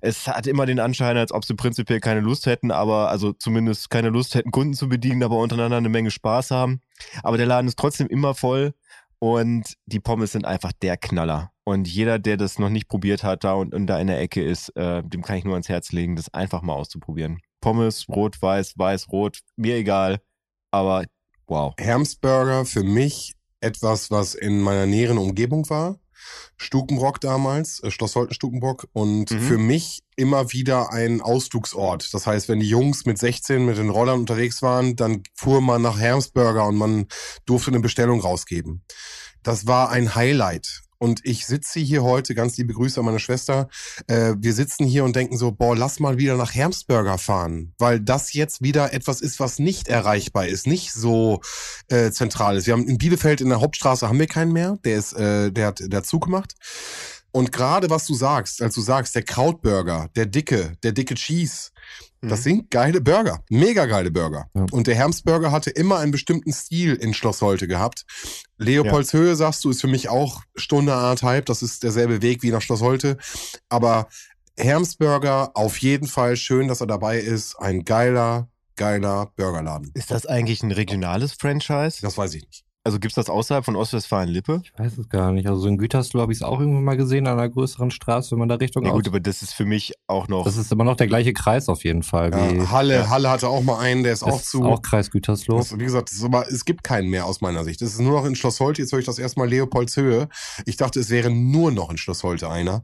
Es 0.00 0.26
hat 0.28 0.46
immer 0.46 0.66
den 0.66 0.80
Anschein, 0.80 1.16
als 1.16 1.32
ob 1.32 1.44
sie 1.44 1.54
prinzipiell 1.54 2.00
keine 2.00 2.20
Lust 2.20 2.46
hätten, 2.46 2.70
aber 2.70 3.10
also 3.10 3.32
zumindest 3.32 3.90
keine 3.90 4.10
Lust 4.10 4.34
hätten, 4.34 4.50
Kunden 4.50 4.74
zu 4.74 4.88
bedienen, 4.88 5.22
aber 5.22 5.38
untereinander 5.38 5.78
eine 5.78 5.88
Menge 5.88 6.10
Spaß 6.10 6.50
haben. 6.50 6.80
Aber 7.22 7.36
der 7.36 7.46
Laden 7.46 7.68
ist 7.68 7.78
trotzdem 7.78 8.06
immer 8.06 8.34
voll 8.34 8.72
und 9.18 9.74
die 9.86 10.00
Pommes 10.00 10.32
sind 10.32 10.46
einfach 10.46 10.72
der 10.72 10.96
Knaller. 10.96 11.52
Und 11.64 11.86
jeder, 11.86 12.18
der 12.18 12.36
das 12.36 12.58
noch 12.58 12.70
nicht 12.70 12.88
probiert 12.88 13.22
hat, 13.22 13.44
da 13.44 13.52
und, 13.52 13.74
und 13.74 13.86
da 13.86 14.00
in 14.00 14.06
der 14.06 14.20
Ecke 14.20 14.42
ist, 14.42 14.74
äh, 14.76 15.02
dem 15.04 15.22
kann 15.22 15.36
ich 15.36 15.44
nur 15.44 15.54
ans 15.54 15.68
Herz 15.68 15.92
legen, 15.92 16.16
das 16.16 16.32
einfach 16.32 16.62
mal 16.62 16.72
auszuprobieren. 16.72 17.40
Pommes, 17.60 18.08
rot, 18.08 18.40
weiß, 18.40 18.78
weiß, 18.78 19.12
rot, 19.12 19.40
mir 19.56 19.76
egal. 19.76 20.20
Aber 20.72 21.04
wow. 21.50 21.74
Hermsburger 21.78 22.64
für 22.64 22.82
mich 22.82 23.34
etwas, 23.60 24.10
was 24.10 24.34
in 24.34 24.60
meiner 24.62 24.86
näheren 24.86 25.18
Umgebung 25.18 25.68
war. 25.68 25.98
Stukenbrock 26.56 27.20
damals, 27.20 27.82
äh, 27.82 27.90
Schloss 27.90 28.14
Holten 28.14 28.34
Stukenbrock 28.34 28.88
und 28.92 29.30
Mhm. 29.30 29.40
für 29.40 29.58
mich 29.58 30.00
immer 30.16 30.52
wieder 30.52 30.92
ein 30.92 31.20
Ausflugsort. 31.22 32.12
Das 32.12 32.26
heißt, 32.26 32.48
wenn 32.48 32.60
die 32.60 32.68
Jungs 32.68 33.06
mit 33.06 33.18
16 33.18 33.64
mit 33.64 33.78
den 33.78 33.88
Rollern 33.88 34.20
unterwegs 34.20 34.60
waren, 34.62 34.96
dann 34.96 35.22
fuhr 35.34 35.60
man 35.60 35.80
nach 35.82 35.98
Hermsburger 35.98 36.66
und 36.66 36.76
man 36.76 37.06
durfte 37.46 37.70
eine 37.70 37.80
Bestellung 37.80 38.20
rausgeben. 38.20 38.82
Das 39.42 39.66
war 39.66 39.90
ein 39.90 40.14
Highlight. 40.14 40.82
Und 41.02 41.24
ich 41.24 41.46
sitze 41.46 41.80
hier 41.80 42.02
heute, 42.02 42.34
ganz 42.34 42.58
liebe 42.58 42.74
Grüße 42.74 43.00
an 43.00 43.06
meine 43.06 43.20
Schwester, 43.20 43.70
äh, 44.06 44.34
wir 44.36 44.52
sitzen 44.52 44.84
hier 44.84 45.02
und 45.02 45.16
denken 45.16 45.38
so, 45.38 45.50
boah, 45.50 45.74
lass 45.74 45.98
mal 45.98 46.18
wieder 46.18 46.36
nach 46.36 46.54
Hermsburger 46.54 47.16
fahren, 47.16 47.72
weil 47.78 48.00
das 48.00 48.34
jetzt 48.34 48.60
wieder 48.60 48.92
etwas 48.92 49.22
ist, 49.22 49.40
was 49.40 49.58
nicht 49.58 49.88
erreichbar 49.88 50.46
ist, 50.46 50.66
nicht 50.66 50.92
so 50.92 51.40
äh, 51.88 52.10
zentral 52.10 52.58
ist. 52.58 52.66
Wir 52.66 52.74
haben 52.74 52.86
in 52.86 52.98
Bielefeld 52.98 53.40
in 53.40 53.48
der 53.48 53.62
Hauptstraße 53.62 54.08
haben 54.08 54.18
wir 54.18 54.26
keinen 54.26 54.52
mehr, 54.52 54.78
der 54.84 54.98
ist, 54.98 55.14
äh, 55.14 55.50
der 55.50 55.68
hat, 55.68 55.80
der 55.80 55.96
hat 55.96 56.06
zugemacht. 56.06 56.54
Und 57.32 57.50
gerade 57.50 57.88
was 57.88 58.06
du 58.06 58.14
sagst, 58.14 58.60
als 58.60 58.74
du 58.74 58.82
sagst, 58.82 59.14
der 59.14 59.22
Krautburger, 59.22 60.10
der 60.16 60.26
dicke, 60.26 60.76
der 60.82 60.92
dicke 60.92 61.14
Cheese, 61.14 61.70
das 62.22 62.40
Mhm. 62.40 62.42
sind 62.44 62.70
geile 62.70 63.00
Burger, 63.00 63.42
mega 63.48 63.86
geile 63.86 64.10
Burger. 64.10 64.46
Ja. 64.54 64.66
Und 64.72 64.86
der 64.86 64.94
Hermsburger 64.94 65.52
hatte 65.52 65.70
immer 65.70 65.98
einen 65.98 66.12
bestimmten 66.12 66.52
Stil 66.52 66.94
in 66.94 67.14
Schloss 67.14 67.40
Holte 67.40 67.66
gehabt. 67.66 68.04
Leopoldshöhe, 68.58 69.36
sagst 69.36 69.64
du, 69.64 69.70
ist 69.70 69.80
für 69.80 69.86
mich 69.86 70.08
auch 70.08 70.42
Stunde 70.54 70.94
anderthalb. 70.94 71.46
Das 71.46 71.62
ist 71.62 71.82
derselbe 71.82 72.20
Weg 72.22 72.42
wie 72.42 72.50
nach 72.50 72.60
Schloss 72.62 72.80
Holte. 72.82 73.16
Aber 73.68 74.08
Hermsburger 74.58 75.52
auf 75.54 75.78
jeden 75.78 76.06
Fall 76.06 76.36
schön, 76.36 76.68
dass 76.68 76.80
er 76.80 76.86
dabei 76.86 77.18
ist. 77.18 77.56
Ein 77.56 77.84
geiler, 77.84 78.48
geiler 78.76 79.32
Burgerladen. 79.36 79.90
Ist 79.94 80.10
das 80.10 80.26
eigentlich 80.26 80.62
ein 80.62 80.72
regionales 80.72 81.32
Franchise? 81.32 81.98
Das 82.02 82.18
weiß 82.18 82.34
ich 82.34 82.44
nicht. 82.46 82.64
Also 82.90 82.98
gibt's 82.98 83.14
das 83.14 83.30
außerhalb 83.30 83.64
von 83.64 83.76
Ostwestfalen-Lippe? 83.76 84.62
Ich 84.64 84.76
weiß 84.76 84.98
es 84.98 85.08
gar 85.08 85.30
nicht. 85.30 85.46
Also 85.46 85.60
so 85.60 85.68
in 85.68 85.78
Gütersloh 85.78 86.22
habe 86.22 86.32
ich 86.32 86.38
es 86.38 86.42
auch 86.42 86.58
irgendwann 86.58 86.82
mal 86.82 86.96
gesehen 86.96 87.28
an 87.28 87.38
einer 87.38 87.48
größeren 87.48 87.92
Straße, 87.92 88.32
wenn 88.32 88.40
man 88.40 88.48
da 88.48 88.56
Richtung 88.56 88.84
Ja 88.84 88.90
gut, 88.90 89.06
aber 89.06 89.20
das 89.20 89.42
ist 89.42 89.54
für 89.54 89.64
mich 89.64 89.92
auch 90.08 90.26
noch. 90.26 90.42
Das 90.42 90.56
ist 90.56 90.72
immer 90.72 90.82
noch 90.82 90.96
der 90.96 91.06
gleiche 91.06 91.32
Kreis 91.32 91.68
auf 91.68 91.84
jeden 91.84 92.02
Fall. 92.02 92.32
Wie 92.32 92.56
Ja, 92.56 92.70
Halle, 92.72 92.94
ja. 92.96 93.08
Halle 93.08 93.30
hatte 93.30 93.46
auch 93.46 93.62
mal 93.62 93.78
einen, 93.78 94.02
der 94.02 94.14
ist 94.14 94.22
das 94.22 94.28
auch 94.28 94.40
ist 94.40 94.50
zu. 94.50 94.64
auch 94.64 94.82
Kreis 94.82 95.12
Gütersloh. 95.12 95.58
Das, 95.58 95.78
wie 95.78 95.84
gesagt, 95.84 96.10
ist 96.10 96.24
aber, 96.24 96.48
es 96.50 96.64
gibt 96.64 96.82
keinen 96.82 97.10
mehr 97.10 97.26
aus 97.26 97.40
meiner 97.40 97.62
Sicht. 97.62 97.80
Es 97.80 97.92
ist 97.92 98.00
nur 98.00 98.10
noch 98.20 98.24
in 98.26 98.34
Schloss 98.34 98.58
Holte. 98.58 98.82
Jetzt 98.82 98.90
höre 98.90 98.98
ich 98.98 99.06
das 99.06 99.20
erstmal 99.20 99.48
Leopoldshöhe. 99.48 100.28
Ich 100.66 100.76
dachte, 100.76 100.98
es 100.98 101.10
wäre 101.10 101.30
nur 101.30 101.70
noch 101.70 101.90
in 101.92 101.96
Schloss 101.96 102.24
Holte 102.24 102.50
einer, 102.50 102.82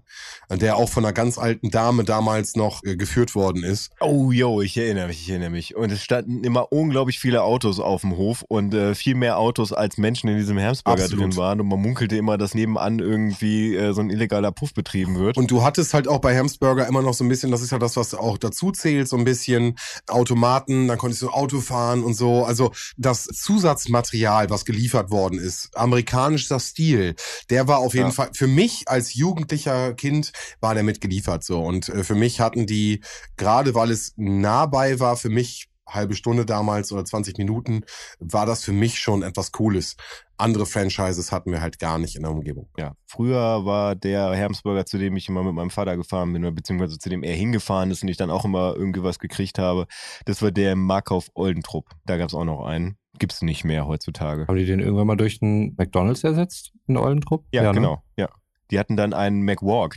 der 0.49 0.77
auch 0.77 0.89
von 0.89 1.05
einer 1.05 1.13
ganz 1.13 1.37
alten 1.37 1.73
Dame 1.73 2.05
damals 2.05 2.55
noch 2.55 2.85
äh, 2.85 2.95
geführt 2.95 3.35
worden 3.35 3.65
ist. 3.65 3.91
Oh, 3.99 4.31
yo, 4.31 4.61
ich 4.61 4.77
erinnere 4.77 5.09
mich, 5.09 5.23
ich 5.23 5.31
erinnere 5.31 5.51
mich. 5.51 5.75
Und 5.75 5.91
es 5.91 6.01
standen 6.01 6.45
immer 6.45 6.71
unglaublich 6.71 7.19
viele 7.19 7.43
Autos 7.43 7.81
auf 7.81 8.03
dem 8.03 8.17
Hof 8.17 8.45
und 8.47 8.73
äh, 8.73 8.95
viel 8.95 9.17
mehr 9.17 9.39
Autos 9.39 9.73
als 9.73 9.96
Menschen 9.99 10.29
in 10.29 10.37
diesem 10.37 10.59
Hermsburger 10.59 11.03
Absolut. 11.05 11.25
drin 11.25 11.37
waren. 11.37 11.61
Und 11.61 11.69
man 11.69 11.81
munkelte 11.81 12.17
immer, 12.17 12.39
dass 12.39 12.55
nebenan 12.55 12.99
irgendwie 12.99 13.75
äh, 13.75 13.93
so 13.93 14.01
ein 14.01 14.11
illegaler 14.11 14.53
Puff 14.53 14.75
betrieben 14.75 15.19
wird. 15.19 15.37
Und 15.37 15.51
du 15.51 15.63
hattest 15.63 15.95
halt 15.95 16.09
auch 16.09 16.21
bei 16.21 16.37
Hamsburger 16.37 16.87
immer 16.87 17.03
noch 17.03 17.15
so 17.15 17.25
ein 17.25 17.29
bisschen, 17.29 17.51
das 17.51 17.63
ist 17.63 17.73
ja 17.73 17.79
das, 17.79 17.97
was 17.97 18.15
auch 18.15 18.39
dazu 18.39 18.73
zählt, 18.73 19.09
so 19.09 19.17
ein 19.17 19.25
bisschen 19.25 19.77
Automaten, 20.09 20.89
dann 20.89 20.99
konntest 20.99 21.23
du 21.23 21.31
Auto 21.31 21.61
fahren 21.61 22.03
und 22.05 22.15
so. 22.15 22.45
Also 22.45 22.73
das 22.97 23.25
Zusatzmaterial, 23.25 24.51
was 24.51 24.65
geliefert 24.65 25.11
worden 25.11 25.39
ist, 25.39 25.77
amerikanischer 25.77 26.61
Stil, 26.61 27.15
der 27.51 27.69
war 27.69 27.79
auf 27.79 27.95
jeden 27.95 28.07
Ja. 28.07 28.13
Fall, 28.13 28.31
für 28.33 28.47
mich 28.47 28.85
als 28.87 29.15
jugendlicher 29.15 29.95
Kind 29.95 30.33
war 30.61 30.75
der 30.75 30.83
mitgeliefert 30.83 31.45
so. 31.45 31.61
Und 31.61 31.89
äh, 31.89 32.05
für 32.05 32.15
mich 32.15 32.41
hatten 32.41 32.67
die, 32.67 33.01
gerade 33.37 33.75
weil 33.75 33.91
es 33.91 34.13
nah 34.17 34.67
bei 34.67 35.01
war, 35.01 35.17
für 35.17 35.31
mich 35.31 35.69
halbe 35.87 36.15
Stunde 36.15 36.45
damals 36.45 36.93
oder 36.93 37.05
20 37.05 37.39
Minuten, 37.39 37.83
war 38.19 38.47
das 38.47 38.65
für 38.65 38.73
mich 38.73 38.99
schon 38.99 39.23
etwas 39.23 39.53
Cooles. 39.53 39.97
Andere 40.39 40.67
Franchises 40.67 41.33
hatten 41.33 41.51
wir 41.51 41.63
halt 41.63 41.79
gar 41.79 41.99
nicht 41.99 42.17
in 42.17 42.23
der 42.23 42.31
Umgebung. 42.31 42.69
Ja, 42.77 42.95
früher 43.07 43.65
war 43.65 43.95
der 43.95 44.35
Hermsburger, 44.35 44.85
zu 44.85 44.99
dem 44.99 45.17
ich 45.17 45.29
immer 45.29 45.43
mit 45.43 45.55
meinem 45.55 45.71
Vater 45.71 45.97
gefahren 45.97 46.33
bin, 46.33 46.45
oder 46.45 46.53
beziehungsweise 46.53 46.99
zu 46.99 47.09
dem 47.09 47.23
er 47.23 47.35
hingefahren 47.35 47.91
ist 47.91 48.03
und 48.03 48.09
ich 48.09 48.17
dann 48.19 48.31
auch 48.31 48.45
immer 48.45 48.75
irgendwie 48.77 49.03
was 49.03 49.19
gekriegt 49.19 49.59
habe. 49.59 49.87
Das 50.27 50.43
war 50.43 50.51
der 50.51 50.77
Markauf 50.77 51.31
Oldentrupp. 51.35 51.87
Da 52.05 52.17
gab's 52.19 52.35
auch 52.35 52.45
noch 52.45 52.67
einen. 52.67 52.99
Gibt's 53.19 53.41
nicht 53.41 53.65
mehr 53.65 53.87
heutzutage. 53.87 54.47
Haben 54.47 54.57
die 54.57 54.67
den 54.67 54.81
irgendwann 54.81 55.07
mal 55.07 55.17
durch 55.17 55.41
einen 55.41 55.75
McDonalds 55.79 56.23
ersetzt 56.23 56.73
in 56.87 56.99
Oldentrupp? 56.99 57.47
Ja, 57.51 57.63
ne? 57.63 57.73
genau. 57.73 58.03
Ja. 58.19 58.29
Die 58.71 58.79
hatten 58.79 58.97
dann 58.97 59.13
einen 59.13 59.43
McWalk, 59.43 59.97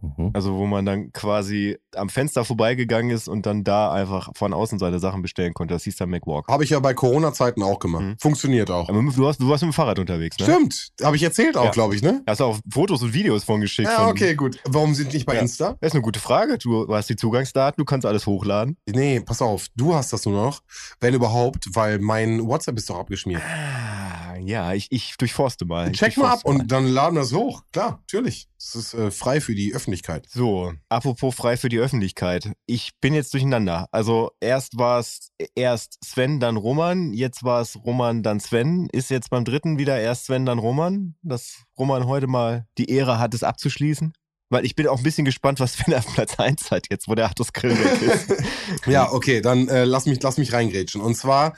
Mhm. 0.00 0.30
also 0.32 0.56
wo 0.56 0.66
man 0.66 0.86
dann 0.86 1.12
quasi 1.12 1.76
am 1.94 2.08
Fenster 2.08 2.44
vorbeigegangen 2.44 3.10
ist 3.10 3.28
und 3.28 3.44
dann 3.46 3.64
da 3.64 3.92
einfach 3.92 4.30
von 4.34 4.52
Außenseite 4.54 4.98
Sachen 4.98 5.20
bestellen 5.22 5.52
konnte. 5.54 5.74
Das 5.74 5.84
hieß 5.84 5.96
dann 5.96 6.10
McWalk. 6.10 6.46
Habe 6.48 6.64
ich 6.64 6.70
ja 6.70 6.80
bei 6.80 6.94
Corona-Zeiten 6.94 7.62
auch 7.62 7.78
gemacht. 7.78 8.02
Mhm. 8.04 8.16
Funktioniert 8.20 8.70
auch. 8.70 8.88
Aber 8.88 9.02
du, 9.02 9.26
hast, 9.28 9.40
du 9.40 9.48
warst 9.48 9.62
mit 9.62 9.72
dem 9.72 9.74
Fahrrad 9.74 9.98
unterwegs, 9.98 10.38
ne? 10.38 10.44
Stimmt, 10.46 10.88
habe 11.02 11.16
ich 11.16 11.22
erzählt 11.22 11.56
auch, 11.56 11.64
Ja. 11.66 11.70
glaube 11.70 11.94
ich, 11.94 12.02
ne? 12.02 12.22
Hast 12.26 12.40
du 12.40 12.44
auch 12.44 12.58
Fotos 12.72 13.02
und 13.02 13.12
Videos 13.12 13.44
von 13.44 13.60
geschickt. 13.60 13.88
Ja, 13.88 14.08
okay, 14.08 14.34
gut. 14.34 14.58
Warum 14.66 14.94
sind 14.94 15.12
die 15.12 15.16
nicht 15.16 15.26
bei 15.26 15.34
Ja. 15.34 15.40
Insta? 15.42 15.76
Das 15.80 15.88
ist 15.88 15.94
eine 15.94 16.02
gute 16.02 16.20
Frage. 16.20 16.58
Du 16.58 16.86
hast 16.94 17.10
die 17.10 17.16
Zugangsdaten, 17.16 17.80
du 17.80 17.84
kannst 17.84 18.06
alles 18.06 18.26
hochladen. 18.26 18.76
Nee, 18.88 19.20
pass 19.20 19.42
auf, 19.42 19.66
du 19.76 19.94
hast 19.94 20.12
das 20.12 20.24
nur 20.26 20.34
noch, 20.42 20.60
wenn 21.00 21.14
überhaupt, 21.14 21.66
weil 21.74 21.98
mein 21.98 22.46
WhatsApp 22.46 22.78
ist 22.78 22.88
doch 22.90 22.98
abgeschmiert. 22.98 23.42
Ah, 23.44 24.17
ja, 24.38 24.72
ich, 24.72 24.88
ich 24.90 25.16
durchforste 25.16 25.64
mal. 25.64 25.90
Ich 25.90 25.98
Check 25.98 26.16
mal 26.16 26.32
ab 26.32 26.40
durchforste 26.42 26.62
und 26.62 26.72
dann 26.72 26.86
laden 26.86 27.16
wir 27.16 27.22
es 27.22 27.32
hoch. 27.32 27.62
Klar, 27.72 28.02
natürlich. 28.02 28.48
Es 28.58 28.74
ist 28.74 28.94
äh, 28.94 29.10
frei 29.10 29.40
für 29.40 29.54
die 29.54 29.74
Öffentlichkeit. 29.74 30.26
So, 30.28 30.72
apropos 30.88 31.34
frei 31.34 31.56
für 31.56 31.68
die 31.68 31.78
Öffentlichkeit. 31.78 32.52
Ich 32.66 32.92
bin 33.00 33.14
jetzt 33.14 33.32
durcheinander. 33.32 33.88
Also 33.92 34.32
erst 34.40 34.78
war 34.78 34.98
es 34.98 35.30
erst 35.54 35.98
Sven, 36.04 36.40
dann 36.40 36.56
Roman. 36.56 37.12
Jetzt 37.12 37.44
war 37.44 37.60
es 37.60 37.76
Roman, 37.84 38.22
dann 38.22 38.40
Sven. 38.40 38.88
Ist 38.92 39.10
jetzt 39.10 39.30
beim 39.30 39.44
dritten 39.44 39.78
wieder 39.78 40.00
erst 40.00 40.26
Sven, 40.26 40.46
dann 40.46 40.58
Roman. 40.58 41.14
Dass 41.22 41.62
Roman 41.78 42.06
heute 42.06 42.26
mal 42.26 42.66
die 42.78 42.90
Ehre 42.90 43.18
hat, 43.18 43.34
es 43.34 43.42
abzuschließen. 43.42 44.12
Weil 44.50 44.64
ich 44.64 44.74
bin 44.74 44.86
auch 44.86 44.96
ein 44.96 45.02
bisschen 45.02 45.26
gespannt, 45.26 45.60
was 45.60 45.74
Sven 45.74 45.94
auf 45.94 46.06
Platz 46.14 46.38
1 46.38 46.70
hat, 46.70 46.86
jetzt 46.90 47.08
wo 47.08 47.14
der 47.14 47.26
Artus 47.26 47.52
Grill 47.52 47.78
weg 47.78 48.02
ist. 48.02 48.34
Ja, 48.86 49.12
okay, 49.12 49.40
dann 49.40 49.68
äh, 49.68 49.84
lass 49.84 50.06
mich 50.06 50.22
lass 50.22 50.38
mich 50.38 50.52
reingrätschen. 50.52 51.00
Und 51.00 51.14
zwar, 51.14 51.54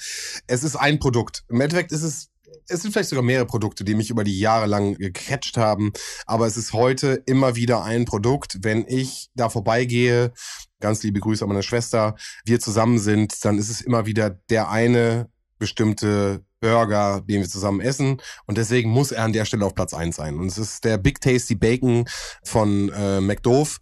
es 0.47 0.65
ist 0.65 0.77
ein 0.77 0.99
Produkt. 0.99 1.45
Im 1.49 1.61
Endeffekt 1.61 1.93
ist 1.93 2.03
es 2.03 2.30
es 2.69 2.83
sind 2.83 2.93
vielleicht 2.93 3.11
sogar 3.11 3.25
mehrere 3.25 3.47
Produkte, 3.47 3.85
die 3.85 3.95
mich 3.95 4.11
über 4.11 4.25
die 4.25 4.39
Jahre 4.39 4.67
lang 4.67 4.95
gecatcht 4.95 5.57
haben, 5.57 5.93
aber 6.27 6.47
es 6.47 6.57
ist 6.57 6.73
heute 6.73 7.23
immer 7.27 7.57
wieder 7.57 7.83
ein 7.83 8.05
Produkt, 8.05 8.59
wenn 8.63 8.85
ich 8.89 9.31
da 9.35 9.49
vorbeigehe, 9.49 10.33
ganz 10.81 11.03
liebe 11.03 11.21
Grüße 11.21 11.45
an 11.45 11.49
meine 11.49 11.63
Schwester, 11.63 12.17
wir 12.45 12.61
zusammen 12.61 12.99
sind, 12.99 13.45
dann 13.45 13.59
ist 13.59 13.71
es 13.71 13.81
immer 13.81 14.07
wieder 14.07 14.31
der 14.31 14.71
eine 14.71 15.29
bestimmte 15.59 16.45
Burger, 16.61 17.23
den 17.23 17.41
wir 17.41 17.49
zusammen 17.49 17.81
essen. 17.81 18.21
Und 18.47 18.59
deswegen 18.59 18.91
muss 18.91 19.13
er 19.13 19.25
an 19.25 19.33
der 19.33 19.45
Stelle 19.45 19.65
auf 19.65 19.75
Platz 19.75 19.95
eins 19.95 20.17
sein. 20.17 20.39
Und 20.39 20.47
es 20.47 20.59
ist 20.59 20.85
der 20.85 20.99
Big 20.99 21.21
Tasty 21.21 21.55
Bacon 21.55 22.05
von 22.45 22.91
äh, 22.91 23.21
McDove. 23.21 23.79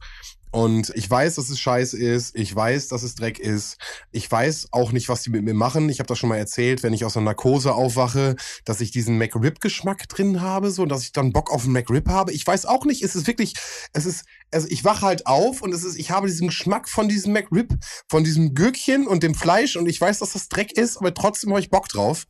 Und 0.51 0.90
ich 0.94 1.09
weiß, 1.09 1.34
dass 1.34 1.51
es 1.51 1.61
scheiße 1.61 1.99
ist. 1.99 2.34
Ich 2.36 2.55
weiß, 2.55 2.88
dass 2.88 3.03
es 3.03 3.14
Dreck 3.14 3.38
ist. 3.38 3.76
Ich 4.11 4.30
weiß 4.30 4.68
auch 4.72 4.92
nicht, 4.92 5.09
was 5.09 5.22
die 5.22 5.30
mit 5.30 5.44
mir 5.44 5.55
machen. 5.55 5.88
Ich 5.88 5.99
habe 5.99 6.07
das 6.07 6.18
schon 6.18 6.28
mal 6.28 6.36
erzählt, 6.36 6.82
wenn 6.82 6.92
ich 6.92 7.05
aus 7.05 7.16
einer 7.16 7.26
Narkose 7.26 7.74
aufwache, 7.74 8.36
dass 8.64 8.80
ich 8.80 8.90
diesen 8.90 9.18
McRib-Geschmack 9.18 10.09
drin 10.09 10.40
habe, 10.40 10.70
so, 10.70 10.82
und 10.82 10.88
dass 10.88 11.03
ich 11.03 11.12
dann 11.12 11.32
Bock 11.32 11.53
auf 11.53 11.64
einen 11.64 11.72
McRib 11.72 12.09
habe. 12.09 12.32
Ich 12.32 12.46
weiß 12.46 12.66
auch 12.66 12.84
nicht, 12.84 13.03
es 13.03 13.14
ist 13.14 13.26
wirklich, 13.26 13.55
es 13.92 14.07
ist, 14.07 14.24
also 14.53 14.66
ich 14.70 14.84
wache 14.84 15.03
halt 15.03 15.26
auf 15.26 15.62
und 15.62 15.72
es 15.74 15.84
ist, 15.84 15.96
ich 15.99 16.11
habe 16.11 16.26
diesen 16.26 16.49
Geschmack 16.49 16.88
von 16.88 17.09
diesem 17.09 17.32
McRib, 17.32 17.74
von 18.09 18.24
diesem 18.24 18.55
Gürkchen 18.55 19.07
und 19.07 19.22
dem 19.22 19.34
Fleisch 19.34 19.76
und 19.76 19.88
ich 19.88 20.01
weiß, 20.01 20.18
dass 20.20 20.32
das 20.32 20.49
Dreck 20.49 20.72
ist, 20.72 20.96
aber 20.96 21.12
trotzdem 21.14 21.51
habe 21.51 21.61
ich 21.61 21.70
Bock 21.70 21.88
drauf. 21.88 22.24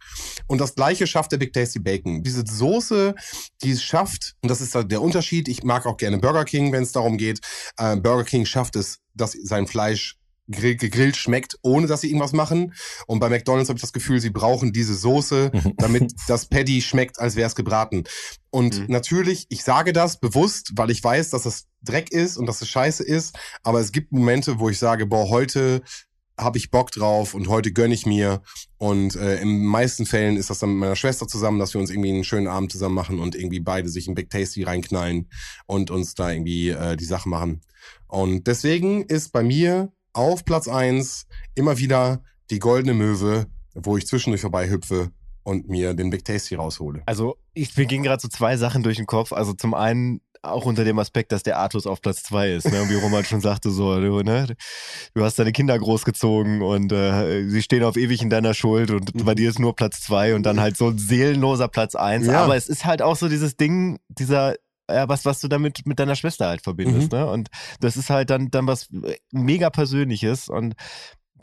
Und 0.46 0.60
das 0.60 0.74
gleiche 0.74 1.06
schafft 1.06 1.32
der 1.32 1.38
Big 1.38 1.52
Tasty 1.52 1.78
Bacon. 1.78 2.22
Diese 2.22 2.44
Soße, 2.46 3.14
die 3.62 3.70
es 3.70 3.82
schafft, 3.82 4.34
und 4.42 4.50
das 4.50 4.60
ist 4.60 4.74
da 4.74 4.82
der 4.82 5.02
Unterschied. 5.02 5.48
Ich 5.48 5.62
mag 5.62 5.86
auch 5.86 5.96
gerne 5.96 6.18
Burger 6.18 6.44
King, 6.44 6.72
wenn 6.72 6.82
es 6.82 6.92
darum 6.92 7.18
geht. 7.18 7.40
Äh, 7.76 7.96
Burger 7.96 8.24
King 8.24 8.44
schafft 8.46 8.76
es, 8.76 8.98
dass 9.14 9.32
sein 9.42 9.66
Fleisch 9.66 10.16
grill, 10.50 10.76
gegrillt 10.76 11.16
schmeckt, 11.16 11.56
ohne 11.62 11.86
dass 11.86 12.00
sie 12.00 12.08
irgendwas 12.08 12.32
machen. 12.32 12.72
Und 13.06 13.20
bei 13.20 13.28
McDonald's 13.28 13.68
habe 13.68 13.76
ich 13.76 13.82
das 13.82 13.92
Gefühl, 13.92 14.18
sie 14.20 14.30
brauchen 14.30 14.72
diese 14.72 14.94
Soße, 14.94 15.52
damit 15.76 16.12
das 16.26 16.46
Patty 16.46 16.80
schmeckt, 16.80 17.18
als 17.20 17.36
wäre 17.36 17.46
es 17.48 17.54
gebraten. 17.54 18.04
Und 18.50 18.78
Mhm. 18.78 18.86
natürlich, 18.88 19.46
ich 19.50 19.62
sage 19.62 19.92
das 19.92 20.18
bewusst, 20.20 20.72
weil 20.74 20.90
ich 20.90 21.04
weiß, 21.04 21.30
dass 21.30 21.42
das 21.42 21.64
Dreck 21.82 22.12
ist 22.12 22.36
und 22.36 22.46
dass 22.46 22.62
es 22.62 22.68
scheiße 22.68 23.04
ist. 23.04 23.36
Aber 23.62 23.80
es 23.80 23.92
gibt 23.92 24.12
Momente, 24.12 24.58
wo 24.58 24.68
ich 24.68 24.78
sage, 24.78 25.06
boah, 25.06 25.28
heute 25.28 25.82
habe 26.38 26.58
ich 26.58 26.70
Bock 26.70 26.90
drauf 26.92 27.34
und 27.34 27.48
heute 27.48 27.72
gönne 27.72 27.94
ich 27.94 28.06
mir. 28.06 28.42
Und 28.78 29.16
äh, 29.16 29.40
in 29.40 29.64
meisten 29.64 30.06
Fällen 30.06 30.36
ist 30.36 30.50
das 30.50 30.60
dann 30.60 30.70
mit 30.70 30.78
meiner 30.78 30.96
Schwester 30.96 31.26
zusammen, 31.26 31.58
dass 31.58 31.74
wir 31.74 31.80
uns 31.80 31.90
irgendwie 31.90 32.10
einen 32.10 32.24
schönen 32.24 32.46
Abend 32.46 32.72
zusammen 32.72 32.94
machen 32.94 33.18
und 33.18 33.34
irgendwie 33.34 33.60
beide 33.60 33.88
sich 33.88 34.06
ein 34.08 34.14
Big 34.14 34.30
Tasty 34.30 34.62
reinknallen 34.62 35.28
und 35.66 35.90
uns 35.90 36.14
da 36.14 36.30
irgendwie 36.30 36.70
äh, 36.70 36.96
die 36.96 37.04
Sachen 37.04 37.30
machen. 37.30 37.60
Und 38.06 38.46
deswegen 38.46 39.02
ist 39.02 39.32
bei 39.32 39.42
mir 39.42 39.92
auf 40.12 40.44
Platz 40.44 40.68
eins 40.68 41.26
immer 41.54 41.78
wieder 41.78 42.22
die 42.50 42.58
goldene 42.58 42.94
Möwe, 42.94 43.46
wo 43.74 43.96
ich 43.96 44.06
zwischendurch 44.06 44.40
vorbei 44.40 44.70
hüpfe 44.70 45.10
und 45.42 45.68
mir 45.68 45.94
den 45.94 46.10
Big 46.10 46.24
Tasty 46.24 46.54
raushole. 46.54 47.02
Also 47.06 47.36
ich, 47.54 47.76
mir 47.76 47.86
gingen 47.86 48.04
gerade 48.04 48.20
so 48.20 48.28
zwei 48.28 48.56
Sachen 48.56 48.82
durch 48.82 48.96
den 48.96 49.06
Kopf. 49.06 49.32
Also 49.32 49.52
zum 49.54 49.74
einen 49.74 50.20
auch 50.43 50.64
unter 50.66 50.84
dem 50.84 50.99
Aspekt, 50.99 51.32
dass 51.32 51.43
der 51.43 51.59
Artus 51.59 51.86
auf 51.86 52.01
Platz 52.01 52.22
zwei 52.22 52.53
ist. 52.53 52.70
Ne? 52.70 52.89
Wie 52.89 52.95
Roman 52.95 53.24
schon 53.24 53.41
sagte, 53.41 53.70
so, 53.70 54.01
du, 54.01 54.22
ne? 54.22 54.55
du 55.14 55.24
hast 55.24 55.39
deine 55.39 55.53
Kinder 55.53 55.78
großgezogen 55.78 56.62
und 56.62 56.93
äh, 56.93 57.49
sie 57.49 57.62
stehen 57.62 57.84
auf 57.84 57.97
ewig 57.97 58.22
in 58.22 58.30
deiner 58.30 58.55
Schuld 58.55 58.91
und 58.91 59.24
bei 59.24 59.34
dir 59.34 59.49
ist 59.51 59.59
nur 59.59 59.74
Platz 59.76 60.01
zwei 60.01 60.34
und 60.34 60.45
dann 60.45 60.61
halt 60.61 60.76
so 60.76 60.89
ein 60.89 60.99
seelenloser 60.99 61.68
Platz 61.68 61.95
eins. 61.95 62.26
Ja. 62.26 62.45
Aber 62.45 62.57
es 62.57 62.68
ist 62.68 62.84
halt 62.84 63.03
auch 63.03 63.16
so 63.16 63.28
dieses 63.28 63.57
Ding, 63.57 63.99
dieser 64.09 64.55
ja, 64.91 65.07
was, 65.09 65.26
was 65.26 65.41
du 65.41 65.49
damit 65.49 65.86
mit 65.86 65.99
deiner 65.99 66.16
Schwester 66.16 66.47
halt 66.49 66.62
verbindest, 66.62 67.12
Mhm. 67.12 67.18
ne? 67.18 67.26
Und 67.26 67.49
das 67.80 67.99
ist 67.99 68.09
halt 68.09 68.30
dann, 68.30 68.51
dann 68.51 68.66
was 68.66 68.89
mega 69.32 69.68
Persönliches 69.68 70.49
und 70.49 70.74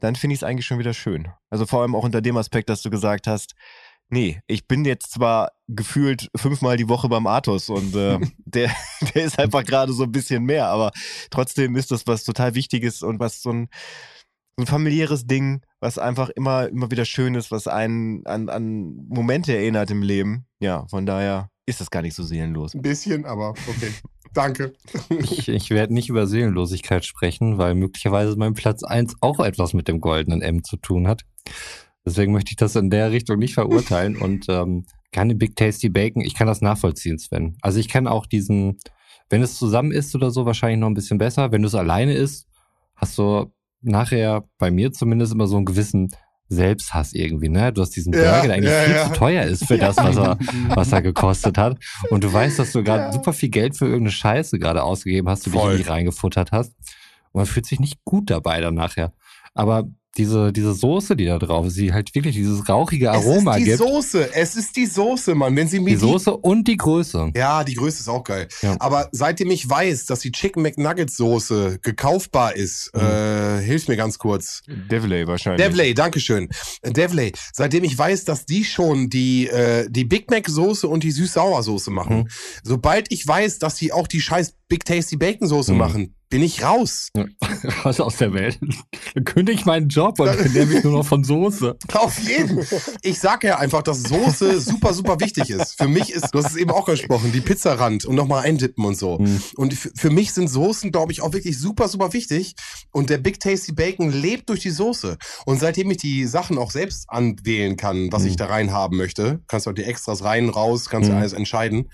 dann 0.02 0.16
finde 0.16 0.34
ich 0.34 0.40
es 0.40 0.44
eigentlich 0.44 0.66
schon 0.66 0.80
wieder 0.80 0.94
schön. 0.94 1.28
Also 1.50 1.66
vor 1.66 1.82
allem 1.82 1.96
auch 1.96 2.04
unter 2.04 2.22
dem 2.22 2.38
Aspekt, 2.38 2.70
dass 2.70 2.82
du 2.82 2.90
gesagt 2.90 3.28
hast, 3.28 3.54
nee, 4.10 4.42
ich 4.48 4.68
bin 4.68 4.86
jetzt 4.86 5.12
zwar 5.12 5.52
gefühlt 5.68 6.30
fünfmal 6.36 6.78
die 6.78 6.90
Woche 6.90 7.10
beim 7.10 7.28
Artus 7.28 7.70
und 7.70 7.96
äh, 7.96 8.20
der, 8.46 8.72
der 9.14 9.26
ist 9.26 9.40
einfach 9.40 9.64
gerade 9.64 9.94
so 9.94 10.04
ein 10.04 10.12
bisschen 10.12 10.44
mehr, 10.44 10.68
aber 10.68 10.92
trotzdem 11.30 11.76
ist 11.76 11.92
das 11.92 12.08
was 12.08 12.24
total 12.24 12.56
Wichtiges 12.56 13.04
und 13.04 13.20
was 13.20 13.42
so 13.42 13.52
ein, 13.52 13.70
so 14.58 14.64
ein 14.64 14.68
familiäres 14.68 15.26
Ding, 15.26 15.62
was 15.80 15.98
einfach 15.98 16.30
immer, 16.30 16.68
immer 16.70 16.92
wieder 16.92 17.06
schön 17.06 17.36
ist, 17.36 17.52
was 17.52 17.68
einen 17.68 18.26
an, 18.26 18.50
an 18.50 18.96
Momente 19.08 19.56
erinnert 19.56 19.92
im 19.92 20.02
Leben. 20.02 20.46
Ja, 20.60 20.88
von 20.88 21.06
daher 21.06 21.50
ist 21.66 21.82
das 21.82 21.90
gar 21.90 22.02
nicht 22.02 22.16
so 22.16 22.24
seelenlos. 22.24 22.76
Ein 22.76 22.82
bisschen, 22.82 23.26
aber 23.26 23.50
okay. 23.68 23.92
Danke. 24.34 24.74
Ich, 25.10 25.48
ich 25.48 25.70
werde 25.70 25.94
nicht 25.94 26.10
über 26.10 26.28
Seelenlosigkeit 26.28 27.06
sprechen, 27.06 27.58
weil 27.58 27.74
möglicherweise 27.74 28.36
mein 28.36 28.54
Platz 28.54 28.84
eins 28.84 29.16
auch 29.22 29.40
etwas 29.40 29.74
mit 29.74 29.88
dem 29.88 30.02
goldenen 30.02 30.42
M 30.42 30.64
zu 30.64 30.76
tun 30.76 31.08
hat. 31.08 31.24
Deswegen 32.06 32.32
möchte 32.32 32.52
ich 32.52 32.58
das 32.58 32.76
in 32.76 32.90
der 32.90 33.12
Richtung 33.12 33.40
nicht 33.40 33.54
verurteilen 33.54 34.16
und 34.22 34.46
ähm, 34.50 34.86
keine 35.12 35.36
Big 35.36 35.56
Tasty 35.56 35.90
Bacon, 35.90 36.22
ich 36.22 36.36
kann 36.36 36.48
das 36.48 36.62
nachvollziehen, 36.62 37.18
Sven. 37.18 37.58
Also 37.62 37.80
ich 37.80 37.88
kann 37.88 38.06
auch 38.08 38.26
diesen, 38.26 38.78
wenn 39.30 39.42
es 39.42 39.58
zusammen 39.58 39.92
ist 39.92 40.14
oder 40.14 40.30
so, 40.30 40.46
wahrscheinlich 40.46 40.80
noch 40.80 40.90
ein 40.90 40.94
bisschen 40.94 41.18
besser. 41.18 41.52
Wenn 41.52 41.62
du 41.62 41.68
es 41.68 41.76
alleine 41.76 42.14
isst, 42.14 42.48
hast 42.96 43.18
du 43.18 43.52
nachher 43.82 44.44
bei 44.58 44.72
mir 44.72 44.92
zumindest 44.92 45.34
immer 45.34 45.48
so 45.48 45.56
einen 45.56 45.66
gewissen 45.66 46.10
Selbsthass 46.48 47.14
irgendwie, 47.14 47.50
ne? 47.50 47.74
Du 47.74 47.82
hast 47.82 47.92
diesen 47.92 48.14
Ja, 48.14 48.20
Burger, 48.20 48.48
der 48.48 48.56
eigentlich 48.56 48.72
ja, 48.72 48.82
viel 48.82 48.96
ja. 48.96 49.08
zu 49.08 49.14
teuer 49.14 49.44
ist 49.46 49.66
für 49.66 49.78
das, 49.78 49.98
was 49.98 50.16
er, 50.18 50.38
was 50.76 50.92
er 50.92 51.02
gekostet 51.02 51.58
hat. 51.58 51.78
Und 52.10 52.24
du 52.24 52.32
weißt, 52.32 52.60
dass 52.60 52.72
du 52.72 52.84
gerade 52.84 53.12
super 53.14 53.34
viel 53.34 53.50
Geld 53.50 53.76
für 53.76 53.86
irgendeine 53.86 54.12
Scheiße 54.12 54.60
gerade 54.60 54.84
ausgegeben 54.84 55.28
hast, 55.28 55.46
du 55.48 55.52
dich 55.52 55.60
irgendwie 55.60 55.90
reingefuttert 55.90 56.52
hast. 56.52 56.74
Und 57.32 57.40
man 57.40 57.46
fühlt 57.46 57.66
sich 57.66 57.80
nicht 57.80 58.04
gut 58.04 58.30
dabei 58.30 58.62
dann 58.62 58.76
nachher. 58.76 59.14
Aber 59.54 59.88
diese, 60.18 60.54
diese 60.54 60.74
Soße, 60.74 61.16
die 61.16 61.26
da 61.26 61.38
drauf 61.40 61.66
ist, 61.68 61.78
die 61.78 61.92
halt 61.92 62.14
wirklich 62.16 62.36
dieses 62.36 62.68
rauchige 62.70 63.12
Aroma 63.12 63.52
es 63.54 63.58
ist 63.58 63.66
die 63.66 63.70
gibt. 63.72 63.78
Soße. 63.78 64.34
Es 64.34 64.56
ist 64.56 64.76
die 64.76 64.86
Soße, 64.86 65.36
Mann. 65.36 65.56
Wenn 65.56 65.68
sie 65.68 65.80
mir 65.80 65.90
Die 65.92 65.96
Soße 65.98 66.36
und 66.36 66.68
die 66.68 66.78
Größe. 66.78 67.32
Ja, 67.36 67.64
die 67.64 67.76
Größe 67.76 68.00
ist 68.02 68.08
auch 68.10 68.24
geil. 68.24 68.48
Ja. 68.62 68.76
Aber 68.80 69.10
seitdem 69.12 69.52
ich 69.52 69.70
weiß, 69.70 70.06
dass 70.06 70.20
die 70.20 70.32
Chicken 70.32 70.62
McNuggets 70.64 71.18
Soße 71.18 71.80
gekaufbar 71.82 72.56
ist, 72.56 72.92
Mhm. 72.96 73.02
äh, 73.02 73.62
hilf 73.62 73.88
mir 73.88 73.98
ganz 73.98 74.18
kurz. 74.18 74.62
Devlay 74.90 75.28
wahrscheinlich. 75.28 75.66
Devlay, 75.66 75.94
Dankeschön. 75.94 76.50
Devlay, 76.84 77.32
seitdem 77.54 77.84
ich 77.84 77.98
weiß, 77.98 78.24
dass 78.26 78.46
die 78.46 78.64
schon 78.64 79.10
die, 79.10 79.48
äh, 79.48 79.88
die 79.90 80.06
Big 80.06 80.30
Mac 80.32 80.48
Soße 80.48 80.88
und 80.88 81.04
die 81.04 81.12
Süß-Sauer-Soße 81.12 81.92
machen, 81.92 82.18
Mhm. 82.20 82.28
sobald 82.64 83.12
ich 83.12 83.28
weiß, 83.28 83.60
dass 83.60 83.76
die 83.76 83.92
auch 83.92 84.08
die 84.08 84.22
scheiß 84.22 84.54
Big 84.70 84.86
Tasty 84.86 85.18
Bacon 85.18 85.48
Soße 85.48 85.74
Mhm. 85.74 85.78
machen, 85.78 86.16
bin 86.36 86.44
ich 86.44 86.64
raus. 86.64 87.12
Was 87.84 88.00
aus 88.02 88.18
der 88.18 88.34
Welt? 88.34 88.60
Dann 89.14 89.24
kündige 89.24 89.58
ich 89.58 89.66
meinen 89.66 89.88
Job 89.88 90.20
und 90.20 90.28
ernähre 90.28 90.66
mich 90.66 90.84
nur 90.84 90.92
noch 90.92 91.06
von 91.06 91.24
Soße. 91.24 91.78
Auf 91.94 92.20
jeden. 92.20 92.60
Ich 93.04 93.20
sag 93.20 93.46
ja 93.46 93.58
einfach, 93.58 93.84
dass 93.84 94.04
Soße 94.04 94.60
super, 94.60 94.94
super 94.94 95.18
wichtig 95.22 95.50
ist. 95.50 95.78
Für 95.82 95.88
mich 95.88 96.12
ist, 96.12 96.32
du 96.34 96.40
hast 96.40 96.50
es 96.52 96.58
eben 96.58 96.72
auch 96.72 96.88
gesprochen, 96.88 97.32
die 97.32 97.40
Pizzarand 97.40 98.04
und 98.04 98.16
nochmal 98.16 98.44
eindippen 98.44 98.84
und 98.84 98.98
so. 98.98 99.18
Mhm. 99.18 99.42
Und 99.56 99.74
für 99.76 100.10
mich 100.10 100.34
sind 100.34 100.50
Soßen, 100.50 100.92
glaube 100.92 101.14
ich, 101.14 101.22
auch 101.22 101.32
wirklich 101.32 101.58
super, 101.58 101.88
super 101.88 102.12
wichtig. 102.12 102.56
Und 102.92 103.10
der 103.10 103.18
Big 103.20 103.40
Tasty 103.40 103.72
Bacon 103.72 104.12
lebt 104.12 104.50
durch 104.50 104.60
die 104.60 104.72
Soße. 104.72 105.18
Und 105.46 105.62
seitdem 105.62 105.90
ich 105.92 105.98
die 105.98 106.26
Sachen 106.26 106.58
auch 106.58 106.72
selbst 106.72 107.06
anwählen 107.10 107.78
kann, 107.78 108.12
was 108.12 108.24
Mhm. 108.24 108.28
ich 108.28 108.36
da 108.36 108.48
rein 108.48 108.74
haben 108.74 108.98
möchte, 108.98 109.40
kannst 109.48 109.68
du 109.68 109.70
auch 109.70 109.76
die 109.76 109.86
Extras 109.86 110.22
rein, 110.26 110.50
raus, 110.50 110.90
kannst 110.90 111.08
du 111.08 111.14
Mhm. 111.14 111.20
alles 111.20 111.32
entscheiden. 111.32 111.90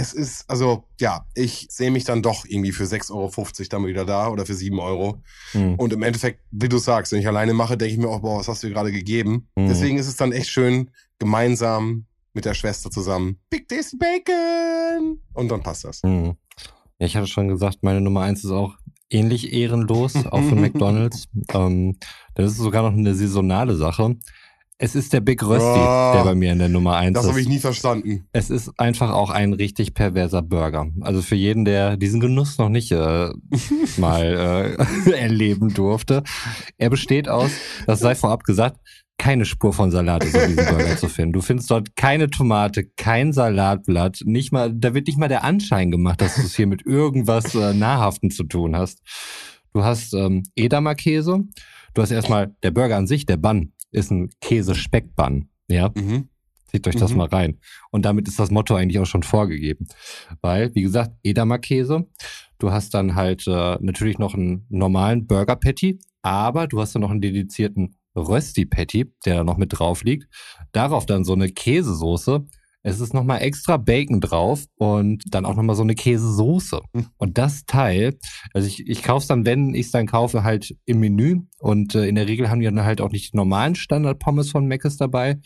Es 0.00 0.12
ist, 0.12 0.48
also, 0.48 0.84
ja, 1.00 1.26
ich 1.34 1.66
sehe 1.70 1.90
mich 1.90 2.04
dann 2.04 2.22
doch 2.22 2.44
irgendwie 2.46 2.70
für 2.70 2.84
6,50 2.84 3.10
Euro 3.10 3.44
dann 3.68 3.86
wieder 3.86 4.04
da 4.04 4.28
oder 4.28 4.46
für 4.46 4.54
7 4.54 4.78
Euro. 4.78 5.20
Mhm. 5.54 5.74
Und 5.74 5.92
im 5.92 6.02
Endeffekt, 6.02 6.40
wie 6.52 6.68
du 6.68 6.78
sagst, 6.78 7.10
wenn 7.10 7.18
ich 7.18 7.26
alleine 7.26 7.52
mache, 7.52 7.76
denke 7.76 7.94
ich 7.94 7.98
mir 7.98 8.08
auch, 8.08 8.20
boah, 8.20 8.38
was 8.38 8.46
hast 8.46 8.62
du 8.62 8.68
dir 8.68 8.74
gerade 8.74 8.92
gegeben? 8.92 9.48
Mhm. 9.56 9.66
Deswegen 9.66 9.98
ist 9.98 10.06
es 10.06 10.16
dann 10.16 10.30
echt 10.30 10.50
schön, 10.50 10.90
gemeinsam 11.18 12.06
mit 12.32 12.44
der 12.44 12.54
Schwester 12.54 12.92
zusammen, 12.92 13.40
Big 13.50 13.68
Tasty 13.68 13.96
Bacon! 13.96 15.18
Und 15.32 15.50
dann 15.50 15.64
passt 15.64 15.84
das. 15.84 16.02
Mhm. 16.04 16.36
Ja, 17.00 17.06
ich 17.06 17.16
hatte 17.16 17.26
schon 17.26 17.48
gesagt, 17.48 17.78
meine 17.82 18.00
Nummer 18.00 18.20
eins 18.20 18.44
ist 18.44 18.52
auch 18.52 18.76
ähnlich 19.10 19.52
ehrenlos, 19.52 20.14
auch 20.26 20.42
für 20.42 20.54
McDonalds. 20.54 21.28
Ähm, 21.52 21.96
das 22.34 22.52
ist 22.52 22.58
sogar 22.58 22.82
noch 22.82 22.96
eine 22.96 23.16
saisonale 23.16 23.74
Sache. 23.74 24.16
Es 24.80 24.94
ist 24.94 25.12
der 25.12 25.20
Big 25.20 25.42
Rösti, 25.42 25.64
Oh, 25.66 26.12
der 26.14 26.22
bei 26.24 26.34
mir 26.36 26.52
in 26.52 26.60
der 26.60 26.68
Nummer 26.68 26.94
eins 26.96 27.14
Das 27.14 27.24
ist. 27.24 27.30
habe 27.30 27.40
ich 27.40 27.48
nie 27.48 27.58
verstanden. 27.58 28.28
Es 28.32 28.48
ist 28.48 28.70
einfach 28.78 29.10
auch 29.12 29.30
ein 29.30 29.52
richtig 29.52 29.92
perverser 29.92 30.40
Burger. 30.40 30.86
Also 31.00 31.20
für 31.20 31.34
jeden, 31.34 31.64
der 31.64 31.96
diesen 31.96 32.20
Genuss 32.20 32.58
noch 32.58 32.68
nicht 32.68 32.92
äh, 32.92 33.30
mal 33.96 34.76
äh, 35.06 35.10
erleben 35.18 35.74
durfte. 35.74 36.22
Er 36.76 36.90
besteht 36.90 37.28
aus, 37.28 37.50
das 37.86 37.98
sei 37.98 38.14
vorab 38.14 38.44
gesagt, 38.44 38.78
keine 39.20 39.44
Spur 39.46 39.72
von 39.72 39.90
Salat 39.90 40.22
ist 40.22 40.36
auf 40.36 40.46
diesem 40.46 40.64
Burger 40.66 40.96
zu 40.96 41.08
finden. 41.08 41.32
Du 41.32 41.40
findest 41.40 41.68
dort 41.72 41.96
keine 41.96 42.30
Tomate, 42.30 42.84
kein 42.96 43.32
Salatblatt, 43.32 44.20
nicht 44.26 44.52
mal, 44.52 44.72
da 44.72 44.94
wird 44.94 45.08
nicht 45.08 45.18
mal 45.18 45.26
der 45.26 45.42
Anschein 45.42 45.90
gemacht, 45.90 46.20
dass 46.20 46.36
du 46.36 46.42
es 46.42 46.54
hier 46.54 46.68
mit 46.68 46.86
irgendwas 46.86 47.52
äh, 47.56 47.74
Nahrhaften 47.74 48.30
zu 48.30 48.44
tun 48.44 48.76
hast. 48.76 49.00
Du 49.74 49.82
hast 49.82 50.14
ähm, 50.14 50.44
Edamer 50.54 50.94
Käse. 50.94 51.40
Du 51.94 52.02
hast 52.02 52.12
erstmal 52.12 52.54
der 52.62 52.70
Burger 52.70 52.96
an 52.96 53.08
sich, 53.08 53.26
der 53.26 53.38
Bun, 53.38 53.72
ist 53.90 54.10
ein 54.10 54.30
Käse-Speck-Bun. 54.40 55.48
Ja, 55.68 55.90
Mhm. 55.94 56.28
Zieht 56.70 56.86
euch 56.86 56.96
das 56.96 57.12
Mhm. 57.12 57.16
mal 57.18 57.28
rein. 57.28 57.58
Und 57.90 58.04
damit 58.04 58.28
ist 58.28 58.38
das 58.38 58.50
Motto 58.50 58.74
eigentlich 58.74 58.98
auch 58.98 59.06
schon 59.06 59.22
vorgegeben. 59.22 59.86
Weil, 60.42 60.74
wie 60.74 60.82
gesagt, 60.82 61.12
Edamer 61.22 61.58
Käse. 61.58 62.06
Du 62.58 62.70
hast 62.72 62.92
dann 62.92 63.14
halt 63.14 63.46
äh, 63.46 63.78
natürlich 63.80 64.18
noch 64.18 64.34
einen 64.34 64.66
normalen 64.68 65.26
Burger 65.26 65.56
Patty, 65.56 65.98
aber 66.20 66.66
du 66.66 66.78
hast 66.80 66.94
dann 66.94 67.00
noch 67.00 67.10
einen 67.10 67.22
dedizierten 67.22 67.96
Rösti 68.14 68.66
Patty, 68.66 69.10
der 69.24 69.36
da 69.36 69.44
noch 69.44 69.56
mit 69.56 69.78
drauf 69.78 70.02
liegt. 70.04 70.26
Darauf 70.72 71.06
dann 71.06 71.24
so 71.24 71.32
eine 71.32 71.48
Käsesoße. 71.48 72.44
Es 72.82 73.00
ist 73.00 73.12
nochmal 73.12 73.42
extra 73.42 73.76
Bacon 73.76 74.20
drauf 74.20 74.64
und 74.76 75.22
dann 75.34 75.44
auch 75.44 75.56
nochmal 75.56 75.76
so 75.76 75.82
eine 75.82 75.94
Käsesoße. 75.94 76.80
Und 77.16 77.36
das 77.36 77.64
Teil, 77.66 78.16
also 78.54 78.68
ich, 78.68 78.86
ich 78.86 79.02
kaufe 79.02 79.22
es 79.22 79.26
dann, 79.26 79.44
wenn 79.44 79.74
ich 79.74 79.86
es 79.86 79.92
dann 79.92 80.06
kaufe, 80.06 80.44
halt 80.44 80.76
im 80.86 81.00
Menü. 81.00 81.40
Und 81.58 81.94
äh, 81.94 82.06
in 82.06 82.14
der 82.14 82.28
Regel 82.28 82.50
haben 82.50 82.60
die 82.60 82.66
dann 82.66 82.84
halt 82.84 83.00
auch 83.00 83.10
nicht 83.10 83.32
die 83.32 83.36
normalen 83.36 83.74
Standard-Pommes 83.74 84.50
von 84.50 84.66
Mc's 84.68 84.96
dabei, 84.96 85.38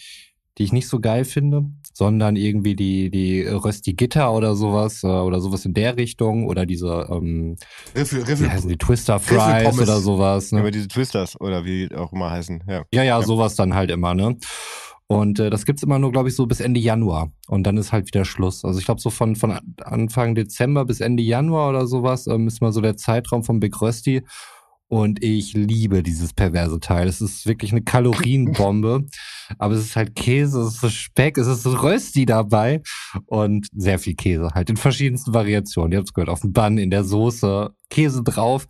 die 0.59 0.64
ich 0.64 0.72
nicht 0.72 0.89
so 0.89 1.01
geil 1.01 1.24
finde, 1.24 1.64
sondern 1.95 2.37
irgendwie 2.37 2.76
die, 2.76 3.11
die 3.11 3.43
Rösti 3.43 3.95
Gitter 3.95 4.33
oder 4.33 4.55
sowas, 4.55 5.03
äh, 5.03 5.07
oder 5.07 5.41
sowas 5.41 5.64
in 5.64 5.72
der 5.72 5.97
Richtung, 5.97 6.47
oder 6.47 6.66
diese, 6.66 7.09
ähm, 7.11 7.57
Riffel, 7.97 8.26
wie 8.26 8.30
Riffel. 8.30 8.51
heißen 8.51 8.68
die 8.68 8.76
Twister 8.76 9.18
Fries 9.18 9.78
oder 9.78 10.01
sowas. 10.01 10.53
Ne? 10.53 10.61
Aber 10.61 10.70
diese 10.70 10.89
Twisters 10.89 11.41
oder 11.41 11.64
wie 11.64 11.89
die 11.89 11.95
auch 11.95 12.12
immer 12.12 12.30
heißen. 12.30 12.64
Ja. 12.68 12.85
Ja, 12.93 13.03
ja, 13.03 13.22
sowas 13.22 13.55
dann 13.55 13.74
halt 13.74 13.91
immer, 13.91 14.14
ne? 14.14 14.37
Und 15.12 15.38
äh, 15.40 15.50
das 15.50 15.66
gibt's 15.66 15.82
immer 15.82 15.98
nur, 15.98 16.10
glaube 16.10 16.30
ich, 16.30 16.36
so 16.36 16.46
bis 16.46 16.60
Ende 16.60 16.80
Januar. 16.80 17.30
Und 17.46 17.64
dann 17.66 17.76
ist 17.76 17.92
halt 17.92 18.06
wieder 18.06 18.24
Schluss. 18.24 18.64
Also 18.64 18.78
ich 18.78 18.86
glaube, 18.86 19.00
so 19.00 19.10
von, 19.10 19.36
von 19.36 19.58
Anfang 19.82 20.34
Dezember 20.34 20.86
bis 20.86 21.00
Ende 21.00 21.22
Januar 21.22 21.68
oder 21.68 21.86
sowas 21.86 22.26
ähm, 22.26 22.46
ist 22.48 22.62
mal 22.62 22.72
so 22.72 22.80
der 22.80 22.96
Zeitraum 22.96 23.44
von 23.44 23.60
Big 23.60 23.80
Rösti. 23.82 24.22
Und 24.88 25.22
ich 25.22 25.52
liebe 25.52 26.02
dieses 26.02 26.32
perverse 26.32 26.80
Teil. 26.80 27.08
Es 27.08 27.20
ist 27.20 27.46
wirklich 27.46 27.72
eine 27.72 27.82
Kalorienbombe. 27.82 29.06
aber 29.58 29.74
es 29.74 29.84
ist 29.84 29.96
halt 29.96 30.14
Käse, 30.14 30.62
es 30.62 30.82
ist 30.82 30.92
Speck, 30.94 31.36
es 31.36 31.46
ist 31.46 31.66
Rösti 31.66 32.24
dabei. 32.24 32.80
Und 33.26 33.68
sehr 33.74 33.98
viel 33.98 34.14
Käse 34.14 34.50
halt 34.54 34.70
in 34.70 34.78
verschiedensten 34.78 35.34
Variationen. 35.34 35.92
Ihr 35.92 35.98
habt 35.98 36.08
es 36.08 36.14
gehört, 36.14 36.30
auf 36.30 36.40
dem 36.40 36.54
Bun, 36.54 36.78
in 36.78 36.90
der 36.90 37.04
Soße, 37.04 37.70
Käse 37.90 38.22
drauf. 38.22 38.66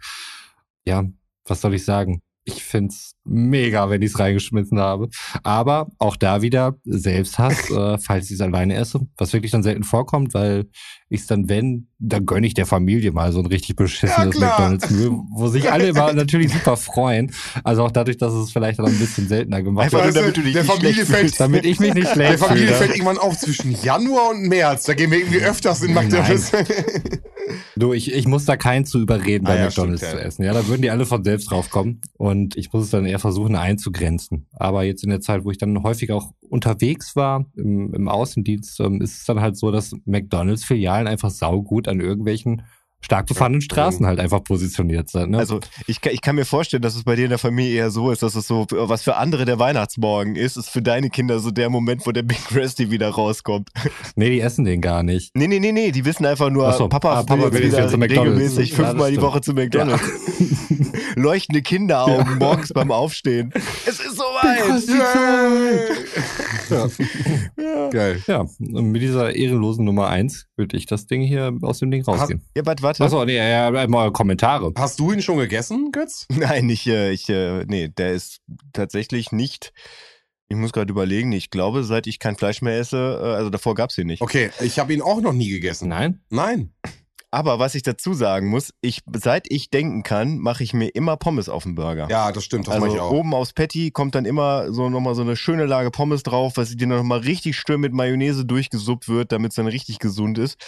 Ja, 0.84 1.04
was 1.44 1.60
soll 1.60 1.74
ich 1.74 1.84
sagen? 1.84 2.20
Ich 2.44 2.64
find's 2.64 3.14
mega, 3.24 3.88
wenn 3.88 4.02
ich's 4.02 4.18
reingeschmissen 4.18 4.78
habe. 4.78 5.08
Aber 5.44 5.88
auch 5.98 6.16
da 6.16 6.42
wieder 6.42 6.76
Selbsthass, 6.84 7.70
äh, 7.70 7.98
falls 7.98 8.26
ich 8.26 8.32
es 8.32 8.40
alleine 8.40 8.74
esse, 8.74 9.00
was 9.16 9.32
wirklich 9.32 9.52
dann 9.52 9.62
selten 9.62 9.84
vorkommt, 9.84 10.34
weil 10.34 10.66
ich 11.12 11.26
dann, 11.26 11.48
wenn, 11.48 11.88
dann 11.98 12.26
gönne 12.26 12.46
ich 12.46 12.54
der 12.54 12.66
Familie 12.66 13.12
mal 13.12 13.32
so 13.32 13.38
ein 13.40 13.46
richtig 13.46 13.76
beschissenes 13.76 14.16
Ja, 14.16 14.30
klar. 14.30 14.70
McDonalds-Menü, 14.70 15.16
wo 15.32 15.48
sich 15.48 15.70
alle 15.70 15.88
immer 15.88 16.12
natürlich 16.14 16.52
super 16.52 16.76
freuen. 16.76 17.32
Also 17.64 17.84
auch 17.84 17.90
dadurch, 17.90 18.16
dass 18.18 18.32
es 18.32 18.50
vielleicht 18.50 18.78
dann 18.78 18.86
ein 18.86 18.98
bisschen 18.98 19.28
seltener 19.28 19.62
gemacht 19.62 19.84
Einfach 19.84 20.04
wird. 20.04 20.14
nur, 20.14 20.22
damit 20.22 20.36
du 20.36 20.42
dich 20.42 20.52
der 20.54 20.62
nicht 20.62 20.72
Familie 20.72 21.06
fällt, 21.06 21.20
fühlst. 21.20 21.40
Damit 21.40 21.64
ich 21.64 21.80
mich 21.80 21.94
nicht 21.94 22.06
der 22.08 22.12
schlecht 22.14 22.38
Familie 22.38 22.66
fühle. 22.68 22.78
fällt 22.78 22.90
irgendwann 22.92 23.18
auf 23.18 23.38
zwischen 23.38 23.76
Januar 23.82 24.30
und 24.30 24.48
März. 24.48 24.84
Da 24.84 24.94
gehen 24.94 25.10
wir 25.10 25.18
irgendwie 25.18 25.40
öfters 25.40 25.82
in 25.82 25.94
McDonalds. 25.94 26.52
Du, 27.76 27.92
ich, 27.92 28.12
ich 28.12 28.26
muss 28.26 28.44
da 28.44 28.56
keinen 28.56 28.84
zu 28.84 29.00
überreden, 29.00 29.44
bei 29.44 29.54
Ah 29.54 29.58
ja, 29.58 29.64
McDonalds 29.66 30.00
stimmt, 30.02 30.20
zu 30.20 30.24
essen. 30.24 30.44
Ja, 30.44 30.52
da 30.52 30.66
würden 30.68 30.82
die 30.82 30.90
alle 30.90 31.06
von 31.06 31.24
selbst 31.24 31.50
drauf 31.50 31.70
kommen. 31.70 32.00
Und 32.16 32.56
ich 32.56 32.72
muss 32.72 32.84
es 32.84 32.90
dann 32.90 33.04
eher 33.04 33.18
versuchen 33.18 33.56
einzugrenzen. 33.56 34.46
Aber 34.52 34.84
jetzt 34.84 35.02
in 35.04 35.10
der 35.10 35.20
Zeit, 35.20 35.44
wo 35.44 35.50
ich 35.50 35.58
dann 35.58 35.82
häufig 35.82 36.12
auch 36.12 36.32
unterwegs 36.48 37.16
war, 37.16 37.46
im, 37.56 37.92
im 37.94 38.08
Außendienst, 38.08 38.80
ähm, 38.80 39.00
ist 39.00 39.18
es 39.18 39.24
dann 39.24 39.40
halt 39.40 39.56
so, 39.56 39.70
dass 39.70 39.94
McDonalds-Filialen 40.04 41.01
einfach 41.06 41.30
saugut 41.30 41.88
an 41.88 42.00
irgendwelchen 42.00 42.62
stark 43.04 43.26
befahrenen 43.26 43.60
Straßen 43.60 44.06
halt 44.06 44.20
einfach 44.20 44.44
positioniert 44.44 45.10
sind. 45.10 45.32
Ne? 45.32 45.38
Also 45.38 45.58
ich 45.88 46.00
kann, 46.00 46.12
ich 46.12 46.20
kann 46.20 46.36
mir 46.36 46.44
vorstellen, 46.44 46.82
dass 46.82 46.94
es 46.94 47.02
bei 47.02 47.16
dir 47.16 47.24
in 47.24 47.30
der 47.30 47.38
Familie 47.38 47.74
eher 47.74 47.90
so 47.90 48.12
ist, 48.12 48.22
dass 48.22 48.36
es 48.36 48.46
so, 48.46 48.64
was 48.70 49.02
für 49.02 49.16
andere 49.16 49.44
der 49.44 49.58
Weihnachtsmorgen 49.58 50.36
ist, 50.36 50.56
ist 50.56 50.68
für 50.70 50.82
deine 50.82 51.10
Kinder 51.10 51.40
so 51.40 51.50
der 51.50 51.68
Moment, 51.68 52.06
wo 52.06 52.12
der 52.12 52.22
Big 52.22 52.38
Rusty 52.54 52.92
wieder 52.92 53.08
rauskommt. 53.08 53.70
nee, 54.14 54.30
die 54.30 54.40
essen 54.40 54.64
den 54.64 54.80
gar 54.80 55.02
nicht. 55.02 55.32
Nee, 55.34 55.48
nee, 55.48 55.58
nee, 55.58 55.72
nee, 55.72 55.90
die 55.90 56.04
wissen 56.04 56.24
einfach 56.24 56.48
nur, 56.48 56.72
so. 56.74 56.86
Papa, 56.88 57.14
Ah, 57.18 57.22
Papa 57.24 57.52
will 57.52 57.64
jetzt 57.64 57.92
wieder 57.92 58.00
regelmäßig 58.08 58.70
Ja, 58.70 58.76
fünfmal 58.76 59.10
die. 59.10 59.20
Woche 59.20 59.40
zu 59.40 59.52
McDonalds. 59.52 60.02
Leuchtende 61.14 61.62
Kinderaugen 61.62 62.38
morgens 62.38 62.72
beim 62.72 62.90
Aufstehen. 62.90 63.52
Es 63.84 64.00
ist 64.00 64.16
soweit! 64.16 64.62
Geil. 67.90 68.22
Ja, 68.26 68.40
und 68.40 68.90
mit 68.90 69.02
dieser 69.02 69.34
ehrenlosen 69.34 69.84
Nummer 69.84 70.08
eins 70.08 70.46
würde 70.56 70.76
ich 70.76 70.86
das 70.86 71.06
Ding 71.06 71.22
hier 71.22 71.56
aus 71.62 71.80
dem 71.80 71.90
Ding 71.90 72.02
rausgehen. 72.04 72.42
Ja, 72.56 72.64
warte, 72.64 72.82
warte. 72.82 73.04
Achso, 73.04 73.24
nee, 73.24 73.36
ja, 73.36 73.70
ja, 73.70 73.88
mal 73.88 74.12
Kommentare. 74.12 74.72
Hast 74.76 74.98
du 75.00 75.12
ihn 75.12 75.22
schon 75.22 75.38
gegessen, 75.38 75.90
Götz? 75.92 76.26
Nein, 76.30 76.68
ich, 76.70 76.86
äh, 76.86 77.10
ich, 77.12 77.28
äh, 77.28 77.64
nee, 77.66 77.88
der 77.88 78.12
ist 78.12 78.40
tatsächlich 78.72 79.32
nicht. 79.32 79.72
Ich 80.48 80.56
muss 80.56 80.72
gerade 80.72 80.90
überlegen, 80.90 81.32
ich 81.32 81.50
glaube, 81.50 81.82
seit 81.82 82.06
ich 82.06 82.18
kein 82.18 82.36
Fleisch 82.36 82.62
mehr 82.62 82.78
esse, 82.78 83.20
äh, 83.22 83.26
also 83.36 83.50
davor 83.50 83.74
gab's 83.74 83.96
ihn 83.98 84.06
nicht. 84.06 84.22
Okay, 84.22 84.50
ich 84.60 84.78
habe 84.78 84.92
ihn 84.92 85.02
auch 85.02 85.20
noch 85.20 85.32
nie 85.32 85.48
gegessen. 85.48 85.88
Nein? 85.88 86.20
Nein. 86.30 86.72
Aber 87.34 87.58
was 87.58 87.74
ich 87.74 87.82
dazu 87.82 88.12
sagen 88.12 88.48
muss, 88.48 88.74
ich, 88.82 89.00
seit 89.14 89.50
ich 89.50 89.70
denken 89.70 90.02
kann, 90.02 90.38
mache 90.38 90.62
ich 90.62 90.74
mir 90.74 90.88
immer 90.88 91.16
Pommes 91.16 91.48
auf 91.48 91.62
den 91.62 91.74
Burger. 91.74 92.06
Ja, 92.10 92.30
das 92.30 92.44
stimmt, 92.44 92.68
das 92.68 92.74
mache 92.74 92.84
also 92.84 92.96
ich 92.96 93.00
auch. 93.00 93.10
oben 93.10 93.32
aufs 93.32 93.54
Patty 93.54 93.90
kommt 93.90 94.14
dann 94.14 94.26
immer 94.26 94.70
so 94.70 94.90
nochmal 94.90 95.14
so 95.14 95.22
eine 95.22 95.34
schöne 95.34 95.64
Lage 95.64 95.90
Pommes 95.90 96.22
drauf, 96.22 96.52
was 96.56 96.68
die 96.68 96.76
dann 96.76 96.90
nochmal 96.90 97.20
richtig 97.20 97.56
schön 97.56 97.80
mit 97.80 97.94
Mayonnaise 97.94 98.44
durchgesuppt 98.44 99.08
wird, 99.08 99.32
damit 99.32 99.52
es 99.52 99.56
dann 99.56 99.66
richtig 99.66 99.98
gesund 99.98 100.36
ist. 100.36 100.58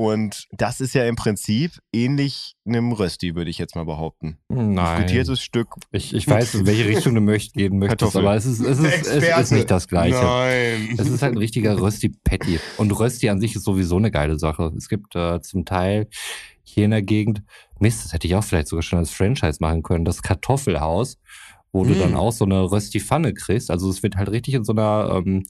Und 0.00 0.48
das 0.50 0.80
ist 0.80 0.94
ja 0.94 1.04
im 1.04 1.14
Prinzip 1.14 1.72
ähnlich 1.92 2.56
einem 2.64 2.90
Rösti, 2.92 3.34
würde 3.34 3.50
ich 3.50 3.58
jetzt 3.58 3.76
mal 3.76 3.84
behaupten. 3.84 4.38
Nein. 4.48 5.02
Gutiertes 5.02 5.42
Stück. 5.42 5.74
Ich, 5.92 6.14
ich 6.14 6.26
weiß, 6.26 6.54
in 6.54 6.66
welche 6.66 6.86
Richtung 6.88 7.14
du 7.14 7.20
möcht, 7.20 7.52
gehen 7.52 7.78
möchtest, 7.78 7.98
Kartoffel. 7.98 8.22
aber 8.26 8.34
es 8.34 8.46
ist, 8.46 8.60
es, 8.60 8.78
ist, 8.78 9.06
es 9.06 9.38
ist 9.38 9.52
nicht 9.52 9.70
das 9.70 9.88
Gleiche. 9.88 10.14
Nein. 10.14 10.94
Es 10.96 11.06
ist 11.06 11.20
halt 11.20 11.34
ein 11.34 11.36
richtiger 11.36 11.78
Rösti 11.78 12.14
Patty. 12.24 12.58
Und 12.78 12.98
Rösti 12.98 13.28
an 13.28 13.42
sich 13.42 13.54
ist 13.54 13.64
sowieso 13.64 13.98
eine 13.98 14.10
geile 14.10 14.38
Sache. 14.38 14.72
Es 14.74 14.88
gibt 14.88 15.14
äh, 15.16 15.42
zum 15.42 15.66
Teil 15.66 16.08
hier 16.62 16.86
in 16.86 16.92
der 16.92 17.02
Gegend, 17.02 17.42
Mist, 17.78 18.02
das 18.02 18.14
hätte 18.14 18.26
ich 18.26 18.34
auch 18.36 18.44
vielleicht 18.44 18.68
sogar 18.68 18.82
schon 18.82 19.00
als 19.00 19.10
Franchise 19.10 19.58
machen 19.60 19.82
können, 19.82 20.06
das 20.06 20.22
Kartoffelhaus, 20.22 21.18
wo 21.72 21.84
du 21.84 21.90
Mm. 21.90 21.98
dann 21.98 22.14
auch 22.16 22.32
so 22.32 22.46
eine 22.46 22.62
Rösti-Pfanne 22.72 23.34
kriegst. 23.34 23.70
Also 23.70 23.90
es 23.90 24.02
wird 24.02 24.16
halt 24.16 24.30
richtig 24.30 24.54
in 24.54 24.64
so 24.64 24.72
einer 24.72 25.12
ähm, 25.14 25.44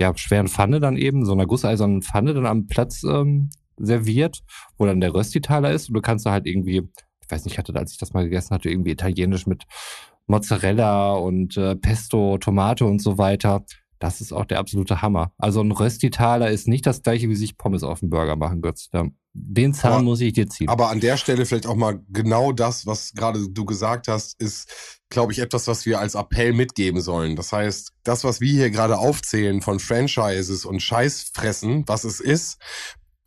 ja, 0.00 0.16
schweren 0.16 0.46
Pfanne 0.46 0.78
dann 0.78 0.96
eben, 0.96 1.24
so 1.24 1.32
einer 1.32 1.46
gusseisernen 1.46 2.02
Pfanne 2.02 2.34
dann 2.34 2.46
am 2.46 2.68
Platz 2.68 3.02
ähm, 3.02 3.50
serviert, 3.80 4.40
wo 4.78 4.86
dann 4.86 5.00
der 5.00 5.14
Rösti-Teiler 5.14 5.72
ist 5.72 5.88
und 5.88 5.94
du 5.94 6.00
kannst 6.00 6.26
da 6.26 6.32
halt 6.32 6.46
irgendwie, 6.46 6.88
ich 7.22 7.30
weiß 7.30 7.44
nicht, 7.44 7.54
ich 7.54 7.58
hatte, 7.58 7.74
als 7.74 7.92
ich 7.92 7.98
das 7.98 8.12
mal 8.12 8.24
gegessen 8.24 8.54
hatte, 8.54 8.68
irgendwie 8.70 8.90
italienisch 8.92 9.46
mit 9.46 9.64
Mozzarella 10.26 11.12
und 11.14 11.56
äh, 11.56 11.76
Pesto, 11.76 12.38
Tomate 12.38 12.84
und 12.84 13.00
so 13.02 13.18
weiter. 13.18 13.64
Das 13.98 14.22
ist 14.22 14.32
auch 14.32 14.46
der 14.46 14.58
absolute 14.60 15.02
Hammer. 15.02 15.32
Also 15.36 15.60
ein 15.60 15.72
Rösti-Taler 15.72 16.50
ist 16.50 16.66
nicht 16.68 16.86
das 16.86 17.02
gleiche, 17.02 17.28
wie 17.28 17.34
sich 17.34 17.58
Pommes 17.58 17.82
auf 17.82 18.00
dem 18.00 18.08
Burger 18.08 18.34
machen, 18.36 18.62
Götz. 18.62 18.88
Den 19.34 19.74
Zahn 19.74 19.92
Aber- 19.92 20.02
muss 20.02 20.20
ich 20.22 20.32
dir 20.32 20.48
ziehen. 20.48 20.68
Aber 20.70 20.88
an 20.88 21.00
der 21.00 21.18
Stelle 21.18 21.44
vielleicht 21.44 21.66
auch 21.66 21.74
mal 21.76 22.00
genau 22.08 22.52
das, 22.52 22.86
was 22.86 23.12
gerade 23.12 23.48
du 23.50 23.64
gesagt 23.66 24.08
hast, 24.08 24.40
ist, 24.40 25.00
glaube 25.10 25.32
ich, 25.32 25.40
etwas, 25.40 25.66
was 25.68 25.84
wir 25.84 26.00
als 26.00 26.14
Appell 26.14 26.54
mitgeben 26.54 27.02
sollen. 27.02 27.36
Das 27.36 27.52
heißt, 27.52 27.92
das, 28.04 28.24
was 28.24 28.40
wir 28.40 28.50
hier 28.52 28.70
gerade 28.70 28.96
aufzählen 28.98 29.60
von 29.60 29.78
Franchises 29.80 30.64
und 30.64 30.80
Scheißfressen, 30.80 31.84
was 31.86 32.04
es 32.04 32.20
ist, 32.20 32.58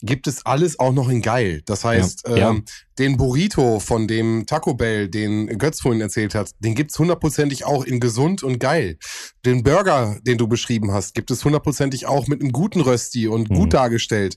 gibt 0.03 0.27
es 0.27 0.45
alles 0.45 0.79
auch 0.79 0.91
noch 0.91 1.09
in 1.09 1.21
geil. 1.21 1.61
Das 1.65 1.83
heißt, 1.83 2.23
Ja, 2.27 2.37
ja. 2.37 2.49
Ähm, 2.51 2.65
den 2.99 3.17
Burrito 3.17 3.79
von 3.79 4.07
dem 4.07 4.45
Taco 4.45 4.75
Bell, 4.75 5.07
den 5.09 5.57
Götz 5.57 5.81
vorhin 5.81 6.01
erzählt 6.01 6.35
hat, 6.35 6.51
den 6.59 6.75
gibt's 6.75 6.99
hundertprozentig 6.99 7.65
auch 7.65 7.85
in 7.85 7.99
gesund 7.99 8.43
und 8.43 8.59
geil. 8.59 8.97
Den 9.45 9.63
Burger, 9.63 10.19
den 10.21 10.37
du 10.37 10.47
beschrieben 10.47 10.91
hast, 10.91 11.15
gibt 11.15 11.31
es 11.31 11.43
hundertprozentig 11.43 12.05
auch 12.05 12.27
mit 12.27 12.41
einem 12.41 12.51
guten 12.51 12.81
Rösti 12.81 13.27
und 13.27 13.49
Mhm. 13.49 13.55
gut 13.55 13.73
dargestellt. 13.73 14.35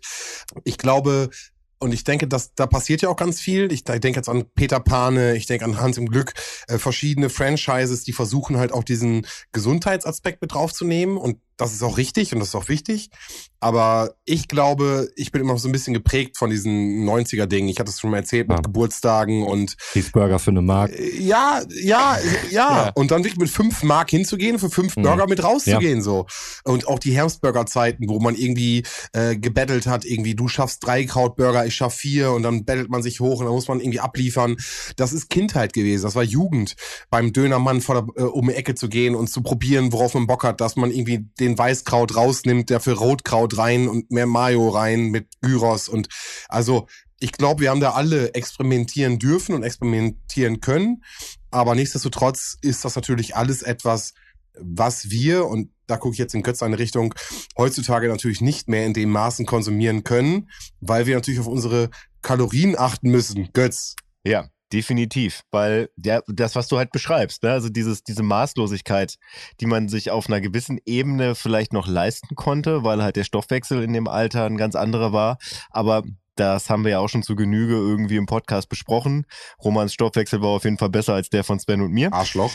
Ich 0.65 0.79
glaube, 0.79 1.31
und 1.79 1.93
ich 1.93 2.05
denke, 2.05 2.27
dass 2.27 2.55
da 2.55 2.67
passiert 2.67 3.03
ja 3.03 3.11
auch 3.11 3.17
ganz 3.17 3.39
viel. 3.39 3.71
Ich, 3.71 3.81
ich 3.81 4.01
denke 4.01 4.19
jetzt 4.19 4.31
an 4.31 4.45
Peter 4.55 4.81
Pane, 4.81 5.37
ich 5.37 5.45
denke 5.47 5.67
an 5.67 5.79
Hans 5.79 5.99
im 5.99 6.07
Glück, 6.07 6.33
äh, 6.69 6.79
verschiedene 6.79 7.29
Franchises, 7.29 8.03
die 8.05 8.13
versuchen 8.15 8.57
halt 8.57 8.73
auch 8.73 8.85
diesen 8.85 9.27
Gesundheitsaspekt 9.53 10.41
mit 10.41 10.55
draufzunehmen. 10.55 11.19
Und 11.19 11.39
das 11.57 11.73
ist 11.73 11.83
auch 11.83 11.97
richtig 11.97 12.33
und 12.33 12.41
das 12.41 12.49
ist 12.49 12.55
auch 12.55 12.69
wichtig. 12.69 13.11
Aber 13.59 14.15
ich 14.27 14.49
glaube, 14.49 15.09
ich 15.17 15.33
bin 15.33 15.41
immer 15.41 15.55
noch 15.55 15.59
so 15.59 15.69
ein 15.69 15.73
bisschen 15.73 15.95
geprägt 15.95 16.37
von 16.37 16.51
diesen 16.51 17.05
90er-Dingen. 17.09 17.69
Ich 17.71 17.81
hatte 17.81 17.91
es 17.91 17.99
schon 17.99 18.11
mal 18.11 18.19
erzählt 18.19 18.49
mit 18.49 18.59
Ja. 18.59 18.63
Geburtstagen 18.63 19.45
und 19.45 19.77
Cheeseburger 19.93 20.39
für 20.39 20.51
eine 20.51 20.61
Mark. 20.63 20.93
äh, 20.93 21.17
ja, 21.19 21.63
ja, 21.83 22.19
ja, 22.51 22.51
Ja. 22.51 22.93
Und 22.95 23.11
dann 23.11 23.25
wirklich 23.25 23.39
mit 23.41 23.49
fünf 23.51 23.83
Mark 23.83 24.11
hinzugehen, 24.11 24.59
für 24.59 24.69
fünf 24.71 24.97
Mhm. 24.97 25.03
Burger 25.03 25.27
mit 25.27 25.43
rauszugehen, 25.43 26.03
so. 26.03 26.27
Und 26.65 26.87
auch 26.87 26.99
die 26.99 27.13
Herbstburger-Zeiten, 27.13 28.09
wo 28.09 28.21
man 28.21 28.35
irgendwie 28.35 28.83
äh, 29.13 29.37
gebettelt 29.37 29.87
hat, 29.87 30.05
irgendwie, 30.05 30.35
du 30.35 30.49
schaffst 30.49 30.85
drei 30.87 31.05
Krautburger, 31.05 31.65
ich 31.67 31.75
schaff 31.75 31.95
vier 31.95 32.33
und 32.33 32.43
dann 32.43 32.65
bettelt 32.67 32.91
man 32.91 33.03
sich 33.03 33.21
hoch 33.21 33.41
und 33.41 33.47
dann 33.47 33.55
muss 33.55 33.69
man 33.69 33.81
irgendwie 33.81 34.01
abliefern. 34.01 34.57
Das 34.97 35.13
ist 35.15 35.31
Kindheit 35.31 35.73
gewesen, 35.73 36.03
das 36.03 36.15
war 36.15 36.23
Jugend, 36.23 36.77
beim 37.11 37.33
Dönermann 37.33 37.81
vor 37.81 38.03
der, 38.15 38.25
äh, 38.25 38.29
um 38.29 38.49
die 38.49 38.55
Ecke 38.55 38.75
zu 38.75 38.89
gehen 38.89 39.15
und 39.15 39.29
zu 39.29 39.43
probieren, 39.43 39.93
worauf 39.93 40.15
man 40.15 40.27
Bock 40.27 40.45
hat, 40.45 40.61
dass 40.61 40.77
man 40.77 40.91
irgendwie 40.91 41.25
den 41.41 41.46
Weißkraut 41.57 42.17
rausnimmt, 42.17 42.71
dafür 42.71 42.95
Rotkraut 42.95 43.59
rein 43.59 43.89
und 43.89 44.11
mehr 44.11 44.27
Mayo 44.27 44.69
rein 44.69 45.07
mit 45.07 45.29
Gyros 45.41 45.89
und 45.89 46.09
also 46.49 46.87
ich 47.19 47.33
glaube, 47.33 47.63
wir 47.63 47.71
haben 47.71 47.81
da 47.81 47.93
alle 47.93 48.35
experimentieren 48.35 49.19
dürfen 49.19 49.55
und 49.55 49.63
experimentieren 49.63 50.61
können. 50.61 51.03
Aber 51.51 51.75
nichtsdestotrotz 51.75 52.59
ist 52.61 52.85
das 52.85 52.95
natürlich 52.95 53.37
alles 53.37 53.63
etwas, 53.63 54.13
was 54.59 55.11
wir, 55.11 55.47
und 55.47 55.71
da 55.87 55.97
gucke 55.97 56.15
ich 56.15 56.19
jetzt 56.19 56.35
in 56.35 56.43
Götz 56.43 56.63
eine 56.63 56.79
Richtung, 56.79 57.15
heutzutage 57.57 58.09
natürlich 58.09 58.41
nicht 58.41 58.69
mehr 58.69 58.85
in 58.85 58.95
dem 58.95 59.11
Maßen 59.11 59.47
konsumieren 59.47 60.05
können, 60.05 60.51
weil 60.81 61.07
wir 61.07 61.15
natürlich 61.15 61.41
auf 61.41 61.47
unsere 61.47 61.91
Kalorien 62.23 62.77
achten 62.79 63.11
müssen. 63.11 63.49
Götz. 63.53 63.97
Ja, 64.25 64.51
definitiv. 64.73 65.43
Weil 65.51 65.89
ja, 66.03 66.21
das, 66.27 66.57
was 66.57 66.69
du 66.69 66.79
halt 66.79 66.93
beschreibst, 66.93 67.43
ne? 67.43 67.53
also 67.53 67.69
dieses, 67.69 68.03
diese 68.03 68.23
Maßlosigkeit, 68.23 69.17
die 69.61 69.67
man 69.67 69.89
sich 69.89 70.11
auf 70.11 70.29
einer 70.29 70.41
gewissen 70.41 70.79
Ebene 70.85 71.35
vielleicht 71.35 71.73
noch 71.73 71.87
leisten 71.87 72.35
konnte, 72.35 72.85
weil 72.85 73.03
halt 73.03 73.17
der 73.17 73.25
Stoffwechsel 73.25 73.83
in 73.83 73.93
dem 73.93 74.09
Alter 74.09 74.45
ein 74.45 74.57
ganz 74.57 74.75
anderer 74.75 75.13
war. 75.13 75.39
Aber 75.71 76.03
das 76.37 76.71
haben 76.71 76.85
wir 76.85 76.93
ja 76.93 76.99
auch 77.01 77.09
schon 77.09 77.23
zu 77.23 77.37
Genüge 77.37 77.75
irgendwie 77.75 78.17
im 78.17 78.27
Podcast 78.27 78.69
besprochen. 78.69 79.27
Romans 79.63 79.93
Stoffwechsel 79.93 80.41
war 80.43 80.51
auf 80.51 80.65
jeden 80.65 80.79
Fall 80.79 80.91
besser 80.91 81.15
als 81.15 81.31
der 81.31 81.45
von 81.45 81.59
Sven 81.59 81.81
und 81.81 81.93
mir. 81.93 82.13
Arschloch. 82.13 82.53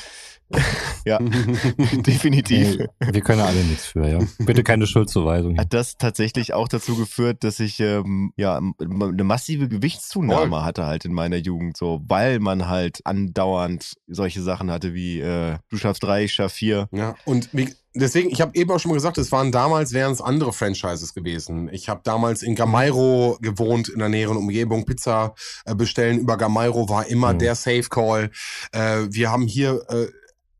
Ja, 1.05 1.17
definitiv. 2.05 2.77
Ey, 2.99 3.13
wir 3.13 3.21
können 3.21 3.39
ja 3.39 3.45
alle 3.45 3.63
nichts 3.63 3.87
für, 3.87 4.07
ja. 4.07 4.19
Bitte 4.37 4.63
keine 4.63 4.85
Schuldzuweisung. 4.85 5.57
Hat 5.57 5.73
das 5.73 5.97
tatsächlich 5.97 6.53
auch 6.53 6.67
dazu 6.67 6.95
geführt, 6.95 7.43
dass 7.43 7.59
ich 7.59 7.79
ähm, 7.79 8.33
ja 8.37 8.57
eine 8.57 9.23
massive 9.23 9.67
Gewichtszunahme 9.67 10.57
Voll. 10.57 10.61
hatte 10.61 10.85
halt 10.85 11.05
in 11.05 11.13
meiner 11.13 11.37
Jugend, 11.37 11.75
so 11.75 12.01
weil 12.07 12.39
man 12.39 12.67
halt 12.67 12.99
andauernd 13.05 13.93
solche 14.07 14.41
Sachen 14.41 14.69
hatte 14.69 14.93
wie 14.93 15.21
äh, 15.21 15.57
du 15.69 15.77
schaffst 15.77 16.03
drei, 16.03 16.25
ich 16.25 16.33
schaff 16.33 16.53
vier. 16.53 16.87
Ja, 16.91 17.15
und 17.25 17.49
wie, 17.53 17.73
deswegen, 17.93 18.29
ich 18.29 18.41
habe 18.41 18.55
eben 18.55 18.71
auch 18.71 18.79
schon 18.79 18.89
mal 18.89 18.95
gesagt, 18.95 19.17
es 19.17 19.31
waren 19.31 19.51
damals, 19.51 19.91
wären 19.93 20.11
es 20.11 20.21
andere 20.21 20.53
Franchises 20.53 21.13
gewesen. 21.13 21.69
Ich 21.71 21.89
habe 21.89 22.01
damals 22.03 22.43
in 22.43 22.55
Gamairo 22.55 23.37
gewohnt, 23.41 23.89
in 23.89 23.99
der 23.99 24.09
näheren 24.09 24.37
Umgebung. 24.37 24.85
Pizza 24.85 25.33
äh, 25.65 25.75
bestellen 25.75 26.19
über 26.19 26.37
Gamairo 26.37 26.89
war 26.89 27.07
immer 27.07 27.33
Mhm. 27.33 27.39
der 27.39 27.55
Safe 27.55 27.87
Call. 27.89 28.31
Äh, 28.71 29.07
wir 29.09 29.31
haben 29.31 29.47
hier 29.47 29.83
äh, 29.89 30.07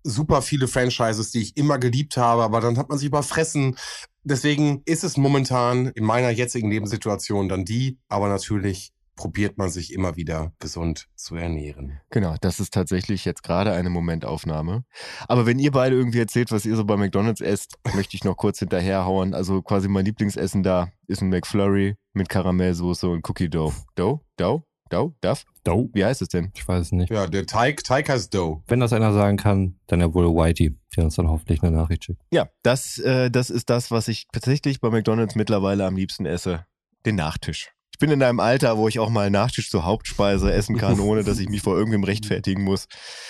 super 0.03 0.41
viele 0.41 0.67
Franchises, 0.67 1.31
die 1.31 1.41
ich 1.41 1.57
immer 1.57 1.77
geliebt 1.77 2.17
habe, 2.17 2.43
aber 2.43 2.59
dann 2.59 2.77
hat 2.77 2.89
man 2.89 2.97
sich 2.97 3.07
überfressen. 3.07 3.77
Deswegen 4.23 4.81
ist 4.85 5.03
es 5.03 5.17
momentan 5.17 5.87
in 5.87 6.03
meiner 6.03 6.29
jetzigen 6.29 6.69
Lebenssituation 6.69 7.49
dann 7.49 7.65
die, 7.65 7.97
aber 8.07 8.29
natürlich 8.29 8.91
probiert 9.21 9.59
man 9.59 9.69
sich 9.69 9.93
immer 9.93 10.15
wieder 10.15 10.51
gesund 10.57 11.07
zu 11.15 11.35
ernähren. 11.35 11.99
Genau, 12.09 12.37
das 12.41 12.59
ist 12.59 12.73
tatsächlich 12.73 13.23
jetzt 13.23 13.43
gerade 13.43 13.71
eine 13.71 13.91
Momentaufnahme. 13.91 14.83
Aber 15.27 15.45
wenn 15.45 15.59
ihr 15.59 15.71
beide 15.71 15.95
irgendwie 15.95 16.17
erzählt, 16.17 16.51
was 16.51 16.65
ihr 16.65 16.75
so 16.75 16.85
bei 16.85 16.97
McDonalds 16.97 17.39
esst, 17.39 17.77
möchte 17.93 18.17
ich 18.17 18.23
noch 18.23 18.35
kurz 18.35 18.57
hinterherhauen. 18.57 19.35
Also 19.35 19.61
quasi 19.61 19.87
mein 19.89 20.05
Lieblingsessen 20.05 20.63
da 20.63 20.89
ist 21.05 21.21
ein 21.21 21.29
McFlurry 21.29 21.97
mit 22.13 22.29
Karamellsoße 22.29 23.07
und 23.07 23.29
Cookie 23.29 23.47
Dough. 23.47 23.75
Dough? 23.93 24.21
Dough? 24.37 24.63
Dough? 24.89 25.13
Duff? 25.21 25.45
Dough? 25.63 25.91
Wie 25.93 26.03
heißt 26.03 26.23
es 26.23 26.29
denn? 26.29 26.51
Ich 26.55 26.67
weiß 26.67 26.87
es 26.87 26.91
nicht. 26.91 27.11
Ja, 27.11 27.27
der 27.27 27.45
Teig, 27.45 27.83
Teig 27.83 28.09
heißt 28.09 28.33
Dough. 28.33 28.63
Wenn 28.65 28.79
das 28.79 28.91
einer 28.91 29.13
sagen 29.13 29.37
kann, 29.37 29.75
dann 29.85 29.99
ja 29.99 30.11
wohl 30.15 30.25
Whitey, 30.25 30.79
der 30.97 31.03
uns 31.03 31.15
dann 31.15 31.29
hoffentlich 31.29 31.61
eine 31.61 31.77
Nachricht 31.77 32.05
schickt. 32.05 32.21
Ja, 32.31 32.49
das, 32.63 32.97
äh, 32.97 33.29
das 33.29 33.51
ist 33.51 33.69
das, 33.69 33.91
was 33.91 34.07
ich 34.07 34.25
tatsächlich 34.33 34.81
bei 34.81 34.89
McDonalds 34.89 35.35
mittlerweile 35.35 35.85
am 35.85 35.95
liebsten 35.95 36.25
esse. 36.25 36.65
Den 37.05 37.17
Nachtisch. 37.17 37.71
Ich 38.01 38.03
bin 38.03 38.13
in 38.13 38.23
einem 38.23 38.39
Alter, 38.39 38.79
wo 38.79 38.87
ich 38.87 38.97
auch 38.97 39.11
mal 39.11 39.29
Nachtisch 39.29 39.69
zur 39.69 39.85
Hauptspeise 39.85 40.51
essen 40.51 40.75
kann, 40.75 40.99
ohne 41.01 41.23
dass 41.23 41.37
ich 41.37 41.49
mich 41.49 41.61
vor 41.61 41.77
irgendwem 41.77 42.03
rechtfertigen 42.03 42.63
muss. 42.63 42.87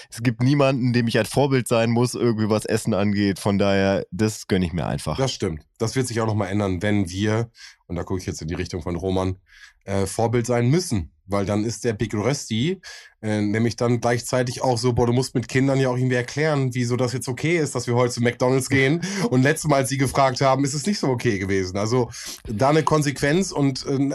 Es 0.10 0.24
gibt 0.24 0.42
niemanden, 0.42 0.94
dem 0.94 1.10
ich 1.10 1.18
als 1.18 1.28
Vorbild 1.28 1.68
sein 1.68 1.90
muss, 1.90 2.16
irgendwie 2.16 2.50
was 2.50 2.64
Essen 2.64 2.94
angeht. 2.94 3.38
Von 3.38 3.58
daher, 3.58 4.06
das 4.12 4.48
gönne 4.48 4.66
ich 4.66 4.72
mir 4.72 4.86
einfach. 4.86 5.18
Das 5.18 5.34
stimmt. 5.34 5.66
Das 5.78 5.98
wird 5.98 6.08
sich 6.08 6.22
auch 6.22 6.26
nochmal 6.26 6.48
ändern, 6.48 6.82
wenn 6.82 7.10
wir, 7.10 7.52
und 7.88 7.98
da 7.98 8.04
gucke 8.04 8.22
ich 8.22 8.26
jetzt 8.26 8.42
in 8.42 8.48
die 8.48 8.54
Richtung 8.54 8.82
von 8.82 8.96
Roman, 8.96 9.40
äh, 9.84 10.06
Vorbild 10.06 10.46
sein 10.46 10.70
müssen. 10.70 11.12
Weil 11.32 11.46
dann 11.46 11.64
ist 11.64 11.84
der 11.84 11.94
Big 11.94 12.14
Rösti 12.14 12.82
äh, 13.24 13.42
nämlich 13.42 13.76
dann 13.76 14.02
gleichzeitig 14.02 14.64
auch 14.64 14.78
so, 14.78 14.94
boah, 14.94 15.06
du 15.06 15.14
musst 15.14 15.36
mit 15.36 15.48
Kindern 15.48 15.80
ja 15.80 15.90
auch 15.90 15.98
irgendwie 15.98 16.16
erklären, 16.16 16.74
wieso 16.74 16.96
das 16.96 17.14
jetzt 17.14 17.28
okay 17.28 17.58
ist, 17.58 17.76
dass 17.76 17.86
wir 17.86 17.94
heute 17.94 18.14
zu 18.14 18.22
McDonalds 18.22 18.70
gehen. 18.70 19.02
Und 19.30 19.44
letztes 19.44 19.70
Mal, 19.70 19.78
als 19.78 19.90
sie 19.90 19.98
gefragt 19.98 20.42
haben, 20.42 20.64
ist 20.64 20.74
es 20.74 20.86
nicht 20.88 20.98
so 20.98 21.08
okay 21.08 21.38
gewesen. 21.38 21.78
Also 21.78 22.10
da 22.48 22.70
eine 22.70 22.84
Konsequenz 22.84 23.52
und 23.52 23.86
äh, 23.86 24.10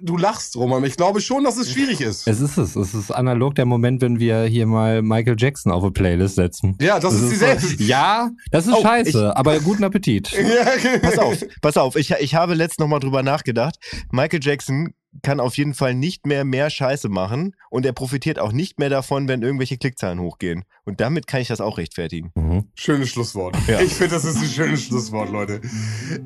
du 0.00 0.16
lachst, 0.16 0.56
Roman. 0.56 0.82
Ich 0.84 0.96
glaube 0.96 1.20
schon, 1.20 1.44
dass 1.44 1.58
es 1.58 1.70
schwierig 1.70 2.00
ist. 2.00 2.26
Es 2.26 2.40
ist 2.40 2.56
es. 2.56 2.74
Es 2.74 2.94
ist 2.94 3.10
analog 3.10 3.54
der 3.54 3.66
Moment, 3.66 4.00
wenn 4.00 4.18
wir 4.18 4.44
hier 4.44 4.66
mal 4.66 5.02
Michael 5.02 5.36
Jackson 5.38 5.70
auf 5.70 5.82
eine 5.82 5.92
Playlist 5.92 6.36
setzen. 6.36 6.76
Ja, 6.80 6.98
das, 6.98 7.14
ist 7.14 7.30
dieselbe. 7.30 7.58
Ja, 7.78 8.30
das 8.50 8.66
ist 8.66 8.74
Oh, 8.74 8.82
scheiße, 8.82 9.36
aber 9.36 9.60
guten 9.60 9.84
Appetit. 9.84 10.30
Ja, 10.38 10.98
Pass 11.00 11.18
auf, 11.18 11.44
pass 11.60 11.76
auf. 11.76 11.96
Ich, 11.96 12.10
ich 12.10 12.34
habe 12.34 12.54
letztens 12.54 12.78
nochmal 12.78 13.00
drüber 13.00 13.22
nachgedacht. 13.22 13.76
Michael 14.10 14.40
Jackson 14.42 14.94
kann 15.22 15.40
auf 15.40 15.56
jeden 15.56 15.74
Fall 15.74 15.94
nicht 15.94 16.26
mehr 16.26 16.44
mehr 16.44 16.70
Scheiße 16.70 17.08
machen 17.08 17.56
und 17.70 17.86
er 17.86 17.92
profitiert 17.92 18.38
auch 18.38 18.52
nicht 18.52 18.78
mehr 18.78 18.90
davon, 18.90 19.28
wenn 19.28 19.42
irgendwelche 19.42 19.78
Klickzahlen 19.78 20.20
hochgehen. 20.20 20.64
Und 20.84 21.00
damit 21.00 21.26
kann 21.26 21.40
ich 21.40 21.48
das 21.48 21.60
auch 21.60 21.78
rechtfertigen. 21.78 22.30
Mhm. 22.34 22.64
Schönes 22.74 23.08
Schlusswort. 23.10 23.56
Ja. 23.66 23.80
Ich 23.80 23.94
finde, 23.94 24.14
das 24.14 24.24
ist 24.24 24.36
ein 24.36 24.48
schönes 24.48 24.84
Schlusswort, 24.84 25.30
Leute. 25.30 25.60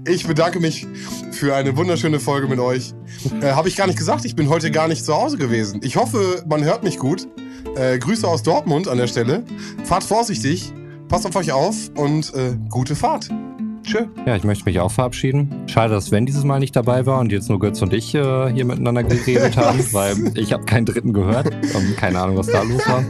Ich 0.06 0.26
bedanke 0.26 0.60
mich 0.60 0.86
für 1.32 1.54
eine 1.54 1.76
wunderschöne 1.76 2.20
Folge 2.20 2.48
mit 2.48 2.59
euch. 2.59 2.92
Äh, 3.40 3.52
Habe 3.52 3.68
ich 3.68 3.76
gar 3.76 3.86
nicht 3.86 3.98
gesagt, 3.98 4.24
ich 4.24 4.36
bin 4.36 4.48
heute 4.48 4.70
gar 4.70 4.88
nicht 4.88 5.04
zu 5.04 5.14
Hause 5.14 5.38
gewesen. 5.38 5.80
Ich 5.82 5.96
hoffe, 5.96 6.44
man 6.48 6.64
hört 6.64 6.82
mich 6.82 6.98
gut. 6.98 7.26
Äh, 7.76 7.98
Grüße 7.98 8.26
aus 8.26 8.42
Dortmund 8.42 8.88
an 8.88 8.98
der 8.98 9.06
Stelle. 9.06 9.44
Fahrt 9.84 10.04
vorsichtig, 10.04 10.72
passt 11.09 11.26
auf 11.26 11.36
euch 11.36 11.52
auf 11.52 11.90
und 11.96 12.34
äh, 12.34 12.56
gute 12.68 12.96
Fahrt. 12.96 13.28
Tschö. 13.82 14.06
Ja, 14.26 14.36
ich 14.36 14.44
möchte 14.44 14.64
mich 14.64 14.78
auch 14.80 14.90
verabschieden. 14.90 15.64
Schade, 15.66 15.94
dass 15.94 16.06
Sven 16.06 16.26
dieses 16.26 16.44
Mal 16.44 16.60
nicht 16.60 16.74
dabei 16.76 17.04
war 17.06 17.20
und 17.20 17.32
jetzt 17.32 17.48
nur 17.48 17.59
Götz 17.59 17.82
und 17.82 17.92
ich 17.92 18.14
äh, 18.14 18.52
hier 18.52 18.64
miteinander 18.64 19.02
geredet 19.02 19.56
haben, 19.56 19.80
weil 19.92 20.32
ich 20.36 20.52
habe 20.52 20.64
keinen 20.64 20.86
dritten 20.86 21.12
gehört 21.12 21.46
und 21.74 21.96
keine 21.96 22.20
Ahnung, 22.20 22.36
was 22.36 22.46
da 22.46 22.62
los 22.62 22.86
war. 22.88 23.04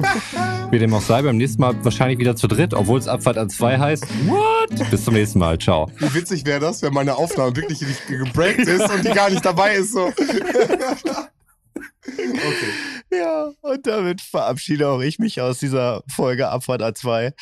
Wie 0.70 0.78
dem 0.78 0.94
auch 0.94 1.02
sei, 1.02 1.22
beim 1.22 1.36
nächsten 1.36 1.60
Mal 1.60 1.74
wahrscheinlich 1.84 2.18
wieder 2.18 2.34
zu 2.34 2.48
dritt, 2.48 2.72
obwohl 2.72 2.98
es 2.98 3.08
Abfahrt 3.08 3.36
an 3.36 3.50
zwei 3.50 3.78
heißt. 3.78 4.06
What? 4.26 4.90
Bis 4.90 5.04
zum 5.04 5.14
nächsten 5.14 5.38
Mal. 5.38 5.58
Ciao. 5.58 5.90
Wie 5.98 6.14
witzig 6.14 6.46
wäre 6.46 6.60
das, 6.60 6.82
wenn 6.82 6.94
meine 6.94 7.16
Aufnahme 7.16 7.54
wirklich 7.54 7.80
nicht 7.82 8.06
gebreakt 8.06 8.60
ist 8.60 8.90
und 8.90 9.04
die 9.04 9.10
gar 9.10 9.28
nicht 9.28 9.44
dabei 9.44 9.74
ist. 9.74 9.92
So. 9.92 10.06
okay. 10.06 10.16
Ja, 13.14 13.52
und 13.60 13.86
damit 13.86 14.22
verabschiede 14.22 14.88
auch 14.88 15.00
ich 15.00 15.18
mich 15.18 15.38
aus 15.42 15.58
dieser 15.58 16.02
Folge 16.08 16.48
Abfahrt 16.48 16.80
A2 16.80 17.34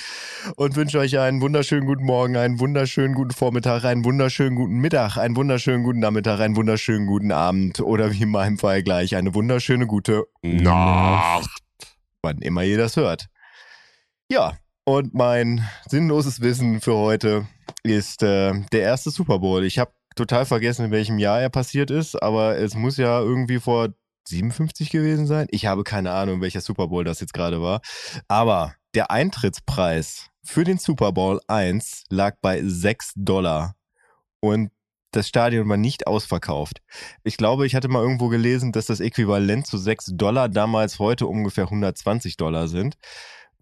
und 0.57 0.75
wünsche 0.75 0.99
euch 0.99 1.17
einen 1.17 1.41
wunderschönen 1.41 1.87
guten 1.87 2.05
Morgen, 2.05 2.37
einen 2.37 2.59
wunderschönen 2.59 3.15
guten 3.15 3.31
Vormittag, 3.31 3.85
einen 3.85 4.05
wunderschönen 4.05 4.57
guten 4.57 4.79
Mittag, 4.79 5.17
einen 5.17 5.37
wunderschönen 5.37 5.85
guten 5.85 6.01
Nachmittag, 6.01 6.41
einen 6.41 6.57
wunderschönen 6.57 7.07
guten 7.07 7.31
Abend 7.31 7.79
oder 7.79 8.13
wie 8.13 8.23
in 8.23 8.31
meinem 8.31 8.59
Fall 8.59 8.83
gleich 8.83 9.15
eine 9.15 9.33
wunderschöne 9.33 9.87
gute 9.87 10.25
Nacht, 10.43 11.63
wann 12.23 12.39
immer 12.39 12.65
ihr 12.65 12.79
das 12.79 12.97
hört. 12.97 13.29
Ja, 14.29 14.57
und 14.85 15.15
mein 15.15 15.69
sinnloses 15.89 16.41
Wissen 16.41 16.81
für 16.81 16.97
heute 16.97 17.47
ist 17.85 18.25
äh, 18.25 18.55
der 18.73 18.83
erste 18.83 19.11
Super 19.11 19.39
Bowl. 19.39 19.63
Ich 19.65 19.79
habe 19.79 19.93
total 20.17 20.47
vergessen, 20.47 20.87
in 20.87 20.91
welchem 20.91 21.21
Jahr 21.21 21.41
er 21.41 21.51
passiert 21.51 21.93
ist, 21.93 22.21
aber 22.21 22.59
es 22.59 22.75
muss 22.75 22.97
ja 22.97 23.21
irgendwie 23.21 23.61
vor 23.61 23.91
57 24.29 24.91
gewesen 24.91 25.27
sein. 25.27 25.47
Ich 25.51 25.67
habe 25.67 25.85
keine 25.85 26.13
Ahnung, 26.13 26.41
welcher 26.41 26.61
Super 26.61 26.89
Bowl 26.89 27.05
das 27.05 27.21
jetzt 27.21 27.35
gerade 27.35 27.61
war. 27.63 27.81
Aber 28.29 28.75
der 28.95 29.11
Eintrittspreis 29.11 30.29
für 30.43 30.65
den 30.65 30.79
Super 30.79 31.13
Bowl 31.13 31.41
1 31.47 32.05
lag 32.09 32.37
bei 32.41 32.63
6 32.63 33.13
Dollar. 33.17 33.75
Und 34.41 34.71
das 35.13 35.29
Stadion 35.29 35.69
war 35.69 35.77
nicht 35.77 36.07
ausverkauft. 36.07 36.83
Ich 37.25 37.37
glaube, 37.37 37.67
ich 37.67 37.75
hatte 37.75 37.89
mal 37.89 38.03
irgendwo 38.03 38.29
gelesen, 38.29 38.73
dass 38.73 38.87
das 38.87 39.01
Äquivalent 39.01 39.67
zu 39.67 39.77
6 39.77 40.13
Dollar 40.15 40.49
damals 40.49 40.99
heute 40.99 41.27
ungefähr 41.27 41.65
120 41.65 42.37
Dollar 42.37 42.69
sind. 42.69 42.97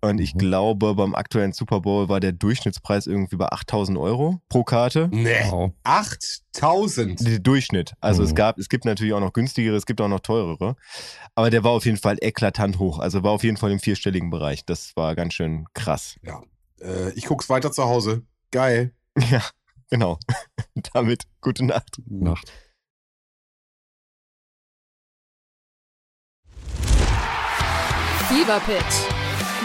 Und 0.01 0.21
ich 0.21 0.35
glaube, 0.35 0.95
beim 0.95 1.15
aktuellen 1.15 1.53
Super 1.53 1.81
Bowl 1.81 2.09
war 2.09 2.21
der 2.21 2.33
Durchschnittspreis 2.33 3.07
irgendwie 3.07 3.37
bei 3.37 3.47
8000 3.47 3.99
Euro 3.99 4.41
pro 4.49 4.63
Karte. 4.63 5.09
Nee. 5.13 5.35
Wow. 5.51 5.73
8000. 5.83 7.27
Der 7.27 7.39
Durchschnitt. 7.41 7.95
Also 8.01 8.23
es 8.23 8.31
Mhm. 8.31 8.35
gab, 8.37 8.59
es 8.59 8.69
gibt 8.69 8.85
natürlich 8.85 9.13
auch 9.13 9.21
noch 9.21 9.33
günstigere, 9.33 9.75
es 9.77 9.87
gibt 9.87 10.01
auch 10.01 10.09
noch 10.09 10.21
teurere. 10.21 10.77
Aber 11.35 11.51
der 11.51 11.65
war 11.65 11.73
auf 11.73 11.85
jeden 11.85 11.97
Fall 11.99 12.17
eklatant 12.21 12.79
hoch. 12.79 12.99
Also 13.01 13.23
war 13.23 13.33
auf 13.33 13.43
jeden 13.43 13.57
Fall 13.57 13.73
im 13.73 13.81
vierstelligen 13.81 14.31
Bereich. 14.31 14.65
Das 14.65 14.93
war 14.97 15.15
ganz 15.17 15.35
schön 15.35 15.67
krass. 15.75 16.17
Äh, 16.81 17.11
ich 17.15 17.25
guck's 17.27 17.49
weiter 17.49 17.73
zu 17.73 17.85
Hause. 17.85 18.23
Geil. 18.51 18.93
Ja, 19.31 19.43
genau. 19.91 20.19
Damit 20.95 21.25
gute 21.41 21.65
Nacht. 21.65 22.01
Nacht. 22.07 22.53
Fever 28.29 28.61
Pitch, 28.61 28.95